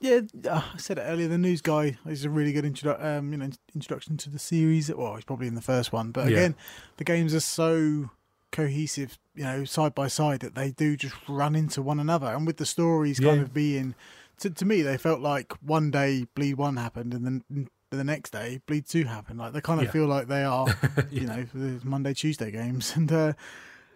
yeah, 0.00 0.20
uh, 0.50 0.62
I 0.74 0.76
said 0.76 0.98
it 0.98 1.04
earlier. 1.06 1.26
The 1.28 1.38
news 1.38 1.62
guy 1.62 1.96
is 2.04 2.26
a 2.26 2.30
really 2.30 2.52
good 2.52 2.64
introdu- 2.64 3.02
um, 3.02 3.32
you 3.32 3.38
know, 3.38 3.48
introduction 3.74 4.18
to 4.18 4.28
the 4.28 4.38
series. 4.38 4.94
Well, 4.94 5.14
he's 5.14 5.24
probably 5.24 5.46
in 5.46 5.54
the 5.54 5.62
first 5.62 5.90
one, 5.90 6.10
but 6.10 6.28
again, 6.28 6.54
the 6.98 7.04
games 7.04 7.34
are 7.34 7.40
so 7.40 8.10
cohesive, 8.52 9.18
you 9.34 9.44
know, 9.44 9.64
side 9.64 9.94
by 9.94 10.08
side 10.08 10.40
that 10.40 10.54
they 10.54 10.70
do 10.70 10.96
just 10.96 11.14
run 11.28 11.54
into 11.54 11.82
one 11.82 12.00
another. 12.00 12.26
And 12.26 12.46
with 12.46 12.58
the 12.58 12.66
stories 12.66 13.20
kind 13.20 13.40
of 13.40 13.52
being, 13.52 13.94
to, 14.40 14.50
to 14.50 14.64
me, 14.64 14.82
they 14.82 14.96
felt 14.98 15.20
like 15.20 15.52
one 15.62 15.90
day 15.90 16.26
Bleed 16.34 16.54
One 16.54 16.76
happened, 16.76 17.14
and 17.14 17.24
then 17.48 17.68
the 17.90 18.04
next 18.04 18.30
day 18.30 18.60
Bleed 18.66 18.86
Two 18.86 19.04
happened. 19.04 19.38
Like 19.38 19.52
they 19.52 19.60
kind 19.60 19.80
of 19.80 19.86
Yeah. 19.86 19.92
feel 19.92 20.06
like 20.06 20.28
they 20.28 20.44
are, 20.44 20.66
you 21.10 21.26
know, 21.26 21.46
the 21.54 21.80
Monday 21.84 22.14
Tuesday 22.14 22.50
games, 22.50 22.92
and 22.96 23.10
uh, 23.12 23.32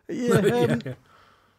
yeah, 0.09 0.35
um, 0.39 0.81
yeah, 0.85 0.95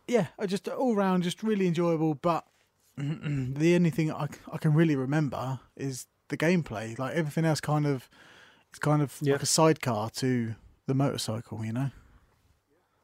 yeah. 0.07 0.27
I 0.39 0.45
just 0.45 0.67
all 0.67 0.95
round 0.95 1.23
just 1.23 1.43
really 1.43 1.67
enjoyable. 1.67 2.15
But 2.15 2.45
the 2.97 3.75
only 3.75 3.89
thing 3.89 4.11
I, 4.11 4.27
I 4.51 4.57
can 4.57 4.73
really 4.73 4.95
remember 4.95 5.59
is 5.75 6.07
the 6.29 6.37
gameplay. 6.37 6.97
Like 6.97 7.15
everything 7.15 7.45
else, 7.45 7.61
kind 7.61 7.85
of, 7.85 8.09
it's 8.69 8.79
kind 8.79 9.01
of 9.01 9.21
like 9.33 9.43
a 9.43 9.45
sidecar 9.47 10.09
to 10.11 10.55
the 10.87 10.93
motorcycle. 10.93 11.63
You 11.65 11.73
know? 11.73 11.91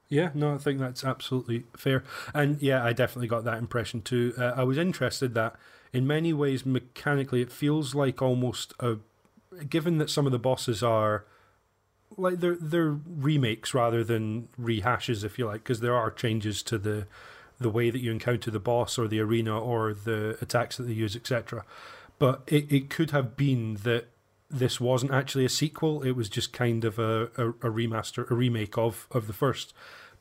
Yeah, 0.10 0.30
no, 0.34 0.56
I 0.56 0.58
think 0.58 0.80
that's 0.80 1.04
absolutely 1.04 1.66
fair. 1.76 2.04
And 2.34 2.62
yeah, 2.62 2.84
I 2.84 2.94
definitely 2.94 3.28
got 3.28 3.44
that 3.44 3.58
impression 3.58 4.02
too. 4.02 4.34
Uh, 4.38 4.54
I 4.56 4.64
was 4.64 4.78
interested 4.78 5.34
that 5.34 5.56
in 5.92 6.08
many 6.08 6.34
ways, 6.34 6.66
mechanically, 6.66 7.42
it 7.42 7.52
feels 7.52 7.94
like 7.96 8.22
almost 8.22 8.74
a. 8.80 8.98
Given 9.70 9.98
that 9.98 10.10
some 10.10 10.26
of 10.26 10.32
the 10.32 10.40
bosses 10.40 10.84
are 10.84 11.26
like 12.16 12.40
they're 12.40 12.58
they're 12.60 12.98
remakes 13.08 13.74
rather 13.74 14.04
than 14.04 14.50
rehashes, 14.60 15.24
if 15.24 15.38
you 15.38 15.46
like, 15.46 15.64
because 15.64 15.80
there 15.80 15.96
are 15.96 16.12
changes 16.12 16.62
to 16.64 16.78
the 16.78 17.08
the 17.60 17.70
way 17.70 17.90
that 17.90 18.00
you 18.02 18.12
encounter 18.12 18.52
the 18.52 18.60
boss 18.60 18.98
or 19.00 19.08
the 19.08 19.20
arena 19.20 19.60
or 19.60 19.94
the 19.94 20.38
attacks 20.42 20.78
that 20.78 20.84
they 20.84 20.94
use, 20.94 21.16
etc. 21.16 21.66
But 22.20 22.44
it, 22.48 22.72
it 22.72 22.90
could 22.90 23.12
have 23.12 23.36
been 23.36 23.76
that 23.84 24.08
this 24.50 24.80
wasn't 24.80 25.12
actually 25.12 25.46
a 25.46 25.50
sequel; 25.50 26.04
it 26.04 26.12
was 26.12 26.30
just 26.30 26.54
kind 26.54 26.86
of 26.86 27.00
a, 27.00 27.30
a, 27.38 27.50
a 27.50 27.72
remaster, 27.72 28.30
a 28.30 28.36
remake 28.36 28.78
of 28.78 29.08
of 29.12 29.28
the 29.28 29.34
first. 29.34 29.74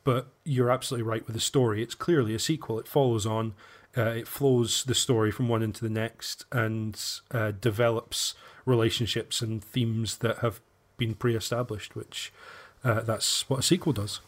But 0.03 0.27
you're 0.45 0.71
absolutely 0.71 1.09
right 1.09 1.25
with 1.25 1.35
the 1.35 1.41
story; 1.41 1.81
it's 1.81 1.95
clearly 1.95 2.33
a 2.35 2.39
sequel. 2.39 2.79
It 2.79 2.87
follows 2.87 3.25
on, 3.25 3.53
uh, 3.97 4.01
it 4.01 4.27
flows 4.27 4.83
the 4.83 4.95
story 4.95 5.31
from 5.31 5.47
one 5.47 5.63
into 5.63 5.81
the 5.81 5.89
next, 5.89 6.45
and 6.51 7.01
uh, 7.31 7.51
develops 7.59 8.33
relationships 8.65 9.41
and 9.41 9.63
themes 9.63 10.17
that 10.17 10.39
have 10.39 10.59
been 10.97 11.15
pre-established. 11.15 11.95
Which 11.95 12.33
uh, 12.83 13.01
that's 13.01 13.49
what 13.49 13.59
a 13.59 13.63
sequel 13.63 13.93
does. 13.93 14.19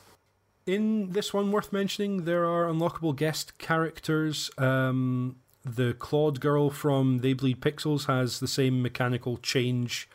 In 0.65 1.13
this 1.13 1.33
one, 1.33 1.51
worth 1.51 1.73
mentioning, 1.73 2.25
there 2.25 2.45
are 2.45 2.65
unlockable 2.65 3.15
guest 3.15 3.57
characters. 3.57 4.51
Um, 4.57 5.37
the 5.65 5.93
Clawed 5.93 6.39
girl 6.39 6.69
from 6.69 7.19
They 7.19 7.33
Bleed 7.33 7.61
Pixels 7.61 8.05
has 8.05 8.39
the 8.39 8.47
same 8.47 8.81
mechanical 8.81 9.37
change 9.37 10.09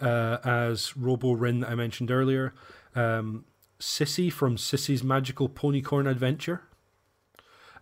uh, 0.00 0.38
as 0.44 0.96
Robo 0.96 1.32
Wryn 1.32 1.60
that 1.60 1.70
I 1.70 1.74
mentioned 1.74 2.10
earlier. 2.10 2.54
Um, 2.94 3.44
Sissy 3.80 4.32
from 4.32 4.56
Sissy's 4.56 5.04
Magical 5.04 5.48
Ponycorn 5.48 6.10
Adventure. 6.10 6.62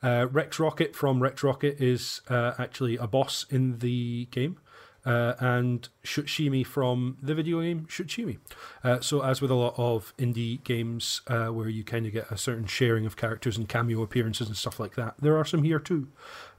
Uh, 0.03 0.27
Rex 0.31 0.61
Rocket 0.61 0.95
from 0.95 1.23
Rex 1.23 1.43
Rocket 1.43 1.81
is 1.81 2.21
uh, 2.29 2.53
actually 2.59 2.97
a 2.97 3.07
boss 3.07 3.47
in 3.51 3.79
the 3.79 4.27
game. 4.31 4.59
Uh, 5.07 5.35
and 5.39 5.89
Shutshimi 6.03 6.67
from 6.67 7.17
the 7.23 7.33
video 7.33 7.61
game 7.63 7.87
Shutshimi. 7.89 8.39
Uh, 8.83 8.99
so, 8.99 9.23
as 9.23 9.41
with 9.41 9.53
a 9.53 9.55
lot 9.55 9.75
of 9.77 10.13
indie 10.19 10.63
games 10.65 11.21
uh, 11.29 11.47
where 11.47 11.69
you 11.69 11.85
kind 11.85 12.07
of 12.07 12.13
get 12.13 12.29
a 12.29 12.37
certain 12.37 12.67
sharing 12.67 13.07
of 13.07 13.17
characters 13.17 13.57
and 13.57 13.69
cameo 13.69 14.03
appearances 14.03 14.49
and 14.49 14.57
stuff 14.57 14.81
like 14.81 14.97
that, 14.97 15.15
there 15.21 15.37
are 15.37 15.45
some 15.45 15.63
here 15.63 15.79
too. 15.79 16.09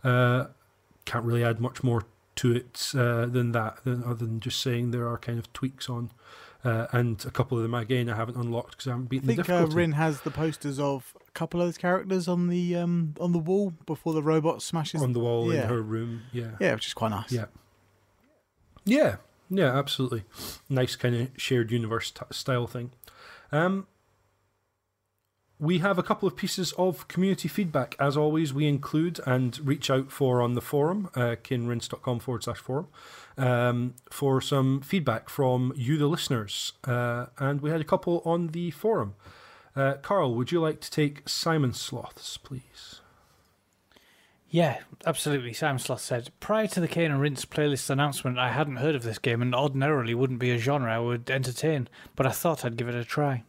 Uh, 0.04 0.48
can't 1.06 1.26
really 1.26 1.44
add 1.44 1.60
much 1.60 1.84
more 1.84 2.04
to 2.36 2.56
it 2.56 2.92
uh, 2.96 3.26
than 3.26 3.52
that, 3.52 3.84
than, 3.84 4.04
other 4.04 4.26
than 4.26 4.40
just 4.40 4.62
saying 4.62 4.92
there 4.92 5.08
are 5.08 5.18
kind 5.18 5.40
of 5.40 5.52
tweaks 5.54 5.90
on. 5.90 6.12
Uh, 6.64 6.88
and 6.92 7.24
a 7.26 7.32
couple 7.32 7.58
of 7.58 7.64
them, 7.64 7.74
again, 7.74 8.10
I 8.10 8.16
haven't 8.16 8.36
unlocked 8.36 8.72
because 8.72 8.88
I 8.88 8.92
haven't 8.92 9.06
I 9.06 9.08
beaten 9.08 9.28
the 9.28 9.36
think 9.36 9.50
uh. 9.50 9.68
Wryn 9.68 9.94
has 9.94 10.22
the 10.22 10.32
posters 10.32 10.80
of 10.80 11.14
a 11.28 11.32
couple 11.32 11.62
of 11.62 11.68
those 11.68 11.78
characters 11.78 12.28
on 12.28 12.48
the 12.48 12.76
um 12.76 13.14
on 13.20 13.32
the 13.32 13.40
wall 13.40 13.74
before 13.86 14.14
the 14.14 14.24
robot 14.24 14.62
smashes 14.62 15.02
on 15.02 15.14
the 15.14 15.20
wall 15.20 15.54
yeah. 15.54 15.64
in 15.64 15.70
her 15.70 15.82
room. 15.82 16.24
Yeah. 16.34 16.52
Yeah, 16.60 16.74
which 16.74 16.88
is 16.88 16.94
quite 16.94 17.12
nice. 17.12 17.32
Yeah. 17.32 17.46
Yeah. 18.86 19.18
Yeah, 19.50 19.78
absolutely. 19.78 20.24
Nice 20.70 20.96
kind 20.96 21.16
of 21.16 21.30
shared 21.38 21.72
universe 21.72 22.12
t- 22.12 22.26
style 22.32 22.68
thing. 22.68 22.92
Um, 23.52 23.88
we 25.60 25.80
have 25.80 25.98
a 25.98 26.04
couple 26.04 26.28
of 26.28 26.36
pieces 26.36 26.72
of 26.74 27.08
community 27.08 27.48
feedback. 27.48 27.96
As 28.00 28.16
always, 28.16 28.54
we 28.54 28.68
include 28.68 29.20
and 29.26 29.60
reach 29.66 29.90
out 29.90 30.12
for 30.12 30.42
on 30.42 30.54
the 30.54 30.62
forum, 30.62 31.10
uh, 31.16 31.36
kinrinse.com 31.44 32.20
forward 32.20 32.44
slash 32.44 32.60
forum, 32.60 32.88
um, 33.38 33.96
for 34.10 34.40
some 34.40 34.82
feedback 34.82 35.30
from 35.30 35.74
you, 35.76 35.98
the 35.98 36.08
listeners. 36.08 36.74
Uh, 36.84 37.28
and 37.40 37.62
we 37.62 37.72
had 37.72 37.82
a 37.82 37.86
couple 37.86 38.22
on 38.24 38.48
the 38.48 38.72
forum. 38.72 39.16
Uh, 39.76 39.94
Karl, 40.02 40.36
would 40.36 40.52
you 40.52 40.60
like 40.60 40.80
to 40.82 40.92
take 40.92 41.28
Simon 41.28 41.74
Sloths, 41.74 42.38
please? 42.38 43.02
Yeah, 44.50 44.80
absolutely. 45.06 45.54
Simon 45.54 45.80
Sloth 45.80 46.02
said, 46.02 46.30
prior 46.40 46.68
to 46.68 46.80
the 46.80 46.88
Cane 46.88 47.12
and 47.12 47.20
Rinse 47.20 47.46
playlist 47.46 47.90
announcement, 47.90 48.40
I 48.40 48.52
hadn't 48.52 48.78
heard 48.78 48.96
of 48.96 49.04
this 49.04 49.20
game 49.20 49.42
and 49.42 49.54
ordinarily 49.54 50.14
wouldn't 50.14 50.40
be 50.40 50.52
a 50.52 50.58
genre 50.58 50.94
I 50.94 51.00
would 51.00 51.30
entertain, 51.30 51.90
but 52.16 52.26
I 52.26 52.32
thought 52.32 52.64
I'd 52.64 52.78
give 52.78 52.88
it 52.88 52.96
a 52.96 53.04
try. 53.04 53.44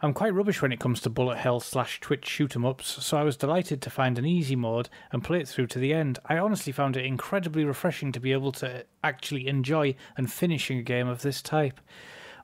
I'm 0.00 0.14
quite 0.14 0.32
rubbish 0.32 0.62
when 0.62 0.70
it 0.70 0.78
comes 0.78 1.00
to 1.00 1.10
bullet 1.10 1.38
hell 1.38 1.58
slash 1.58 1.98
twitch 1.98 2.24
shoot 2.24 2.54
'em 2.54 2.64
ups, 2.64 3.04
so 3.04 3.16
I 3.16 3.24
was 3.24 3.36
delighted 3.36 3.82
to 3.82 3.90
find 3.90 4.16
an 4.16 4.24
easy 4.24 4.54
mode 4.54 4.88
and 5.10 5.24
play 5.24 5.40
it 5.40 5.48
through 5.48 5.66
to 5.68 5.80
the 5.80 5.92
end. 5.92 6.20
I 6.26 6.38
honestly 6.38 6.72
found 6.72 6.96
it 6.96 7.04
incredibly 7.04 7.64
refreshing 7.64 8.12
to 8.12 8.20
be 8.20 8.30
able 8.30 8.52
to 8.52 8.86
actually 9.02 9.48
enjoy 9.48 9.96
and 10.16 10.30
finishing 10.30 10.78
a 10.78 10.82
game 10.82 11.08
of 11.08 11.22
this 11.22 11.42
type. 11.42 11.80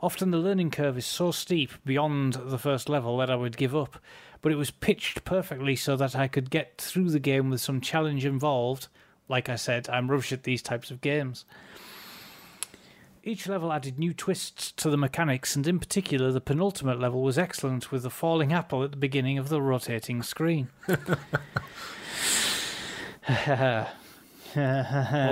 Often 0.03 0.33
the 0.33 0.39
learning 0.39 0.73
curve 0.73 0.99
is 0.99 1.07
so 1.07 1.31
steep 1.31 1.71
beyond 1.85 2.33
the 2.33 2.59
first 2.59 2.89
level 2.89 3.19
that 3.19 3.31
I 3.31 3.37
would 3.37 3.57
give 3.57 3.77
up, 3.77 4.03
but 4.43 4.51
it 4.51 4.57
was 4.57 4.73
pitched 4.73 5.25
perfectly 5.25 5.77
so 5.77 5.95
that 5.95 6.17
I 6.17 6.27
could 6.27 6.51
get 6.51 6.79
through 6.79 7.11
the 7.11 7.21
game 7.21 7.51
with 7.51 7.61
some 7.61 7.81
challenge 7.81 8.25
involved. 8.25 8.89
Like 9.29 9.49
I 9.49 9.55
said, 9.55 9.89
I'm 9.89 10.11
rubbish 10.11 10.33
at 10.33 10.43
these 10.43 10.61
types 10.61 10.91
of 10.91 11.01
games. 11.01 11.45
Each 13.27 13.49
level 13.49 13.73
added 13.73 13.99
new 13.99 14.13
twists 14.13 14.71
to 14.73 14.91
the 14.91 14.99
mechanics, 14.99 15.57
and 15.57 15.67
in 15.67 15.79
particular, 15.79 16.31
the 16.31 16.43
penultimate 16.43 17.01
level 17.01 17.23
was 17.23 17.39
excellent 17.39 17.91
with 17.91 18.03
the 18.03 18.11
falling 18.11 18.53
apple 18.53 18.85
at 18.85 18.91
the 18.91 18.99
beginning 18.99 19.39
of 19.39 19.49
the 19.49 19.63
rotating 19.63 20.23
screen. 20.23 20.69
All 20.89 20.97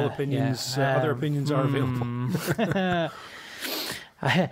opinions, 0.06 0.74
Yeah, 0.78 0.94
uh, 0.94 0.98
other 0.98 1.10
um, 1.10 1.18
opinions 1.18 1.50
are 1.50 1.64
available. 1.64 1.92
Hmm. 1.92 2.34
I, 4.22 4.48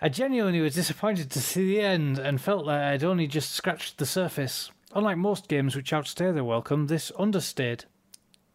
I 0.00 0.08
genuinely 0.08 0.60
was 0.60 0.76
disappointed 0.76 1.28
to 1.32 1.40
see 1.40 1.66
the 1.66 1.80
end 1.80 2.20
and 2.20 2.40
felt 2.40 2.66
that 2.66 2.92
I'd 2.92 3.02
only 3.02 3.26
just 3.26 3.50
scratched 3.50 3.98
the 3.98 4.06
surface. 4.06 4.70
Unlike 4.94 5.18
most 5.18 5.48
games 5.48 5.74
which 5.74 5.92
outstay 5.92 6.30
their 6.30 6.44
welcome, 6.44 6.86
this 6.86 7.10
understayed. 7.18 7.86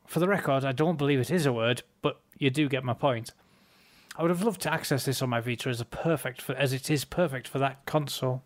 For 0.08 0.22
the 0.22 0.30
record, 0.30 0.64
I 0.64 0.72
don't 0.72 0.98
believe 0.98 1.20
it 1.20 1.32
is 1.32 1.46
a 1.46 1.52
word, 1.52 1.84
but 2.02 2.22
you 2.38 2.50
do 2.50 2.70
get 2.70 2.86
my 2.86 2.94
point. 2.94 3.34
I 4.18 4.22
would 4.22 4.32
have 4.32 4.44
loved 4.44 4.62
to 4.62 4.74
access 4.74 5.06
this 5.06 5.22
on 5.22 5.30
my 5.30 5.40
Vita 5.40 5.70
as 5.70 5.80
a 5.80 5.86
perfect 5.86 6.42
for, 6.42 6.54
as 6.56 6.74
it 6.74 6.90
is 6.90 7.06
perfect 7.06 7.48
for 7.48 7.60
that 7.60 7.86
console. 7.86 8.44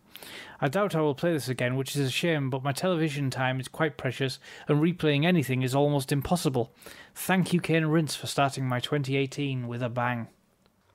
I 0.60 0.68
doubt 0.68 0.94
I 0.94 1.00
will 1.00 1.14
play 1.14 1.32
this 1.32 1.48
again, 1.48 1.76
which 1.76 1.96
is 1.96 2.06
a 2.06 2.10
shame, 2.10 2.50
but 2.50 2.62
my 2.62 2.72
television 2.72 3.30
time 3.30 3.58
is 3.58 3.68
quite 3.68 3.96
precious, 3.96 4.38
and 4.68 4.80
replaying 4.80 5.24
anything 5.24 5.62
is 5.62 5.74
almost 5.74 6.12
impossible. 6.12 6.72
Thank 7.14 7.52
you, 7.52 7.60
Cane 7.60 7.86
Rinse, 7.86 8.14
for 8.14 8.28
starting 8.28 8.66
my 8.66 8.78
2018 8.78 9.66
with 9.66 9.82
a 9.82 9.88
bang. 9.88 10.28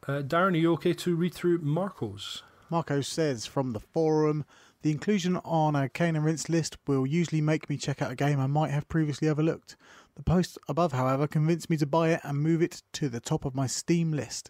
Uh, 0.07 0.21
Darren, 0.21 0.53
are 0.53 0.57
you 0.57 0.73
okay 0.73 0.93
to 0.93 1.15
read 1.15 1.33
through 1.33 1.59
Marco's? 1.59 2.41
Marco 2.69 3.01
says 3.01 3.45
from 3.45 3.73
the 3.73 3.79
forum, 3.79 4.45
the 4.81 4.91
inclusion 4.91 5.37
on 5.43 5.75
a 5.75 5.89
Cane 5.89 6.15
and 6.15 6.25
Rinse 6.25 6.49
list 6.49 6.77
will 6.87 7.05
usually 7.05 7.41
make 7.41 7.69
me 7.69 7.77
check 7.77 8.01
out 8.01 8.11
a 8.11 8.15
game 8.15 8.39
I 8.39 8.47
might 8.47 8.71
have 8.71 8.89
previously 8.89 9.27
overlooked. 9.27 9.75
The 10.15 10.23
post 10.23 10.57
above, 10.67 10.93
however, 10.93 11.27
convinced 11.27 11.69
me 11.69 11.77
to 11.77 11.85
buy 11.85 12.09
it 12.09 12.21
and 12.23 12.39
move 12.39 12.61
it 12.61 12.81
to 12.93 13.09
the 13.09 13.19
top 13.19 13.45
of 13.45 13.53
my 13.53 13.67
Steam 13.67 14.11
list. 14.11 14.49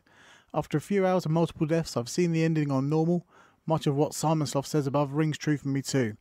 After 0.53 0.77
a 0.77 0.81
few 0.81 1.05
hours 1.05 1.25
of 1.25 1.31
multiple 1.31 1.65
deaths, 1.65 1.95
I've 1.95 2.09
seen 2.09 2.31
the 2.31 2.43
ending 2.43 2.71
on 2.71 2.89
normal. 2.89 3.25
Much 3.65 3.87
of 3.87 3.95
what 3.95 4.13
Simon 4.13 4.47
Sloth 4.47 4.67
says 4.67 4.85
above 4.85 5.13
rings 5.13 5.37
true 5.37 5.57
for 5.57 5.69
me 5.69 5.81
too. 5.81 6.17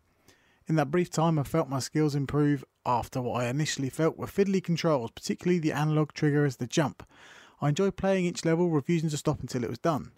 In 0.68 0.76
that 0.76 0.90
brief 0.90 1.10
time, 1.10 1.38
I 1.38 1.42
felt 1.42 1.68
my 1.68 1.80
skills 1.80 2.14
improve 2.14 2.64
after 2.86 3.20
what 3.20 3.42
I 3.42 3.48
initially 3.48 3.90
felt 3.90 4.16
were 4.16 4.26
fiddly 4.26 4.62
controls, 4.62 5.10
particularly 5.10 5.58
the 5.58 5.72
analog 5.72 6.12
trigger 6.12 6.44
as 6.44 6.56
the 6.56 6.66
jump. 6.66 7.02
I 7.60 7.70
enjoyed 7.70 7.96
playing 7.96 8.24
each 8.24 8.44
level, 8.44 8.70
refusing 8.70 9.10
to 9.10 9.16
stop 9.16 9.40
until 9.40 9.64
it 9.64 9.70
was 9.70 9.78
done. 9.78 10.12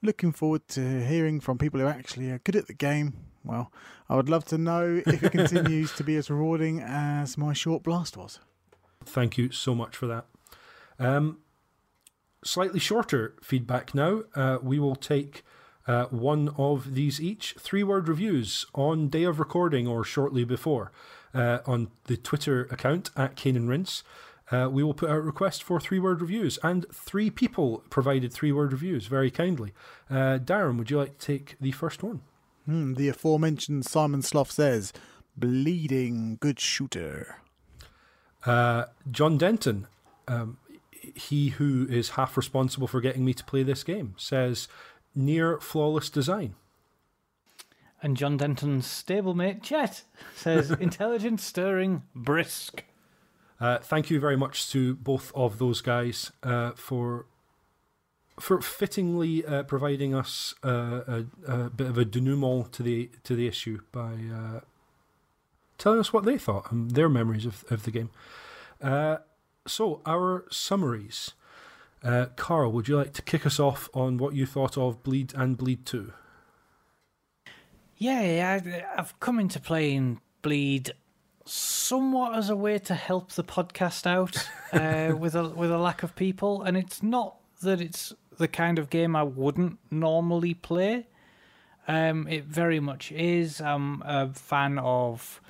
Looking 0.00 0.30
forward 0.30 0.68
to 0.68 1.04
hearing 1.04 1.40
from 1.40 1.58
people 1.58 1.80
who 1.80 1.86
actually 1.86 2.30
are 2.30 2.38
good 2.38 2.54
at 2.54 2.68
the 2.68 2.74
game. 2.74 3.14
Well, 3.44 3.72
I 4.08 4.14
would 4.14 4.28
love 4.28 4.44
to 4.46 4.58
know 4.58 5.02
if 5.04 5.22
it 5.22 5.32
continues 5.32 5.92
to 5.94 6.04
be 6.04 6.16
as 6.16 6.30
rewarding 6.30 6.80
as 6.80 7.36
my 7.36 7.52
short 7.52 7.82
blast 7.82 8.16
was. 8.16 8.38
Thank 9.04 9.38
you 9.38 9.50
so 9.50 9.74
much 9.74 9.96
for 9.96 10.06
that. 10.06 10.26
Um, 10.98 11.38
slightly 12.44 12.80
shorter 12.80 13.34
feedback 13.42 13.94
now. 13.94 14.22
Uh, 14.34 14.58
we 14.62 14.78
will 14.78 14.96
take 14.96 15.44
uh, 15.86 16.06
one 16.06 16.50
of 16.56 16.94
these 16.94 17.20
each. 17.20 17.54
Three 17.58 17.82
word 17.82 18.08
reviews 18.08 18.66
on 18.74 19.08
day 19.08 19.24
of 19.24 19.38
recording 19.38 19.86
or 19.86 20.04
shortly 20.04 20.44
before 20.44 20.90
uh, 21.34 21.58
on 21.66 21.88
the 22.04 22.16
Twitter 22.16 22.64
account 22.70 23.10
at 23.16 23.36
Cane 23.36 23.56
and 23.56 23.68
Rinse. 23.68 24.02
Uh, 24.50 24.68
we 24.70 24.84
will 24.84 24.94
put 24.94 25.10
out 25.10 25.16
a 25.16 25.20
request 25.20 25.62
for 25.62 25.80
three 25.80 25.98
word 25.98 26.20
reviews, 26.20 26.56
and 26.62 26.86
three 26.92 27.30
people 27.30 27.82
provided 27.90 28.32
three 28.32 28.52
word 28.52 28.72
reviews 28.72 29.06
very 29.06 29.30
kindly. 29.30 29.72
Uh, 30.08 30.38
Darren, 30.38 30.78
would 30.78 30.90
you 30.90 30.98
like 30.98 31.18
to 31.18 31.26
take 31.26 31.56
the 31.60 31.72
first 31.72 32.02
one? 32.02 32.20
Hmm, 32.64 32.94
the 32.94 33.08
aforementioned 33.08 33.86
Simon 33.86 34.22
Sloth 34.22 34.52
says, 34.52 34.92
bleeding 35.36 36.38
good 36.40 36.60
shooter. 36.60 37.38
Uh, 38.44 38.84
John 39.10 39.36
Denton, 39.36 39.88
um, 40.28 40.58
he 41.14 41.50
who 41.50 41.86
is 41.88 42.10
half 42.10 42.36
responsible 42.36 42.86
for 42.86 43.00
getting 43.00 43.24
me 43.24 43.34
to 43.34 43.44
play 43.44 43.62
this 43.62 43.84
game, 43.84 44.14
says 44.16 44.68
near 45.14 45.58
flawless 45.58 46.10
design. 46.10 46.54
And 48.02 48.16
John 48.16 48.36
Denton's 48.36 48.86
stablemate, 48.86 49.62
Chet, 49.62 50.02
says 50.36 50.70
intelligent, 50.80 51.40
stirring, 51.40 52.02
brisk. 52.14 52.84
Uh, 53.58 53.78
thank 53.78 54.10
you 54.10 54.20
very 54.20 54.36
much 54.36 54.70
to 54.70 54.94
both 54.96 55.32
of 55.34 55.58
those 55.58 55.80
guys 55.80 56.30
uh, 56.42 56.72
for 56.72 57.26
for 58.38 58.60
fittingly 58.60 59.46
uh, 59.46 59.62
providing 59.62 60.14
us 60.14 60.54
uh, 60.62 61.00
a, 61.06 61.24
a 61.46 61.70
bit 61.70 61.86
of 61.86 61.96
a 61.96 62.04
denouement 62.04 62.70
to 62.70 62.82
the 62.82 63.10
to 63.24 63.34
the 63.34 63.46
issue 63.46 63.80
by 63.92 64.12
uh, 64.32 64.60
telling 65.78 66.00
us 66.00 66.12
what 66.12 66.24
they 66.24 66.36
thought 66.36 66.70
and 66.70 66.90
their 66.90 67.08
memories 67.08 67.46
of, 67.46 67.64
of 67.70 67.84
the 67.84 67.90
game. 67.90 68.10
So 69.66 70.00
our 70.06 70.44
summaries. 70.50 71.32
Uh, 72.02 72.26
Karl, 72.36 72.70
would 72.72 72.88
you 72.88 72.96
like 72.96 73.12
to 73.14 73.22
kick 73.22 73.44
us 73.46 73.58
off 73.58 73.88
on 73.92 74.16
what 74.18 74.34
you 74.34 74.46
thought 74.46 74.76
of 74.78 75.02
Bleed 75.02 75.32
and 75.34 75.56
Bleed 75.56 75.84
Two? 75.86 76.12
Yeah, 77.96 78.20
yeah, 78.22 78.84
I- 78.94 79.00
I've 79.00 79.18
come 79.20 79.38
into 79.40 79.58
playing 79.58 80.20
Bleed 80.42 80.92
somewhat 81.44 82.36
as 82.36 82.50
a 82.50 82.56
way 82.56 82.78
to 82.80 82.94
help 82.94 83.32
the 83.32 83.44
podcast 83.44 84.06
out 84.06 84.48
uh, 84.72 85.16
with 85.16 85.34
a 85.34 85.48
with 85.48 85.70
a 85.70 85.78
lack 85.78 86.02
of 86.02 86.14
people, 86.14 86.62
and 86.62 86.76
it's 86.76 87.02
not 87.02 87.36
that 87.62 87.80
it's 87.80 88.12
the 88.36 88.48
kind 88.48 88.78
of 88.78 88.90
game 88.90 89.16
I 89.16 89.22
wouldn't 89.22 89.78
normally 89.90 90.54
play. 90.54 91.06
Um, 91.88 92.26
it 92.28 92.44
very 92.44 92.80
much 92.80 93.10
is. 93.12 93.60
I'm 93.60 94.02
a 94.02 94.28
fan 94.32 94.78
of 94.78 95.40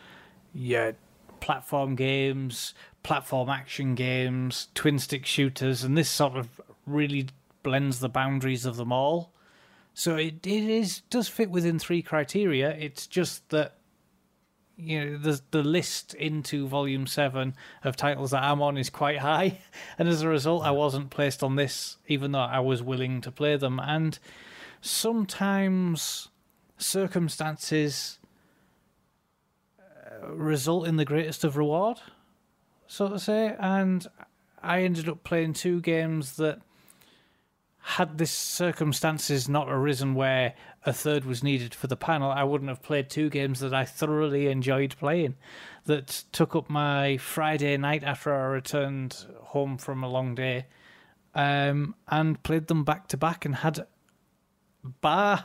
yeah, 0.55 0.93
platform 1.40 1.97
games, 1.97 2.74
platform 3.07 3.49
action 3.49 3.95
games, 3.95 4.66
twin 4.74 4.99
stick 4.99 5.24
shooters, 5.24 5.85
and 5.85 5.97
this 5.97 6.11
sort 6.11 6.35
of 6.35 6.61
really 6.87 7.28
blends 7.62 8.01
the 8.01 8.09
boundaries 8.09 8.66
of 8.66 8.74
them 8.77 8.91
all. 8.91 9.33
So 9.95 10.16
it, 10.16 10.45
it 10.45 10.65
is 10.65 11.03
does 11.09 11.28
fit 11.28 11.49
within 11.49 11.78
three 11.78 12.03
criteria. 12.03 12.70
It's 12.70 13.07
just 13.07 13.49
that 13.51 13.77
you 14.77 15.05
know 15.05 15.19
the 15.19 15.41
the 15.53 15.62
list 15.62 16.15
into 16.15 16.66
volume 16.66 17.07
seven 17.07 17.55
of 17.85 17.95
titles 17.95 18.33
that 18.33 18.43
I'm 18.43 18.61
on 18.61 18.77
is 18.77 18.91
quite 18.91 19.19
high, 19.19 19.61
and 19.99 20.09
as 20.09 20.23
a 20.23 20.28
result, 20.28 20.65
I 20.65 20.73
wasn't 20.73 21.11
placed 21.11 21.45
on 21.45 21.55
this, 21.55 21.99
even 22.09 22.33
though 22.33 22.41
I 22.41 22.59
was 22.59 22.83
willing 22.83 23.20
to 23.20 23.31
play 23.31 23.57
them. 23.57 23.78
And 23.78 24.19
sometimes 24.81 26.27
circumstances 26.77 28.19
uh, 29.78 30.27
result 30.27 30.89
in 30.89 30.97
the 30.97 31.05
greatest 31.05 31.45
of 31.45 31.57
reward, 31.57 32.01
so 32.87 33.09
to 33.09 33.19
say. 33.19 33.57
And 33.59 34.07
I 34.63 34.83
ended 34.83 35.09
up 35.09 35.25
playing 35.25 35.55
two 35.55 35.81
games 35.81 36.37
that 36.37 36.61
had 37.81 38.19
this 38.19 38.33
circumstances 38.33 39.49
not 39.49 39.71
arisen 39.71 40.17
where 40.17 40.55
a 40.85 40.93
third 40.93 41.25
was 41.25 41.45
needed 41.45 41.73
for 41.73 41.87
the 41.87 41.97
panel, 41.97 42.33
I 42.33 42.43
wouldn't 42.43 42.69
have 42.69 42.83
played 42.83 43.09
two 43.09 43.31
games 43.31 43.61
that 43.61 43.73
I 43.73 43.85
thoroughly 43.85 44.49
enjoyed 44.49 44.97
playing. 44.99 45.37
That 45.85 46.25
took 46.33 46.57
up 46.57 46.69
my 46.69 47.17
Friday 47.19 47.77
night 47.77 48.03
after 48.03 48.35
I 48.35 48.47
returned 48.47 49.25
home 49.41 49.79
from 49.79 50.03
a 50.03 50.09
long 50.09 50.35
day, 50.35 50.67
um, 51.33 51.95
and 52.09 52.43
played 52.43 52.67
them 52.67 52.83
back 52.83 53.07
to 53.09 53.17
back 53.17 53.45
and 53.45 53.55
had, 53.55 53.87
bar 55.01 55.45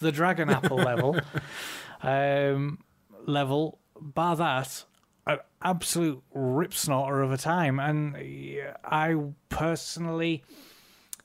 the 0.00 0.12
Dragon 0.12 0.50
Apple 0.50 0.76
level, 0.76 1.18
um, 2.02 2.78
level, 3.24 3.78
bar 3.98 4.36
that, 4.36 4.84
an 5.26 5.38
absolute 5.62 6.22
rip 6.32 6.74
snorter 6.74 7.22
of 7.22 7.32
a 7.32 7.38
time. 7.38 7.78
And 7.78 8.16
I 8.84 9.16
personally 9.48 10.42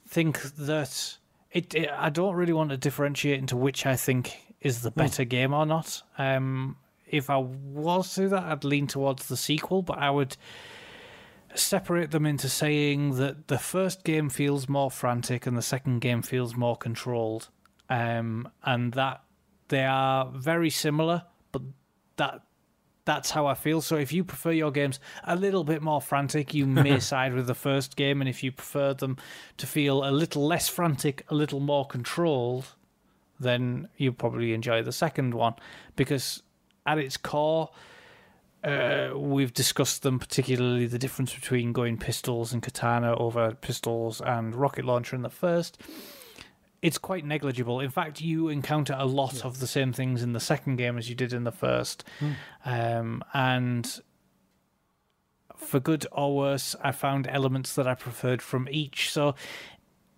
think 0.08 0.42
that 0.42 1.18
it, 1.52 1.74
it, 1.74 1.90
I 1.96 2.10
don't 2.10 2.36
really 2.36 2.54
want 2.54 2.70
to 2.72 2.78
differentiate 2.78 3.40
into 3.40 3.56
which 3.56 3.86
I 3.86 3.96
think 3.96 4.38
is 4.62 4.82
the 4.82 4.92
better 4.92 5.24
game 5.24 5.54
or 5.54 5.66
not. 5.66 6.02
Um, 6.18 6.78
if 7.08 7.30
I 7.30 7.38
was 7.38 8.14
to 8.16 8.22
do 8.22 8.30
that, 8.30 8.44
I'd 8.44 8.64
lean 8.64 8.88
towards 8.88 9.28
the 9.28 9.38
sequel, 9.38 9.82
but 9.82 9.98
I 9.98 10.10
would 10.10 10.38
separate 11.54 12.12
them 12.12 12.26
into 12.26 12.50
saying 12.50 13.16
that 13.18 13.48
the 13.48 13.58
first 13.58 14.04
game 14.04 14.30
feels 14.30 14.68
more 14.68 14.92
frantic 14.92 15.46
and 15.46 15.56
the 15.56 15.62
second 15.62 16.00
game 16.00 16.22
feels 16.22 16.56
more 16.56 16.76
controlled, 16.76 17.50
um, 17.90 18.50
and 18.64 18.94
that 18.94 19.24
they 19.70 19.86
are 19.86 20.30
very 20.34 20.70
similar, 20.70 21.24
but 21.52 21.62
that 22.18 22.42
that's 23.06 23.32
how 23.32 23.46
I 23.46 23.54
feel. 23.54 23.82
So 23.82 23.96
if 23.96 24.12
you 24.12 24.24
prefer 24.24 24.52
your 24.52 24.72
games 24.72 25.00
a 25.24 25.36
little 25.36 25.64
bit 25.64 25.82
more 25.82 26.02
frantic, 26.02 26.54
you 26.54 26.66
may 26.68 27.00
side 27.00 27.34
with 27.34 27.48
the 27.48 27.56
first 27.56 27.96
game, 27.96 28.22
and 28.22 28.30
if 28.30 28.44
you 28.44 28.52
prefer 28.52 28.94
them 28.94 29.18
to 29.58 29.68
feel 29.68 30.08
a 30.08 30.12
little 30.12 30.46
less 30.46 30.68
frantic, 30.68 31.24
a 31.30 31.36
little 31.36 31.60
more 31.60 31.86
controlled, 31.86 32.66
then 33.40 33.88
you 33.98 34.12
probably 34.12 34.54
enjoy 34.54 34.82
the 34.82 34.92
second 34.92 35.34
one 35.34 35.54
because 35.96 36.44
at 36.86 36.98
its 36.98 37.18
core. 37.18 37.70
Uh, 38.64 39.12
we've 39.16 39.54
discussed 39.54 40.02
them, 40.02 40.18
particularly 40.18 40.88
the 40.88 40.98
difference 40.98 41.32
between 41.32 41.72
going 41.72 42.00
pistols 42.00 42.52
and 42.52 42.64
katana 42.64 43.16
over 43.18 43.54
pistols 43.54 44.20
and 44.22 44.56
rocket 44.56 44.84
launcher 44.84 45.16
in 45.16 45.22
the 45.22 45.30
first. 45.30 45.80
It's 46.86 47.00
quite 47.00 47.26
negligible. 47.26 47.80
In 47.80 47.90
fact, 47.90 48.22
you 48.22 48.48
encounter 48.50 48.96
a 48.96 49.08
lot 49.08 49.44
of 49.44 49.60
the 49.60 49.66
same 49.66 49.92
things 49.92 50.22
in 50.22 50.34
the 50.34 50.40
second 50.40 50.76
game 50.76 51.00
as 51.00 51.10
you 51.10 51.16
did 51.16 51.34
in 51.34 51.44
the 51.44 51.52
first. 51.52 52.04
Um, 52.64 53.24
and 53.34 54.02
for 55.56 55.80
good 55.80 56.06
or 56.12 56.36
worse, 56.36 56.76
I 56.84 56.92
found 56.92 57.28
elements 57.28 57.74
that 57.74 57.88
I 57.88 57.96
preferred 57.96 58.40
from 58.40 58.68
each. 58.70 59.12
So 59.12 59.34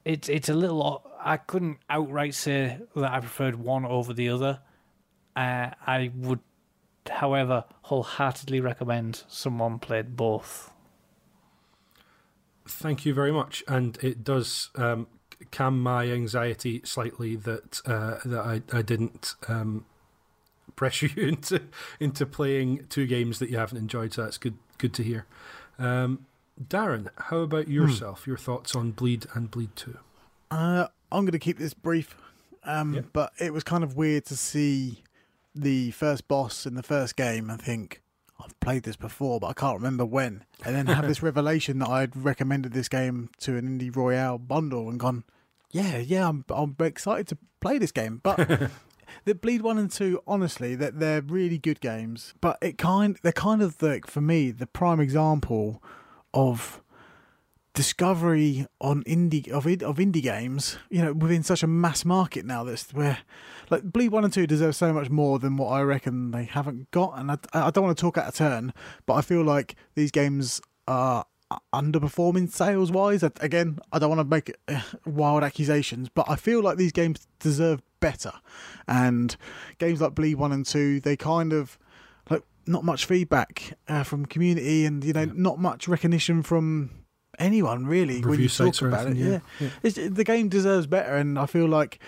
it's 0.03 0.27
it's 0.27 0.49
a 0.49 0.53
little. 0.53 1.10
I 1.23 1.38
couldn't 1.38 1.77
outright 1.89 2.35
say 2.35 2.80
that 2.98 3.11
I 3.14 3.22
preferred 3.22 3.56
one 3.56 3.85
over 3.85 4.14
the 4.14 4.27
other. 4.27 4.60
Uh, 5.38 5.69
I 5.85 6.11
would, 6.15 6.41
however, 7.10 7.64
wholeheartedly 7.84 8.60
recommend 8.60 9.23
someone 9.30 9.80
played 9.80 10.18
both. 10.18 10.73
Thank 12.68 13.06
you 13.06 13.14
very 13.14 13.31
much, 13.31 13.64
and 13.69 13.98
it 14.03 14.26
does 14.26 14.69
um, 14.76 15.07
calm 15.52 15.82
my 15.82 16.10
anxiety 16.11 16.82
slightly 16.84 17.36
that 17.36 17.82
uh, 17.86 18.19
that 18.26 18.40
I, 18.40 18.61
I 18.76 18.82
didn't 18.82 19.36
um, 19.48 19.86
pressure 20.76 21.07
you 21.15 21.28
into 21.28 21.61
into 21.99 22.26
playing 22.26 22.86
two 22.90 23.06
games 23.06 23.40
that 23.40 23.49
you 23.49 23.57
haven't 23.57 23.78
enjoyed. 23.78 24.14
So 24.14 24.24
that's 24.24 24.38
good 24.38 24.57
good 24.78 24.94
to 24.95 25.03
hear. 25.03 25.26
Um, 25.80 26.26
Darren, 26.61 27.10
how 27.18 27.40
about 27.40 27.68
yourself? 27.68 28.24
Hmm. 28.24 28.32
Your 28.32 28.38
thoughts 28.38 28.76
on 28.76 28.91
Bleed 28.91 29.28
and 29.34 29.52
Bleed 29.52 29.76
Two? 29.76 29.99
Uh, 30.49 30.88
I'm 31.11 31.24
going 31.24 31.34
to 31.34 31.40
keep 31.40 31.57
this 31.57 31.74
brief, 31.74 32.15
um, 32.64 32.94
yeah. 32.94 33.02
but 33.14 33.34
it 33.40 33.53
was 33.53 33.64
kind 33.64 33.84
of 33.84 33.95
weird 33.95 34.26
to 34.26 34.38
see 34.38 35.03
the 35.53 35.91
first 35.91 36.28
boss 36.28 36.65
in 36.65 36.76
the 36.76 36.84
first 36.84 37.15
game 37.15 37.49
I 37.49 37.57
think 37.57 38.02
I've 38.40 38.60
played 38.60 38.84
this 38.84 38.95
before, 38.95 39.40
but 39.40 39.48
I 39.48 39.53
can't 39.53 39.76
remember 39.76 40.06
when. 40.06 40.44
And 40.64 40.76
then 40.76 40.88
have 40.88 41.07
this 41.07 41.24
revelation 41.24 41.80
that 41.80 41.90
I'd 41.90 42.15
recommended 42.15 42.74
this 42.74 42.88
game 42.88 43.30
to 43.40 43.57
an 43.57 43.80
indie 43.80 43.95
royale 43.95 44.38
bundle 44.38 44.90
and 44.90 44.99
gone, 44.99 45.24
yeah, 45.72 45.98
yeah, 45.98 46.27
I'm 46.27 46.45
I'm 46.49 46.76
excited 46.80 47.27
to 47.27 47.38
play 47.60 47.77
this 47.77 47.91
game. 47.91 48.19
But 48.23 48.38
the 49.26 49.35
Bleed 49.35 49.61
One 49.61 49.77
and 49.77 49.91
Two, 49.91 50.22
honestly, 50.27 50.76
that 50.76 50.99
they're, 50.99 51.22
they're 51.22 51.34
really 51.34 51.57
good 51.57 51.81
games. 51.81 52.34
But 52.41 52.57
it 52.61 52.77
kind 52.77 53.18
they're 53.22 53.31
kind 53.31 53.61
of 53.61 53.80
the 53.80 54.02
for 54.07 54.22
me 54.22 54.52
the 54.52 54.68
prime 54.68 54.99
example 54.99 55.84
of 56.34 56.81
discovery 57.73 58.65
on 58.81 59.03
indie 59.03 59.48
of 59.49 59.68
of 59.68 59.98
indie 59.98 60.22
games, 60.22 60.77
you 60.89 61.02
know, 61.02 61.14
within 61.14 61.44
such 61.44 61.61
a 61.64 61.68
mass 61.68 62.03
market 62.06 62.45
now 62.45 62.64
that's 62.64 62.91
where 62.94 63.19
like 63.69 63.84
Bleed 63.84 64.11
One 64.11 64.23
and 64.23 64.34
Two 64.34 64.48
deserve 64.48 64.76
so 64.76 64.94
much 64.94 65.10
more 65.10 65.38
than 65.38 65.57
what 65.57 65.68
I 65.69 65.81
reckon 65.81 66.31
they 66.31 66.45
haven't 66.45 66.89
got. 66.91 67.19
And 67.19 67.31
I, 67.31 67.38
I 67.53 67.69
don't 67.69 67.84
want 67.84 67.98
to 67.98 68.02
talk 68.02 68.18
out 68.18 68.27
of 68.30 68.35
turn, 68.35 68.73
but 69.06 69.14
I 69.15 69.22
feel 69.22 69.44
like 69.44 69.76
these 69.95 70.11
games 70.11 70.61
are 70.88 71.26
underperforming 71.74 72.52
sales 72.52 72.91
wise. 72.91 73.24
Again, 73.24 73.80
I 73.91 73.99
don't 73.99 74.10
want 74.10 74.19
to 74.19 74.26
make 74.26 74.56
uh, 74.68 74.82
wild 75.06 75.44
accusations, 75.44 76.10
but 76.10 76.30
I 76.30 76.36
feel 76.36 76.61
like 76.61 76.78
these 76.78 76.91
games 76.91 77.28
deserve 77.40 77.82
better. 77.99 78.34
And 78.88 79.36
games 79.80 80.02
like 80.02 80.15
Bleed 80.15 80.36
One 80.36 80.52
and 80.52 80.65
Two, 80.65 80.99
they 80.99 81.15
kind 81.15 81.53
of 81.53 81.78
like 82.30 82.44
not 82.65 82.84
much 82.84 83.06
feedback 83.06 83.78
uh, 83.88 84.03
from 84.03 84.26
community, 84.26 84.86
and 84.86 85.03
you 85.03 85.14
know, 85.14 85.22
yeah. 85.22 85.34
not 85.34 85.60
much 85.60 85.88
recognition 85.88 86.44
from 86.44 86.91
anyone 87.40 87.86
really 87.86 88.15
Review 88.15 88.30
when 88.30 88.40
you 88.41 88.49
talk 88.49 88.82
about 88.82 89.07
it. 89.07 89.18
Yeah, 89.18 89.40
yeah. 89.60 89.69
yeah. 89.84 90.07
the 90.10 90.24
game 90.24 90.49
deserves 90.49 90.88
better, 90.88 91.15
and 91.15 91.38
I 91.40 91.45
feel 91.45 91.68
like 91.68 91.99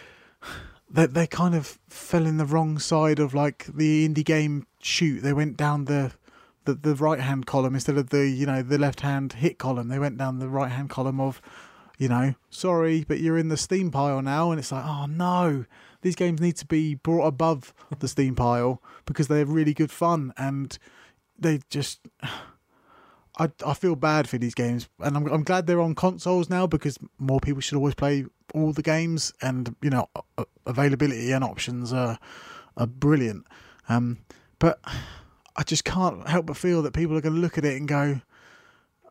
they 0.90 1.06
they 1.06 1.28
kind 1.28 1.56
of 1.56 1.80
fell 1.88 2.26
in 2.26 2.38
the 2.38 2.46
wrong 2.46 2.80
side 2.80 3.20
of 3.20 3.34
like 3.34 3.68
the 3.74 4.08
indie 4.08 4.26
game 4.26 4.66
shoot. 4.82 5.22
They 5.22 5.34
went 5.34 5.58
down 5.58 5.86
the 5.86 6.12
the, 6.74 6.90
the 6.90 6.96
right 6.96 7.20
hand 7.20 7.46
column 7.46 7.74
instead 7.74 7.98
of 7.98 8.10
the 8.10 8.28
you 8.28 8.46
know 8.46 8.62
the 8.62 8.78
left 8.78 9.02
hand 9.02 9.34
hit 9.34 9.58
column. 9.58 9.88
They 9.88 10.00
went 10.00 10.18
down 10.18 10.40
the 10.40 10.50
right 10.50 10.72
hand 10.72 10.90
column 10.90 11.20
of 11.20 11.42
you 11.98 12.08
know 12.08 12.36
sorry, 12.50 13.06
but 13.08 13.20
you're 13.20 13.38
in 13.38 13.50
the 13.50 13.58
Steam 13.58 13.92
pile 13.92 14.22
now, 14.22 14.52
and 14.52 14.60
it's 14.60 14.72
like 14.72 14.86
oh 14.86 15.06
no. 15.06 15.66
These 16.02 16.16
games 16.16 16.40
need 16.40 16.56
to 16.58 16.66
be 16.66 16.96
brought 16.96 17.26
above 17.26 17.74
the 18.00 18.08
Steam 18.14 18.36
pile 18.36 18.82
because 19.06 19.28
they're 19.28 19.46
really 19.46 19.74
good 19.74 19.92
fun 19.92 20.34
and 20.38 20.78
they 21.38 21.60
just 21.70 22.00
I, 23.38 23.50
I 23.66 23.74
feel 23.74 23.96
bad 23.96 24.28
for 24.28 24.38
these 24.38 24.54
games, 24.54 24.90
and 25.00 25.16
I'm 25.16 25.28
I'm 25.28 25.44
glad 25.44 25.66
they're 25.66 25.82
on 25.82 25.96
consoles 25.96 26.50
now 26.50 26.68
because 26.68 26.98
more 27.20 27.40
people 27.40 27.62
should 27.62 27.78
always 27.78 27.96
play 27.96 28.26
all 28.54 28.74
the 28.74 28.82
games, 28.82 29.34
and 29.42 29.76
you 29.82 29.90
know 29.90 30.10
availability 30.66 31.32
and 31.32 31.44
options 31.44 31.94
are 31.94 32.20
are 32.76 32.88
brilliant. 32.88 33.46
Um, 33.88 34.20
but 34.60 34.80
I 35.60 35.64
just 35.64 35.84
can't 35.84 36.26
help 36.26 36.46
but 36.46 36.56
feel 36.56 36.82
that 36.84 36.94
people 36.94 37.18
are 37.18 37.22
going 37.22 37.36
to 37.36 37.42
look 37.42 37.58
at 37.58 37.66
it 37.66 37.76
and 37.76 37.86
go, 37.86 38.22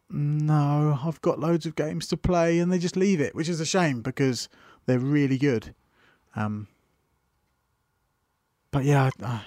"No, 0.08 0.98
I've 1.04 1.20
got 1.20 1.38
loads 1.38 1.66
of 1.66 1.76
games 1.76 2.06
to 2.06 2.16
play," 2.16 2.58
and 2.58 2.72
they 2.72 2.78
just 2.78 2.96
leave 2.96 3.20
it, 3.20 3.34
which 3.34 3.50
is 3.50 3.60
a 3.60 3.66
shame 3.66 4.00
because 4.00 4.48
they're 4.86 4.98
really 4.98 5.36
good. 5.36 5.74
Um, 6.34 6.66
but 8.70 8.84
yeah. 8.84 9.10
I, 9.22 9.42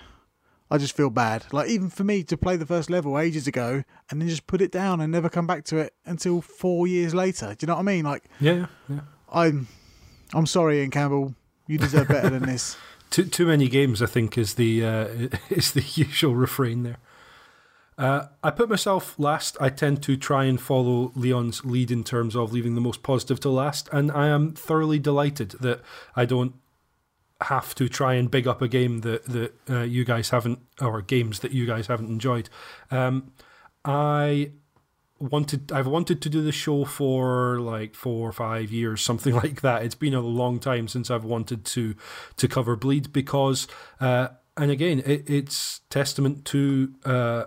I 0.69 0.77
just 0.77 0.95
feel 0.95 1.09
bad. 1.09 1.45
Like 1.51 1.69
even 1.69 1.89
for 1.89 2.03
me 2.03 2.21
to 2.23 2.37
play 2.37 2.55
the 2.55 2.67
first 2.67 2.91
level 2.91 3.17
ages 3.17 3.47
ago 3.47 3.83
and 4.11 4.21
then 4.21 4.29
just 4.29 4.45
put 4.45 4.61
it 4.61 4.71
down 4.71 5.01
and 5.01 5.11
never 5.11 5.27
come 5.27 5.47
back 5.47 5.65
to 5.65 5.77
it 5.77 5.95
until 6.05 6.39
four 6.39 6.85
years 6.85 7.15
later. 7.15 7.47
Do 7.47 7.63
you 7.63 7.67
know 7.67 7.73
what 7.73 7.81
I 7.81 7.83
mean? 7.83 8.05
Like 8.05 8.25
yeah, 8.39 8.67
yeah. 8.87 8.99
I'm 9.33 9.67
I'm 10.35 10.45
sorry, 10.45 10.81
Ian 10.81 10.91
Campbell. 10.91 11.33
You 11.65 11.79
deserve 11.79 12.07
better 12.07 12.29
than 12.29 12.43
this. 12.43 12.77
Too 13.11 13.25
too 13.25 13.45
many 13.45 13.67
games, 13.67 14.01
I 14.01 14.07
think, 14.07 14.38
is 14.38 14.55
the 14.55 14.83
uh, 14.83 15.07
is 15.49 15.73
the 15.73 15.81
usual 15.95 16.35
refrain 16.35 16.83
there. 16.83 16.97
Uh, 17.97 18.27
I 18.41 18.49
put 18.49 18.69
myself 18.69 19.19
last. 19.19 19.57
I 19.61 19.69
tend 19.69 20.01
to 20.03 20.17
try 20.17 20.45
and 20.45 20.59
follow 20.59 21.11
Leon's 21.15 21.63
lead 21.63 21.91
in 21.91 22.03
terms 22.03 22.35
of 22.35 22.51
leaving 22.51 22.73
the 22.73 22.81
most 22.81 23.03
positive 23.03 23.39
to 23.41 23.49
last, 23.49 23.89
and 23.91 24.11
I 24.11 24.27
am 24.27 24.53
thoroughly 24.53 24.97
delighted 24.97 25.51
that 25.59 25.81
I 26.15 26.25
don't 26.25 26.55
have 27.41 27.75
to 27.75 27.89
try 27.89 28.13
and 28.13 28.31
big 28.31 28.47
up 28.47 28.61
a 28.61 28.67
game 28.67 29.01
that 29.01 29.25
that 29.25 29.53
uh, 29.69 29.81
you 29.81 30.05
guys 30.05 30.29
haven't 30.29 30.59
or 30.79 31.01
games 31.01 31.39
that 31.41 31.51
you 31.51 31.65
guys 31.67 31.88
haven't 31.88 32.07
enjoyed. 32.07 32.49
Um, 32.89 33.33
I 33.83 34.51
wanted 35.22 35.72
I've 35.72 35.88
wanted 35.88 36.22
to 36.22 36.30
do 36.30 36.41
the 36.41 36.52
show 36.52 36.85
for 36.85 37.60
like 37.60 37.95
four 37.95 38.27
or 38.27 38.31
five 38.31 38.72
years, 38.72 39.02
something 39.10 39.35
like 39.35 39.61
that. 39.61 39.84
It's 39.84 39.95
been 39.95 40.14
a 40.14 40.22
long 40.22 40.60
time 40.60 40.88
since 40.88 41.11
I've 41.11 41.26
wanted 41.26 41.65
to 41.65 41.95
to 42.38 42.48
cover 42.48 42.76
Bleed 42.76 43.14
because, 43.14 43.68
uh, 43.99 44.30
and 44.57 44.72
again, 44.72 44.99
it, 45.06 45.30
it's 45.30 45.81
testament 45.89 46.45
to. 46.45 46.93
Uh, 47.06 47.45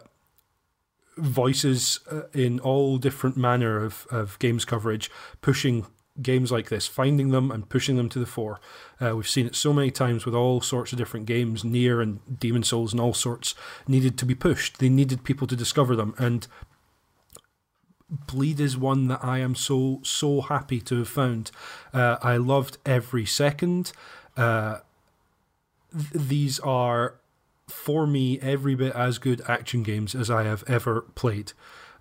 voices 1.16 2.00
uh, 2.10 2.22
in 2.32 2.58
all 2.58 2.98
different 2.98 3.36
manner 3.36 3.84
of, 3.84 4.04
of 4.10 4.36
games 4.40 4.64
coverage 4.64 5.08
pushing 5.42 5.86
games 6.22 6.52
like 6.52 6.68
this, 6.68 6.86
finding 6.86 7.30
them 7.30 7.50
and 7.50 7.68
pushing 7.68 7.96
them 7.96 8.08
to 8.08 8.18
the 8.18 8.26
fore. 8.26 8.60
Uh, 9.00 9.16
we've 9.16 9.28
seen 9.28 9.46
it 9.46 9.54
so 9.54 9.72
many 9.72 9.90
times 9.90 10.24
with 10.24 10.34
all 10.34 10.60
sorts 10.60 10.92
of 10.92 10.98
different 10.98 11.26
games, 11.26 11.62
NieR 11.62 12.02
and 12.02 12.38
Demon 12.38 12.62
Souls 12.62 12.92
and 12.92 13.00
all 13.00 13.14
sorts, 13.14 13.54
needed 13.88 14.16
to 14.18 14.26
be 14.26 14.34
pushed. 14.34 14.78
They 14.78 14.88
needed 14.88 15.24
people 15.24 15.46
to 15.48 15.56
discover 15.56 15.96
them. 15.96 16.14
And 16.18 16.46
Bleed 18.10 18.60
is 18.60 18.76
one 18.76 19.08
that 19.08 19.24
I 19.24 19.38
am 19.38 19.54
so, 19.54 20.00
so 20.02 20.42
happy 20.42 20.80
to 20.82 20.98
have 20.98 21.08
found. 21.08 21.50
Uh, 21.92 22.16
I 22.22 22.36
loved 22.36 22.78
every 22.84 23.26
second. 23.26 23.92
Uh, 24.36 24.78
th- 25.92 26.10
these 26.12 26.60
are, 26.60 27.16
for 27.68 28.06
me, 28.06 28.38
every 28.40 28.74
bit 28.74 28.94
as 28.94 29.18
good 29.18 29.40
action 29.48 29.82
games 29.82 30.14
as 30.14 30.30
I 30.30 30.44
have 30.44 30.64
ever 30.68 31.02
played. 31.14 31.52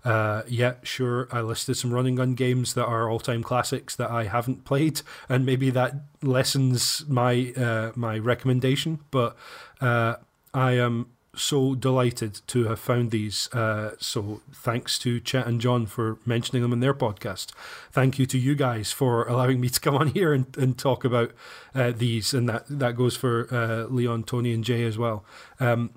Uh, 0.04 0.42
yeah, 0.46 0.74
sure, 0.82 1.28
I 1.32 1.40
listed 1.40 1.78
some 1.78 1.90
running 1.92 2.16
gun 2.16 2.34
games 2.34 2.74
that 2.74 2.84
are 2.84 3.08
all 3.08 3.18
time 3.18 3.42
classics 3.42 3.96
that 3.96 4.10
I 4.10 4.24
haven't 4.24 4.66
played, 4.66 5.00
and 5.30 5.46
maybe 5.46 5.70
that 5.70 5.94
lessens 6.20 7.06
my 7.08 7.54
uh, 7.56 7.92
my 7.94 8.18
recommendation. 8.18 9.00
But 9.10 9.34
uh, 9.80 10.16
I 10.52 10.72
am 10.72 11.06
so 11.36 11.74
delighted 11.74 12.40
to 12.48 12.64
have 12.64 12.78
found 12.78 13.10
these. 13.10 13.52
Uh, 13.52 13.92
so 13.98 14.40
thanks 14.52 14.98
to 15.00 15.20
Chet 15.20 15.46
and 15.46 15.60
John 15.60 15.86
for 15.86 16.18
mentioning 16.24 16.62
them 16.62 16.72
in 16.72 16.80
their 16.80 16.94
podcast. 16.94 17.52
Thank 17.90 18.18
you 18.18 18.26
to 18.26 18.38
you 18.38 18.54
guys 18.54 18.92
for 18.92 19.26
allowing 19.26 19.60
me 19.60 19.68
to 19.68 19.80
come 19.80 19.94
on 19.94 20.08
here 20.08 20.32
and, 20.32 20.46
and 20.56 20.76
talk 20.76 21.04
about 21.04 21.32
uh, 21.74 21.92
these, 21.94 22.34
and 22.34 22.48
that 22.48 22.64
that 22.68 22.96
goes 22.96 23.16
for 23.16 23.52
uh, 23.52 23.84
Leon, 23.84 24.24
Tony, 24.24 24.52
and 24.52 24.64
Jay 24.64 24.84
as 24.84 24.98
well. 24.98 25.24
Um, 25.60 25.90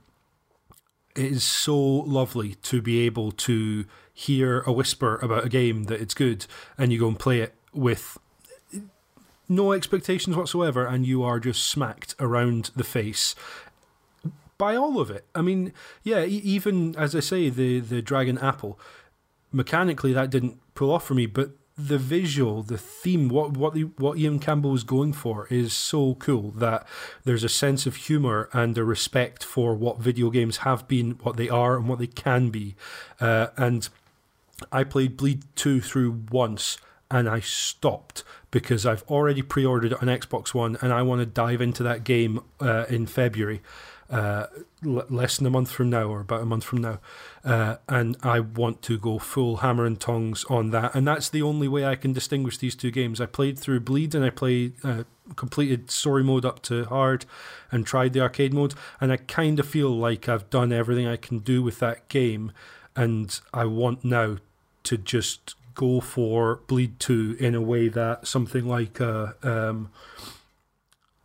it 1.15 1.31
is 1.31 1.43
so 1.43 1.77
lovely 1.77 2.55
to 2.55 2.81
be 2.81 2.99
able 3.05 3.31
to 3.31 3.85
hear 4.13 4.61
a 4.61 4.71
whisper 4.71 5.17
about 5.17 5.45
a 5.45 5.49
game 5.49 5.85
that 5.85 5.99
it's 5.99 6.13
good 6.13 6.45
and 6.77 6.91
you 6.91 6.99
go 6.99 7.07
and 7.07 7.19
play 7.19 7.39
it 7.39 7.55
with 7.73 8.17
no 9.49 9.71
expectations 9.71 10.35
whatsoever 10.35 10.85
and 10.85 11.05
you 11.05 11.23
are 11.23 11.39
just 11.39 11.63
smacked 11.63 12.15
around 12.19 12.71
the 12.75 12.83
face 12.83 13.35
by 14.57 14.75
all 14.75 14.99
of 14.99 15.09
it. 15.11 15.25
I 15.35 15.41
mean, 15.41 15.73
yeah, 16.03 16.23
even 16.23 16.95
as 16.95 17.15
I 17.15 17.19
say, 17.21 17.49
the 17.49 17.79
the 17.79 18.01
Dragon 18.01 18.37
Apple, 18.37 18.79
mechanically 19.51 20.13
that 20.13 20.29
didn't 20.29 20.59
pull 20.75 20.91
off 20.91 21.05
for 21.05 21.13
me, 21.13 21.25
but 21.25 21.51
the 21.77 21.99
visual, 21.99 22.63
the 22.63 22.77
theme, 22.77 23.29
what 23.29 23.55
what 23.55 23.75
the, 23.75 23.83
what 23.97 24.17
Ian 24.17 24.39
Campbell 24.39 24.71
was 24.71 24.83
going 24.83 25.13
for 25.13 25.45
is 25.51 25.73
so 25.73 26.15
cool 26.15 26.49
that 26.51 26.87
there's 27.23 27.43
a 27.43 27.49
sense 27.49 27.85
of 27.85 27.95
humor 27.95 28.49
and 28.51 28.75
a 28.77 28.83
respect 28.83 29.43
for 29.43 29.75
what 29.75 29.99
video 29.99 30.31
games 30.31 30.57
have 30.57 30.87
been, 30.87 31.11
what 31.21 31.37
they 31.37 31.49
are, 31.49 31.77
and 31.77 31.87
what 31.87 31.99
they 31.99 32.07
can 32.07 32.49
be. 32.49 32.75
Uh, 33.21 33.47
and 33.57 33.89
I 34.71 34.83
played 34.83 35.17
Bleed 35.17 35.43
Two 35.55 35.79
through 35.79 36.23
once, 36.31 36.79
and 37.11 37.29
I 37.29 37.41
stopped 37.41 38.23
because 38.49 38.83
I've 38.83 39.03
already 39.03 39.43
pre-ordered 39.43 39.93
on 39.93 40.07
Xbox 40.07 40.55
One, 40.55 40.77
and 40.81 40.91
I 40.91 41.03
want 41.03 41.19
to 41.19 41.27
dive 41.27 41.61
into 41.61 41.83
that 41.83 42.03
game 42.03 42.39
uh, 42.59 42.85
in 42.89 43.05
February. 43.05 43.61
Uh, 44.09 44.47
l- 44.85 45.05
less 45.09 45.37
than 45.37 45.47
a 45.47 45.49
month 45.49 45.71
from 45.71 45.89
now, 45.89 46.03
or 46.03 46.21
about 46.21 46.41
a 46.41 46.45
month 46.45 46.63
from 46.63 46.79
now, 46.79 46.99
uh, 47.43 47.75
and 47.89 48.17
I 48.23 48.39
want 48.39 48.81
to 48.83 48.97
go 48.97 49.19
full 49.19 49.57
hammer 49.57 49.85
and 49.85 49.99
tongs 49.99 50.45
on 50.49 50.71
that. 50.71 50.95
And 50.95 51.07
that's 51.07 51.29
the 51.29 51.41
only 51.41 51.67
way 51.67 51.85
I 51.85 51.95
can 51.95 52.13
distinguish 52.13 52.57
these 52.57 52.75
two 52.75 52.91
games. 52.91 53.19
I 53.19 53.25
played 53.25 53.59
through 53.59 53.81
Bleed 53.81 54.15
and 54.15 54.23
I 54.23 54.29
played 54.29 54.73
uh, 54.83 55.03
completed 55.35 55.91
story 55.91 56.23
mode 56.23 56.45
up 56.45 56.61
to 56.63 56.85
hard, 56.85 57.25
and 57.71 57.85
tried 57.85 58.13
the 58.13 58.21
arcade 58.21 58.53
mode, 58.53 58.73
and 59.01 59.11
I 59.11 59.17
kind 59.17 59.59
of 59.59 59.67
feel 59.67 59.89
like 59.89 60.29
I've 60.29 60.49
done 60.49 60.71
everything 60.71 61.07
I 61.07 61.17
can 61.17 61.39
do 61.39 61.61
with 61.61 61.79
that 61.79 62.07
game, 62.07 62.51
and 62.95 63.39
I 63.53 63.65
want 63.65 64.05
now 64.05 64.37
to 64.83 64.97
just 64.97 65.55
go 65.75 65.99
for 65.99 66.61
Bleed 66.67 66.99
Two 66.99 67.35
in 67.39 67.53
a 67.53 67.61
way 67.61 67.87
that 67.89 68.25
something 68.25 68.65
like 68.65 69.01
uh, 69.01 69.33
um, 69.43 69.91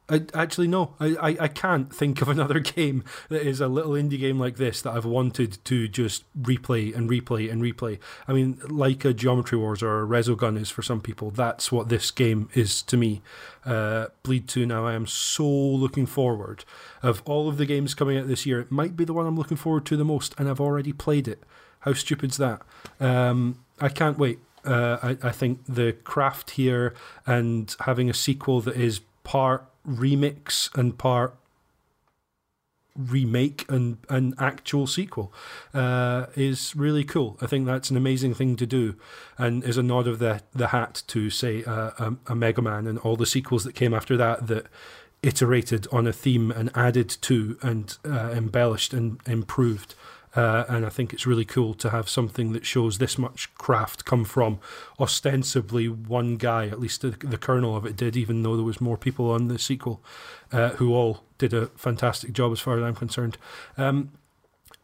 I, 0.09 0.23
actually, 0.35 0.69
no. 0.69 0.95
I, 1.01 1.37
I, 1.41 1.49
can't 1.49 1.95
think 1.95 2.21
of 2.21 2.29
another 2.37 2.59
game 2.59 3.05
that 3.29 3.47
is 3.47 3.61
a 3.61 3.69
little 3.69 3.93
indie 3.93 4.19
game 4.19 4.39
like 4.39 4.57
this 4.57 4.83
that 4.83 4.93
I've 4.93 5.05
wanted 5.05 5.65
to 5.65 5.89
just 5.89 6.25
replay 6.41 6.95
and 6.95 7.09
replay 7.09 7.51
and 7.51 7.63
replay. 7.63 7.99
I 8.27 8.33
mean, 8.33 8.61
like 8.69 9.05
a 9.05 9.15
Geometry 9.15 9.57
Wars 9.57 9.83
or 9.83 10.03
a 10.03 10.07
Resogun 10.07 10.61
is 10.61 10.71
for 10.71 10.83
some 10.83 11.01
people, 11.01 11.31
that's 11.31 11.71
what 11.71 11.89
this 11.89 12.11
game 12.11 12.49
is 12.53 12.83
to 12.83 12.97
me. 12.97 13.23
Uh, 13.65 14.07
Bleed 14.23 14.49
2 14.49 14.67
now, 14.67 14.87
I 14.87 14.95
am 14.95 15.07
so 15.07 15.49
looking 15.49 16.07
forward. 16.07 16.65
Of 17.03 17.23
all 17.25 17.49
of 17.49 17.57
the 17.57 17.67
games 17.67 17.95
coming 17.95 18.19
out 18.19 18.27
this 18.27 18.45
year, 18.45 18.61
it 18.61 18.71
might 18.71 18.97
be 18.97 19.05
the 19.05 19.15
one 19.15 19.27
I'm 19.27 19.37
looking 19.37 19.57
forward 19.57 19.87
to 19.87 19.97
the 19.97 20.05
most, 20.05 20.35
and 20.37 20.49
I've 20.49 20.61
already 20.61 20.93
played 20.93 21.29
it. 21.29 21.43
How 21.81 21.93
stupid's 21.95 22.37
that? 22.37 22.63
Um, 23.01 23.65
I 23.81 23.89
can't 23.89 24.19
wait. 24.19 24.41
Uh, 24.65 24.99
I, 25.03 25.29
I 25.29 25.31
think 25.31 25.61
the 25.67 25.93
craft 25.93 26.53
here 26.53 26.95
and 27.27 27.75
having 27.81 28.11
a 28.11 28.15
sequel 28.15 28.61
that 28.61 28.77
is 28.77 29.01
part 29.25 29.67
remix 29.87 30.75
and 30.77 30.97
part 30.97 31.35
remake 32.97 33.65
and 33.71 33.97
an 34.09 34.35
actual 34.39 34.87
sequel 34.87 35.33
uh, 35.73 36.27
is 36.35 36.77
really 36.77 37.05
cool. 37.05 37.39
I 37.41 37.47
think 37.47 37.67
that's 37.67 37.91
an 37.91 37.97
amazing 37.97 38.35
thing 38.35 38.57
to 38.57 38.67
do, 38.67 38.97
and 39.39 39.65
is 39.65 39.79
a 39.79 39.83
nod 39.83 40.07
of 40.07 40.19
the 40.19 40.43
the 40.55 40.69
hat 40.69 41.03
to 41.09 41.31
say 41.31 41.65
uh, 41.65 41.91
a, 41.99 42.15
a 42.29 42.35
Mega 42.35 42.63
Man 42.63 42.87
and 42.87 42.99
all 42.99 43.17
the 43.17 43.27
sequels 43.27 43.65
that 43.65 43.75
came 43.75 43.95
after 43.95 44.17
that 44.17 44.47
that 44.49 44.67
iterated 45.23 45.87
on 45.93 46.07
a 46.07 46.13
theme 46.13 46.51
and 46.51 46.71
added 46.75 47.09
to 47.09 47.57
and 47.63 47.97
uh, 48.05 48.31
embellished 48.35 48.93
and 48.93 49.21
improved. 49.27 49.95
Uh, 50.35 50.65
and 50.69 50.87
I 50.87 50.89
think 50.89 51.13
it's 51.13 51.27
really 51.27 51.45
cool 51.45 51.75
to 51.75 51.91
have 51.91 52.09
something 52.09 52.53
that 52.53 52.65
shows 52.65 52.99
this 52.99 53.19
much 53.19 53.55
craft 53.55 54.05
come 54.05 54.25
from 54.25 54.61
ostensibly 54.99 55.89
one 55.89 56.37
guy. 56.37 56.67
At 56.69 56.81
least 56.81 57.03
the, 57.03 57.11
the 57.11 57.39
kernel 57.39 57.77
of 57.77 57.85
it 57.85 57.97
did, 57.97 58.17
even 58.17 58.43
though 58.43 58.57
there 58.57 58.65
was 58.65 58.81
more 58.81 58.97
people 58.97 59.31
on 59.31 59.49
the 59.49 59.59
sequel 59.59 60.01
uh, 60.51 60.71
who 60.71 60.95
all 60.95 61.23
did 61.39 61.53
a 61.53 61.67
fantastic 61.77 62.33
job, 62.33 62.53
as 62.53 62.61
far 62.61 62.79
as 62.79 62.83
I'm 62.83 62.95
concerned. 62.95 63.37
Um, 63.77 64.13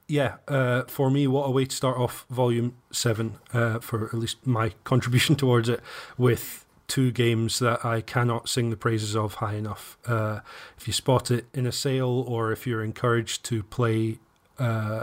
yeah, 0.07 0.37
uh, 0.49 0.85
for 0.85 1.11
me, 1.11 1.27
what 1.27 1.47
a 1.47 1.51
way 1.51 1.67
to 1.67 1.77
start 1.77 1.99
off 1.99 2.25
Volume 2.31 2.75
Seven 2.91 3.39
uh, 3.53 3.79
for 3.79 4.07
at 4.07 4.15
least 4.15 4.47
my 4.47 4.71
contribution 4.85 5.37
towards 5.37 5.69
it 5.69 5.81
with 6.17 6.65
two 6.89 7.11
games 7.11 7.59
that 7.59 7.85
I 7.85 8.01
cannot 8.01 8.49
sing 8.49 8.71
the 8.71 8.77
praises 8.77 9.15
of 9.15 9.35
high 9.35 9.55
enough. 9.55 9.99
Uh, 10.07 10.41
if 10.79 10.87
you 10.87 10.95
spot 10.95 11.31
it 11.31 11.47
in 11.53 11.67
a 11.67 11.73
sale, 11.73 12.25
or 12.27 12.51
if 12.51 12.67
you're 12.67 12.83
encouraged 12.83 13.45
to 13.45 13.63
play 13.63 14.19
uh, 14.59 15.03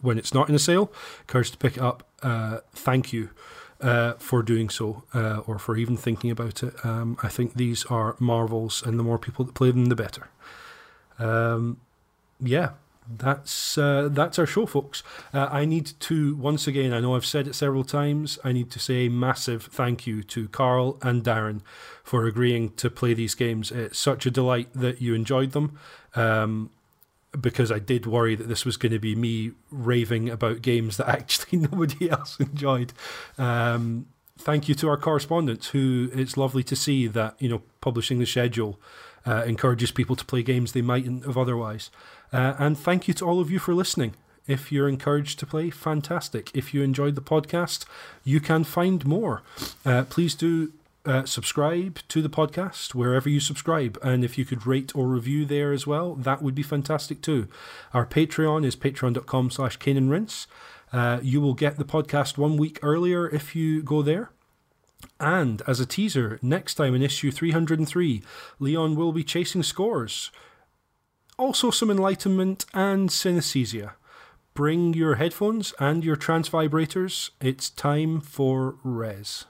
when 0.00 0.18
it's 0.18 0.34
not 0.34 0.48
in 0.48 0.54
a 0.54 0.58
sale, 0.58 0.92
encouraged 1.20 1.52
to 1.52 1.58
pick 1.58 1.76
it 1.76 1.82
up. 1.82 2.06
Uh, 2.22 2.58
thank 2.72 3.12
you 3.12 3.30
uh, 3.80 4.14
for 4.14 4.42
doing 4.42 4.68
so, 4.68 5.04
uh, 5.14 5.38
or 5.46 5.58
for 5.58 5.76
even 5.76 5.96
thinking 5.96 6.30
about 6.30 6.62
it. 6.62 6.74
Um, 6.84 7.16
I 7.22 7.28
think 7.28 7.54
these 7.54 7.84
are 7.86 8.16
marvels, 8.18 8.82
and 8.84 8.98
the 8.98 9.02
more 9.02 9.18
people 9.18 9.44
that 9.44 9.54
play 9.54 9.70
them, 9.70 9.86
the 9.86 9.96
better. 9.96 10.28
Um, 11.18 11.80
yeah, 12.40 12.70
that's 13.18 13.76
uh, 13.76 14.08
that's 14.10 14.38
our 14.38 14.46
show, 14.46 14.66
folks. 14.66 15.02
Uh, 15.32 15.48
I 15.50 15.64
need 15.64 15.92
to 16.00 16.36
once 16.36 16.66
again. 16.66 16.92
I 16.92 17.00
know 17.00 17.16
I've 17.16 17.26
said 17.26 17.46
it 17.46 17.54
several 17.54 17.84
times. 17.84 18.38
I 18.44 18.52
need 18.52 18.70
to 18.70 18.78
say 18.78 19.06
a 19.06 19.10
massive 19.10 19.64
thank 19.64 20.06
you 20.06 20.22
to 20.24 20.48
Karl 20.48 20.98
and 21.02 21.24
Darren 21.24 21.60
for 22.04 22.26
agreeing 22.26 22.70
to 22.76 22.90
play 22.90 23.14
these 23.14 23.34
games. 23.34 23.70
It's 23.72 23.98
such 23.98 24.26
a 24.26 24.30
delight 24.30 24.68
that 24.74 25.00
you 25.00 25.14
enjoyed 25.14 25.52
them. 25.52 25.78
Um, 26.14 26.70
because 27.38 27.70
I 27.70 27.78
did 27.78 28.06
worry 28.06 28.34
that 28.34 28.48
this 28.48 28.64
was 28.64 28.76
going 28.76 28.92
to 28.92 28.98
be 28.98 29.14
me 29.14 29.52
raving 29.70 30.28
about 30.28 30.62
games 30.62 30.96
that 30.96 31.08
actually 31.18 31.58
nobody 31.58 32.10
else 32.10 32.38
enjoyed. 32.40 32.92
Um, 33.38 34.06
thank 34.38 34.68
you 34.68 34.74
to 34.76 34.88
our 34.88 34.96
correspondents, 34.96 35.68
who 35.68 36.10
it's 36.12 36.36
lovely 36.36 36.62
to 36.64 36.76
see 36.76 37.06
that 37.06 37.36
you 37.38 37.48
know 37.48 37.62
publishing 37.80 38.18
the 38.18 38.26
schedule 38.26 38.80
uh, 39.26 39.44
encourages 39.46 39.90
people 39.90 40.16
to 40.16 40.24
play 40.24 40.42
games 40.42 40.72
they 40.72 40.82
mightn't 40.82 41.24
have 41.24 41.38
otherwise. 41.38 41.90
Uh, 42.32 42.54
and 42.58 42.78
thank 42.78 43.08
you 43.08 43.14
to 43.14 43.26
all 43.26 43.40
of 43.40 43.50
you 43.50 43.58
for 43.58 43.74
listening. 43.74 44.14
If 44.46 44.72
you're 44.72 44.88
encouraged 44.88 45.38
to 45.40 45.46
play, 45.46 45.70
fantastic. 45.70 46.50
If 46.54 46.74
you 46.74 46.82
enjoyed 46.82 47.14
the 47.14 47.20
podcast, 47.20 47.84
you 48.24 48.40
can 48.40 48.64
find 48.64 49.04
more. 49.06 49.42
Uh, 49.84 50.04
please 50.04 50.34
do 50.34 50.72
uh, 51.04 51.24
subscribe 51.24 52.00
to 52.08 52.20
the 52.20 52.28
podcast 52.28 52.94
wherever 52.94 53.28
you 53.28 53.40
subscribe. 53.40 53.98
And 54.02 54.24
if 54.24 54.36
you 54.36 54.44
could 54.44 54.66
rate 54.66 54.94
or 54.94 55.06
review 55.06 55.44
there 55.44 55.72
as 55.72 55.86
well, 55.86 56.14
that 56.14 56.42
would 56.42 56.54
be 56.54 56.62
fantastic 56.62 57.22
too. 57.22 57.48
Our 57.94 58.06
Patreon 58.06 58.64
is 58.64 58.76
patreon.com 58.76 59.50
slash 59.50 59.78
Rinse. 59.84 60.46
Uh, 60.92 61.20
you 61.22 61.40
will 61.40 61.54
get 61.54 61.76
the 61.76 61.84
podcast 61.84 62.36
one 62.36 62.56
week 62.56 62.78
earlier 62.82 63.28
if 63.28 63.54
you 63.54 63.82
go 63.82 64.02
there. 64.02 64.30
And 65.18 65.62
as 65.66 65.80
a 65.80 65.86
teaser, 65.86 66.38
next 66.42 66.74
time 66.74 66.94
in 66.94 67.02
issue 67.02 67.30
303, 67.30 68.22
Leon 68.58 68.96
will 68.96 69.12
be 69.12 69.24
chasing 69.24 69.62
scores. 69.62 70.30
Also, 71.38 71.70
some 71.70 71.90
enlightenment 71.90 72.66
and 72.74 73.08
synesthesia. 73.08 73.92
Bring 74.52 74.92
your 74.92 75.14
headphones 75.14 75.72
and 75.78 76.04
your 76.04 76.16
trance 76.16 76.50
vibrators. 76.50 77.30
It's 77.40 77.70
time 77.70 78.20
for 78.20 78.76
Rez. 78.82 79.46